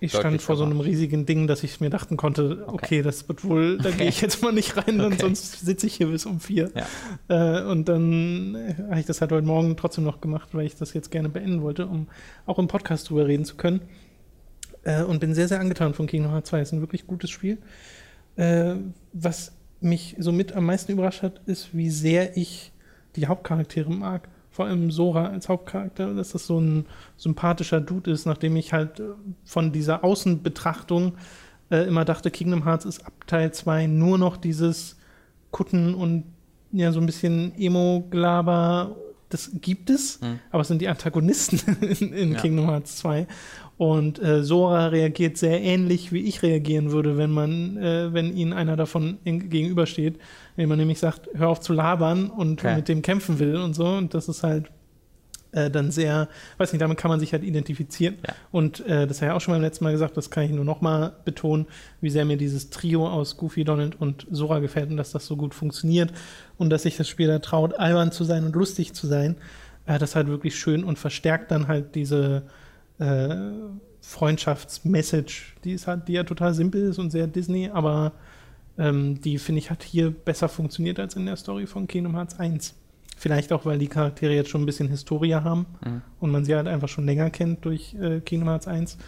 ich 0.00 0.12
stand 0.12 0.42
vor 0.42 0.56
so 0.56 0.64
einem 0.64 0.80
riesigen 0.80 1.24
Ding, 1.26 1.46
dass 1.46 1.62
ich 1.62 1.80
mir 1.80 1.90
dachten 1.90 2.16
konnte, 2.16 2.64
okay, 2.66 2.74
Okay. 2.74 3.02
das 3.02 3.28
wird 3.28 3.44
wohl, 3.44 3.78
da 3.78 3.88
Okay. 3.88 3.98
gehe 3.98 4.08
ich 4.08 4.20
jetzt 4.20 4.42
mal 4.42 4.52
nicht 4.52 4.76
rein, 4.76 4.98
denn 4.98 5.12
Okay. 5.12 5.18
sonst 5.20 5.60
sitze 5.64 5.86
ich 5.86 5.94
hier 5.94 6.08
bis 6.08 6.26
um 6.26 6.38
vier. 6.40 6.70
Ja. 7.28 7.60
Äh, 7.60 7.64
und 7.64 7.88
dann 7.88 8.54
äh, 8.54 8.74
habe 8.90 9.00
ich 9.00 9.06
das 9.06 9.20
halt 9.20 9.32
heute 9.32 9.46
Morgen 9.46 9.76
trotzdem 9.76 10.04
noch 10.04 10.20
gemacht, 10.20 10.50
weil 10.52 10.66
ich 10.66 10.76
das 10.76 10.92
jetzt 10.92 11.10
gerne 11.10 11.28
beenden 11.28 11.62
wollte, 11.62 11.86
um 11.86 12.08
auch 12.44 12.58
im 12.58 12.68
Podcast 12.68 13.08
drüber 13.08 13.26
reden 13.26 13.44
zu 13.44 13.56
können. 13.56 13.80
Äh, 14.84 15.02
und 15.02 15.18
bin 15.20 15.34
sehr, 15.34 15.48
sehr 15.48 15.60
angetan 15.60 15.94
von 15.94 16.06
Kingdom 16.06 16.30
Hearts 16.32 16.50
2. 16.50 16.60
Es 16.60 16.68
ist 16.68 16.72
ein 16.72 16.80
wirklich 16.80 17.06
gutes 17.06 17.30
Spiel. 17.30 17.58
Äh, 18.36 18.74
was 19.12 19.52
mich 19.80 20.14
somit 20.18 20.52
am 20.52 20.66
meisten 20.66 20.92
überrascht 20.92 21.22
hat, 21.22 21.40
ist, 21.46 21.74
wie 21.74 21.90
sehr 21.90 22.36
ich 22.36 22.72
die 23.16 23.26
Hauptcharaktere 23.26 23.90
mag. 23.90 24.28
Vor 24.56 24.64
allem 24.64 24.90
Sora 24.90 25.26
als 25.26 25.50
Hauptcharakter, 25.50 26.14
dass 26.14 26.30
das 26.32 26.46
so 26.46 26.58
ein 26.58 26.86
sympathischer 27.18 27.78
Dude 27.78 28.10
ist, 28.10 28.24
nachdem 28.24 28.56
ich 28.56 28.72
halt 28.72 29.00
äh, 29.00 29.04
von 29.44 29.70
dieser 29.70 30.02
Außenbetrachtung 30.02 31.12
äh, 31.70 31.86
immer 31.86 32.06
dachte, 32.06 32.30
Kingdom 32.30 32.64
Hearts 32.64 32.86
ist 32.86 33.04
ab 33.06 33.12
Teil 33.26 33.52
2 33.52 33.86
nur 33.86 34.16
noch 34.16 34.38
dieses 34.38 34.96
Kutten 35.50 35.94
und 35.94 36.24
ja, 36.72 36.90
so 36.90 37.00
ein 37.00 37.06
bisschen 37.06 37.52
Emo-Glaber. 37.58 38.96
Das 39.28 39.50
gibt 39.60 39.90
es, 39.90 40.20
Mhm. 40.22 40.38
aber 40.50 40.62
es 40.62 40.68
sind 40.68 40.80
die 40.80 40.88
Antagonisten 40.88 41.60
in, 41.82 42.12
in 42.14 42.32
Ja. 42.32 42.40
Kingdom 42.40 42.66
Hearts 42.70 42.96
2. 42.96 43.26
Und 43.78 44.22
äh, 44.22 44.42
Sora 44.42 44.86
reagiert 44.86 45.36
sehr 45.36 45.60
ähnlich, 45.60 46.10
wie 46.10 46.20
ich 46.26 46.42
reagieren 46.42 46.92
würde, 46.92 47.18
wenn 47.18 47.30
man, 47.30 47.76
äh, 47.76 48.12
wenn 48.12 48.34
ihnen 48.34 48.54
einer 48.54 48.74
davon 48.74 49.18
gegenübersteht. 49.24 50.18
Wenn 50.56 50.68
man 50.68 50.78
nämlich 50.78 50.98
sagt, 50.98 51.28
hör 51.34 51.48
auf 51.48 51.60
zu 51.60 51.74
labern 51.74 52.30
und 52.30 52.60
Okay. 52.64 52.76
mit 52.76 52.88
dem 52.88 53.02
kämpfen 53.02 53.38
will 53.38 53.56
und 53.56 53.74
so. 53.74 53.86
Und 53.86 54.14
das 54.14 54.28
ist 54.28 54.42
halt 54.42 54.70
äh, 55.52 55.70
dann 55.70 55.90
sehr, 55.90 56.28
weiß 56.56 56.72
nicht, 56.72 56.80
damit 56.80 56.96
kann 56.98 57.10
man 57.10 57.20
sich 57.20 57.32
halt 57.32 57.44
identifizieren. 57.44 58.16
Ja. 58.26 58.34
Und 58.50 58.80
äh, 58.86 59.06
das 59.06 59.20
habe 59.20 59.32
ich 59.32 59.36
auch 59.36 59.40
schon 59.42 59.52
beim 59.52 59.62
letzten 59.62 59.84
Mal 59.84 59.92
gesagt, 59.92 60.16
das 60.16 60.30
kann 60.30 60.44
ich 60.44 60.52
nur 60.52 60.64
noch 60.64 60.80
mal 60.80 61.12
betonen, 61.26 61.66
wie 62.00 62.10
sehr 62.10 62.24
mir 62.24 62.38
dieses 62.38 62.70
Trio 62.70 63.06
aus 63.06 63.36
Goofy, 63.36 63.64
Donald 63.64 64.00
und 64.00 64.26
Sora 64.30 64.58
gefällt 64.60 64.90
und 64.90 64.96
dass 64.96 65.12
das 65.12 65.26
so 65.26 65.36
gut 65.36 65.54
funktioniert 65.54 66.12
und 66.56 66.70
dass 66.70 66.84
sich 66.84 66.96
das 66.96 67.08
Spiel 67.08 67.28
da 67.28 67.40
traut, 67.40 67.74
albern 67.78 68.10
zu 68.10 68.24
sein 68.24 68.44
und 68.44 68.56
lustig 68.56 68.94
zu 68.94 69.06
sein. 69.06 69.36
Äh, 69.84 69.98
das 69.98 70.10
ist 70.10 70.16
halt 70.16 70.28
wirklich 70.28 70.56
schön 70.56 70.82
und 70.82 70.98
verstärkt 70.98 71.50
dann 71.50 71.68
halt 71.68 71.94
diese 71.94 72.44
äh, 72.98 73.36
Freundschaftsmessage, 74.00 75.54
die 75.64 75.72
ist 75.72 75.86
halt, 75.86 76.08
die 76.08 76.12
ja 76.14 76.24
total 76.24 76.54
simpel 76.54 76.82
ist 76.90 76.98
und 76.98 77.10
sehr 77.10 77.26
Disney, 77.26 77.70
aber 77.72 78.12
ähm, 78.78 79.20
die 79.20 79.38
finde 79.38 79.58
ich 79.60 79.70
hat 79.70 79.82
hier 79.82 80.10
besser 80.10 80.48
funktioniert 80.48 80.98
als 81.00 81.16
in 81.16 81.26
der 81.26 81.36
Story 81.36 81.66
von 81.66 81.86
Kingdom 81.86 82.14
Hearts 82.14 82.38
1. 82.38 82.74
Vielleicht 83.16 83.52
auch, 83.52 83.64
weil 83.64 83.78
die 83.78 83.88
Charaktere 83.88 84.34
jetzt 84.34 84.50
schon 84.50 84.62
ein 84.62 84.66
bisschen 84.66 84.88
Historie 84.88 85.34
haben 85.34 85.66
Mhm. 85.84 86.02
und 86.20 86.30
man 86.30 86.44
sie 86.44 86.54
halt 86.54 86.68
einfach 86.68 86.88
schon 86.88 87.06
länger 87.06 87.30
kennt 87.30 87.64
durch 87.64 87.94
äh, 87.94 88.20
Kingdom 88.20 88.48
Hearts 88.50 88.66
1. 88.68 88.98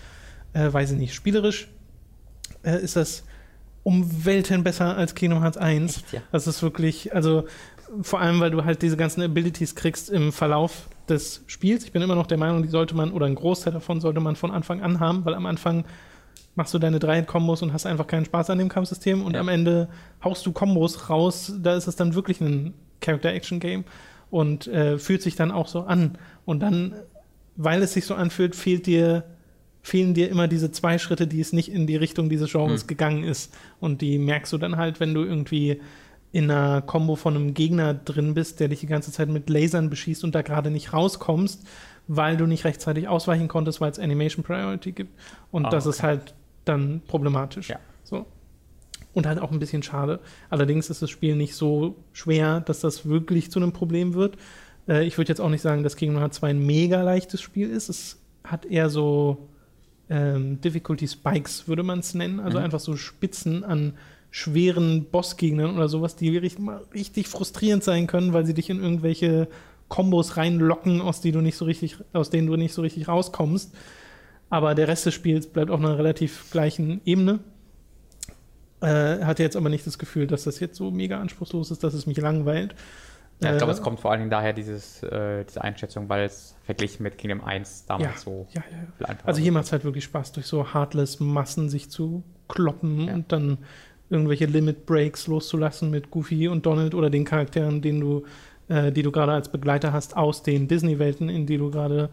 Äh, 0.54 0.72
weiß 0.72 0.92
ich 0.92 0.98
nicht. 0.98 1.14
Spielerisch 1.14 1.68
äh, 2.62 2.80
ist 2.82 2.96
das 2.96 3.24
um 3.82 4.24
Welten 4.24 4.64
besser 4.64 4.96
als 4.96 5.14
Kingdom 5.14 5.42
Hearts 5.42 5.58
1. 5.58 5.96
Echt, 5.98 6.12
ja. 6.12 6.20
Das 6.32 6.46
ist 6.46 6.62
wirklich, 6.62 7.14
also 7.14 7.44
vor 8.02 8.20
allem, 8.20 8.40
weil 8.40 8.50
du 8.50 8.64
halt 8.64 8.80
diese 8.82 8.96
ganzen 8.96 9.22
Abilities 9.22 9.74
kriegst 9.74 10.08
im 10.10 10.32
Verlauf 10.32 10.88
des 11.10 11.42
Spiels. 11.46 11.84
Ich 11.84 11.92
bin 11.92 12.02
immer 12.02 12.14
noch 12.14 12.26
der 12.26 12.38
Meinung, 12.38 12.62
die 12.62 12.68
sollte 12.68 12.94
man, 12.96 13.12
oder 13.12 13.26
ein 13.26 13.34
Großteil 13.34 13.72
davon 13.72 14.00
sollte 14.00 14.20
man 14.20 14.36
von 14.36 14.50
Anfang 14.50 14.80
an 14.82 15.00
haben, 15.00 15.24
weil 15.24 15.34
am 15.34 15.46
Anfang 15.46 15.84
machst 16.54 16.74
du 16.74 16.78
deine 16.78 16.98
drei 16.98 17.22
Kombos 17.22 17.62
und 17.62 17.72
hast 17.72 17.86
einfach 17.86 18.06
keinen 18.06 18.24
Spaß 18.24 18.50
an 18.50 18.58
dem 18.58 18.68
Kampfsystem 18.68 19.22
und 19.24 19.34
Ja. 19.34 19.40
am 19.40 19.48
Ende 19.48 19.88
haust 20.24 20.44
du 20.44 20.52
Kombos 20.52 21.08
raus, 21.08 21.52
da 21.62 21.76
ist 21.76 21.86
es 21.86 21.96
dann 21.96 22.14
wirklich 22.14 22.40
ein 22.40 22.74
Character-Action-Game 23.00 23.84
und 24.30 24.66
äh, 24.66 24.98
fühlt 24.98 25.22
sich 25.22 25.36
dann 25.36 25.50
auch 25.52 25.68
so 25.68 25.82
an. 25.82 26.18
Und 26.44 26.60
dann, 26.60 26.94
weil 27.56 27.82
es 27.82 27.92
sich 27.92 28.04
so 28.06 28.14
anfühlt, 28.14 28.56
fehlt 28.56 28.86
dir, 28.86 29.24
fehlen 29.82 30.14
dir 30.14 30.28
immer 30.28 30.48
diese 30.48 30.70
zwei 30.72 30.98
Schritte, 30.98 31.26
die 31.28 31.40
es 31.40 31.52
nicht 31.52 31.70
in 31.72 31.86
die 31.86 31.96
Richtung 31.96 32.28
dieses 32.28 32.50
Genres 32.50 32.82
Hm. 32.82 32.86
gegangen 32.88 33.24
ist. 33.24 33.54
Und 33.80 34.00
die 34.02 34.18
merkst 34.18 34.52
du 34.52 34.58
dann 34.58 34.76
halt, 34.76 34.98
wenn 35.00 35.14
du 35.14 35.22
irgendwie 35.22 35.80
in 36.32 36.50
einer 36.50 36.82
Combo 36.82 37.16
von 37.16 37.34
einem 37.34 37.54
Gegner 37.54 37.94
drin 37.94 38.34
bist, 38.34 38.60
der 38.60 38.68
dich 38.68 38.80
die 38.80 38.86
ganze 38.86 39.10
Zeit 39.12 39.28
mit 39.28 39.48
Lasern 39.48 39.88
beschießt 39.90 40.24
und 40.24 40.34
da 40.34 40.42
gerade 40.42 40.70
nicht 40.70 40.92
rauskommst, 40.92 41.66
weil 42.06 42.36
du 42.36 42.46
nicht 42.46 42.64
rechtzeitig 42.64 43.08
ausweichen 43.08 43.48
konntest, 43.48 43.80
weil 43.80 43.90
es 43.90 43.98
Animation 43.98 44.44
Priority 44.44 44.92
gibt. 44.92 45.18
Und 45.50 45.64
Ah, 45.66 45.70
das 45.70 45.86
ist 45.86 45.98
okay. 45.98 46.06
halt 46.06 46.34
dann 46.64 47.00
problematisch. 47.06 47.70
Ja. 47.70 47.78
So. 48.04 48.26
Und 49.14 49.26
halt 49.26 49.38
auch 49.40 49.50
ein 49.52 49.58
bisschen 49.58 49.82
schade. 49.82 50.20
Allerdings 50.50 50.90
ist 50.90 51.00
das 51.02 51.08
Spiel 51.10 51.34
nicht 51.34 51.54
so 51.54 51.96
schwer, 52.12 52.60
dass 52.60 52.80
das 52.80 53.06
wirklich 53.08 53.50
zu 53.50 53.58
einem 53.58 53.72
Problem 53.72 54.12
wird. 54.14 54.36
Äh, 54.86 55.06
ich 55.06 55.16
würde 55.16 55.30
jetzt 55.30 55.40
auch 55.40 55.48
nicht 55.48 55.62
sagen, 55.62 55.82
dass 55.82 55.96
Kingdom 55.96 56.18
Hearts 56.20 56.36
2 56.38 56.50
ein 56.50 56.64
mega 56.66 57.00
leichtes 57.02 57.40
Spiel 57.40 57.70
ist. 57.70 57.88
Es 57.88 58.20
hat 58.44 58.66
eher 58.66 58.90
so 58.90 59.48
ähm, 60.10 60.60
Difficulty 60.60 61.06
Spikes, 61.08 61.68
würde 61.68 61.82
man 61.82 61.98
es 62.00 62.14
nennen. 62.14 62.38
Also 62.40 62.58
Mhm. 62.58 62.64
einfach 62.64 62.80
so 62.80 62.96
Spitzen 62.96 63.64
an 63.64 63.94
schweren 64.30 65.06
Bossgegnern 65.06 65.76
oder 65.76 65.88
sowas, 65.88 66.16
die 66.16 66.36
richtig, 66.36 66.60
mal 66.60 66.82
richtig 66.92 67.28
frustrierend 67.28 67.82
sein 67.82 68.06
können, 68.06 68.32
weil 68.32 68.44
sie 68.44 68.54
dich 68.54 68.70
in 68.70 68.82
irgendwelche 68.82 69.48
Kombos 69.88 70.36
reinlocken, 70.36 71.00
aus, 71.00 71.20
die 71.20 71.32
du 71.32 71.40
nicht 71.40 71.56
so 71.56 71.64
richtig, 71.64 71.96
aus 72.12 72.30
denen 72.30 72.46
du 72.46 72.56
nicht 72.56 72.74
so 72.74 72.82
richtig 72.82 73.08
rauskommst. 73.08 73.74
Aber 74.50 74.74
der 74.74 74.88
Rest 74.88 75.06
des 75.06 75.14
Spiels 75.14 75.46
bleibt 75.46 75.70
auf 75.70 75.80
einer 75.80 75.98
relativ 75.98 76.50
gleichen 76.50 77.00
Ebene. 77.04 77.40
Äh, 78.80 79.24
hatte 79.24 79.42
jetzt 79.42 79.56
aber 79.56 79.68
nicht 79.68 79.86
das 79.86 79.98
Gefühl, 79.98 80.26
dass 80.26 80.44
das 80.44 80.60
jetzt 80.60 80.76
so 80.76 80.90
mega 80.90 81.20
anspruchslos 81.20 81.70
ist, 81.70 81.82
dass 81.82 81.94
es 81.94 82.06
mich 82.06 82.18
langweilt. 82.18 82.74
Ja, 83.40 83.52
ich 83.52 83.58
glaube, 83.58 83.72
Äh, 83.72 83.76
es 83.76 83.82
kommt 83.82 84.00
vor 84.00 84.10
allen 84.10 84.20
Dingen 84.20 84.30
daher, 84.30 84.52
dieses, 84.52 85.02
äh, 85.02 85.44
diese 85.44 85.62
Einschätzung, 85.62 86.08
weil 86.08 86.24
es 86.24 86.56
verglichen 86.64 87.02
mit 87.02 87.18
Kingdom 87.18 87.42
1 87.42 87.86
damals 87.86 88.10
Ja, 88.10 88.18
so 88.18 88.46
Ja, 88.52 88.62
ja. 88.70 89.16
Also 89.24 89.40
hier 89.40 89.52
macht 89.52 89.64
es 89.64 89.72
halt 89.72 89.84
wirklich 89.84 90.04
Spaß, 90.04 90.32
durch 90.32 90.46
so 90.46 90.74
heartless 90.74 91.20
Massen 91.20 91.68
sich 91.68 91.90
zu 91.90 92.24
kloppen 92.48 93.08
und 93.08 93.32
dann 93.32 93.58
irgendwelche 94.10 94.46
Limit 94.46 94.86
Breaks 94.86 95.26
loszulassen 95.26 95.90
mit 95.90 96.10
Goofy 96.10 96.48
und 96.48 96.64
Donald 96.64 96.94
oder 96.94 97.10
den 97.10 97.24
Charakteren, 97.24 97.82
denen 97.82 98.00
du, 98.00 98.24
äh, 98.68 98.92
die 98.92 99.02
du 99.02 99.10
gerade 99.10 99.32
als 99.32 99.50
Begleiter 99.50 99.92
hast 99.92 100.16
aus 100.16 100.42
den 100.42 100.68
Disney-Welten, 100.68 101.28
in 101.28 101.46
die 101.46 101.58
du 101.58 101.70
gerade 101.70 102.10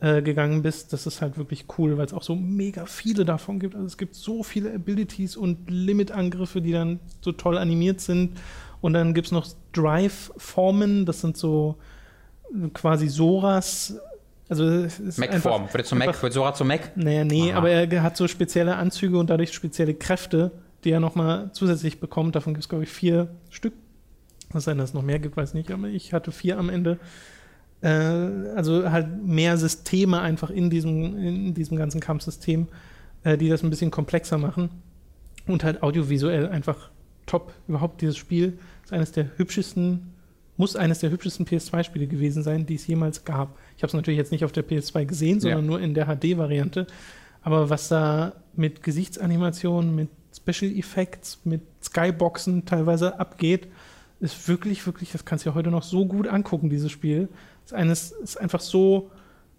äh, 0.00 0.22
gegangen 0.22 0.62
bist. 0.62 0.92
Das 0.92 1.06
ist 1.06 1.22
halt 1.22 1.38
wirklich 1.38 1.66
cool, 1.78 1.96
weil 1.96 2.06
es 2.06 2.12
auch 2.12 2.22
so 2.22 2.34
mega 2.34 2.86
viele 2.86 3.24
davon 3.24 3.58
gibt. 3.58 3.74
Also 3.74 3.86
es 3.86 3.96
gibt 3.96 4.14
so 4.14 4.42
viele 4.42 4.74
Abilities 4.74 5.36
und 5.36 5.70
Limit-Angriffe, 5.70 6.60
die 6.60 6.72
dann 6.72 7.00
so 7.20 7.32
toll 7.32 7.56
animiert 7.56 8.00
sind. 8.00 8.38
Und 8.80 8.92
dann 8.92 9.14
gibt 9.14 9.28
es 9.28 9.32
noch 9.32 9.46
Drive-Formen, 9.72 11.06
das 11.06 11.20
sind 11.20 11.36
so 11.36 11.76
quasi 12.74 13.08
Soras. 13.08 13.98
Also 14.48 14.86
Mac-Form. 15.16 15.68
Wird 15.72 15.92
Mac, 15.94 16.22
wird 16.22 16.32
Sora 16.32 16.54
zum 16.54 16.68
Mac? 16.68 16.96
naja, 16.96 17.24
nee, 17.24 17.52
aber 17.52 17.70
er 17.70 18.02
hat 18.02 18.16
so 18.16 18.28
spezielle 18.28 18.76
Anzüge 18.76 19.18
und 19.18 19.28
dadurch 19.28 19.52
spezielle 19.52 19.94
Kräfte, 19.94 20.52
die 20.86 20.92
er 20.92 21.00
nochmal 21.00 21.50
zusätzlich 21.52 22.00
bekommt. 22.00 22.34
Davon 22.36 22.54
gibt 22.54 22.64
es, 22.64 22.68
glaube 22.68 22.84
ich, 22.84 22.90
vier 22.90 23.28
Stück. 23.50 23.74
Was 24.52 24.64
sein, 24.64 24.78
dass 24.78 24.90
es 24.90 24.94
noch 24.94 25.02
mehr 25.02 25.18
gibt, 25.18 25.36
weiß 25.36 25.54
nicht, 25.54 25.70
aber 25.72 25.88
ich 25.88 26.12
hatte 26.12 26.30
vier 26.32 26.58
am 26.58 26.68
Ende. 26.70 26.98
Äh, 27.82 27.88
also 27.88 28.90
halt 28.90 29.08
mehr 29.26 29.56
Systeme 29.58 30.20
einfach 30.20 30.50
in 30.50 30.70
diesem, 30.70 31.18
in 31.18 31.54
diesem 31.54 31.76
ganzen 31.76 32.00
Kampfsystem, 32.00 32.68
äh, 33.24 33.36
die 33.36 33.48
das 33.48 33.62
ein 33.62 33.70
bisschen 33.70 33.90
komplexer 33.90 34.38
machen. 34.38 34.70
Und 35.46 35.62
halt 35.64 35.82
audiovisuell 35.82 36.48
einfach 36.48 36.90
top. 37.26 37.52
Überhaupt 37.68 38.00
dieses 38.00 38.16
Spiel 38.16 38.58
ist 38.84 38.92
eines 38.92 39.12
der 39.12 39.36
hübschesten, 39.36 40.12
muss 40.56 40.74
eines 40.76 41.00
der 41.00 41.10
hübschesten 41.10 41.44
PS2-Spiele 41.46 42.06
gewesen 42.06 42.42
sein, 42.42 42.64
die 42.66 42.76
es 42.76 42.86
jemals 42.86 43.24
gab. 43.24 43.58
Ich 43.76 43.82
habe 43.82 43.88
es 43.88 43.94
natürlich 43.94 44.18
jetzt 44.18 44.32
nicht 44.32 44.44
auf 44.44 44.52
der 44.52 44.64
PS2 44.66 45.04
gesehen, 45.04 45.40
sondern 45.40 45.60
Ja. 45.60 45.66
nur 45.66 45.80
in 45.80 45.94
der 45.94 46.06
HD-Variante. 46.06 46.86
Aber 47.42 47.68
was 47.70 47.88
da 47.88 48.32
mit 48.54 48.82
Gesichtsanimationen, 48.82 49.94
mit 49.94 50.08
Special 50.36 50.70
Effects, 50.76 51.38
mit 51.44 51.62
Skyboxen 51.82 52.64
teilweise 52.64 53.18
abgeht, 53.18 53.68
ist 54.20 54.48
wirklich, 54.48 54.84
wirklich, 54.86 55.12
das 55.12 55.24
kannst 55.24 55.44
du 55.44 55.50
ja 55.50 55.54
heute 55.54 55.70
noch 55.70 55.82
so 55.82 56.06
gut 56.06 56.26
angucken, 56.28 56.70
dieses 56.70 56.90
Spiel. 56.90 57.28
Ist, 57.64 57.74
eines, 57.74 58.12
ist 58.12 58.40
einfach 58.40 58.60
so, 58.60 59.10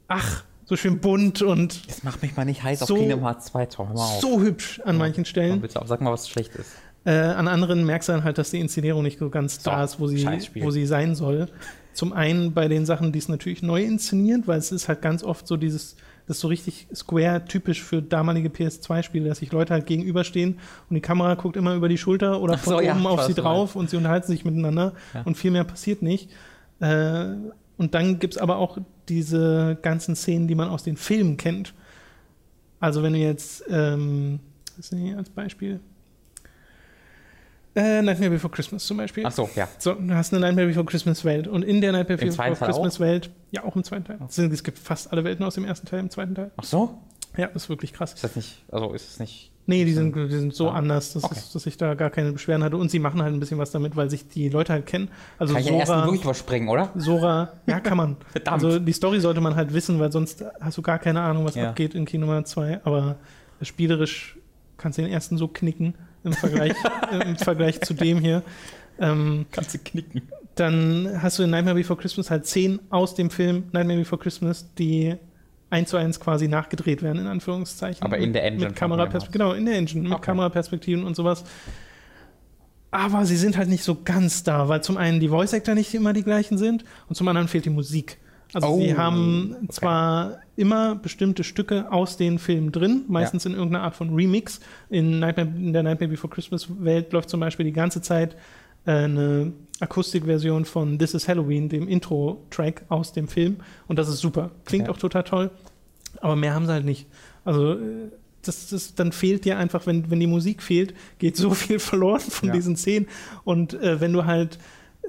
ach, 0.07 0.43
so 0.65 0.75
schön 0.75 0.99
bunt 0.99 1.41
und 1.41 1.87
Das 1.89 2.03
macht 2.03 2.21
mich 2.21 2.35
mal 2.35 2.45
nicht 2.45 2.63
heiß 2.63 2.79
So- 2.79 2.93
auf 2.95 2.99
Kingdom 2.99 3.21
Hearts 3.21 3.45
2, 3.47 3.65
Tom. 3.67 3.89
So 4.21 4.41
hübsch 4.41 4.81
an 4.83 4.97
manchen 4.97 5.23
Komm, 5.23 5.25
Stellen. 5.25 5.61
bitte 5.61 5.81
auf. 5.81 5.87
Sag 5.87 6.01
mal, 6.01 6.11
was 6.11 6.27
schlecht 6.29 6.55
ist. 6.55 6.71
Äh, 7.05 7.11
an 7.11 7.47
anderen 7.47 7.85
merkst 7.85 8.09
du 8.09 8.13
dann 8.13 8.23
halt, 8.25 8.37
dass 8.37 8.51
die 8.51 8.59
Inszenierung 8.59 9.01
nicht 9.03 9.17
so 9.19 9.29
ganz 9.29 9.63
So, 9.63 9.71
da 9.71 9.83
ist, 9.83 9.99
wo 9.99 10.07
sie, 10.07 10.25
wo 10.61 10.71
sie 10.71 10.85
sein 10.85 11.15
soll. 11.15 11.47
Zum 11.93 12.11
einen 12.11 12.53
bei 12.53 12.67
den 12.67 12.85
Sachen, 12.85 13.11
die 13.13 13.19
es 13.19 13.29
natürlich 13.29 13.61
neu 13.63 13.81
inszeniert, 13.83 14.45
weil 14.47 14.59
es 14.59 14.71
ist 14.73 14.87
halt 14.89 15.01
ganz 15.01 15.23
oft 15.23 15.47
so 15.47 15.55
dieses, 15.55 15.95
das 16.27 16.37
ist 16.37 16.41
so 16.41 16.47
richtig 16.49 16.87
Square-typisch 16.93 17.81
für 17.81 18.01
damalige 18.01 18.49
PS2-Spiele, 18.49 19.27
dass 19.29 19.39
sich 19.39 19.51
Leute 19.51 19.73
halt 19.73 19.85
gegenüberstehen 19.85 20.59
und 20.89 20.93
die 20.95 21.01
Kamera 21.01 21.35
guckt 21.35 21.55
immer 21.55 21.73
über 21.75 21.87
die 21.89 21.97
Schulter 21.97 22.41
oder 22.41 22.57
von 22.57 22.73
so, 22.73 22.81
ja, 22.81 22.91
oben 22.91 23.01
ich 23.01 23.07
auf 23.07 23.23
sie 23.23 23.33
drauf 23.33 23.75
und 23.75 23.89
sie 23.89 23.97
unterhalten 23.97 24.27
sich 24.27 24.43
miteinander 24.45 24.93
Ja. 25.13 25.21
und 25.23 25.37
viel 25.37 25.51
mehr 25.51 25.63
passiert 25.63 26.01
nicht. 26.01 26.29
Äh, 26.79 27.27
und 27.77 27.93
dann 27.93 28.19
gibt 28.19 28.35
es 28.35 28.37
aber 28.41 28.57
auch 28.57 28.77
diese 29.07 29.77
ganzen 29.81 30.15
Szenen, 30.15 30.47
die 30.47 30.55
man 30.55 30.67
aus 30.69 30.83
den 30.83 30.97
Filmen 30.97 31.37
kennt. 31.37 31.73
Also 32.79 33.03
wenn 33.03 33.13
du 33.13 33.19
jetzt, 33.19 33.63
ähm, 33.69 34.39
was 34.75 34.85
ist 34.85 34.91
denn 34.91 34.99
hier 34.99 35.17
als 35.17 35.29
Beispiel? 35.29 35.79
Äh, 37.77 38.01
Nightmare 38.01 38.31
Before 38.31 38.51
Christmas 38.51 38.85
zum 38.87 38.97
Beispiel. 38.97 39.23
Ach 39.25 39.31
so, 39.31 39.47
ja. 39.55 39.67
So, 39.77 39.93
du 39.93 40.13
hast 40.15 40.33
eine 40.33 40.41
Nightmare 40.41 40.67
Before 40.67 40.85
Christmas 40.85 41.23
Welt 41.23 41.47
und 41.47 41.61
in 41.63 41.79
der 41.79 41.91
Nightmare 41.91 42.19
Im 42.19 42.29
Before 42.29 42.55
Christmas 42.55 42.99
Welt, 42.99 43.29
ja 43.51 43.63
auch 43.63 43.75
im 43.75 43.83
zweiten 43.83 44.05
Teil. 44.05 44.17
Oh. 44.19 44.25
Es 44.27 44.63
gibt 44.63 44.79
fast 44.79 45.11
alle 45.13 45.23
Welten 45.23 45.45
aus 45.45 45.53
dem 45.53 45.63
ersten 45.63 45.85
Teil 45.85 45.99
im 45.99 46.09
zweiten 46.09 46.33
Teil. 46.33 46.49
Ach 46.57 46.63
so? 46.63 46.97
Ja, 47.37 47.47
das 47.47 47.63
ist 47.63 47.69
wirklich 47.69 47.93
krass. 47.93 48.13
Ist 48.13 48.23
das 48.23 48.35
nicht, 48.35 48.63
also 48.71 48.93
ist 48.93 49.07
es 49.11 49.19
nicht. 49.19 49.51
Nee, 49.69 49.83
die 49.85 49.93
sind, 49.93 50.15
die 50.15 50.29
sind 50.29 50.55
so 50.55 50.69
Ah, 50.69 50.75
anders, 50.77 51.13
dass, 51.13 51.25
okay. 51.25 51.35
es, 51.37 51.51
dass 51.51 51.65
ich 51.65 51.77
da 51.77 51.93
gar 51.93 52.09
keine 52.09 52.31
Beschwerden 52.31 52.63
hatte. 52.63 52.77
Und 52.77 52.89
sie 52.89 52.99
machen 52.99 53.21
halt 53.21 53.33
ein 53.33 53.39
bisschen 53.39 53.57
was 53.59 53.69
damit, 53.69 53.95
weil 53.97 54.09
sich 54.09 54.27
die 54.27 54.47
Leute 54.47 54.71
halt 54.73 54.85
kennen. 54.85 55.09
Also 55.37 55.53
Kann 55.53 55.61
ich 55.61 55.67
den 55.67 55.77
ersten 55.79 55.93
Sora, 55.93 56.05
wirklich 56.05 56.23
überspringen, 56.23 56.69
oder? 56.69 56.89
Sora, 56.95 57.51
ja, 57.67 57.79
kann 57.81 57.97
man. 57.97 58.15
Verdammt. 58.31 58.63
Also 58.63 58.79
die 58.79 58.93
Story 58.93 59.19
sollte 59.19 59.41
man 59.41 59.55
halt 59.57 59.73
wissen, 59.73 59.99
weil 59.99 60.09
sonst 60.11 60.43
hast 60.61 60.77
du 60.77 60.81
gar 60.81 60.99
keine 60.99 61.19
Ahnung, 61.21 61.43
was 61.45 61.55
Ja. 61.55 61.69
abgeht 61.69 61.95
in 61.95 62.05
Kingdom 62.05 62.29
Hearts 62.29 62.51
2. 62.51 62.79
Aber 62.85 63.17
spielerisch 63.61 64.37
kannst 64.77 64.97
du 64.97 65.01
den 65.01 65.11
ersten 65.11 65.37
so 65.37 65.47
knicken 65.49 65.95
im 66.23 66.33
Vergleich, 66.33 66.73
im 67.25 67.35
Vergleich 67.37 67.81
zu 67.81 67.93
dem 67.93 68.19
hier. 68.19 68.43
Ähm, 68.99 69.45
Kannst 69.51 69.73
du 69.75 69.77
knicken. 69.79 70.23
dann 70.55 71.19
hast 71.21 71.37
du 71.39 71.43
in 71.43 71.49
Nightmare 71.51 71.75
Before 71.75 71.99
Christmas 71.99 72.31
halt 72.31 72.45
Szenen 72.45 72.79
aus 72.89 73.15
dem 73.15 73.29
Film 73.29 73.65
Nightmare 73.71 73.99
Before 73.99 74.21
Christmas, 74.21 74.73
die 74.75 75.15
eins 75.69 75.89
zu 75.89 75.97
eins 75.97 76.19
quasi 76.19 76.47
nachgedreht 76.47 77.01
werden, 77.03 77.19
in 77.21 77.27
Anführungszeichen. 77.27 78.03
Aber 78.03 78.17
in 78.17 78.33
der 78.33 78.43
Engine 78.45 78.69
Mit 78.69 78.75
Kameraperspektiven, 78.77 79.31
genau, 79.47 79.53
in 79.53 79.65
der 79.65 79.75
Engine, 79.75 80.01
mit 80.03 80.11
Okay. 80.13 80.21
Kameraperspektiven 80.25 81.03
und 81.03 81.15
sowas. 81.15 81.43
Aber 82.89 83.25
sie 83.25 83.35
sind 83.35 83.57
halt 83.57 83.67
nicht 83.69 83.83
so 83.83 83.97
ganz 84.03 84.43
da, 84.43 84.69
weil 84.69 84.81
zum 84.81 84.97
einen 84.97 85.19
die 85.19 85.27
Voice-Actor 85.27 85.75
nicht 85.75 85.93
immer 85.93 86.13
die 86.13 86.23
gleichen 86.23 86.57
sind 86.57 86.85
und 87.09 87.15
zum 87.15 87.27
anderen 87.27 87.47
fehlt 87.49 87.65
die 87.65 87.69
Musik. 87.69 88.17
Also 88.53 88.67
Oh, 88.69 88.79
sie 88.79 88.95
haben 88.95 89.55
okay. 89.57 89.67
zwar 89.69 90.37
immer 90.55 90.95
bestimmte 90.95 91.43
Stücke 91.43 91.91
aus 91.91 92.17
den 92.17 92.39
Filmen 92.39 92.71
drin, 92.71 93.03
meistens 93.07 93.45
in 93.45 93.53
irgendeiner 93.53 93.83
Art 93.83 93.95
von 93.95 94.13
Remix. 94.15 94.59
In, 94.89 95.19
Nightmare, 95.19 95.49
in 95.55 95.73
der 95.73 95.83
Nightmare 95.83 96.09
Before 96.09 96.33
Christmas 96.33 96.67
Welt 96.83 97.11
läuft 97.13 97.29
zum 97.29 97.39
Beispiel 97.39 97.65
die 97.65 97.73
ganze 97.73 98.01
Zeit 98.01 98.35
äh, 98.85 98.91
eine 98.91 99.51
Akustikversion 99.79 100.65
von 100.65 100.97
This 100.97 101.13
is 101.13 101.27
Halloween, 101.27 101.67
dem 101.69 101.87
Intro-Track 101.87 102.85
aus 102.89 103.11
dem 103.13 103.27
Film. 103.27 103.57
Und 103.87 103.99
das 103.99 104.07
ist 104.09 104.19
super. 104.19 104.51
Klingt 104.65 104.87
Okay. 104.87 104.91
auch 104.97 104.99
total 104.99 105.23
toll. 105.23 105.51
Aber 106.21 106.35
mehr 106.35 106.53
haben 106.53 106.65
sie 106.65 106.71
halt 106.71 106.85
nicht. 106.85 107.05
Also 107.45 107.73
äh, 107.73 107.77
das, 108.43 108.69
das, 108.69 108.95
dann 108.95 109.11
fehlt 109.11 109.43
dir 109.45 109.57
einfach, 109.57 109.85
wenn, 109.87 110.09
wenn 110.09 110.19
die 110.21 110.25
Musik 110.27 110.63
fehlt, 110.63 110.93
geht 111.19 111.35
so 111.35 111.49
viel 111.53 111.79
verloren 111.79 112.21
von 112.21 112.47
Ja. 112.49 112.55
diesen 112.55 112.77
Szenen. 112.77 113.07
Und 113.43 113.73
äh, 113.73 113.99
wenn 113.99 114.13
du 114.13 114.25
halt 114.25 114.57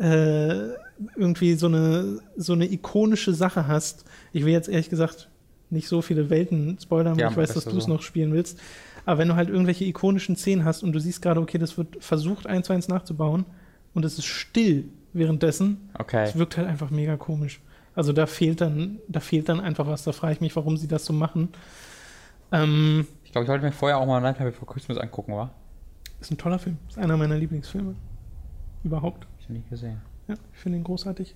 äh, 0.00 0.70
irgendwie 1.16 1.54
so 1.54 1.66
eine, 1.66 2.20
so 2.36 2.52
eine 2.52 2.70
ikonische 2.70 3.32
Sache 3.34 3.66
hast, 3.66 4.04
ich 4.32 4.44
will 4.44 4.52
jetzt 4.52 4.68
ehrlich 4.68 4.90
gesagt 4.90 5.28
nicht 5.70 5.88
so 5.88 6.00
viele 6.02 6.30
Welten 6.30 6.78
spoilern, 6.80 7.14
weil 7.16 7.20
Ja, 7.20 7.30
ich 7.30 7.36
weiß, 7.36 7.54
dass 7.54 7.64
du 7.64 7.76
es 7.76 7.84
so. 7.84 7.90
noch 7.92 8.02
spielen 8.02 8.32
willst. 8.32 8.58
Aber 9.04 9.18
wenn 9.18 9.28
du 9.28 9.36
halt 9.36 9.48
irgendwelche 9.48 9.84
ikonischen 9.84 10.36
Szenen 10.36 10.64
hast 10.64 10.82
und 10.82 10.92
du 10.92 10.98
siehst 11.00 11.22
gerade, 11.22 11.40
okay, 11.40 11.58
das 11.58 11.76
wird 11.78 12.02
versucht, 12.02 12.46
eins 12.46 12.66
zu 12.66 12.72
eins 12.72 12.88
nachzubauen 12.88 13.44
und 13.94 14.04
es 14.04 14.18
ist 14.18 14.26
still 14.26 14.84
währenddessen, 15.12 15.90
Okay. 15.98 16.24
es 16.24 16.36
wirkt 16.36 16.56
halt 16.56 16.68
einfach 16.68 16.90
mega 16.90 17.16
komisch. 17.16 17.60
Also 17.94 18.12
da 18.12 18.26
fehlt 18.26 18.60
dann, 18.60 18.98
da 19.08 19.20
fehlt 19.20 19.48
dann 19.48 19.60
einfach 19.60 19.86
was. 19.86 20.04
Da 20.04 20.12
frage 20.12 20.34
ich 20.34 20.40
mich, 20.40 20.54
warum 20.56 20.76
sie 20.76 20.88
das 20.88 21.04
so 21.04 21.12
machen. 21.12 21.48
Ähm, 22.52 23.06
Ich 23.24 23.32
glaube, 23.32 23.44
ich 23.44 23.48
wollte 23.50 23.64
mir 23.64 23.72
vorher 23.72 23.98
auch 23.98 24.06
mal 24.06 24.20
Nightmare 24.20 24.50
Before 24.52 24.70
Christmas 24.72 24.98
angucken, 24.98 25.32
wa? 25.34 25.50
ist 26.20 26.30
ein 26.30 26.38
toller 26.38 26.58
Film. 26.58 26.78
Ist 26.88 26.98
einer 26.98 27.16
meiner 27.16 27.36
Lieblingsfilme. 27.36 27.94
Überhaupt. 28.84 29.26
Ich 29.40 29.48
nie 29.48 29.62
gesehen. 29.70 30.00
Ja, 30.28 30.34
ich 30.52 30.58
finde 30.60 30.78
ihn 30.78 30.84
großartig. 30.84 31.34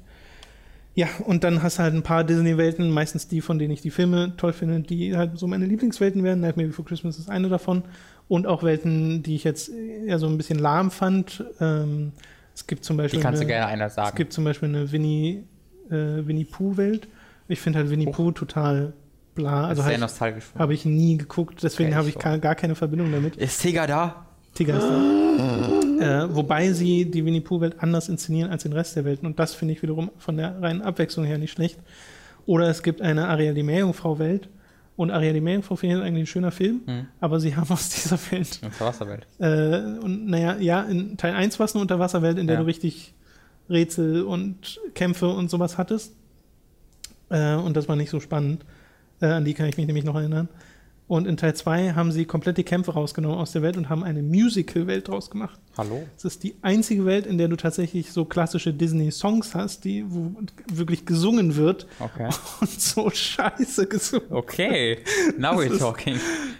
Ja, 0.95 1.09
und 1.25 1.43
dann 1.43 1.63
hast 1.63 1.79
du 1.79 1.83
halt 1.85 1.95
ein 1.95 2.03
paar 2.03 2.23
Disney-Welten, 2.23 2.91
meistens 2.91 3.27
die, 3.27 3.41
von 3.41 3.59
denen 3.59 3.73
ich 3.73 3.81
die 3.81 3.91
Filme 3.91 4.35
toll 4.37 4.53
finde, 4.53 4.81
die 4.81 5.17
halt 5.17 5.39
so 5.39 5.47
meine 5.47 5.65
Lieblingswelten 5.65 6.23
werden. 6.23 6.41
Nightmare 6.41 6.69
Before 6.69 6.87
Christmas 6.87 7.19
ist 7.19 7.31
eine 7.31 7.49
davon. 7.49 7.83
Und 8.29 8.47
auch 8.47 8.63
Welten, 8.63 9.23
die 9.23 9.35
ich 9.35 9.45
jetzt 9.45 9.71
eher 9.71 10.19
so 10.19 10.27
ein 10.27 10.37
bisschen 10.37 10.59
lahm 10.59 10.91
fand. 10.91 11.45
Ähm, 11.61 12.13
es 12.55 12.67
gibt 12.67 12.85
zum 12.85 12.99
Die 12.99 13.05
Beispiel. 13.05 13.21
kannst 13.21 13.41
du 13.41 13.45
eine, 13.47 13.53
gerne 13.55 13.67
einer 13.67 13.87
es 13.87 13.95
sagen. 13.95 14.15
gibt 14.17 14.35
zum 14.35 14.45
Beispiel 14.45 14.69
eine 14.69 14.93
Winnie, 14.93 15.45
äh, 15.91 15.95
Winnie 16.27 16.45
Pooh-Welt. 16.45 17.09
Ich 17.49 17.61
finde 17.61 17.79
halt 17.79 17.89
Winnie 17.89 18.09
Oh. 18.09 18.13
Pooh 18.13 18.31
total 18.33 18.93
bla. 19.35 19.69
Also 19.69 19.81
sehr 19.81 19.93
halt, 19.93 20.01
nostalgisch. 20.01 20.45
habe 20.59 20.75
ich 20.75 20.85
nie 20.85 21.17
geguckt, 21.17 21.63
deswegen 21.63 21.89
Okay, 21.89 21.97
habe 21.97 22.09
ich 22.11 22.19
gar 22.19 22.55
keine 22.55 22.75
Verbindung 22.75 23.11
damit. 23.11 23.37
Ist 23.37 23.63
Tiger 23.63 23.87
da? 23.87 24.27
Tiger 24.55 24.77
ist 24.77 24.85
da. 24.85 25.81
Äh, 26.03 26.35
wobei 26.35 26.73
sie 26.73 27.11
die 27.11 27.25
Winnie 27.25 27.41
Pooh-Welt 27.41 27.77
anders 27.79 28.09
inszenieren 28.09 28.51
als 28.51 28.63
den 28.65 28.73
Rest 28.73 28.97
der 28.97 29.05
Welten. 29.05 29.27
Und 29.27 29.39
das 29.39 29.55
finde 29.55 29.75
ich 29.75 29.83
wiederum 29.83 30.11
von 30.19 30.37
der 30.37 30.61
reinen 30.61 30.83
Abwechslung 30.83 31.25
her 31.25 31.39
nicht 31.39 31.53
schlecht. 31.53 31.79
Oder 32.47 32.69
es 32.69 32.83
gibt 32.83 33.01
eine 33.01 33.29
Ariel 33.29 33.55
die 33.55 33.63
Meerjungfrau-Welt. 33.63 34.49
Und 34.97 35.11
Ariel 35.11 35.33
die 35.33 35.41
Meerjungfrau 35.41 35.77
finde 35.77 35.97
ich 35.99 36.03
eigentlich 36.03 36.25
ein 36.25 36.27
schöner 36.27 36.51
Film. 36.51 36.81
Hm. 36.87 37.07
Aber 37.21 37.41
sie 37.41 37.57
haben 37.57 37.71
aus 37.71 37.89
dieser 37.89 38.19
Welt. 38.31 38.61
Aus 38.63 38.79
der 38.79 38.87
Wasserwelt. 38.87 39.27
Äh, 39.39 39.99
und 40.05 40.27
naja, 40.27 40.57
ja, 40.59 40.83
in 40.83 41.17
Teil 41.17 41.35
1 41.35 41.59
war 41.59 41.65
es 41.67 41.75
eine 41.75 41.83
Unterwasserwelt, 41.83 42.39
in 42.39 42.47
der 42.47 42.57
Ja. 42.57 42.61
du 42.61 42.67
richtig 42.67 43.15
Rätsel 43.71 44.23
und 44.23 44.81
Kämpfe 44.95 45.29
und 45.29 45.51
sowas 45.51 45.79
hattest. 45.79 46.15
Äh, 47.31 47.55
und 47.55 47.77
das 47.77 47.89
war 47.89 47.97
nicht 47.97 48.11
so 48.11 48.21
spannend. 48.21 48.65
Äh, 49.21 49.27
an 49.27 49.45
die 49.45 49.55
kann 49.55 49.67
ich 49.67 49.77
mich 49.77 49.87
nämlich 49.87 50.05
noch 50.05 50.17
erinnern. 50.17 50.49
Und 51.09 51.27
in 51.27 51.37
Teil 51.37 51.55
2 51.55 51.93
haben 51.93 52.11
sie 52.11 52.25
komplett 52.25 52.57
die 52.57 52.63
Kämpfe 52.65 52.93
rausgenommen 52.93 53.37
aus 53.37 53.53
der 53.53 53.61
Welt 53.61 53.77
und 53.77 53.91
haben 53.91 54.03
eine 54.03 54.23
Musical-Welt 54.23 55.09
draus 55.09 55.29
gemacht. 55.31 55.61
Hallo? 55.77 56.05
Es 56.17 56.25
ist 56.25 56.43
die 56.43 56.55
einzige 56.63 57.05
Welt, 57.05 57.27
in 57.27 57.37
der 57.37 57.49
du 57.49 57.57
tatsächlich 57.57 58.13
so 58.13 58.25
klassische 58.25 58.73
Disney-Songs 58.73 59.55
hast, 59.55 59.85
die 59.85 60.05
wo 60.09 60.33
wirklich 60.73 61.05
gesungen 61.05 61.57
wird 61.57 61.87
Okay. 62.01 62.31
und 62.61 62.81
so 62.81 63.11
scheiße 63.11 63.87
gesungen. 63.89 64.27
Okay. 64.31 64.99
Now 65.37 65.53
we're 65.57 65.73
ist- 65.73 65.81
talking. 65.81 66.17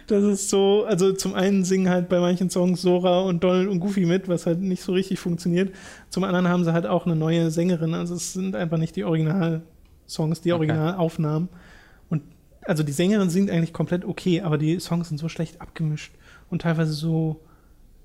Das 0.07 0.23
ist 0.23 0.49
so, 0.49 0.83
also 0.87 1.13
zum 1.13 1.33
einen 1.33 1.63
singen 1.63 1.89
halt 1.89 2.09
bei 2.09 2.19
manchen 2.19 2.49
Songs 2.51 2.81
Sora 2.81 3.21
und 3.21 3.43
Donald 3.43 3.69
und 3.69 3.79
Goofy 3.79 4.05
mit, 4.05 4.27
was 4.27 4.45
halt 4.45 4.59
nicht 4.59 4.83
so 4.83 4.91
richtig 4.91 5.17
funktioniert. 5.19 5.73
Zum 6.09 6.25
anderen 6.25 6.47
haben 6.49 6.63
sie 6.63 6.73
halt 6.73 6.85
auch 6.85 7.05
eine 7.07 7.15
neue 7.15 7.49
Sängerin, 7.49 7.93
also 7.95 8.13
es 8.13 8.33
sind 8.33 8.55
einfach 8.55 8.77
nicht 8.77 8.95
die 8.97 9.05
Original-Songs, 9.05 10.41
die 10.41 10.51
Okay. 10.51 10.59
Originalaufnahmen. 10.69 11.47
Und 11.47 11.57
also 12.65 12.83
die 12.83 12.91
Sängerin 12.91 13.29
singt 13.29 13.49
eigentlich 13.49 13.73
komplett 13.73 14.05
okay, 14.05 14.41
aber 14.41 14.57
die 14.57 14.79
Songs 14.79 15.09
sind 15.09 15.17
so 15.17 15.29
schlecht 15.29 15.61
abgemischt 15.61 16.13
und 16.49 16.61
teilweise 16.61 16.93
so 16.93 17.39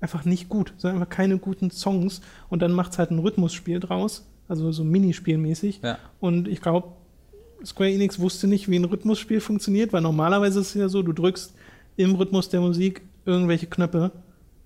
einfach 0.01 0.25
nicht 0.25 0.49
gut. 0.49 0.73
Es 0.75 0.83
sind 0.83 0.91
einfach 0.91 1.09
keine 1.09 1.37
guten 1.37 1.71
Songs 1.71 2.21
und 2.49 2.61
dann 2.61 2.71
macht 2.71 2.93
es 2.93 2.99
halt 2.99 3.11
ein 3.11 3.19
Rhythmusspiel 3.19 3.79
draus, 3.79 4.25
also 4.47 4.71
so 4.71 4.83
Minispielmäßig. 4.83 5.81
Ja. 5.83 5.97
Und 6.19 6.47
ich 6.47 6.61
glaube, 6.61 6.89
Square 7.65 7.91
Enix 7.91 8.19
wusste 8.19 8.47
nicht, 8.47 8.69
wie 8.69 8.77
ein 8.77 8.85
Rhythmusspiel 8.85 9.41
funktioniert, 9.41 9.91
weil 9.91 10.01
normalerweise 10.01 10.61
ist 10.61 10.69
es 10.69 10.73
ja 10.75 10.89
so, 10.89 11.01
du 11.03 11.11
drückst 11.11 11.53
im 11.97 12.15
Rhythmus 12.15 12.49
der 12.49 12.61
Musik 12.61 13.01
irgendwelche 13.25 13.67
Knöpfe, 13.67 14.11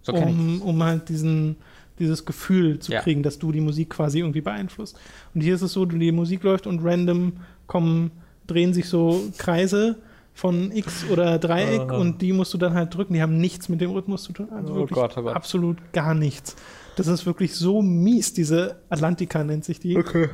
So 0.03 0.13
um, 0.13 0.61
um 0.61 0.83
halt 0.83 1.09
diesen, 1.09 1.55
dieses 1.97 2.25
Gefühl 2.25 2.77
zu 2.79 2.91
Ja. 2.91 3.01
kriegen, 3.01 3.23
dass 3.23 3.39
du 3.39 3.51
die 3.51 3.61
Musik 3.61 3.89
quasi 3.89 4.19
irgendwie 4.19 4.41
beeinflusst. 4.41 4.97
Und 5.33 5.41
hier 5.41 5.55
ist 5.55 5.63
es 5.63 5.73
so, 5.73 5.85
die 5.85 6.11
Musik 6.11 6.43
läuft 6.43 6.67
und 6.67 6.83
random 6.83 7.33
kommen, 7.65 8.11
drehen 8.47 8.73
sich 8.73 8.87
so 8.89 9.21
Kreise 9.37 9.95
von 10.33 10.71
X 10.71 11.05
oder 11.11 11.37
Dreieck 11.39 11.81
Ah. 11.91 11.97
und 11.97 12.21
die 12.21 12.33
musst 12.33 12.53
du 12.53 12.57
dann 12.57 12.73
halt 12.73 12.93
drücken. 12.95 13.13
Die 13.13 13.21
haben 13.21 13.37
nichts 13.37 13.69
mit 13.69 13.81
dem 13.81 13.91
Rhythmus 13.91 14.23
zu 14.23 14.33
tun. 14.33 14.47
Also 14.51 14.73
Oh 14.73 14.85
Gott, 14.87 15.13
oh 15.17 15.21
Gott. 15.21 15.35
absolut 15.35 15.77
gar 15.93 16.13
nichts. 16.15 16.55
Das 16.95 17.07
ist 17.07 17.25
wirklich 17.25 17.55
so 17.55 17.81
mies, 17.81 18.33
diese 18.33 18.77
Atlantica 18.89 19.43
nennt 19.43 19.63
sich 19.65 19.79
die. 19.79 19.97
Okay. 19.97 20.29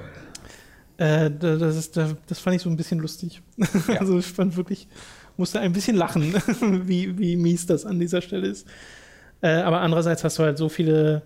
Äh, 0.98 1.32
da- 1.32 1.56
das, 1.56 1.76
ist, 1.78 1.96
da, 1.98 2.10
das 2.28 2.40
fand 2.40 2.56
ich 2.58 2.62
so 2.62 2.70
ein 2.70 2.76
bisschen 2.78 3.00
lustig. 3.00 3.42
Ja. 3.58 3.68
Also 4.00 4.18
ich 4.20 4.26
fand 4.26 4.58
wirklich, 4.58 4.88
musste 5.38 5.60
ein 5.60 5.72
bisschen 5.74 5.96
lachen, 5.96 6.34
wie, 6.88 7.18
wie 7.18 7.36
mies 7.38 7.66
das 7.66 7.86
an 7.86 8.00
dieser 8.00 8.22
Stelle 8.22 8.48
ist. 8.48 8.68
Äh, 9.42 9.62
aber 9.62 9.80
andererseits 9.82 10.24
hast 10.26 10.38
du 10.40 10.44
halt 10.44 10.58
so 10.58 10.68
viele 10.68 11.22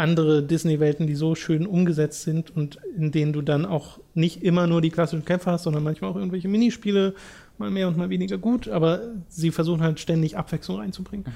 andere 0.00 0.42
Disney-Welten, 0.42 1.06
die 1.06 1.14
so 1.14 1.34
schön 1.34 1.66
umgesetzt 1.66 2.22
sind 2.22 2.54
und 2.54 2.78
in 2.96 3.12
denen 3.12 3.32
du 3.32 3.42
dann 3.42 3.64
auch 3.64 4.00
nicht 4.14 4.42
immer 4.42 4.66
nur 4.66 4.80
die 4.80 4.90
klassischen 4.90 5.24
Kämpfe 5.24 5.50
hast, 5.50 5.64
sondern 5.64 5.82
manchmal 5.82 6.10
auch 6.10 6.16
irgendwelche 6.16 6.48
Minispiele, 6.48 7.14
mal 7.58 7.70
mehr 7.70 7.88
und 7.88 7.96
mal 7.96 8.10
weniger 8.10 8.38
gut, 8.38 8.68
aber 8.68 9.00
sie 9.28 9.50
versuchen 9.50 9.82
halt 9.82 10.00
ständig 10.00 10.36
Abwechslung 10.36 10.78
reinzubringen. 10.78 11.26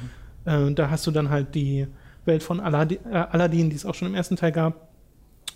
Äh, 0.45 0.59
und 0.59 0.79
da 0.79 0.91
hast 0.91 1.07
du 1.07 1.11
dann 1.11 1.31
halt 1.31 1.55
die 1.55 1.87
Welt 2.25 2.43
von 2.43 2.61
Aladdin, 2.61 2.99
äh, 3.11 3.17
Aladdin, 3.17 3.71
die 3.71 3.77
es 3.77 3.85
auch 3.85 3.95
schon 3.95 4.09
im 4.09 4.15
ersten 4.15 4.37
Teil 4.37 4.53
gab, 4.53 4.89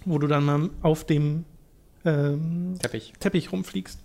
wo 0.04 0.18
du 0.18 0.26
dann 0.26 0.44
mal 0.44 0.70
auf 0.82 1.04
dem 1.04 1.44
ähm, 2.04 2.74
Teppich. 2.78 3.12
Teppich 3.18 3.52
rumfliegst. 3.52 4.00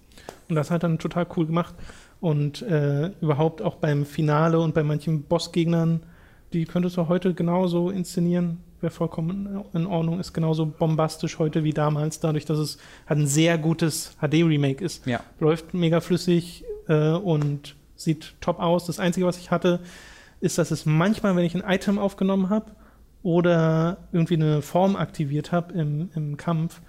Und 0.49 0.55
das 0.55 0.71
hat 0.71 0.83
dann 0.83 0.99
total 0.99 1.27
cool 1.35 1.45
gemacht. 1.45 1.75
Und 2.21 2.61
äh, 2.61 3.11
überhaupt 3.19 3.61
auch 3.61 3.75
beim 3.75 4.05
Finale 4.05 4.59
und 4.59 4.73
bei 4.73 4.83
manchen 4.83 5.23
Bossgegnern, 5.23 6.01
die 6.53 6.65
könntest 6.65 6.95
du 6.95 7.07
heute 7.09 7.33
genauso 7.33 7.89
inszenieren. 7.89 8.59
Wäre 8.83 8.91
vollkommen 8.91 9.63
in 9.73 9.85
Ordnung, 9.85 10.19
ist 10.19 10.33
genauso 10.33 10.65
bombastisch 10.65 11.39
heute 11.39 11.63
wie 11.63 11.71
damals, 11.71 12.19
dadurch, 12.19 12.43
dass 12.43 12.59
es 12.59 12.77
halt 13.07 13.17
ein 13.21 13.27
sehr 13.27 13.57
gutes 13.57 14.17
HD-Remake 14.19 14.83
ist. 14.83 15.05
Ja. 15.07 15.21
Läuft 15.39 15.73
mega 15.73 16.01
flüssig 16.01 16.65
äh, 16.89 17.11
und 17.11 17.77
sieht 17.95 18.35
top 18.41 18.59
aus. 18.59 18.85
Das 18.85 18.99
Einzige, 18.99 19.25
was 19.25 19.37
ich 19.37 19.51
hatte, 19.51 19.79
ist, 20.41 20.57
dass 20.57 20.69
es 20.71 20.85
manchmal, 20.85 21.33
wenn 21.37 21.45
ich 21.45 21.55
ein 21.55 21.63
Item 21.65 21.97
aufgenommen 21.97 22.49
habe 22.49 22.71
oder 23.23 23.99
irgendwie 24.11 24.35
eine 24.35 24.61
Form 24.61 24.97
aktiviert 24.97 25.53
habe 25.53 25.73
im, 25.75 26.09
im 26.13 26.35
Kampf, 26.35 26.81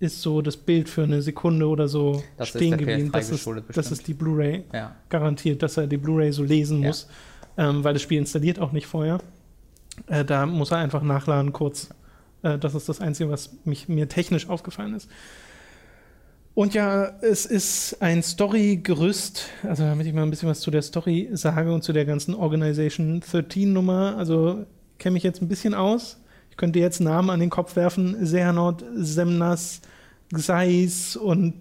ist 0.00 0.20
so 0.20 0.42
das 0.42 0.58
Bild 0.58 0.90
für 0.90 1.04
eine 1.04 1.22
Sekunde 1.22 1.66
oder 1.66 1.88
so 1.88 2.22
Das 2.36 2.48
stehen 2.48 2.76
geblieben. 2.76 3.08
PS3 3.08 3.12
Das 3.12 3.30
ist, 3.30 3.48
das 3.74 3.90
ist 3.90 4.06
die 4.06 4.12
Blu-ray 4.12 4.64
Ja. 4.74 4.96
garantiert, 5.08 5.62
dass 5.62 5.78
er 5.78 5.86
die 5.86 5.96
Blu-ray 5.96 6.30
so 6.30 6.42
lesen 6.44 6.82
Ja. 6.82 6.88
muss, 6.88 7.08
ähm, 7.56 7.82
weil 7.84 7.94
das 7.94 8.02
Spiel 8.02 8.18
installiert 8.18 8.58
auch 8.58 8.72
nicht 8.72 8.86
vorher. 8.86 9.18
Äh, 10.06 10.24
da 10.24 10.46
muss 10.46 10.70
er 10.70 10.78
einfach 10.78 11.02
nachladen 11.02 11.52
kurz. 11.52 11.90
Äh, 12.42 12.58
das 12.58 12.74
ist 12.74 12.88
das 12.88 13.00
Einzige, 13.00 13.30
was 13.30 13.50
mich, 13.64 13.88
mir 13.88 14.08
technisch 14.08 14.48
aufgefallen 14.48 14.94
ist. 14.94 15.08
Und 16.54 16.74
ja, 16.74 17.12
es 17.22 17.46
ist 17.46 17.96
ein 18.02 18.22
Story-Gerüst, 18.22 19.48
also 19.62 19.84
damit 19.84 20.06
ich 20.06 20.12
mal 20.12 20.22
ein 20.22 20.30
bisschen 20.30 20.50
was 20.50 20.60
zu 20.60 20.70
der 20.70 20.82
Story 20.82 21.30
sage 21.32 21.72
und 21.72 21.82
zu 21.82 21.94
der 21.94 22.04
ganzen 22.04 22.34
Organization 22.34 23.22
13-Nummer. 23.22 24.16
Also 24.18 24.66
kenne 24.98 25.14
mich 25.14 25.22
jetzt 25.22 25.40
ein 25.40 25.48
bisschen 25.48 25.72
aus. 25.72 26.18
Ich 26.50 26.58
könnte 26.58 26.78
jetzt 26.78 27.00
Namen 27.00 27.30
an 27.30 27.40
den 27.40 27.48
Kopf 27.48 27.74
werfen. 27.76 28.26
Sehanort, 28.26 28.84
Semnas, 28.94 29.80
Xais 30.34 31.16
und 31.16 31.54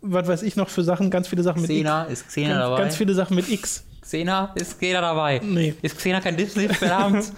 was 0.00 0.28
weiß 0.28 0.42
ich 0.42 0.56
noch 0.56 0.68
für 0.68 0.82
Sachen, 0.82 1.10
ganz 1.10 1.28
viele 1.28 1.42
Sachen 1.42 1.60
mit 1.62 1.70
Xena, 1.70 2.04
ist 2.04 2.28
Xena 2.28 2.48
Ganz, 2.48 2.60
dabei? 2.64 2.82
ganz 2.82 2.96
viele 2.96 3.14
Sachen 3.14 3.34
mit 3.34 3.48
X. 3.50 3.84
Xena, 4.06 4.52
ist 4.54 4.78
Xena 4.78 5.00
dabei? 5.00 5.40
Nee. 5.42 5.74
Ist 5.82 5.98
Xena 5.98 6.20
kein 6.20 6.36
Disney, 6.36 6.68
verdammt? 6.68 7.32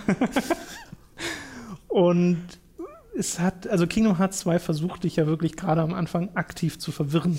Und 1.88 2.44
es 3.16 3.40
hat, 3.40 3.66
also 3.66 3.86
Kingdom 3.86 4.18
Hearts 4.18 4.40
2 4.40 4.58
versucht 4.58 5.04
dich 5.04 5.16
ja 5.16 5.26
wirklich 5.26 5.56
gerade 5.56 5.80
am 5.80 5.94
Anfang 5.94 6.30
aktiv 6.34 6.78
zu 6.78 6.92
verwirren 6.92 7.38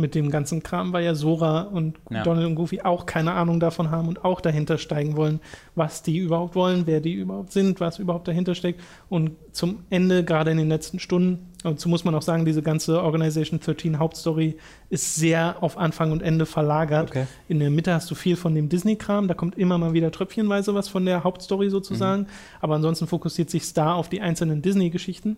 mit 0.00 0.14
dem 0.14 0.30
ganzen 0.30 0.62
Kram, 0.62 0.92
weil 0.92 1.04
ja 1.04 1.14
Sora 1.14 1.62
und 1.62 1.98
Ja. 2.10 2.22
Donald 2.22 2.46
und 2.46 2.54
Goofy 2.56 2.80
auch 2.82 3.06
keine 3.06 3.32
Ahnung 3.32 3.60
davon 3.60 3.90
haben 3.90 4.08
und 4.08 4.24
auch 4.24 4.40
dahinter 4.40 4.78
steigen 4.78 5.16
wollen, 5.16 5.40
was 5.74 6.02
die 6.02 6.16
überhaupt 6.18 6.54
wollen, 6.54 6.86
wer 6.86 7.00
die 7.00 7.12
überhaupt 7.14 7.52
sind, 7.52 7.80
was 7.80 7.98
überhaupt 7.98 8.26
dahinter 8.26 8.54
steckt. 8.54 8.80
Und 9.08 9.32
zum 9.52 9.80
Ende, 9.90 10.24
gerade 10.24 10.50
in 10.50 10.56
den 10.56 10.68
letzten 10.68 10.98
Stunden, 10.98 11.46
und 11.62 11.74
dazu 11.74 11.90
muss 11.90 12.04
man 12.04 12.14
auch 12.14 12.22
sagen, 12.22 12.46
diese 12.46 12.62
ganze 12.62 13.02
Organization 13.02 13.60
13 13.60 13.98
Hauptstory 13.98 14.56
ist 14.88 15.16
sehr 15.16 15.62
auf 15.62 15.76
Anfang 15.76 16.10
und 16.10 16.22
Ende 16.22 16.46
verlagert. 16.46 17.10
Okay. 17.10 17.26
In 17.48 17.60
der 17.60 17.68
Mitte 17.68 17.92
hast 17.92 18.10
du 18.10 18.14
viel 18.14 18.36
von 18.36 18.54
dem 18.54 18.70
Disney-Kram, 18.70 19.28
da 19.28 19.34
kommt 19.34 19.58
immer 19.58 19.76
mal 19.76 19.92
wieder 19.92 20.10
tröpfchenweise 20.10 20.74
was 20.74 20.88
von 20.88 21.04
der 21.04 21.22
Hauptstory 21.22 21.68
sozusagen, 21.68 22.26
aber 22.60 22.76
ansonsten 22.76 23.06
fokussiert 23.06 23.50
sich 23.50 23.64
Star 23.64 23.94
auf 23.96 24.08
die 24.08 24.22
einzelnen 24.22 24.62
Disney-Geschichten. 24.62 25.36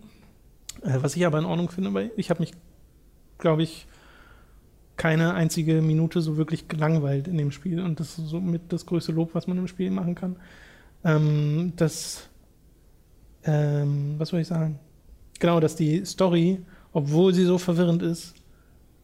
Äh, 0.81 0.99
was 1.01 1.15
ich 1.15 1.25
aber 1.25 1.39
in 1.39 1.45
Ordnung 1.45 1.69
finde, 1.69 1.93
weil 1.93 2.11
ich 2.15 2.29
habe 2.29 2.39
mich, 2.41 2.51
glaube 3.37 3.63
ich, 3.63 3.85
keine 4.97 5.33
einzige 5.33 5.81
Minute 5.81 6.21
so 6.21 6.37
wirklich 6.37 6.67
gelangweilt 6.67 7.27
in 7.27 7.37
dem 7.37 7.51
Spiel 7.51 7.81
und 7.81 7.99
das 7.99 8.17
ist 8.17 8.27
somit 8.27 8.71
das 8.71 8.85
größte 8.85 9.11
Lob, 9.11 9.33
was 9.33 9.47
man 9.47 9.57
im 9.57 9.67
Spiel 9.67 9.91
machen 9.91 10.15
kann. 10.15 10.35
Ähm, 11.03 11.73
das, 11.75 12.29
ähm, 13.43 14.15
was 14.17 14.29
soll 14.29 14.41
ich 14.41 14.47
sagen? 14.47 14.79
Genau, 15.39 15.59
dass 15.59 15.75
die 15.75 16.05
Story, 16.05 16.63
obwohl 16.91 17.33
sie 17.33 17.43
so 17.43 17.57
verwirrend 17.57 18.01
ist, 18.03 18.35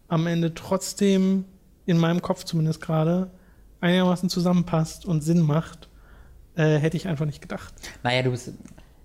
am 0.08 0.28
Ende 0.28 0.54
trotzdem 0.54 1.46
in 1.86 1.98
meinem 1.98 2.22
Kopf 2.22 2.44
zumindest 2.44 2.82
gerade 2.82 3.32
einigermaßen 3.82 4.30
zusammenpasst 4.30 5.06
und 5.06 5.22
Sinn 5.22 5.42
macht, 5.42 5.90
äh, 6.56 6.78
hätte 6.78 6.98
ich 6.98 7.08
einfach 7.08 7.26
nicht 7.26 7.42
gedacht. 7.42 7.74
Naja, 8.04 8.22
du 8.22 8.32
bist. 8.32 8.54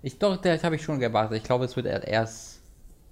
Ich 0.01 0.19
doch, 0.19 0.37
das 0.37 0.63
habe 0.63 0.75
ich 0.75 0.83
schon 0.83 0.99
gewartet. 0.99 1.37
Ich 1.37 1.43
glaube, 1.43 1.65
es 1.65 1.75
wird 1.75 1.87
erst 1.87 2.61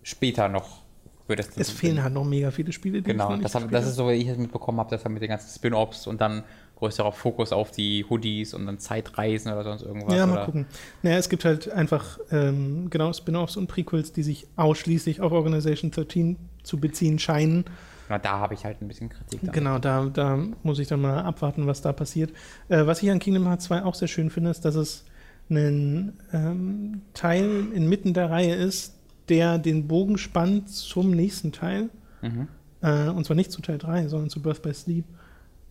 später 0.04 0.48
noch. 0.48 0.83
Es, 1.28 1.72
fehlen 1.72 2.04
halt 2.04 2.14
noch 2.14 2.26
mega 2.26 2.52
viele 2.52 2.74
Spiele, 2.74 3.02
die 3.02 3.12
Genau, 3.12 3.38
das, 3.38 3.56
hab, 3.56 3.72
das 3.72 3.88
ist 3.88 3.96
so, 3.96 4.10
wie 4.10 4.14
ich 4.14 4.28
es 4.28 4.38
mitbekommen 4.38 4.80
habe, 4.80 4.90
dass 4.90 5.04
er 5.04 5.10
mit 5.10 5.22
den 5.22 5.30
ganzen 5.30 5.50
Spin-Offs 5.50 6.06
und 6.06 6.20
dann 6.20 6.44
größerer 6.76 7.14
Fokus 7.14 7.54
auf 7.54 7.72
die 7.72 8.06
Hoodies 8.10 8.54
und 8.54 8.66
dann 8.66 8.78
Zeitreisen 8.78 9.52
oder 9.52 9.64
sonst 9.64 9.84
irgendwas. 9.84 10.14
Ja, 10.14 10.26
mal 10.26 10.34
oder? 10.34 10.46
gucken. 10.46 10.66
Naja, 11.02 11.18
es 11.18 11.30
gibt 11.30 11.46
halt 11.46 11.72
einfach 11.72 12.20
ähm, 12.32 12.90
genau 12.90 13.14
Spin-offs 13.14 13.56
und 13.56 13.68
Prequels, 13.68 14.12
die 14.12 14.24
sich 14.24 14.48
ausschließlich 14.58 15.22
auf 15.22 15.32
Organization 15.32 15.92
13 15.92 16.38
zu 16.64 16.80
beziehen 16.80 17.20
scheinen. 17.20 17.66
Na, 18.10 18.20
da 18.20 18.40
habe 18.40 18.54
ich 18.54 18.66
halt 18.66 18.82
ein 18.82 18.90
bisschen 18.90 19.08
Kritik. 19.08 19.40
Dann. 19.44 19.54
Genau, 19.54 19.80
da, 19.80 20.06
da 20.06 20.38
muss 20.64 20.80
ich 20.80 20.88
dann 20.88 21.02
mal 21.02 21.20
abwarten, 21.20 21.68
was 21.68 21.82
da 21.82 21.94
passiert. 21.94 22.32
Äh, 22.68 22.86
was 22.86 23.02
ich 23.02 23.10
an 23.10 23.20
Kingdom 23.20 23.48
Hearts 23.48 23.66
2 23.66 23.84
auch 23.84 23.96
sehr 23.96 24.10
schön 24.10 24.30
finde, 24.30 24.50
ist, 24.50 24.66
dass 24.66 24.76
es 24.76 25.06
einen 25.50 26.20
ähm, 26.34 27.02
Teil 27.14 27.72
inmitten 27.74 28.14
der 28.14 28.30
Reihe 28.30 28.56
ist, 28.56 28.93
der 29.30 29.58
den 29.58 29.88
Bogen 29.88 30.18
spannt 30.18 30.70
zum 30.70 31.12
nächsten 31.12 31.52
Teil. 31.52 31.90
Mhm. 32.22 32.48
Äh, 32.82 33.10
und 33.10 33.26
zwar 33.26 33.36
nicht 33.36 33.52
zu 33.52 33.62
Teil 33.62 33.78
3, 33.78 34.08
sondern 34.08 34.30
zu 34.30 34.42
Birth 34.42 34.62
by 34.62 34.74
Sleep. 34.74 35.06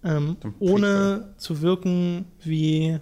Ähm, 0.04 0.36
ohne 0.58 1.32
zu 1.36 1.62
wirken 1.62 2.24
wie 2.42 2.98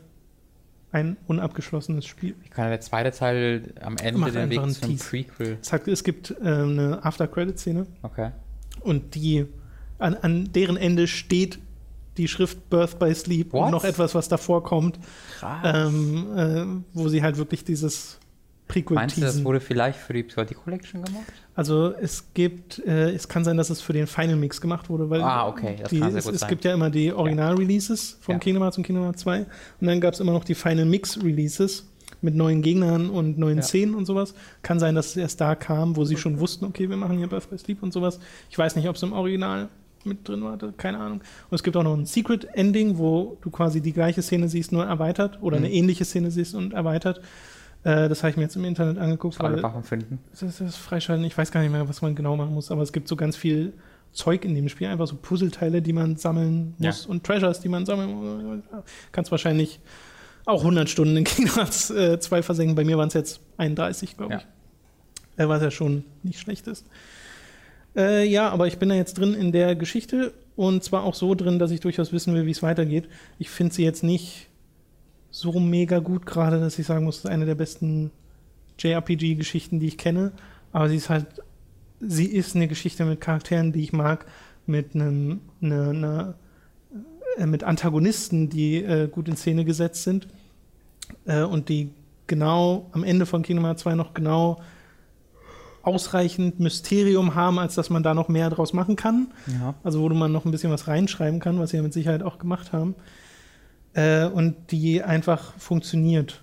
ein 0.92 1.16
unabgeschlossenes 1.26 2.04
Spiel. 2.04 2.34
Ich 2.44 2.50
kann 2.50 2.68
der 2.68 2.80
zweite 2.80 3.10
Teil 3.16 3.72
am 3.80 3.96
Ende 3.96 4.20
Mach 4.20 4.30
den 4.30 4.50
Weg 4.50 4.60
zum 4.72 4.90
Tease. 4.90 5.04
Prequel. 5.08 5.58
Es 5.86 6.04
gibt 6.04 6.32
äh, 6.42 6.44
eine 6.44 6.98
After-Credit-Szene 7.04 7.86
Okay. 8.02 8.32
und 8.80 9.14
die 9.14 9.46
an, 9.98 10.14
an 10.14 10.52
deren 10.52 10.76
Ende 10.76 11.06
steht 11.06 11.58
die 12.16 12.28
Schrift 12.28 12.68
Birth 12.70 12.98
by 12.98 13.14
Sleep 13.14 13.52
What? 13.52 13.66
und 13.66 13.70
noch 13.70 13.84
etwas, 13.84 14.14
was 14.14 14.28
davor 14.28 14.62
kommt, 14.62 14.98
Krass. 15.38 15.60
ähm, 15.64 16.26
äh, 16.36 16.64
wo 16.92 17.08
sie 17.08 17.22
halt 17.22 17.38
wirklich 17.38 17.64
dieses 17.64 18.18
Prequel 18.70 18.94
Meinst 18.94 19.16
du, 19.16 19.20
das 19.20 19.44
wurde 19.44 19.60
vielleicht 19.60 19.98
für 19.98 20.12
die 20.12 20.22
Psychotic 20.22 20.56
Collection 20.62 21.02
gemacht? 21.04 21.24
Also 21.54 21.92
es 22.00 22.32
gibt, 22.34 22.78
äh, 22.86 23.10
es 23.10 23.28
kann 23.28 23.44
sein, 23.44 23.56
dass 23.56 23.68
es 23.70 23.80
für 23.80 23.92
den 23.92 24.06
Final 24.06 24.36
Mix 24.36 24.60
gemacht 24.60 24.88
wurde, 24.88 25.10
weil 25.10 25.20
Ah, 25.22 25.48
okay, 25.48 25.76
das 25.80 25.90
die, 25.90 25.98
kann 26.00 26.10
sehr 26.10 26.18
es, 26.20 26.24
gut 26.24 26.34
es 26.34 26.40
sein. 26.40 26.48
gibt 26.50 26.64
ja 26.64 26.72
immer 26.74 26.88
die 26.90 27.12
Original-Releases 27.12 28.18
von 28.20 28.34
Ja. 28.34 28.38
Kingdom 28.38 28.62
Hearts 28.62 28.76
und 28.78 28.84
Kingdom 28.84 29.04
Hearts 29.04 29.22
2 29.22 29.40
und 29.80 29.86
dann 29.86 30.00
gab 30.00 30.14
es 30.14 30.20
immer 30.20 30.32
noch 30.32 30.44
die 30.44 30.54
Final 30.54 30.84
Mix-Releases 30.86 31.86
mit 32.22 32.34
neuen 32.34 32.62
Gegnern 32.62 33.10
und 33.10 33.38
neuen 33.38 33.58
Ja. 33.58 33.62
Szenen 33.62 33.94
und 33.94 34.04
sowas. 34.06 34.34
Kann 34.62 34.78
sein, 34.78 34.94
dass 34.94 35.08
es 35.08 35.16
erst 35.16 35.40
da 35.40 35.54
kam, 35.54 35.96
wo 35.96 36.04
sie 36.04 36.16
schon 36.16 36.38
wussten, 36.38 36.64
okay, 36.64 36.88
wir 36.88 36.96
machen 36.96 37.18
hier 37.18 37.28
Birth 37.28 37.50
by 37.50 37.58
Sleep 37.58 37.82
und 37.82 37.92
sowas. 37.92 38.20
Ich 38.50 38.58
weiß 38.58 38.76
nicht, 38.76 38.88
ob 38.88 38.96
es 38.96 39.02
im 39.02 39.12
Original 39.12 39.68
mit 40.04 40.26
drin 40.26 40.42
war, 40.42 40.56
keine 40.78 40.98
Ahnung. 40.98 41.20
Und 41.50 41.54
es 41.54 41.62
gibt 41.62 41.76
auch 41.76 41.82
noch 41.82 41.94
ein 41.94 42.06
Secret 42.06 42.46
Ending, 42.54 42.96
wo 42.96 43.36
du 43.42 43.50
quasi 43.50 43.82
die 43.82 43.92
gleiche 43.92 44.22
Szene 44.22 44.48
siehst, 44.48 44.72
nur 44.72 44.84
erweitert 44.86 45.38
oder 45.42 45.58
Mhm. 45.58 45.64
eine 45.64 45.74
ähnliche 45.74 46.04
Szene 46.06 46.30
siehst 46.30 46.54
und 46.54 46.72
erweitert. 46.72 47.20
Äh, 47.82 48.08
das 48.08 48.22
habe 48.22 48.30
ich 48.30 48.36
mir 48.36 48.42
jetzt 48.42 48.56
im 48.56 48.64
Internet 48.64 48.98
angeguckt, 48.98 49.40
Alle 49.40 49.56
weil 49.56 49.62
Waffen 49.62 49.82
finden. 49.84 50.18
das 50.38 50.60
ist 50.60 50.76
Freischalten. 50.76 51.24
Ich 51.24 51.36
weiß 51.36 51.50
gar 51.50 51.60
nicht 51.62 51.72
mehr, 51.72 51.88
was 51.88 52.02
man 52.02 52.14
genau 52.14 52.36
machen 52.36 52.52
muss, 52.54 52.70
aber 52.70 52.82
es 52.82 52.92
gibt 52.92 53.08
so 53.08 53.16
ganz 53.16 53.36
viel 53.36 53.72
Zeug 54.12 54.44
in 54.44 54.54
dem 54.54 54.68
Spiel. 54.68 54.88
Einfach 54.88 55.06
so 55.06 55.16
Puzzleteile, 55.16 55.80
die 55.80 55.92
man 55.92 56.16
sammeln 56.16 56.74
Ja. 56.78 56.88
muss 56.90 57.06
und 57.06 57.24
Treasures, 57.24 57.60
die 57.60 57.68
man 57.68 57.86
sammeln 57.86 58.12
muss. 58.12 58.84
Kannst 59.12 59.30
wahrscheinlich 59.30 59.80
auch 60.46 60.60
100 60.62 60.90
Stunden 60.90 61.16
in 61.16 61.24
Kingdom 61.24 61.54
Hearts 61.56 61.90
äh, 61.90 62.18
2 62.18 62.42
versenken. 62.42 62.74
Bei 62.74 62.84
mir 62.84 62.98
waren 62.98 63.08
es 63.08 63.14
jetzt 63.14 63.40
31, 63.56 64.16
glaube 64.16 64.34
Ja. 64.34 64.38
ich. 64.40 65.40
Äh, 65.42 65.48
was 65.48 65.62
ja 65.62 65.70
schon 65.70 66.04
nicht 66.22 66.38
schlecht 66.40 66.66
ist. 66.66 66.86
Äh, 67.96 68.26
ja, 68.28 68.50
aber 68.50 68.66
ich 68.66 68.78
bin 68.78 68.88
da 68.90 68.94
jetzt 68.94 69.14
drin 69.18 69.32
in 69.34 69.52
der 69.52 69.74
Geschichte 69.74 70.32
und 70.54 70.84
zwar 70.84 71.02
auch 71.04 71.14
so 71.14 71.34
drin, 71.34 71.58
dass 71.58 71.70
ich 71.70 71.80
durchaus 71.80 72.12
wissen 72.12 72.34
will, 72.34 72.46
wie 72.46 72.50
es 72.50 72.62
weitergeht. 72.62 73.08
Ich 73.38 73.48
finde 73.50 73.74
sie 73.74 73.84
jetzt 73.84 74.02
nicht 74.04 74.48
so 75.30 75.58
mega 75.60 75.98
gut 75.98 76.26
gerade, 76.26 76.60
dass 76.60 76.78
ich 76.78 76.86
sagen 76.86 77.04
muss, 77.04 77.18
es 77.18 77.24
ist 77.24 77.30
eine 77.30 77.46
der 77.46 77.54
besten 77.54 78.10
JRPG-Geschichten, 78.78 79.80
die 79.80 79.88
ich 79.88 79.98
kenne. 79.98 80.32
Aber 80.72 80.88
sie 80.88 80.96
ist 80.96 81.10
halt, 81.10 81.26
sie 82.00 82.26
ist 82.26 82.56
eine 82.56 82.68
Geschichte 82.68 83.04
mit 83.04 83.20
Charakteren, 83.20 83.72
die 83.72 83.82
ich 83.82 83.92
mag, 83.92 84.26
mit 84.66 84.94
einem, 84.94 85.40
einer, 85.60 85.88
einer, 85.90 86.34
äh, 87.38 87.46
mit 87.46 87.64
Antagonisten, 87.64 88.48
die 88.48 88.76
äh, 88.76 89.08
gut 89.08 89.28
in 89.28 89.36
Szene 89.36 89.64
gesetzt 89.64 90.04
sind 90.04 90.28
äh, 91.26 91.42
und 91.42 91.68
die 91.68 91.90
genau 92.26 92.88
am 92.92 93.04
Ende 93.04 93.26
von 93.26 93.42
Kingdom 93.42 93.64
Hearts 93.64 93.82
2 93.82 93.94
noch 93.94 94.14
genau 94.14 94.60
ausreichend 95.82 96.60
Mysterium 96.60 97.34
haben, 97.34 97.58
als 97.58 97.74
dass 97.74 97.90
man 97.90 98.02
da 98.02 98.14
noch 98.14 98.28
mehr 98.28 98.50
draus 98.50 98.72
machen 98.72 98.96
kann. 98.96 99.28
Ja. 99.46 99.74
Also 99.82 100.00
wo 100.00 100.08
man 100.10 100.30
noch 100.30 100.44
ein 100.44 100.50
bisschen 100.50 100.70
was 100.70 100.88
reinschreiben 100.88 101.40
kann, 101.40 101.58
was 101.58 101.70
sie 101.70 101.78
ja 101.78 101.82
mit 101.82 101.92
Sicherheit 101.92 102.22
auch 102.22 102.38
gemacht 102.38 102.72
haben. 102.72 102.94
Äh, 103.94 104.26
und 104.26 104.56
die 104.70 105.02
einfach 105.02 105.54
funktioniert. 105.58 106.42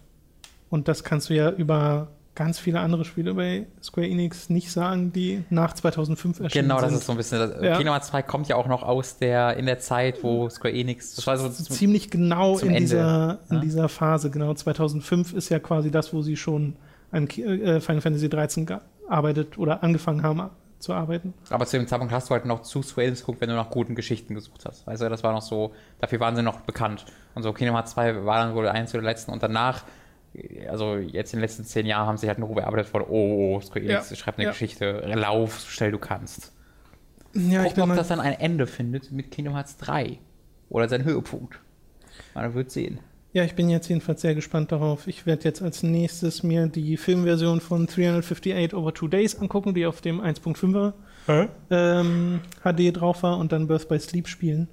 Und 0.70 0.88
das 0.88 1.04
kannst 1.04 1.30
du 1.30 1.34
ja 1.34 1.50
über 1.50 2.10
ganz 2.36 2.60
viele 2.60 2.82
andere 2.82 3.04
Spiele 3.04 3.34
bei 3.34 3.66
Square 3.82 4.08
Enix 4.08 4.50
nicht 4.50 4.72
sagen, 4.72 5.12
die 5.12 5.44
nach 5.50 5.74
2005 5.74 6.40
erschienen 6.40 6.66
Genau, 6.68 6.80
das 6.80 6.90
sind. 6.90 7.00
ist 7.00 7.06
so 7.08 7.12
ein 7.14 7.18
bisschen. 7.18 7.40
Das, 7.40 7.64
Ja. 7.64 7.78
Kingdom 7.78 7.94
Hearts 7.94 8.10
2 8.10 8.22
kommt 8.22 8.48
ja 8.48 8.56
auch 8.56 8.68
noch 8.68 8.84
aus 8.84 9.18
der, 9.18 9.58
in 9.58 9.66
der 9.66 9.80
Zeit, 9.80 10.24
wo 10.24 10.48
Square 10.50 10.74
Enix. 10.74 11.16
Das 11.16 11.26
war 11.26 11.38
so, 11.38 11.50
so 11.50 11.64
ziemlich 11.74 12.12
genau 12.12 12.58
zum 12.58 12.70
in, 12.70 12.76
Ende, 12.76 12.86
dieser, 12.86 13.40
in 13.50 13.56
ja. 13.56 13.62
dieser 13.62 13.90
Phase. 13.90 14.30
Genau, 14.30 14.54
2005 14.54 15.34
ist 15.34 15.50
ja 15.50 15.60
quasi 15.60 15.90
das, 15.90 16.14
wo 16.14 16.22
sie 16.22 16.38
schon 16.38 16.76
an 17.12 17.28
äh, 17.28 17.80
Final 17.80 18.02
Fantasy 18.02 18.30
13 18.30 18.68
gearbeitet 18.68 19.58
oder 19.58 19.84
angefangen 19.84 20.22
haben 20.22 20.42
zu 20.80 20.94
arbeiten. 20.94 21.34
aber 21.50 21.66
zu 21.66 21.78
dem 21.78 21.88
Zeitpunkt 21.88 22.14
hast 22.14 22.30
du 22.30 22.34
halt 22.34 22.46
noch 22.46 22.62
zu 22.62 22.82
Enix 22.98 23.22
geguckt, 23.22 23.42
wenn 23.42 23.50
du 23.50 23.56
nach 23.56 23.70
guten 23.70 23.96
Geschichten 23.96 24.36
gesucht 24.36 24.66
hast. 24.66 24.86
Weißt 24.86 25.02
du, 25.02 25.10
das 25.10 25.24
war 25.24 25.34
noch 25.34 25.42
so, 25.42 25.74
dafür 26.00 26.20
waren 26.20 26.36
sie 26.36 26.44
noch 26.44 26.62
bekannt. 26.62 27.06
Und 27.36 27.44
so 27.44 27.54
Kingdom 27.54 27.76
Hearts 27.76 27.92
2 27.92 28.26
war 28.26 28.44
dann 28.44 28.56
wohl 28.56 28.68
eins 28.68 28.92
der 28.92 29.02
letzten 29.02 29.32
und 29.32 29.42
danach, 29.42 29.84
also 30.70 30.96
jetzt 30.96 31.34
in 31.34 31.40
den 31.40 31.42
letzten 31.42 31.64
zehn 31.64 31.86
Jahren 31.86 32.08
haben 32.08 32.18
sie 32.18 32.28
halt 32.28 32.38
nur 32.40 32.54
bearbeitet 32.54 32.88
von, 32.88 33.02
oh, 33.02 33.56
oh 33.58 33.62
Square 33.62 33.86
Enix 33.86 34.10
Ja, 34.10 34.16
schreibt 34.16 34.38
eine 34.38 34.46
ja. 34.46 34.52
Geschichte, 34.52 35.02
lauf 35.16 35.60
so 35.60 35.70
schnell 35.70 35.92
du 35.92 35.98
kannst. 35.98 36.54
Ja, 37.34 37.62
ich 37.64 37.70
Gucken, 37.70 37.84
bin 37.84 37.92
ob 37.92 37.98
das 37.98 38.08
dann 38.08 38.20
ein 38.20 38.34
Ende 38.34 38.68
findet 38.68 39.12
mit 39.12 39.32
Kingdom 39.32 39.56
Hearts 39.56 39.78
3. 39.78 40.20
Oder 40.70 40.90
sein 40.90 41.04
Höhepunkt. 41.04 41.60
Man 42.34 42.54
wird 42.54 42.72
sehen. 42.72 43.00
Ja, 43.34 43.44
ich 43.44 43.56
bin 43.56 43.70
jetzt 43.70 43.88
jedenfalls 43.88 44.22
sehr 44.22 44.36
gespannt 44.36 44.72
darauf. 44.72 45.08
Ich 45.08 45.26
werde 45.26 45.44
jetzt 45.44 45.62
als 45.62 45.84
nächstes 45.84 46.44
mir 46.44 46.68
die 46.68 46.98
Filmversion 46.98 47.62
von 47.62 47.86
358 47.86 48.74
Over 48.74 48.94
Two 48.94 49.08
Days 49.08 49.36
angucken, 49.40 49.74
die 49.74 49.86
auf 49.86 50.02
dem 50.02 50.22
1.5er 50.22 50.94
ähm, 51.70 52.40
HD 52.64 52.96
drauf 52.96 53.24
war 53.24 53.38
und 53.38 53.52
dann 53.52 53.68
Birth 53.68 53.90
by 53.90 54.00
Sleep 54.00 54.28
spielen. 54.28 54.68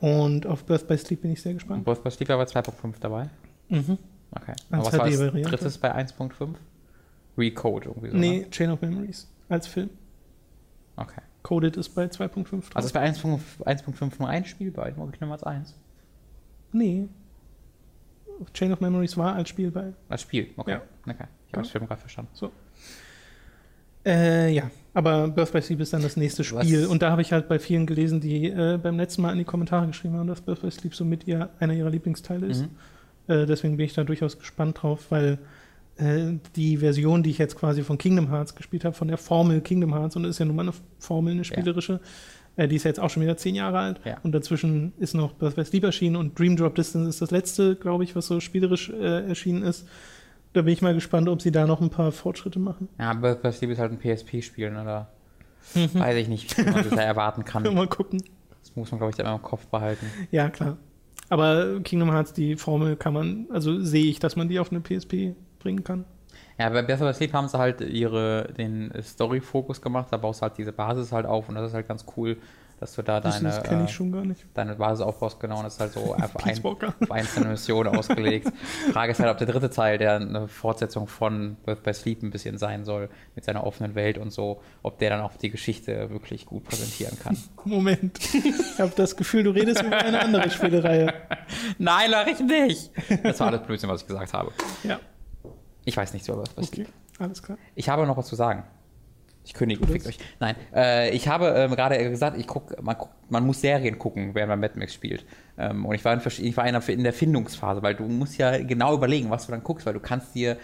Und 0.00 0.46
auf 0.46 0.64
Birth 0.64 0.86
by 0.86 0.98
Sleep 0.98 1.22
bin 1.22 1.32
ich 1.32 1.42
sehr 1.42 1.52
Und 1.52 1.58
gespannt. 1.58 1.84
Birth 1.84 2.04
by 2.04 2.10
Sleep 2.10 2.28
war 2.28 2.36
bei 2.38 2.44
2.5 2.44 2.94
dabei. 3.00 3.30
Mhm. 3.70 3.98
Okay. 4.30 4.52
Als 4.52 4.62
Aber 4.70 4.84
was 4.84 4.98
war 4.98 5.08
das 5.08 5.50
drittes 5.50 5.78
bei 5.78 5.94
1.5? 5.94 6.54
Recode 7.38 7.88
irgendwie 7.88 8.10
so. 8.10 8.16
Nee, 8.16 8.38
Ne? 8.40 8.50
Chain 8.50 8.70
of 8.70 8.80
Memories 8.82 9.28
als 9.48 9.66
Film. 9.66 9.90
Okay. 10.96 11.20
Coded 11.42 11.76
ist 11.76 11.90
bei 11.90 12.04
2.5 12.04 12.44
drauf. 12.50 12.70
Also 12.74 12.86
ist 12.86 12.92
bei 12.92 13.04
1.5 13.04 13.40
1.5 13.64 14.12
nur 14.18 14.28
ein 14.28 14.44
Spiel 14.44 14.70
bei 14.70 14.92
Kingdom 14.92 15.28
Hearts 15.28 15.44
1. 15.44 15.74
nee. 16.72 17.08
Chain 18.52 18.72
of 18.72 18.80
Memories 18.80 19.16
war 19.16 19.34
als 19.34 19.48
Spiel 19.48 19.70
bei. 19.70 19.92
Als 20.08 20.22
Spiel, 20.22 20.48
okay. 20.56 20.72
Ja. 20.72 20.82
okay. 21.06 21.24
Ich 21.46 21.52
habe 21.52 21.62
das 21.62 21.70
Film 21.70 21.86
gerade 21.86 22.00
verstanden. 22.00 22.30
Äh, 24.06 24.52
ja, 24.52 24.70
aber 24.92 25.28
Birth 25.28 25.52
by 25.52 25.62
Sleep 25.62 25.80
ist 25.80 25.92
dann 25.92 26.02
das 26.02 26.16
nächste 26.16 26.42
Was- 26.52 26.66
Spiel. 26.66 26.86
Und 26.86 27.02
da 27.02 27.10
habe 27.10 27.22
ich 27.22 27.32
halt 27.32 27.48
bei 27.48 27.58
vielen 27.58 27.86
gelesen, 27.86 28.20
die 28.20 28.46
äh, 28.48 28.78
beim 28.82 28.96
letzten 28.98 29.22
Mal 29.22 29.32
in 29.32 29.38
die 29.38 29.44
Kommentare 29.44 29.86
geschrieben 29.86 30.16
haben, 30.16 30.26
dass 30.26 30.40
Birth 30.42 30.60
by 30.60 30.70
Sleep 30.70 30.94
so 30.94 31.04
mit 31.04 31.26
ihr 31.26 31.50
einer 31.58 31.72
ihrer 31.72 31.90
Lieblingsteile 31.90 32.46
ist. 32.46 32.62
Mhm. 32.62 33.32
Äh, 33.32 33.46
deswegen 33.46 33.76
bin 33.76 33.86
ich 33.86 33.94
da 33.94 34.04
durchaus 34.04 34.38
gespannt 34.38 34.82
drauf, 34.82 35.06
weil 35.10 35.38
äh, 35.96 36.32
die 36.54 36.78
Version, 36.78 37.22
die 37.22 37.30
ich 37.30 37.38
jetzt 37.38 37.56
quasi 37.56 37.82
von 37.82 37.96
Kingdom 37.96 38.28
Hearts 38.30 38.54
gespielt 38.54 38.84
habe, 38.84 38.94
von 38.94 39.08
der 39.08 39.16
Formel 39.16 39.60
Kingdom 39.62 39.94
Hearts, 39.94 40.16
und 40.16 40.24
das 40.24 40.30
ist 40.32 40.38
ja 40.38 40.44
nun 40.44 40.56
mal 40.56 40.62
eine 40.62 40.74
Formel, 40.98 41.32
eine 41.32 41.44
spielerische, 41.44 42.00
Äh, 42.56 42.68
die 42.68 42.76
ist 42.76 42.84
ja 42.84 42.90
jetzt 42.90 43.00
auch 43.00 43.10
schon 43.10 43.22
wieder 43.22 43.36
zehn 43.36 43.54
Jahre 43.54 43.78
alt. 43.78 44.00
Ja. 44.04 44.18
Und 44.22 44.32
dazwischen 44.32 44.92
ist 44.98 45.14
noch 45.14 45.32
Birth 45.32 45.56
by 45.56 45.64
Sleep 45.64 45.84
erschienen 45.84 46.16
und 46.16 46.38
Dream 46.38 46.56
Drop 46.56 46.74
Distance 46.74 47.08
ist 47.08 47.22
das 47.22 47.30
letzte, 47.30 47.76
glaube 47.76 48.04
ich, 48.04 48.14
was 48.14 48.26
so 48.26 48.40
spielerisch 48.40 48.90
äh, 48.90 49.28
erschienen 49.28 49.62
ist. 49.62 49.86
Da 50.52 50.62
bin 50.62 50.72
ich 50.72 50.82
mal 50.82 50.94
gespannt, 50.94 51.28
ob 51.28 51.42
sie 51.42 51.50
da 51.50 51.66
noch 51.66 51.80
ein 51.80 51.90
paar 51.90 52.12
Fortschritte 52.12 52.60
machen. 52.60 52.88
Ja, 52.98 53.12
Birth 53.12 53.42
by 53.42 53.50
Sleep 53.50 53.70
ist 53.70 53.78
halt 53.78 53.92
ein 53.92 53.98
PSP-Spiel, 53.98 54.70
ne? 54.70 54.84
Da 54.84 55.08
weiß 55.74 56.16
ich 56.16 56.28
nicht, 56.28 56.56
wie 56.56 56.62
man 56.70 56.84
das 56.84 56.90
da 56.90 57.02
erwarten 57.02 57.44
kann. 57.44 57.62
Mal 57.74 57.88
gucken. 57.88 58.22
Das 58.60 58.76
muss 58.76 58.90
man, 58.90 58.98
glaube 58.98 59.12
ich, 59.12 59.18
immer 59.18 59.34
im 59.34 59.42
Kopf 59.42 59.66
behalten. 59.66 60.06
Ja, 60.30 60.48
klar. 60.48 60.76
Aber 61.28 61.80
Kingdom 61.80 62.12
Hearts, 62.12 62.32
die 62.32 62.56
Formel 62.56 62.96
kann 62.96 63.14
man, 63.14 63.46
also 63.50 63.80
sehe 63.80 64.04
ich, 64.04 64.20
dass 64.20 64.36
man 64.36 64.48
die 64.48 64.58
auf 64.58 64.70
eine 64.70 64.80
PSP 64.80 65.34
bringen 65.58 65.82
kann. 65.82 66.04
Ja, 66.58 66.68
bei 66.68 66.82
Birth 66.82 67.00
by 67.00 67.12
Sleep 67.12 67.32
haben 67.32 67.48
sie 67.48 67.58
halt 67.58 67.80
ihre, 67.80 68.52
den 68.56 68.92
Story-Fokus 69.02 69.82
gemacht, 69.82 70.08
da 70.10 70.16
baust 70.16 70.40
du 70.40 70.42
halt 70.42 70.58
diese 70.58 70.72
Basis 70.72 71.12
halt 71.12 71.26
auf 71.26 71.48
und 71.48 71.56
das 71.56 71.68
ist 71.68 71.74
halt 71.74 71.88
ganz 71.88 72.04
cool, 72.16 72.36
dass 72.80 72.94
du 72.94 73.02
da 73.02 73.20
deine, 73.20 73.48
das 73.48 73.62
kenne 73.62 73.82
äh, 73.82 73.84
ich 73.84 73.92
schon 73.92 74.12
gar 74.12 74.24
nicht. 74.24 74.44
deine 74.54 74.74
Basis 74.74 75.04
aufbaust, 75.04 75.40
genau, 75.40 75.58
und 75.58 75.64
das 75.64 75.74
ist 75.74 75.80
halt 75.80 75.92
so 75.92 76.12
einfach 76.14 76.44
ein, 76.44 76.64
auf 76.64 77.10
einzelne 77.10 77.48
Missionen 77.48 77.96
ausgelegt. 77.96 78.52
Frage 78.92 79.12
ist 79.12 79.20
halt, 79.20 79.30
ob 79.30 79.38
der 79.38 79.46
dritte 79.46 79.70
Teil, 79.70 79.98
der 79.98 80.16
eine 80.16 80.48
Fortsetzung 80.48 81.06
von 81.06 81.56
Birth 81.64 81.82
by 81.82 81.94
Sleep 81.94 82.22
ein 82.22 82.30
bisschen 82.30 82.58
sein 82.58 82.84
soll, 82.84 83.08
mit 83.34 83.44
seiner 83.44 83.64
offenen 83.64 83.94
Welt 83.94 84.18
und 84.18 84.32
so, 84.32 84.60
ob 84.82 84.98
der 84.98 85.10
dann 85.10 85.20
auch 85.20 85.36
die 85.36 85.50
Geschichte 85.50 86.10
wirklich 86.10 86.46
gut 86.46 86.64
präsentieren 86.64 87.18
kann. 87.18 87.36
Moment. 87.64 88.18
Ich 88.34 88.78
habe 88.78 88.92
das 88.94 89.16
Gefühl, 89.16 89.44
du 89.44 89.50
redest 89.50 89.82
über 89.82 89.96
eine 89.96 90.20
andere 90.20 90.50
Spielereihe. 90.50 91.14
Nein, 91.78 92.10
mach 92.10 92.26
ich 92.26 92.40
nicht! 92.40 92.90
Das 93.22 93.40
war 93.40 93.48
alles 93.48 93.62
Blödsinn, 93.62 93.88
was 93.88 94.02
ich 94.02 94.06
gesagt 94.06 94.32
habe. 94.32 94.52
Ja, 94.82 95.00
Ich 95.84 95.96
weiß 95.96 96.12
nichts 96.12 96.28
über 96.28 96.44
Sleep. 96.46 96.86
okay. 96.86 96.86
Alles 97.18 97.42
klar. 97.42 97.58
Ich 97.74 97.88
habe 97.88 98.06
noch 98.06 98.16
was 98.16 98.26
zu 98.26 98.36
sagen. 98.36 98.64
Ich 99.44 99.52
kündige, 99.52 99.86
fickt 99.86 100.06
euch. 100.06 100.18
Nein, 100.40 100.56
äh, 100.74 101.10
ich 101.10 101.28
habe 101.28 101.48
ähm, 101.48 101.72
gerade 101.72 101.98
gesagt, 102.08 102.38
ich 102.38 102.46
guck, 102.46 102.82
man, 102.82 102.96
guck, 102.96 103.10
man 103.28 103.44
muss 103.44 103.60
Serien 103.60 103.98
gucken, 103.98 104.34
während 104.34 104.48
man 104.48 104.60
Mad 104.60 104.78
Max 104.78 104.94
spielt. 104.94 105.26
Ähm, 105.58 105.84
und 105.84 105.94
ich 105.94 106.04
war, 106.04 106.14
in, 106.14 106.20
ich 106.20 106.56
war 106.56 106.66
in, 106.66 106.72
der, 106.72 106.88
in 106.88 107.04
der 107.04 107.12
Findungsphase, 107.12 107.82
weil 107.82 107.94
du 107.94 108.04
musst 108.04 108.38
ja 108.38 108.62
genau 108.62 108.94
überlegen, 108.94 109.30
was 109.30 109.44
du 109.44 109.52
dann 109.52 109.62
guckst, 109.62 109.84
weil 109.84 109.92
du 109.92 110.00
kannst 110.00 110.34
dir 110.34 110.56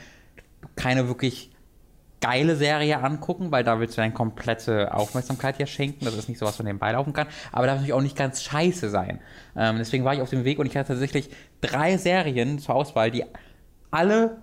keine 0.77 1.09
wirklich 1.09 1.51
geile 2.21 2.57
Serie 2.57 3.03
angucken, 3.03 3.51
weil 3.51 3.65
da 3.65 3.81
willst 3.81 3.97
du 3.97 4.01
deine 4.01 4.15
komplette 4.15 4.95
Aufmerksamkeit 4.95 5.59
ja 5.59 5.67
schenken. 5.67 6.05
Das 6.05 6.15
ist 6.15 6.29
nicht 6.29 6.39
so, 6.39 6.47
was 6.47 6.59
man 6.59 6.67
nebenbei 6.67 6.93
laufen 6.93 7.13
kann. 7.13 7.27
Aber 7.53 7.67
darf 7.67 7.77
natürlich 7.77 7.95
auch 7.95 8.03
nicht 8.03 8.17
ganz 8.17 8.43
scheiße 8.43 8.89
sein. 8.89 9.21
Ähm, 9.57 9.77
deswegen 9.79 10.05
war 10.05 10.15
ich 10.15 10.21
auf 10.21 10.31
dem 10.31 10.45
Weg 10.45 10.59
und 10.59 10.67
ich 10.67 10.77
hatte 10.77 10.89
tatsächlich 10.89 11.31
drei 11.61 11.97
Serien 11.99 12.59
zur 12.59 12.75
Auswahl, 12.75 13.11
die 13.11 13.25
alle 13.91 14.39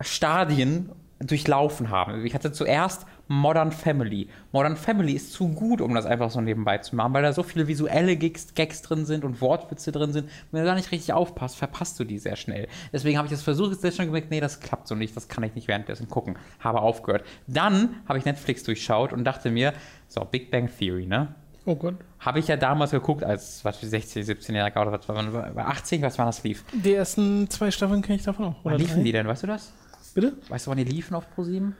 Stadien 0.00 0.90
durchlaufen 1.18 1.90
haben. 1.90 2.26
Ich 2.26 2.34
hatte 2.34 2.52
zuerst 2.52 3.06
Modern 3.28 3.72
Family. 3.72 4.28
Modern 4.52 4.76
Family 4.76 5.12
ist 5.12 5.32
zu 5.32 5.48
gut, 5.48 5.80
um 5.80 5.94
das 5.94 6.04
einfach 6.04 6.30
so 6.30 6.40
nebenbei 6.40 6.78
zu 6.78 6.94
machen, 6.94 7.14
weil 7.14 7.22
da 7.22 7.32
so 7.32 7.42
viele 7.42 7.66
visuelle 7.66 8.16
Gags, 8.16 8.54
Gags 8.54 8.82
drin 8.82 9.06
sind 9.06 9.24
und 9.24 9.40
Wortwitze 9.40 9.92
drin 9.92 10.12
sind. 10.12 10.30
Wenn 10.52 10.60
du 10.60 10.66
da 10.66 10.74
nicht 10.74 10.92
richtig 10.92 11.12
aufpasst, 11.12 11.56
verpasst 11.56 11.98
du 11.98 12.04
die 12.04 12.18
sehr 12.18 12.36
schnell. 12.36 12.68
Deswegen 12.92 13.16
habe 13.16 13.26
ich 13.26 13.32
das 13.32 13.42
versucht, 13.42 13.72
jetzt 13.72 13.80
sehr 13.80 13.92
schon 13.92 14.06
gemerkt, 14.06 14.30
nee, 14.30 14.40
das 14.40 14.60
klappt 14.60 14.86
so 14.86 14.94
nicht, 14.94 15.16
das 15.16 15.28
kann 15.28 15.42
ich 15.42 15.54
nicht 15.54 15.68
währenddessen 15.68 16.08
gucken. 16.08 16.36
Habe 16.60 16.82
aufgehört. 16.82 17.24
Dann 17.46 17.96
habe 18.06 18.18
ich 18.18 18.24
Netflix 18.26 18.62
durchschaut 18.62 19.12
und 19.12 19.24
dachte 19.24 19.50
mir, 19.50 19.72
so, 20.08 20.24
Big 20.24 20.50
Bang 20.50 20.70
Theory, 20.78 21.06
ne? 21.06 21.34
Oh 21.64 21.74
Gott. 21.74 21.96
Habe 22.20 22.38
ich 22.38 22.46
ja 22.46 22.56
damals 22.56 22.92
geguckt, 22.92 23.24
als 23.24 23.64
was 23.64 23.78
für 23.78 23.86
16, 23.86 24.22
17 24.22 24.54
Jahre 24.54 24.78
oder 24.78 24.92
was 24.92 25.08
war, 25.08 25.54
war 25.56 25.68
18, 25.68 26.00
was 26.02 26.16
war 26.16 26.26
das 26.26 26.44
lief? 26.44 26.64
Die 26.72 26.94
ersten 26.94 27.50
zwei 27.50 27.72
Staffeln 27.72 28.02
kenne 28.02 28.18
ich 28.18 28.22
davon 28.22 28.44
auch. 28.44 28.54
Wann 28.62 28.78
liefen 28.78 28.96
drei? 28.96 29.02
die 29.02 29.12
denn, 29.12 29.26
weißt 29.26 29.42
du 29.42 29.46
das? 29.48 29.72
Bitte? 30.16 30.32
Weißt 30.48 30.66
du, 30.66 30.70
wann 30.70 30.78
die 30.78 30.84
liefen 30.84 31.14
auf 31.14 31.30
ProSieben? 31.34 31.76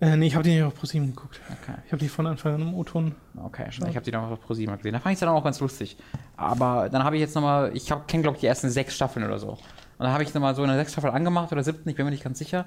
Äh, 0.00 0.16
nee, 0.16 0.28
ich 0.28 0.36
habe 0.36 0.44
die 0.44 0.54
nicht 0.54 0.62
auf 0.62 0.76
ProSieben 0.76 1.08
geguckt. 1.08 1.40
Okay. 1.60 1.76
Ich 1.84 1.90
habe 1.90 2.00
die 2.00 2.08
von 2.08 2.24
Anfang 2.24 2.54
an 2.54 2.60
im 2.60 2.72
O-Ton. 2.72 3.16
Okay, 3.36 3.66
ich 3.68 3.80
habe 3.80 4.00
die 4.00 4.12
dann 4.12 4.22
auf 4.22 4.40
ProSieben 4.40 4.76
gesehen. 4.76 4.92
Da 4.92 5.00
fand 5.00 5.12
ich 5.12 5.16
es 5.16 5.20
dann 5.20 5.28
auch 5.28 5.42
ganz 5.42 5.58
lustig. 5.58 5.96
Aber 6.36 6.88
dann 6.88 7.02
habe 7.02 7.16
ich 7.16 7.20
jetzt 7.20 7.34
nochmal, 7.34 7.72
ich 7.74 7.92
kenne 8.06 8.22
glaube 8.22 8.36
ich 8.36 8.42
die 8.42 8.46
ersten 8.46 8.70
sechs 8.70 8.94
Staffeln 8.94 9.26
oder 9.26 9.40
so. 9.40 9.48
Und 9.48 9.58
dann 9.98 10.12
habe 10.12 10.22
ich 10.22 10.32
nochmal 10.32 10.54
so 10.54 10.62
eine 10.62 10.76
sechs 10.76 10.92
Staffel 10.92 11.10
angemacht 11.10 11.50
oder 11.50 11.64
siebten, 11.64 11.88
ich 11.88 11.96
bin 11.96 12.04
mir 12.04 12.12
nicht 12.12 12.22
ganz 12.22 12.38
sicher. 12.38 12.64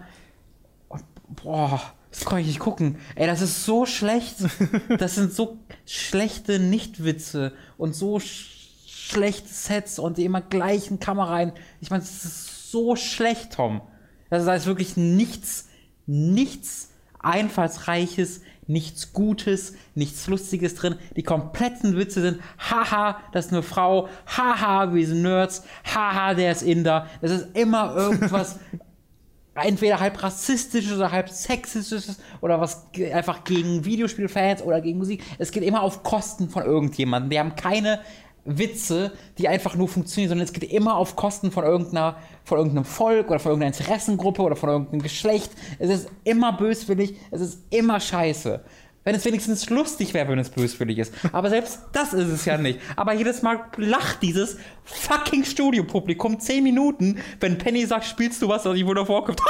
Und 0.90 1.06
boah, 1.30 1.82
das 2.12 2.26
kann 2.26 2.40
ich 2.40 2.48
nicht 2.48 2.60
gucken. 2.60 2.98
Ey, 3.16 3.26
das 3.26 3.40
ist 3.40 3.64
so 3.64 3.86
schlecht. 3.86 4.40
Das 5.00 5.16
sind 5.16 5.32
so 5.32 5.58
schlechte 5.86 6.60
Nichtwitze 6.60 7.54
und 7.78 7.96
so 7.96 8.20
sch 8.20 8.60
schlechte 8.86 9.48
Sets 9.48 10.00
und 10.00 10.18
die 10.18 10.26
immer 10.26 10.42
gleichen 10.42 11.00
Kameraien. 11.00 11.54
Ich 11.80 11.92
meine, 11.92 12.04
das 12.04 12.26
ist 12.26 12.72
so 12.72 12.98
schlecht, 12.98 13.54
Tom. 13.54 13.82
Das 14.34 14.42
ist, 14.42 14.48
da 14.48 14.56
ist 14.56 14.66
wirklich 14.66 14.98
nichts, 14.98 15.68
nichts 16.08 16.90
Einfallsreiches, 17.20 18.42
nichts 18.66 19.14
Gutes, 19.14 19.76
nichts 19.94 20.26
Lustiges 20.26 20.74
drin. 20.74 20.96
Die 21.16 21.22
kompletten 21.22 21.96
Witze 21.96 22.22
sind, 22.22 22.40
haha, 22.58 23.20
das 23.32 23.46
ist 23.46 23.52
eine 23.52 23.62
Frau, 23.62 24.10
haha, 24.26 24.92
wir 24.92 25.06
sind 25.06 25.22
Nerds, 25.22 25.64
haha, 25.86 26.34
der 26.34 26.52
ist 26.52 26.64
Inder. 26.64 27.06
Das 27.22 27.30
ist 27.30 27.56
immer 27.56 27.96
irgendwas, 27.96 28.58
entweder 29.54 30.00
halb 30.00 30.24
rassistisches 30.24 30.98
oder 30.98 31.12
halb 31.12 31.30
sexistisches 31.30 32.18
oder 32.42 32.60
was 32.60 32.88
einfach 33.14 33.44
gegen 33.44 33.86
Videospielfans 33.86 34.64
oder 34.64 34.82
gegen 34.82 34.98
Musik. 34.98 35.24
Es 35.38 35.52
geht 35.52 35.62
immer 35.62 35.84
auf 35.84 36.02
Kosten 36.02 36.50
von 36.50 36.64
irgendjemandem. 36.64 37.30
Die 37.30 37.38
haben 37.40 37.56
keine 37.56 38.00
Witze, 38.46 39.12
die 39.38 39.48
einfach 39.48 39.76
nur 39.76 39.88
funktionieren, 39.88 40.30
sondern 40.30 40.46
es 40.46 40.54
geht 40.54 40.70
immer 40.72 40.96
auf 40.96 41.16
Kosten 41.16 41.52
von 41.52 41.64
irgendeiner, 41.64 42.18
von 42.44 42.58
irgendeinem 42.58 42.86
Volk 42.86 43.30
oder 43.30 43.40
von 43.40 43.52
irgendeiner 43.52 43.76
Interessengruppe 43.76 44.42
oder 44.42 44.56
von 44.56 44.70
irgendeinem 44.70 45.02
Geschlecht. 45.02 45.52
Es 45.80 45.90
ist 45.90 46.10
immer 46.24 46.54
böswillig, 46.54 47.16
es 47.32 47.42
ist 47.42 47.60
immer 47.70 48.00
scheiße. 48.00 48.62
Wenn 49.06 49.16
es 49.16 49.26
wenigstens 49.26 49.70
lustig 49.70 50.14
wäre, 50.14 50.30
wenn 50.30 50.40
es 50.40 50.50
böswillig 50.50 50.98
ist. 50.98 51.14
Aber 51.34 51.50
selbst 51.50 51.80
das 51.92 52.14
ist 52.14 52.30
es 52.30 52.46
ja 52.46 52.58
nicht. 52.58 52.80
Aber 52.96 53.14
jedes 53.14 53.42
Mal 53.42 53.66
lacht 53.76 54.22
dieses 54.22 54.58
fucking 54.86 55.44
Studiopublikum 55.44 56.40
10 56.40 56.64
Minuten, 56.64 57.20
wenn 57.42 57.58
Penny 57.58 57.86
sagt, 57.86 58.06
spielst 58.06 58.42
du 58.42 58.48
was, 58.48 58.64
was 58.64 58.78
ich 58.78 58.86
World 58.86 59.00
of 59.00 59.10
Warcraft. 59.10 59.38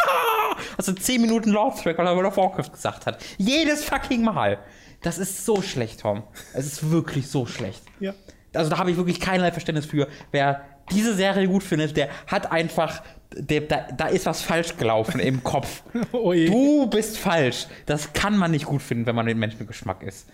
Also 0.77 0.93
10 0.93 1.19
Minuten 1.19 1.51
Lauftrack, 1.51 1.97
weil 1.97 2.05
er 2.05 2.15
World 2.15 2.27
of 2.27 2.37
Warcraft 2.37 2.71
gesagt 2.71 3.05
hat. 3.05 3.23
Jedes 3.37 3.83
fucking 3.83 4.23
Mal. 4.23 4.59
Das 5.01 5.17
ist 5.17 5.45
so 5.45 5.61
schlecht, 5.61 6.01
Tom. 6.01 6.23
Es 6.53 6.65
ist 6.65 6.89
wirklich 6.89 7.27
so 7.27 7.45
schlecht. 7.45 7.81
Ja. 7.99 8.13
Also 8.53 8.69
da 8.69 8.77
habe 8.77 8.91
ich 8.91 8.97
wirklich 8.97 9.19
keinerlei 9.19 9.51
Verständnis 9.51 9.85
für. 9.85 10.07
Wer 10.31 10.61
diese 10.91 11.13
Serie 11.13 11.47
gut 11.47 11.63
findet, 11.63 11.95
der 11.97 12.09
hat 12.27 12.51
einfach, 12.51 13.01
der, 13.35 13.61
da, 13.61 13.87
da 13.95 14.07
ist 14.07 14.25
was 14.25 14.41
falsch 14.41 14.77
gelaufen 14.77 15.19
im 15.19 15.43
Kopf. 15.43 15.83
Oh. 16.11 16.33
Du 16.33 16.87
bist 16.87 17.17
falsch. 17.17 17.67
Das 17.85 18.13
kann 18.13 18.37
man 18.37 18.51
nicht 18.51 18.65
gut 18.65 18.81
finden, 18.81 19.05
wenn 19.05 19.15
man 19.15 19.25
den 19.25 19.39
Menschengeschmack 19.39 20.03
ist. 20.03 20.27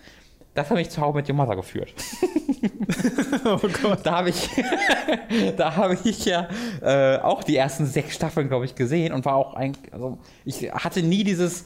Das 0.54 0.68
hat 0.68 0.76
mich 0.76 0.90
zu 0.90 1.00
Hause 1.00 1.16
mit 1.16 1.28
Your 1.28 1.36
Mother 1.36 1.56
geführt. 1.56 1.94
Oh 3.44 3.58
Gott. 3.82 4.00
Da 4.04 4.12
habe 4.18 4.30
ich, 4.30 4.48
da 5.56 5.76
habe 5.76 5.96
ich 6.04 6.24
ja 6.24 6.48
äh, 6.82 7.18
auch 7.18 7.44
die 7.44 7.56
ersten 7.56 7.86
sechs 7.86 8.14
Staffeln, 8.14 8.48
glaube 8.48 8.64
ich, 8.64 8.74
gesehen 8.74 9.12
und 9.12 9.24
war 9.24 9.36
auch 9.36 9.54
ein, 9.54 9.76
also 9.92 10.18
ich 10.44 10.70
hatte 10.72 11.02
nie 11.02 11.24
dieses, 11.24 11.64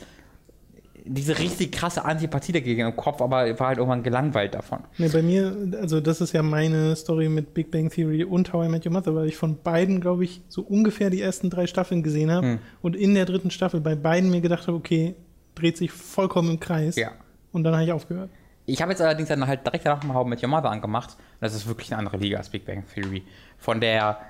diese 1.06 1.39
richtig 1.39 1.72
krasse 1.72 2.05
Antipathie 2.05 2.52
dagegen 2.52 2.81
im 2.86 2.97
Kopf, 2.97 3.20
aber 3.20 3.59
war 3.59 3.68
halt 3.68 3.78
irgendwann 3.78 4.02
gelangweilt 4.02 4.55
davon. 4.55 4.81
Nee, 4.97 5.09
bei 5.09 5.22
mir, 5.22 5.55
also 5.81 6.01
das 6.01 6.20
ist 6.22 6.32
ja 6.32 6.43
meine 6.43 6.97
Story 6.97 7.28
mit 7.28 7.52
Big 7.52 7.70
Bang 7.70 7.90
Theory 7.90 8.24
und 8.24 8.52
How 8.52 8.66
I 8.66 8.68
Met 8.70 8.86
Your 8.86 8.93
Mother, 8.93 9.14
weil 9.14 9.26
ich 9.26 9.36
von 9.36 9.59
beiden, 9.62 10.01
glaube 10.01 10.24
ich, 10.24 10.40
so 10.48 10.62
ungefähr 10.62 11.10
die 11.10 11.20
ersten 11.20 11.51
drei 11.51 11.66
Staffeln 11.66 12.02
gesehen 12.02 12.31
habe 12.31 12.47
Hm. 12.47 12.59
und 12.81 12.97
in 12.97 13.14
der 13.14 13.26
dritten 13.26 13.51
Staffel 13.51 13.81
bei 13.81 13.94
beiden 13.94 14.31
mir 14.31 14.40
gedacht 14.40 14.66
habe, 14.66 14.76
okay, 14.78 15.14
dreht 15.55 15.76
sich 15.76 15.93
vollkommen 15.93 16.52
im 16.52 16.60
Kreis. 16.60 16.97
Ja. 16.97 17.12
Und 17.52 17.64
dann 17.64 17.74
habe 17.74 17.85
ich 17.85 17.93
aufgehört. 17.93 18.31
Ich 18.66 18.81
habe 18.81 18.93
jetzt 18.93 19.02
allerdings 19.02 19.28
dann 19.28 19.47
halt 19.47 19.66
direkt 19.66 19.85
danach 19.85 20.02
mal 20.05 20.14
How 20.14 20.26
I 20.26 20.31
Met 20.31 20.43
Your 20.43 20.48
Mother 20.48 20.70
angemacht. 20.70 21.10
Und 21.18 21.43
das 21.43 21.55
ist 21.55 21.68
wirklich 21.68 21.93
eine 21.93 21.98
andere 21.98 22.16
Liga 22.16 22.39
als 22.39 22.48
Big 22.48 22.64
Bang 22.64 22.82
Theory. 22.94 23.22
Von 23.59 23.81
der, 23.81 24.20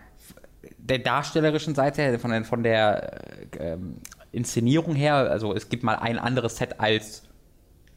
der 0.78 0.98
darstellerischen 0.98 1.74
Seite 1.76 2.02
her, 2.02 2.18
von 2.18 2.30
der, 2.32 2.44
von 2.44 2.62
der 2.64 3.20
äh, 3.58 3.72
ähm, 3.74 3.96
Inszenierung 4.34 4.94
her, 4.94 5.14
also 5.14 5.54
es 5.54 5.68
gibt 5.68 5.82
mal 5.82 5.96
ein 5.96 6.18
anderes 6.18 6.56
Set 6.56 6.80
als 6.80 7.22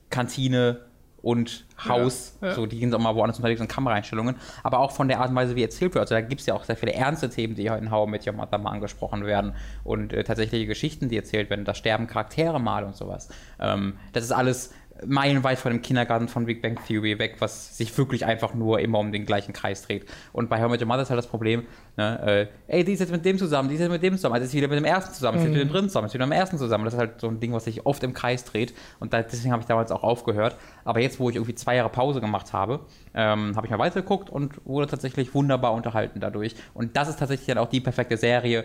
Kantine 0.10 0.88
und 1.22 1.66
Haus. 1.84 2.38
Ja, 2.42 2.50
ja. 2.50 2.54
So, 2.54 2.66
die 2.66 2.80
gehen 2.80 2.94
auch 2.94 3.00
mal 3.00 3.16
woanders 3.16 3.38
unterwegs 3.38 3.60
und 3.60 3.68
Kameraeinstellungen. 3.68 4.36
Aber 4.64 4.80
auch 4.80 4.92
von 4.92 5.08
der 5.08 5.20
Art 5.20 5.30
und 5.30 5.36
Weise, 5.36 5.56
wie 5.56 5.64
erzählt 5.64 5.94
wird. 5.94 6.02
Also 6.04 6.16
da 6.16 6.22
gibt 6.22 6.42
es 6.42 6.48
ja 6.48 6.54
auch 6.54 6.64
sehr 6.64 6.78
viele 6.78 6.94
ernste 6.94 7.30
Themen, 7.30 7.56
die 7.56 7.66
in 7.66 7.92
How 7.92 8.08
I 8.08 8.12
Met 8.12 8.28
Your 8.28 8.34
Mother 8.34 8.58
mal 8.58 8.72
angesprochen 8.72 9.26
werden. 9.26 9.54
Und 9.84 10.14
äh, 10.14 10.24
tatsächliche 10.24 10.66
Geschichten, 10.68 11.10
die 11.10 11.18
erzählt 11.18 11.50
werden. 11.50 11.66
Da 11.66 11.74
sterben 11.74 12.08
Charaktere 12.08 12.60
mal 12.62 12.84
und 12.84 12.96
sowas. 12.96 13.30
Ähm, 13.60 13.98
das 14.14 14.24
ist 14.24 14.32
alles 14.32 14.74
meilenweit 15.06 15.60
von 15.60 15.72
dem 15.72 15.82
Kindergarten 15.82 16.28
von 16.28 16.46
Big 16.46 16.62
Bang 16.62 16.78
Theory 16.88 17.20
weg, 17.20 17.36
was 17.40 17.78
sich 17.78 17.96
wirklich 17.98 18.26
einfach 18.26 18.54
nur 18.54 18.80
immer 18.80 19.00
um 19.00 19.12
den 19.12 19.26
gleichen 19.26 19.54
Kreis 19.54 19.84
dreht. 19.84 20.06
Und 20.34 20.50
bei 20.50 20.60
How 20.62 20.68
I 20.68 20.72
Met 20.72 20.82
Your 20.82 20.88
Mother 20.88 21.04
ist 21.04 21.10
halt 21.10 21.18
das 21.18 21.28
Problem, 21.28 21.64
ne, 21.98 22.48
äh, 22.68 22.78
ey, 22.78 22.84
die 22.84 22.94
ist 22.94 23.00
jetzt 23.00 23.12
mit 23.12 23.24
dem 23.26 23.38
zusammen, 23.38 23.70
die 23.70 23.76
ist 23.76 23.82
jetzt 23.82 23.92
mit 23.92 24.02
dem 24.04 24.16
zusammen, 24.16 24.36
also 24.36 24.46
ist 24.46 24.54
wieder 24.54 24.68
mit 24.68 24.78
dem 24.78 24.86
ersten 24.86 25.14
zusammen, 25.14 25.38
ist 25.38 25.44
Mhm. 25.44 25.50
wieder 25.52 25.60
mit 25.60 25.70
dem 25.70 25.72
dritten 25.74 25.90
zusammen, 25.90 26.08
ist 26.08 26.14
wieder 26.14 26.26
mit 26.26 26.34
dem 26.36 26.40
ersten 26.40 26.58
zusammen. 26.58 26.86
Das 26.86 26.94
ist 26.94 27.00
halt 27.00 27.22
so 27.22 27.28
ein 27.28 27.40
Ding, 27.40 27.54
was 27.54 27.66
sich 27.66 27.86
oft 27.86 28.04
im 28.04 28.14
Kreis 28.14 28.44
dreht. 28.44 28.74
Und 29.00 29.14
da, 29.14 29.22
deswegen 29.22 29.52
habe 29.52 29.62
ich 29.62 29.68
damals 29.68 29.92
auch 29.92 30.04
aufgehört. 30.04 30.56
Aber 30.84 31.00
jetzt, 31.00 31.20
wo 31.20 31.30
ich 31.30 31.36
irgendwie 31.36 31.56
zwei 31.56 31.76
Jahre 31.76 31.90
Pause 31.90 32.22
gemacht 32.22 32.54
habe, 32.54 32.80
ähm, 33.14 33.56
habe 33.56 33.68
ich 33.68 33.72
mal 33.72 33.80
weitergeguckt 33.80 34.30
und 34.30 34.66
wurde 34.66 34.88
tatsächlich 34.88 35.34
wunderbar 35.34 35.74
unterhalten 35.74 36.20
dadurch. 36.20 36.56
Und 36.74 36.96
das 36.96 37.10
ist 37.10 37.20
tatsächlich 37.20 37.48
dann 37.48 37.58
auch 37.58 37.70
die 37.70 37.82
perfekte 37.82 38.18
Serie, 38.18 38.64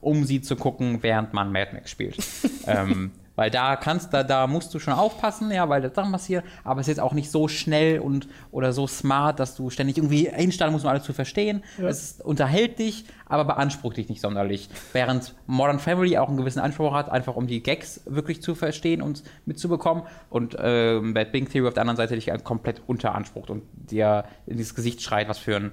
um 0.00 0.24
sie 0.24 0.40
zu 0.40 0.56
gucken, 0.56 1.02
während 1.02 1.34
man 1.34 1.52
Mad 1.52 1.72
Max 1.74 1.90
spielt. 1.90 2.16
ähm, 2.66 3.10
Weil 3.40 3.50
da 3.50 3.74
kannst, 3.76 4.12
da, 4.12 4.22
da 4.22 4.46
musst 4.46 4.74
du 4.74 4.78
schon 4.78 4.92
aufpassen, 4.92 5.50
ja, 5.50 5.66
weil 5.70 5.80
das 5.80 5.94
Sachen 5.94 6.12
passieren, 6.12 6.44
aber 6.62 6.82
es 6.82 6.88
ist 6.88 6.96
jetzt 6.98 7.00
auch 7.00 7.14
nicht 7.14 7.30
so 7.30 7.48
schnell 7.48 7.98
und 8.00 8.28
oder 8.50 8.74
so 8.74 8.86
smart, 8.86 9.40
dass 9.40 9.56
du 9.56 9.70
ständig 9.70 9.96
irgendwie 9.96 10.28
hinstellen 10.30 10.74
musst, 10.74 10.84
um 10.84 10.90
alles 10.90 11.04
zu 11.04 11.14
verstehen. 11.14 11.64
Ja. 11.78 11.88
Es 11.88 12.20
unterhält 12.20 12.78
dich, 12.78 13.06
aber 13.24 13.46
beansprucht 13.46 13.96
dich 13.96 14.10
nicht 14.10 14.20
sonderlich. 14.20 14.68
Während 14.92 15.34
Modern 15.46 15.78
Family 15.78 16.18
auch 16.18 16.28
einen 16.28 16.36
gewissen 16.36 16.60
Anspruch 16.60 16.92
hat, 16.92 17.08
einfach 17.08 17.34
um 17.34 17.46
die 17.46 17.62
Gags 17.62 18.02
wirklich 18.04 18.42
zu 18.42 18.54
verstehen 18.54 19.00
und 19.00 19.22
mitzubekommen. 19.46 20.02
Und 20.28 20.58
ähm, 20.60 21.14
Bad 21.14 21.32
Bing 21.32 21.48
Theory 21.48 21.68
auf 21.68 21.72
der 21.72 21.80
anderen 21.80 21.96
Seite 21.96 22.16
dich 22.16 22.30
komplett 22.44 22.82
unteransprucht 22.86 23.48
und 23.48 23.62
dir 23.72 24.24
in 24.44 24.58
dieses 24.58 24.74
Gesicht 24.74 25.00
schreit, 25.00 25.30
was 25.30 25.38
für 25.38 25.56
ein 25.56 25.72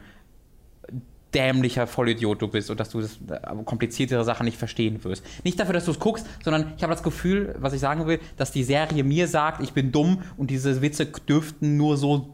dämlicher 1.38 1.86
Vollidiot 1.86 2.42
du 2.42 2.48
bist 2.48 2.72
und 2.72 2.80
dass 2.80 2.90
du 2.90 3.00
das 3.00 3.20
äh, 3.30 3.64
kompliziertere 3.64 4.24
Sachen 4.24 4.46
nicht 4.46 4.58
verstehen 4.58 5.04
wirst. 5.04 5.24
Nicht 5.44 5.60
dafür, 5.60 5.74
dass 5.74 5.86
du 5.86 5.92
es 5.92 6.00
guckst, 6.00 6.26
sondern 6.44 6.74
ich 6.76 6.84
habe 6.84 6.94
das 6.94 7.04
Gefühl, 7.04 7.54
was 7.60 7.74
ich 7.74 7.80
sagen 7.80 8.08
will, 8.08 8.20
dass 8.38 8.52
die 8.52 8.64
Serie 8.64 9.04
mir 9.04 9.28
sagt, 9.28 9.62
ich 9.62 9.74
bin 9.74 9.92
dumm 9.92 10.24
und 10.36 10.50
diese 10.50 10.82
Witze 10.82 11.06
dürften 11.06 11.78
nur 11.78 11.96
so 11.98 12.34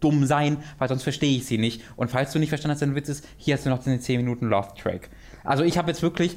dumm 0.00 0.26
sein, 0.26 0.58
weil 0.78 0.88
sonst 0.88 1.04
verstehe 1.04 1.36
ich 1.36 1.46
sie 1.46 1.58
nicht. 1.58 1.82
Und 1.96 2.10
falls 2.10 2.32
du 2.32 2.40
nicht 2.40 2.48
verstanden 2.48 2.72
hast, 2.72 2.82
dein 2.82 2.96
Witz 2.96 3.08
ist, 3.08 3.24
hier 3.36 3.54
hast 3.54 3.66
du 3.66 3.70
noch 3.70 3.82
den 3.82 4.00
10 4.00 4.16
Minuten 4.16 4.48
Love 4.48 4.68
Track. 4.80 5.10
Also 5.44 5.62
ich 5.62 5.78
habe 5.78 5.88
jetzt 5.88 6.02
wirklich 6.02 6.36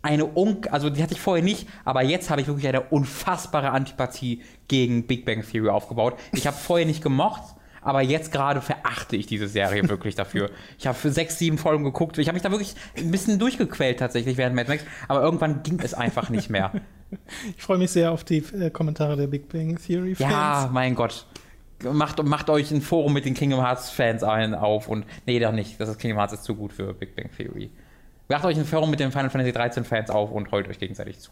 eine 0.00 0.24
un 0.36 0.58
also 0.70 0.90
die 0.90 1.02
hatte 1.02 1.14
ich 1.14 1.20
vorher 1.20 1.44
nicht, 1.44 1.66
aber 1.84 2.02
jetzt 2.02 2.30
habe 2.30 2.40
ich 2.40 2.46
wirklich 2.46 2.68
eine 2.68 2.82
unfassbare 2.82 3.70
Antipathie 3.70 4.42
gegen 4.68 5.06
Big 5.06 5.24
Bang 5.26 5.42
Theory 5.42 5.68
aufgebaut. 5.68 6.14
Ich 6.32 6.46
habe 6.46 6.56
vorher 6.56 6.86
nicht 6.86 7.02
gemocht, 7.02 7.42
aber 7.84 8.02
jetzt 8.02 8.32
gerade 8.32 8.60
verachte 8.60 9.16
ich 9.16 9.26
diese 9.26 9.46
Serie 9.46 9.88
wirklich 9.88 10.14
dafür. 10.14 10.50
Ich 10.78 10.86
habe 10.86 10.96
für 10.96 11.10
sechs, 11.10 11.38
sieben 11.38 11.58
Folgen 11.58 11.84
geguckt. 11.84 12.18
Ich 12.18 12.26
habe 12.26 12.34
mich 12.34 12.42
da 12.42 12.50
wirklich 12.50 12.74
ein 12.96 13.10
bisschen 13.10 13.38
durchgequält 13.38 13.98
tatsächlich 13.98 14.36
während 14.36 14.56
Mad 14.56 14.68
Max, 14.68 14.84
aber 15.06 15.22
irgendwann 15.22 15.62
ging 15.62 15.80
es 15.80 15.94
einfach 15.94 16.30
nicht 16.30 16.50
mehr. 16.50 16.72
Ich 17.56 17.62
freue 17.62 17.78
mich 17.78 17.92
sehr 17.92 18.10
auf 18.10 18.24
die 18.24 18.38
äh, 18.38 18.70
Kommentare 18.70 19.16
der 19.16 19.28
Big 19.28 19.48
Bang 19.48 19.78
Theory 19.78 20.16
Fans. 20.16 20.32
Ja, 20.32 20.68
mein 20.72 20.96
Gott. 20.96 21.26
Macht, 21.84 22.20
macht 22.24 22.50
euch 22.50 22.72
ein 22.72 22.80
Forum 22.80 23.12
mit 23.12 23.24
den 23.24 23.34
Kingdom 23.34 23.60
Hearts 23.60 23.90
Fans 23.90 24.24
ein 24.24 24.52
auf 24.52 24.88
und 24.88 25.06
nee, 25.24 25.38
doch 25.38 25.52
nicht. 25.52 25.78
Das 25.78 25.88
ist 25.88 26.00
Kingdom 26.00 26.18
Hearts 26.18 26.32
ist 26.32 26.42
zu 26.42 26.56
gut 26.56 26.72
für 26.72 26.92
Big 26.92 27.14
Bang 27.14 27.30
Theory. 27.36 27.70
Macht 28.28 28.44
euch 28.46 28.56
ein 28.58 28.64
Forum 28.64 28.90
mit 28.90 28.98
den 28.98 29.12
Final 29.12 29.30
Fantasy 29.30 29.52
13 29.52 29.84
Fans 29.84 30.10
auf 30.10 30.32
und 30.32 30.50
heult 30.50 30.66
euch 30.66 30.80
gegenseitig 30.80 31.20
zu. 31.20 31.30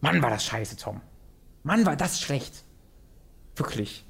Mann, 0.00 0.22
war 0.22 0.30
das 0.30 0.44
scheiße, 0.44 0.76
Tom. 0.76 1.00
Mann, 1.64 1.84
war 1.86 1.96
das 1.96 2.20
schlecht. 2.20 2.62
Wirklich. 3.56 4.04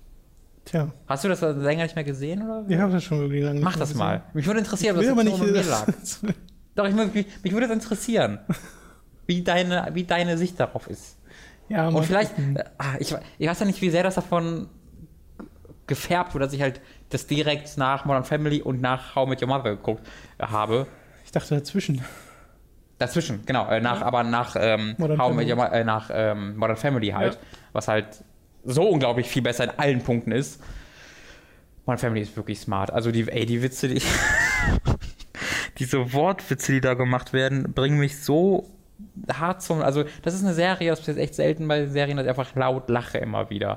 Tja, 0.70 0.92
Hast 1.08 1.24
du 1.24 1.28
das 1.28 1.40
länger 1.40 1.82
nicht 1.82 1.96
mehr 1.96 2.04
gesehen 2.04 2.42
oder? 2.42 2.64
ich 2.68 2.78
habe 2.78 2.92
das 2.92 3.02
schon 3.02 3.18
wirklich 3.20 3.42
lange 3.42 3.60
Mach 3.60 3.76
das 3.76 3.92
mal. 3.94 4.22
Mich 4.34 4.46
würde 4.46 4.60
interessieren, 4.60 4.96
was 4.96 5.02
will 5.04 5.10
aber 5.10 5.24
nicht. 5.24 5.38
mir 5.40 5.62
lag. 5.64 5.86
Doch, 6.76 6.86
ich, 6.86 6.94
mich, 6.94 7.26
mich 7.42 7.52
würde 7.52 7.66
es 7.66 7.72
interessieren, 7.72 8.38
wie 9.26 9.42
deine, 9.42 9.88
wie 9.94 10.04
deine 10.04 10.38
Sicht 10.38 10.60
darauf 10.60 10.86
ist. 10.88 11.18
ja, 11.68 11.88
Und 11.88 12.04
vielleicht, 12.04 12.36
gucken. 12.36 12.56
äh, 12.56 12.64
ich, 13.00 13.12
ich 13.38 13.48
weiß 13.48 13.58
ja 13.58 13.66
nicht, 13.66 13.82
wie 13.82 13.90
sehr 13.90 14.04
das 14.04 14.14
davon 14.14 14.68
gefärbt 15.88 16.34
wurde, 16.34 16.44
dass 16.44 16.54
ich 16.54 16.62
halt 16.62 16.80
das 17.08 17.26
direkt 17.26 17.76
nach 17.76 18.04
Modern 18.04 18.22
Family 18.24 18.62
und 18.62 18.80
nach 18.80 19.16
How 19.16 19.28
Met 19.28 19.42
Your 19.42 19.48
Mother 19.48 19.70
geguckt 19.70 20.06
habe. 20.40 20.86
Ich 21.24 21.32
dachte 21.32 21.56
dazwischen. 21.56 22.00
Dazwischen, 22.98 23.44
genau, 23.46 23.68
äh, 23.68 23.80
nach, 23.80 24.02
aber 24.02 24.22
nach, 24.22 24.54
ähm, 24.58 24.94
Modern 24.98 25.18
How 25.18 25.34
Met 25.34 25.48
Family. 25.48 25.60
Your 25.68 25.72
äh, 25.72 25.84
nach 25.84 26.10
ähm, 26.12 26.56
Modern 26.56 26.76
Family 26.76 27.08
halt, 27.08 27.34
Ja. 27.34 27.40
was 27.72 27.88
halt 27.88 28.06
so 28.64 28.88
unglaublich 28.88 29.28
viel 29.28 29.42
besser 29.42 29.64
in 29.64 29.70
allen 29.78 30.02
Punkten 30.02 30.32
ist. 30.32 30.60
Modern 31.86 31.98
Family 31.98 32.20
ist 32.20 32.36
wirklich 32.36 32.60
smart. 32.60 32.92
Also 32.92 33.10
die, 33.10 33.28
ey, 33.28 33.46
die 33.46 33.62
Witze, 33.62 33.88
die 33.88 34.02
diese 35.78 36.12
Wortwitze, 36.12 36.72
die 36.72 36.80
da 36.80 36.94
gemacht 36.94 37.32
werden, 37.32 37.72
bringen 37.72 37.98
mich 37.98 38.22
so 38.22 38.70
hart 39.32 39.62
zum. 39.62 39.80
Also, 39.80 40.04
das 40.22 40.34
ist 40.34 40.44
eine 40.44 40.54
Serie, 40.54 40.90
das 40.90 41.06
ist 41.06 41.16
echt 41.16 41.34
selten 41.34 41.66
bei 41.66 41.86
Serien, 41.86 42.16
dass 42.16 42.24
ich 42.24 42.30
einfach 42.30 42.54
laut 42.54 42.88
lache 42.88 43.18
immer 43.18 43.50
wieder. 43.50 43.76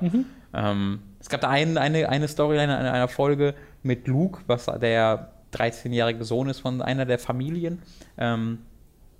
Ähm, 0.52 1.00
es 1.20 1.28
gab 1.28 1.40
da 1.40 1.48
ein, 1.48 1.78
eine, 1.78 2.08
eine 2.08 2.28
Storyline 2.28 2.78
in 2.78 2.86
einer 2.86 3.08
Folge 3.08 3.54
mit 3.82 4.06
Luke, 4.06 4.42
was 4.46 4.66
der 4.66 5.32
13-jährige 5.52 6.24
Sohn 6.24 6.48
ist 6.48 6.60
von 6.60 6.82
einer 6.82 7.06
der 7.06 7.18
Familien. 7.18 7.82
Ähm, 8.18 8.58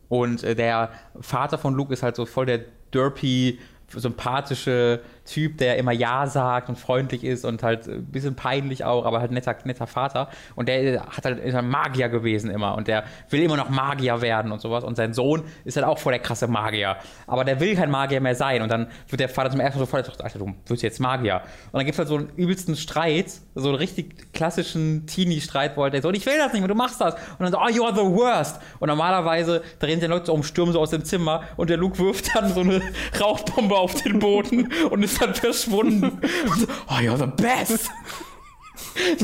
und 0.09 0.45
äh, 0.45 0.55
der 0.55 0.91
Vater 1.20 1.59
von 1.59 1.74
Luke 1.74 1.93
ist 1.93 2.03
halt 2.03 2.16
so 2.16 2.27
voll 2.27 2.47
der 2.47 2.61
derpy, 2.93 3.59
sympathische 3.89 5.01
Typ, 5.25 5.59
der 5.59 5.79
immer 5.79 5.93
Ja 5.93 6.27
sagt 6.27 6.69
und 6.69 6.79
freundlich 6.79 7.25
ist 7.25 7.45
und 7.45 7.63
halt 7.63 7.89
ein 7.89 8.05
bisschen 8.07 8.35
peinlich 8.35 8.85
auch, 8.85 9.07
aber 9.07 9.21
halt 9.21 9.31
netter, 9.31 9.57
netter 9.65 9.87
Vater. 9.87 10.29
Und 10.55 10.69
der 10.69 11.03
hat 11.07 11.25
halt 11.25 11.39
ist 11.39 11.55
ein 11.55 11.69
Magier 11.69 12.09
gewesen 12.09 12.51
immer 12.51 12.75
und 12.75 12.89
der 12.89 13.05
will 13.31 13.43
immer 13.43 13.57
noch 13.57 13.71
Magier 13.71 14.21
werden 14.21 14.53
und 14.53 14.61
sowas. 14.61 14.85
Und 14.85 14.97
sein 14.97 15.15
Sohn 15.15 15.43
ist 15.65 15.77
halt 15.77 15.87
auch 15.87 15.99
voll 15.99 16.13
der 16.13 16.21
krasse 16.21 16.47
Magier. 16.47 16.97
Aber 17.27 17.45
der 17.45 17.61
will 17.61 17.75
kein 17.75 17.91
Magier 17.91 18.21
mehr 18.21 18.35
sein. 18.35 18.63
Und 18.63 18.71
dann 18.71 18.89
wird 19.09 19.21
der 19.21 19.29
Vater 19.29 19.51
zum 19.51 19.61
ersten 19.61 19.79
Mal 19.79 19.87
so 19.87 19.91
voll, 19.91 20.03
Alter, 20.03 20.39
du 20.39 20.55
wirst 20.67 20.83
jetzt 20.83 21.01
Magier. 21.01 21.43
Und 21.73 21.79
dann 21.79 21.87
gibt 21.87 21.95
es 21.95 21.99
halt 21.99 22.09
so 22.09 22.17
einen 22.17 22.29
übelsten 22.37 22.77
Streit, 22.77 23.33
so 23.55 23.69
einen 23.69 23.77
richtig 23.77 24.33
klassischen 24.33 25.07
Teenie-Streit, 25.07 25.77
wo 25.77 25.83
halt 25.83 25.95
der 25.95 26.03
so, 26.03 26.11
ich 26.11 26.27
will 26.27 26.37
das 26.37 26.53
nicht 26.53 26.61
mehr, 26.61 26.69
du 26.69 26.75
machst 26.75 27.01
das. 27.01 27.15
Und 27.15 27.41
dann 27.41 27.53
so, 27.53 27.59
oh, 27.59 27.69
you 27.69 27.85
are 27.85 27.95
the 27.95 28.03
worst. 28.03 28.61
Und 28.79 28.89
normalerweise 28.89 29.63
drehen 29.79 30.01
sich 30.01 30.09
Leute 30.09 30.27
so 30.27 30.35
um, 30.35 30.43
stürmen 30.43 30.73
so 30.73 30.81
aus 30.81 30.91
dem 30.91 31.05
Zimmer 31.05 31.45
und 31.57 31.71
der 31.71 31.79
Luke 31.79 31.99
wirft 31.99 32.35
dann 32.35 32.53
so 32.53 32.61
eine 32.61 32.83
Rauchbombe 33.21 33.77
auf 33.77 33.95
den 34.03 34.19
Boden 34.19 34.71
und 34.91 35.01
ist 35.15 35.23
dann 35.23 35.35
verschwunden. 35.35 36.20
So, 36.57 36.66
oh, 36.89 36.95
you're 36.95 37.16
the 37.16 37.43
best. 37.43 37.91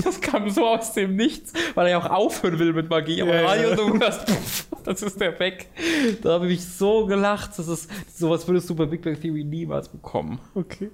Das 0.03 0.21
kam 0.21 0.51
so 0.51 0.67
aus 0.67 0.95
dem 0.95 1.17
Nichts, 1.17 1.53
weil 1.75 1.87
er 1.87 1.91
ja 1.93 1.99
auch 1.99 2.11
aufhören 2.11 2.59
will 2.59 2.73
mit 2.73 2.91
Magie. 2.91 3.23
Aber 3.23 3.41
Ja, 3.41 3.49
ah, 3.49 3.57
ja. 3.57 3.77
Pff, 3.77 4.67
Das 4.85 5.03
ist 5.03 5.21
der 5.21 5.39
weg. 5.39 5.69
Da 6.23 6.35
habe 6.35 6.51
ich 6.51 6.65
so 6.65 7.07
gelacht. 7.07 7.53
Das 7.57 7.69
ist, 7.69 7.89
sowas 8.17 8.47
würdest 8.49 8.69
du 8.71 8.75
bei 8.75 8.87
Big 8.87 9.03
Bang 9.03 9.21
Theory 9.21 9.45
niemals 9.45 9.89
bekommen. 9.89 10.41
Okay. 10.55 10.91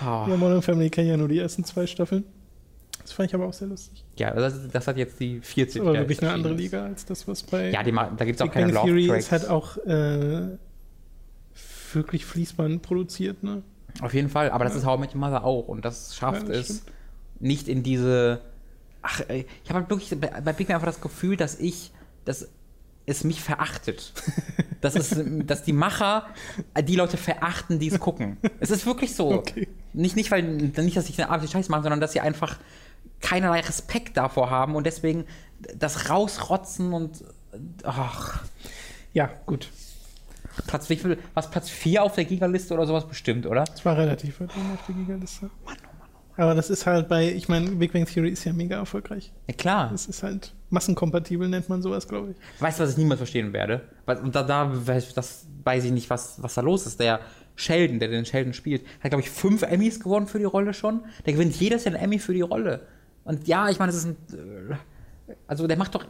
Ah. 0.00 0.26
Ja, 0.28 0.36
Modern 0.36 0.62
Family 0.62 0.90
kenne 0.90 1.10
ja 1.10 1.16
nur 1.16 1.28
die 1.28 1.38
ersten 1.38 1.64
zwei 1.64 1.86
Staffeln. 1.86 2.24
Das 3.02 3.12
fand 3.12 3.28
ich 3.28 3.34
aber 3.34 3.46
auch 3.46 3.52
sehr 3.52 3.68
lustig. 3.68 4.04
Ja, 4.18 4.32
das, 4.32 4.54
das 4.70 4.86
hat 4.86 4.96
jetzt 4.96 5.20
die 5.20 5.40
40. 5.40 5.82
Aber 5.82 5.94
wirklich 5.94 6.22
eine 6.22 6.32
andere 6.32 6.54
Liga 6.54 6.84
als 6.84 7.04
das, 7.04 7.26
was 7.26 7.42
bei 7.42 7.70
Ja, 7.70 7.82
die, 7.82 7.92
da 7.92 8.24
gibt 8.24 8.36
es 8.36 8.40
auch 8.40 8.46
Big 8.46 8.52
keine 8.52 8.72
Bang 8.72 8.74
Love 8.74 8.86
Theory 8.86 9.06
Tracks. 9.08 9.24
ist 9.24 9.32
halt 9.32 9.48
auch 9.48 9.76
äh, 9.78 10.58
wirklich 11.92 12.24
Fließband 12.24 12.82
produziert, 12.82 13.42
ne? 13.42 13.62
Auf 14.00 14.14
jeden 14.14 14.28
Fall, 14.28 14.50
aber 14.50 14.64
das 14.64 14.74
ist 14.74 14.84
How 14.84 14.98
I 14.98 15.00
Met 15.00 15.14
Your 15.14 15.20
Mother 15.20 15.44
auch 15.44 15.68
und 15.68 15.84
das 15.84 16.14
schafft 16.16 16.48
Ja, 16.48 16.54
das 16.54 16.70
es 16.70 16.82
nicht 17.40 17.68
in 17.68 17.82
diese. 17.82 18.40
Ach, 19.02 19.20
ich 19.28 19.68
habe 19.68 19.80
halt 19.80 19.90
wirklich 19.90 20.18
bei 20.20 20.52
Big 20.52 20.68
Bang 20.68 20.76
einfach 20.76 20.86
das 20.86 21.00
Gefühl, 21.00 21.36
dass 21.36 21.58
ich, 21.58 21.90
dass 22.24 22.48
es 23.06 23.24
mich 23.24 23.42
verachtet. 23.42 24.12
dass, 24.80 24.94
es, 24.94 25.18
dass 25.46 25.62
die 25.62 25.72
Macher 25.72 26.26
die 26.82 26.96
Leute 26.96 27.16
verachten, 27.16 27.78
die 27.78 27.88
es 27.88 27.98
gucken. 27.98 28.36
Es 28.60 28.70
ist 28.70 28.86
wirklich 28.86 29.14
so. 29.14 29.32
Okay. 29.32 29.68
Nicht, 29.92 30.16
nicht, 30.16 30.30
weil, 30.30 30.42
nicht, 30.42 30.96
dass 30.96 31.08
ich 31.08 31.20
eine 31.20 31.30
Art 31.30 31.48
Scheiß 31.48 31.68
machen, 31.68 31.82
sondern 31.82 32.00
dass 32.00 32.12
sie 32.12 32.20
einfach 32.20 32.58
keinerlei 33.20 33.60
Respekt 33.60 34.16
davor 34.16 34.50
haben 34.50 34.76
und 34.76 34.86
deswegen 34.86 35.24
das 35.76 36.08
rausrotzen 36.10 36.92
und. 36.92 37.24
Ach. 37.84 38.44
Ja, 39.12 39.30
gut. 39.46 39.68
Platz, 40.66 40.88
wie 40.90 40.96
viel, 40.96 41.18
was 41.34 41.50
Platz 41.50 41.68
4 41.70 42.02
auf 42.02 42.14
der 42.14 42.24
Gigaliste 42.24 42.74
oder 42.74 42.86
sowas 42.86 43.06
bestimmt, 43.06 43.46
oder? 43.46 43.64
Das 43.64 43.84
war 43.84 43.96
relativ 43.96 44.40
weit 44.40 44.50
oben 44.56 44.72
auf 44.74 44.86
der 44.86 44.94
Gigaliste. 44.94 45.50
Aber 46.36 46.54
das 46.54 46.70
ist 46.70 46.86
halt 46.86 47.08
bei, 47.08 47.30
ich 47.32 47.48
meine, 47.48 47.70
Big 47.72 47.92
Bang 47.92 48.06
Theory 48.06 48.30
ist 48.30 48.44
ja 48.44 48.52
mega 48.52 48.76
erfolgreich. 48.76 49.30
Ja, 49.46 49.54
klar. 49.54 49.88
Das 49.92 50.06
ist 50.06 50.22
halt 50.22 50.54
massenkompatibel, 50.70 51.48
nennt 51.48 51.68
man 51.68 51.82
sowas, 51.82 52.08
glaube 52.08 52.30
ich. 52.30 52.36
Weißt 52.62 52.78
du, 52.78 52.84
was 52.84 52.92
ich 52.92 52.96
niemals 52.96 53.18
verstehen 53.18 53.52
werde? 53.52 53.82
Und 54.06 54.34
da, 54.34 54.42
da 54.42 54.64
weiß- 54.72 55.14
das 55.14 55.46
weiß 55.64 55.84
ich 55.84 55.92
nicht, 55.92 56.08
was, 56.08 56.42
was 56.42 56.54
da 56.54 56.62
los 56.62 56.86
ist. 56.86 56.98
Der 56.98 57.20
Sheldon, 57.56 57.98
der 57.98 58.08
den 58.08 58.24
Sheldon 58.24 58.54
spielt, 58.54 58.86
hat, 59.02 59.10
glaube 59.10 59.20
ich, 59.22 59.28
fünf 59.30 59.62
Emmys 59.62 60.00
gewonnen 60.00 60.26
für 60.28 60.38
die 60.38 60.44
Rolle 60.46 60.72
schon. 60.72 61.00
Der 61.26 61.34
gewinnt 61.34 61.54
jedes 61.60 61.84
Jahr 61.84 61.94
einen 61.94 62.04
Emmy 62.04 62.18
für 62.18 62.32
die 62.32 62.40
Rolle. 62.40 62.86
Und 63.24 63.46
ja, 63.46 63.68
ich 63.68 63.78
meine, 63.78 63.92
das 63.92 64.04
ist 64.04 64.06
ein. 64.06 64.16
äh, 65.28 65.34
Also, 65.46 65.66
der 65.66 65.76
macht 65.76 65.94
doch. 65.94 66.06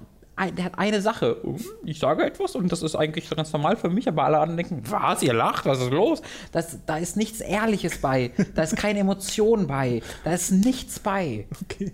Der 0.57 0.65
hat 0.65 0.79
eine 0.79 1.03
Sache. 1.03 1.37
Ich 1.85 1.99
sage 1.99 2.25
etwas 2.25 2.55
und 2.55 2.73
das 2.73 2.83
ist 2.83 2.97
eigentlich 2.97 3.29
ganz 3.29 3.53
normal 3.53 3.77
für 3.77 3.91
mich, 3.91 4.09
aber 4.09 4.25
alle 4.25 4.39
anderen 4.39 4.57
denken, 4.57 4.83
was, 4.91 5.23
ihr 5.23 5.35
lacht, 5.35 5.67
was 5.67 5.81
ist 5.81 5.91
los? 5.91 6.23
Das, 6.53 6.79
da 6.87 6.97
ist 6.97 7.17
nichts 7.17 7.41
Ehrliches 7.41 7.99
bei. 7.99 8.33
Da 8.55 8.63
ist 8.63 8.77
keine 8.77 9.01
Emotion 9.01 9.67
bei. 9.67 10.03
Da 10.25 10.33
ist 10.33 10.51
nichts 10.51 10.99
bei. 10.99 11.47
Okay. 11.63 11.93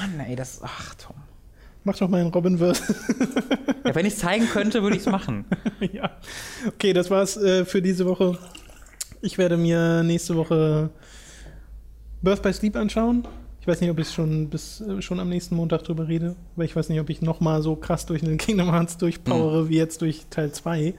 Mann, 0.00 0.20
ey, 0.26 0.34
das. 0.34 0.60
Ach, 0.62 0.94
Tom. 0.94 1.16
Mach 1.84 1.96
doch 1.96 2.08
mal 2.08 2.20
einen 2.20 2.30
Robinverse. 2.30 2.82
Ja, 3.84 3.94
wenn 3.94 4.06
ich 4.06 4.14
es 4.14 4.18
zeigen 4.18 4.48
könnte, 4.48 4.82
würde 4.82 4.96
ich 4.96 5.02
es 5.02 5.08
machen. 5.08 5.44
ja. 5.92 6.10
Okay, 6.66 6.92
das 6.92 7.08
war's 7.10 7.36
äh, 7.36 7.64
für 7.64 7.80
diese 7.80 8.06
Woche. 8.06 8.36
Ich 9.20 9.38
werde 9.38 9.56
mir 9.56 10.02
nächste 10.02 10.34
Woche 10.34 10.90
Birth 12.22 12.42
by 12.42 12.52
Sleep 12.52 12.74
anschauen. 12.74 13.28
Ich 13.66 13.68
weiß 13.72 13.80
nicht, 13.80 13.90
ob 13.90 13.98
ich 13.98 14.12
schon 14.12 14.48
bis 14.48 14.80
äh, 14.80 15.02
schon 15.02 15.18
am 15.18 15.28
nächsten 15.28 15.56
Montag 15.56 15.82
drüber 15.82 16.06
rede, 16.06 16.36
weil 16.54 16.66
ich 16.66 16.76
weiß 16.76 16.88
nicht, 16.88 17.00
ob 17.00 17.10
ich 17.10 17.20
noch 17.20 17.40
mal 17.40 17.62
so 17.62 17.74
krass 17.74 18.06
durch 18.06 18.20
den 18.20 18.38
Kingdom 18.38 18.70
Hearts 18.70 18.96
durchpowere 18.96 19.68
wie 19.68 19.76
jetzt 19.76 20.02
durch 20.02 20.26
Teil 20.30 20.52
2. 20.52 20.94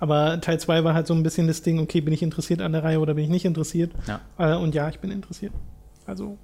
Aber 0.00 0.40
Teil 0.40 0.58
2 0.58 0.82
war 0.82 0.92
halt 0.92 1.06
so 1.06 1.14
ein 1.14 1.22
bisschen 1.22 1.46
das 1.46 1.62
Ding, 1.62 1.78
okay, 1.78 2.00
bin 2.00 2.12
ich 2.12 2.24
interessiert 2.24 2.62
an 2.62 2.72
der 2.72 2.82
Reihe 2.82 2.98
oder 2.98 3.14
bin 3.14 3.22
ich 3.22 3.30
nicht 3.30 3.44
interessiert? 3.44 3.92
Ja. 4.08 4.20
Äh, 4.38 4.56
und 4.56 4.74
ja, 4.74 4.88
ich 4.88 4.98
bin 4.98 5.12
interessiert. 5.12 5.52
Also, 6.04 6.36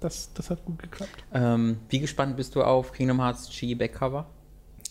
das, 0.00 0.32
das 0.34 0.50
hat 0.50 0.64
gut 0.64 0.80
geklappt. 0.80 1.22
Ähm, 1.32 1.76
wie 1.90 2.00
gespannt 2.00 2.36
bist 2.36 2.56
du 2.56 2.64
auf 2.64 2.90
Kingdom 2.90 3.20
Hearts 3.20 3.48
Chi 3.50 3.76
Backcover? 3.76 4.26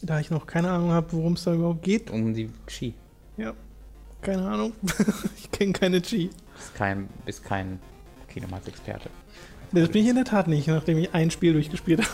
Da 0.02 0.18
ich 0.22 0.32
noch 0.32 0.48
keine 0.48 0.70
Ahnung 0.70 0.92
habe, 0.92 1.12
worum 1.12 1.34
es 1.34 1.44
da 1.44 1.54
überhaupt 1.54 1.84
geht. 1.84 2.10
Um 2.10 2.34
die 2.34 2.50
Chi. 2.68 2.94
Ja. 3.36 3.54
Keine 4.22 4.48
Ahnung. 4.48 4.72
ich 5.38 5.52
kenne 5.52 5.74
keine 5.74 6.00
G. 6.00 6.30
Bist 6.56 6.74
kein, 6.74 7.10
bist 7.26 7.44
kein 7.44 7.80
Kingdom 8.30 8.52
Hearts 8.52 8.70
Experte. 8.70 9.10
Das 9.74 9.90
bin 9.90 10.04
ich 10.04 10.10
in 10.10 10.16
der 10.16 10.26
Tat 10.26 10.48
nicht, 10.48 10.68
nachdem 10.68 11.00
ich 11.00 11.14
ein 11.16 11.32
Spiel 11.32 11.54
durchgespielt 11.54 12.02
habe. 12.02 12.10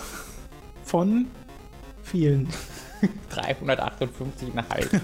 Von 0.84 1.28
vielen. 2.02 2.48
358,5. 3.32 5.00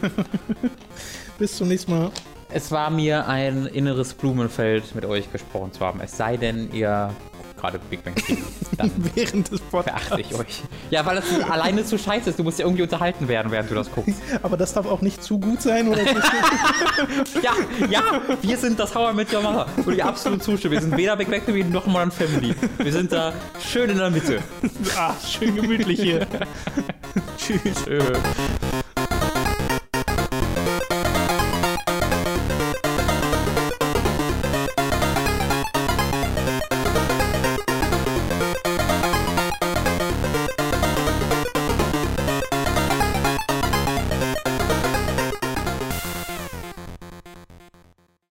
Bis 1.37 1.57
zum 1.57 1.67
nächsten 1.67 1.91
Mal. 1.91 2.11
Es 2.55 2.71
war 2.71 2.89
mir 2.89 3.27
ein 3.27 3.65
inneres 3.65 4.13
Blumenfeld, 4.13 4.95
mit 4.95 5.03
euch 5.03 5.29
gesprochen 5.29 5.73
zu 5.73 5.81
haben. 5.81 5.99
Es 5.99 6.15
sei 6.15 6.37
denn, 6.37 6.71
ihr 6.71 7.13
gerade 7.59 7.79
Big 7.89 8.01
Bang 8.01 8.15
Theory. 8.15 8.41
Dann 8.77 8.91
Während 9.13 9.51
des 9.51 9.59
Podcasts. 9.59 10.07
verachte 10.07 10.21
ich 10.21 10.39
euch. 10.39 10.63
Ja, 10.89 11.05
weil 11.05 11.17
das 11.17 11.25
alleine 11.49 11.83
zu 11.83 11.97
scheiße 11.97 12.29
ist. 12.29 12.39
Du 12.39 12.43
musst 12.43 12.57
ja 12.57 12.65
irgendwie 12.65 12.83
unterhalten 12.83 13.27
werden, 13.27 13.51
während 13.51 13.71
du 13.71 13.75
das 13.75 13.91
guckst. 13.91 14.21
Aber 14.41 14.55
das 14.55 14.71
darf 14.71 14.85
auch 14.85 15.01
nicht 15.01 15.21
zu 15.21 15.37
gut 15.37 15.61
sein, 15.61 15.89
oder? 15.89 16.01
Ja, 17.43 17.51
ja, 17.89 18.21
wir 18.41 18.57
sind 18.57 18.79
das 18.79 18.95
I 18.95 19.13
Met 19.13 19.33
Your 19.33 19.41
Mother. 19.41 19.67
Würde 19.75 19.97
ich 19.97 20.03
absolut 20.03 20.41
zustimmen. 20.41 20.75
Wir 20.75 20.81
sind 20.81 20.95
weder 20.95 21.17
Big 21.17 21.29
Bang 21.29 21.43
Theory 21.43 21.65
noch 21.65 21.85
Modern 21.87 22.09
Family. 22.11 22.55
Wir 22.77 22.93
sind 22.93 23.11
da 23.11 23.33
schön 23.59 23.89
in 23.89 23.97
der 23.97 24.11
Mitte. 24.11 24.39
ah, 24.97 25.13
schön 25.27 25.55
gemütlich 25.55 25.99
hier. 26.01 26.25
Tschüss. 27.37 27.85
Äh. 27.87 28.13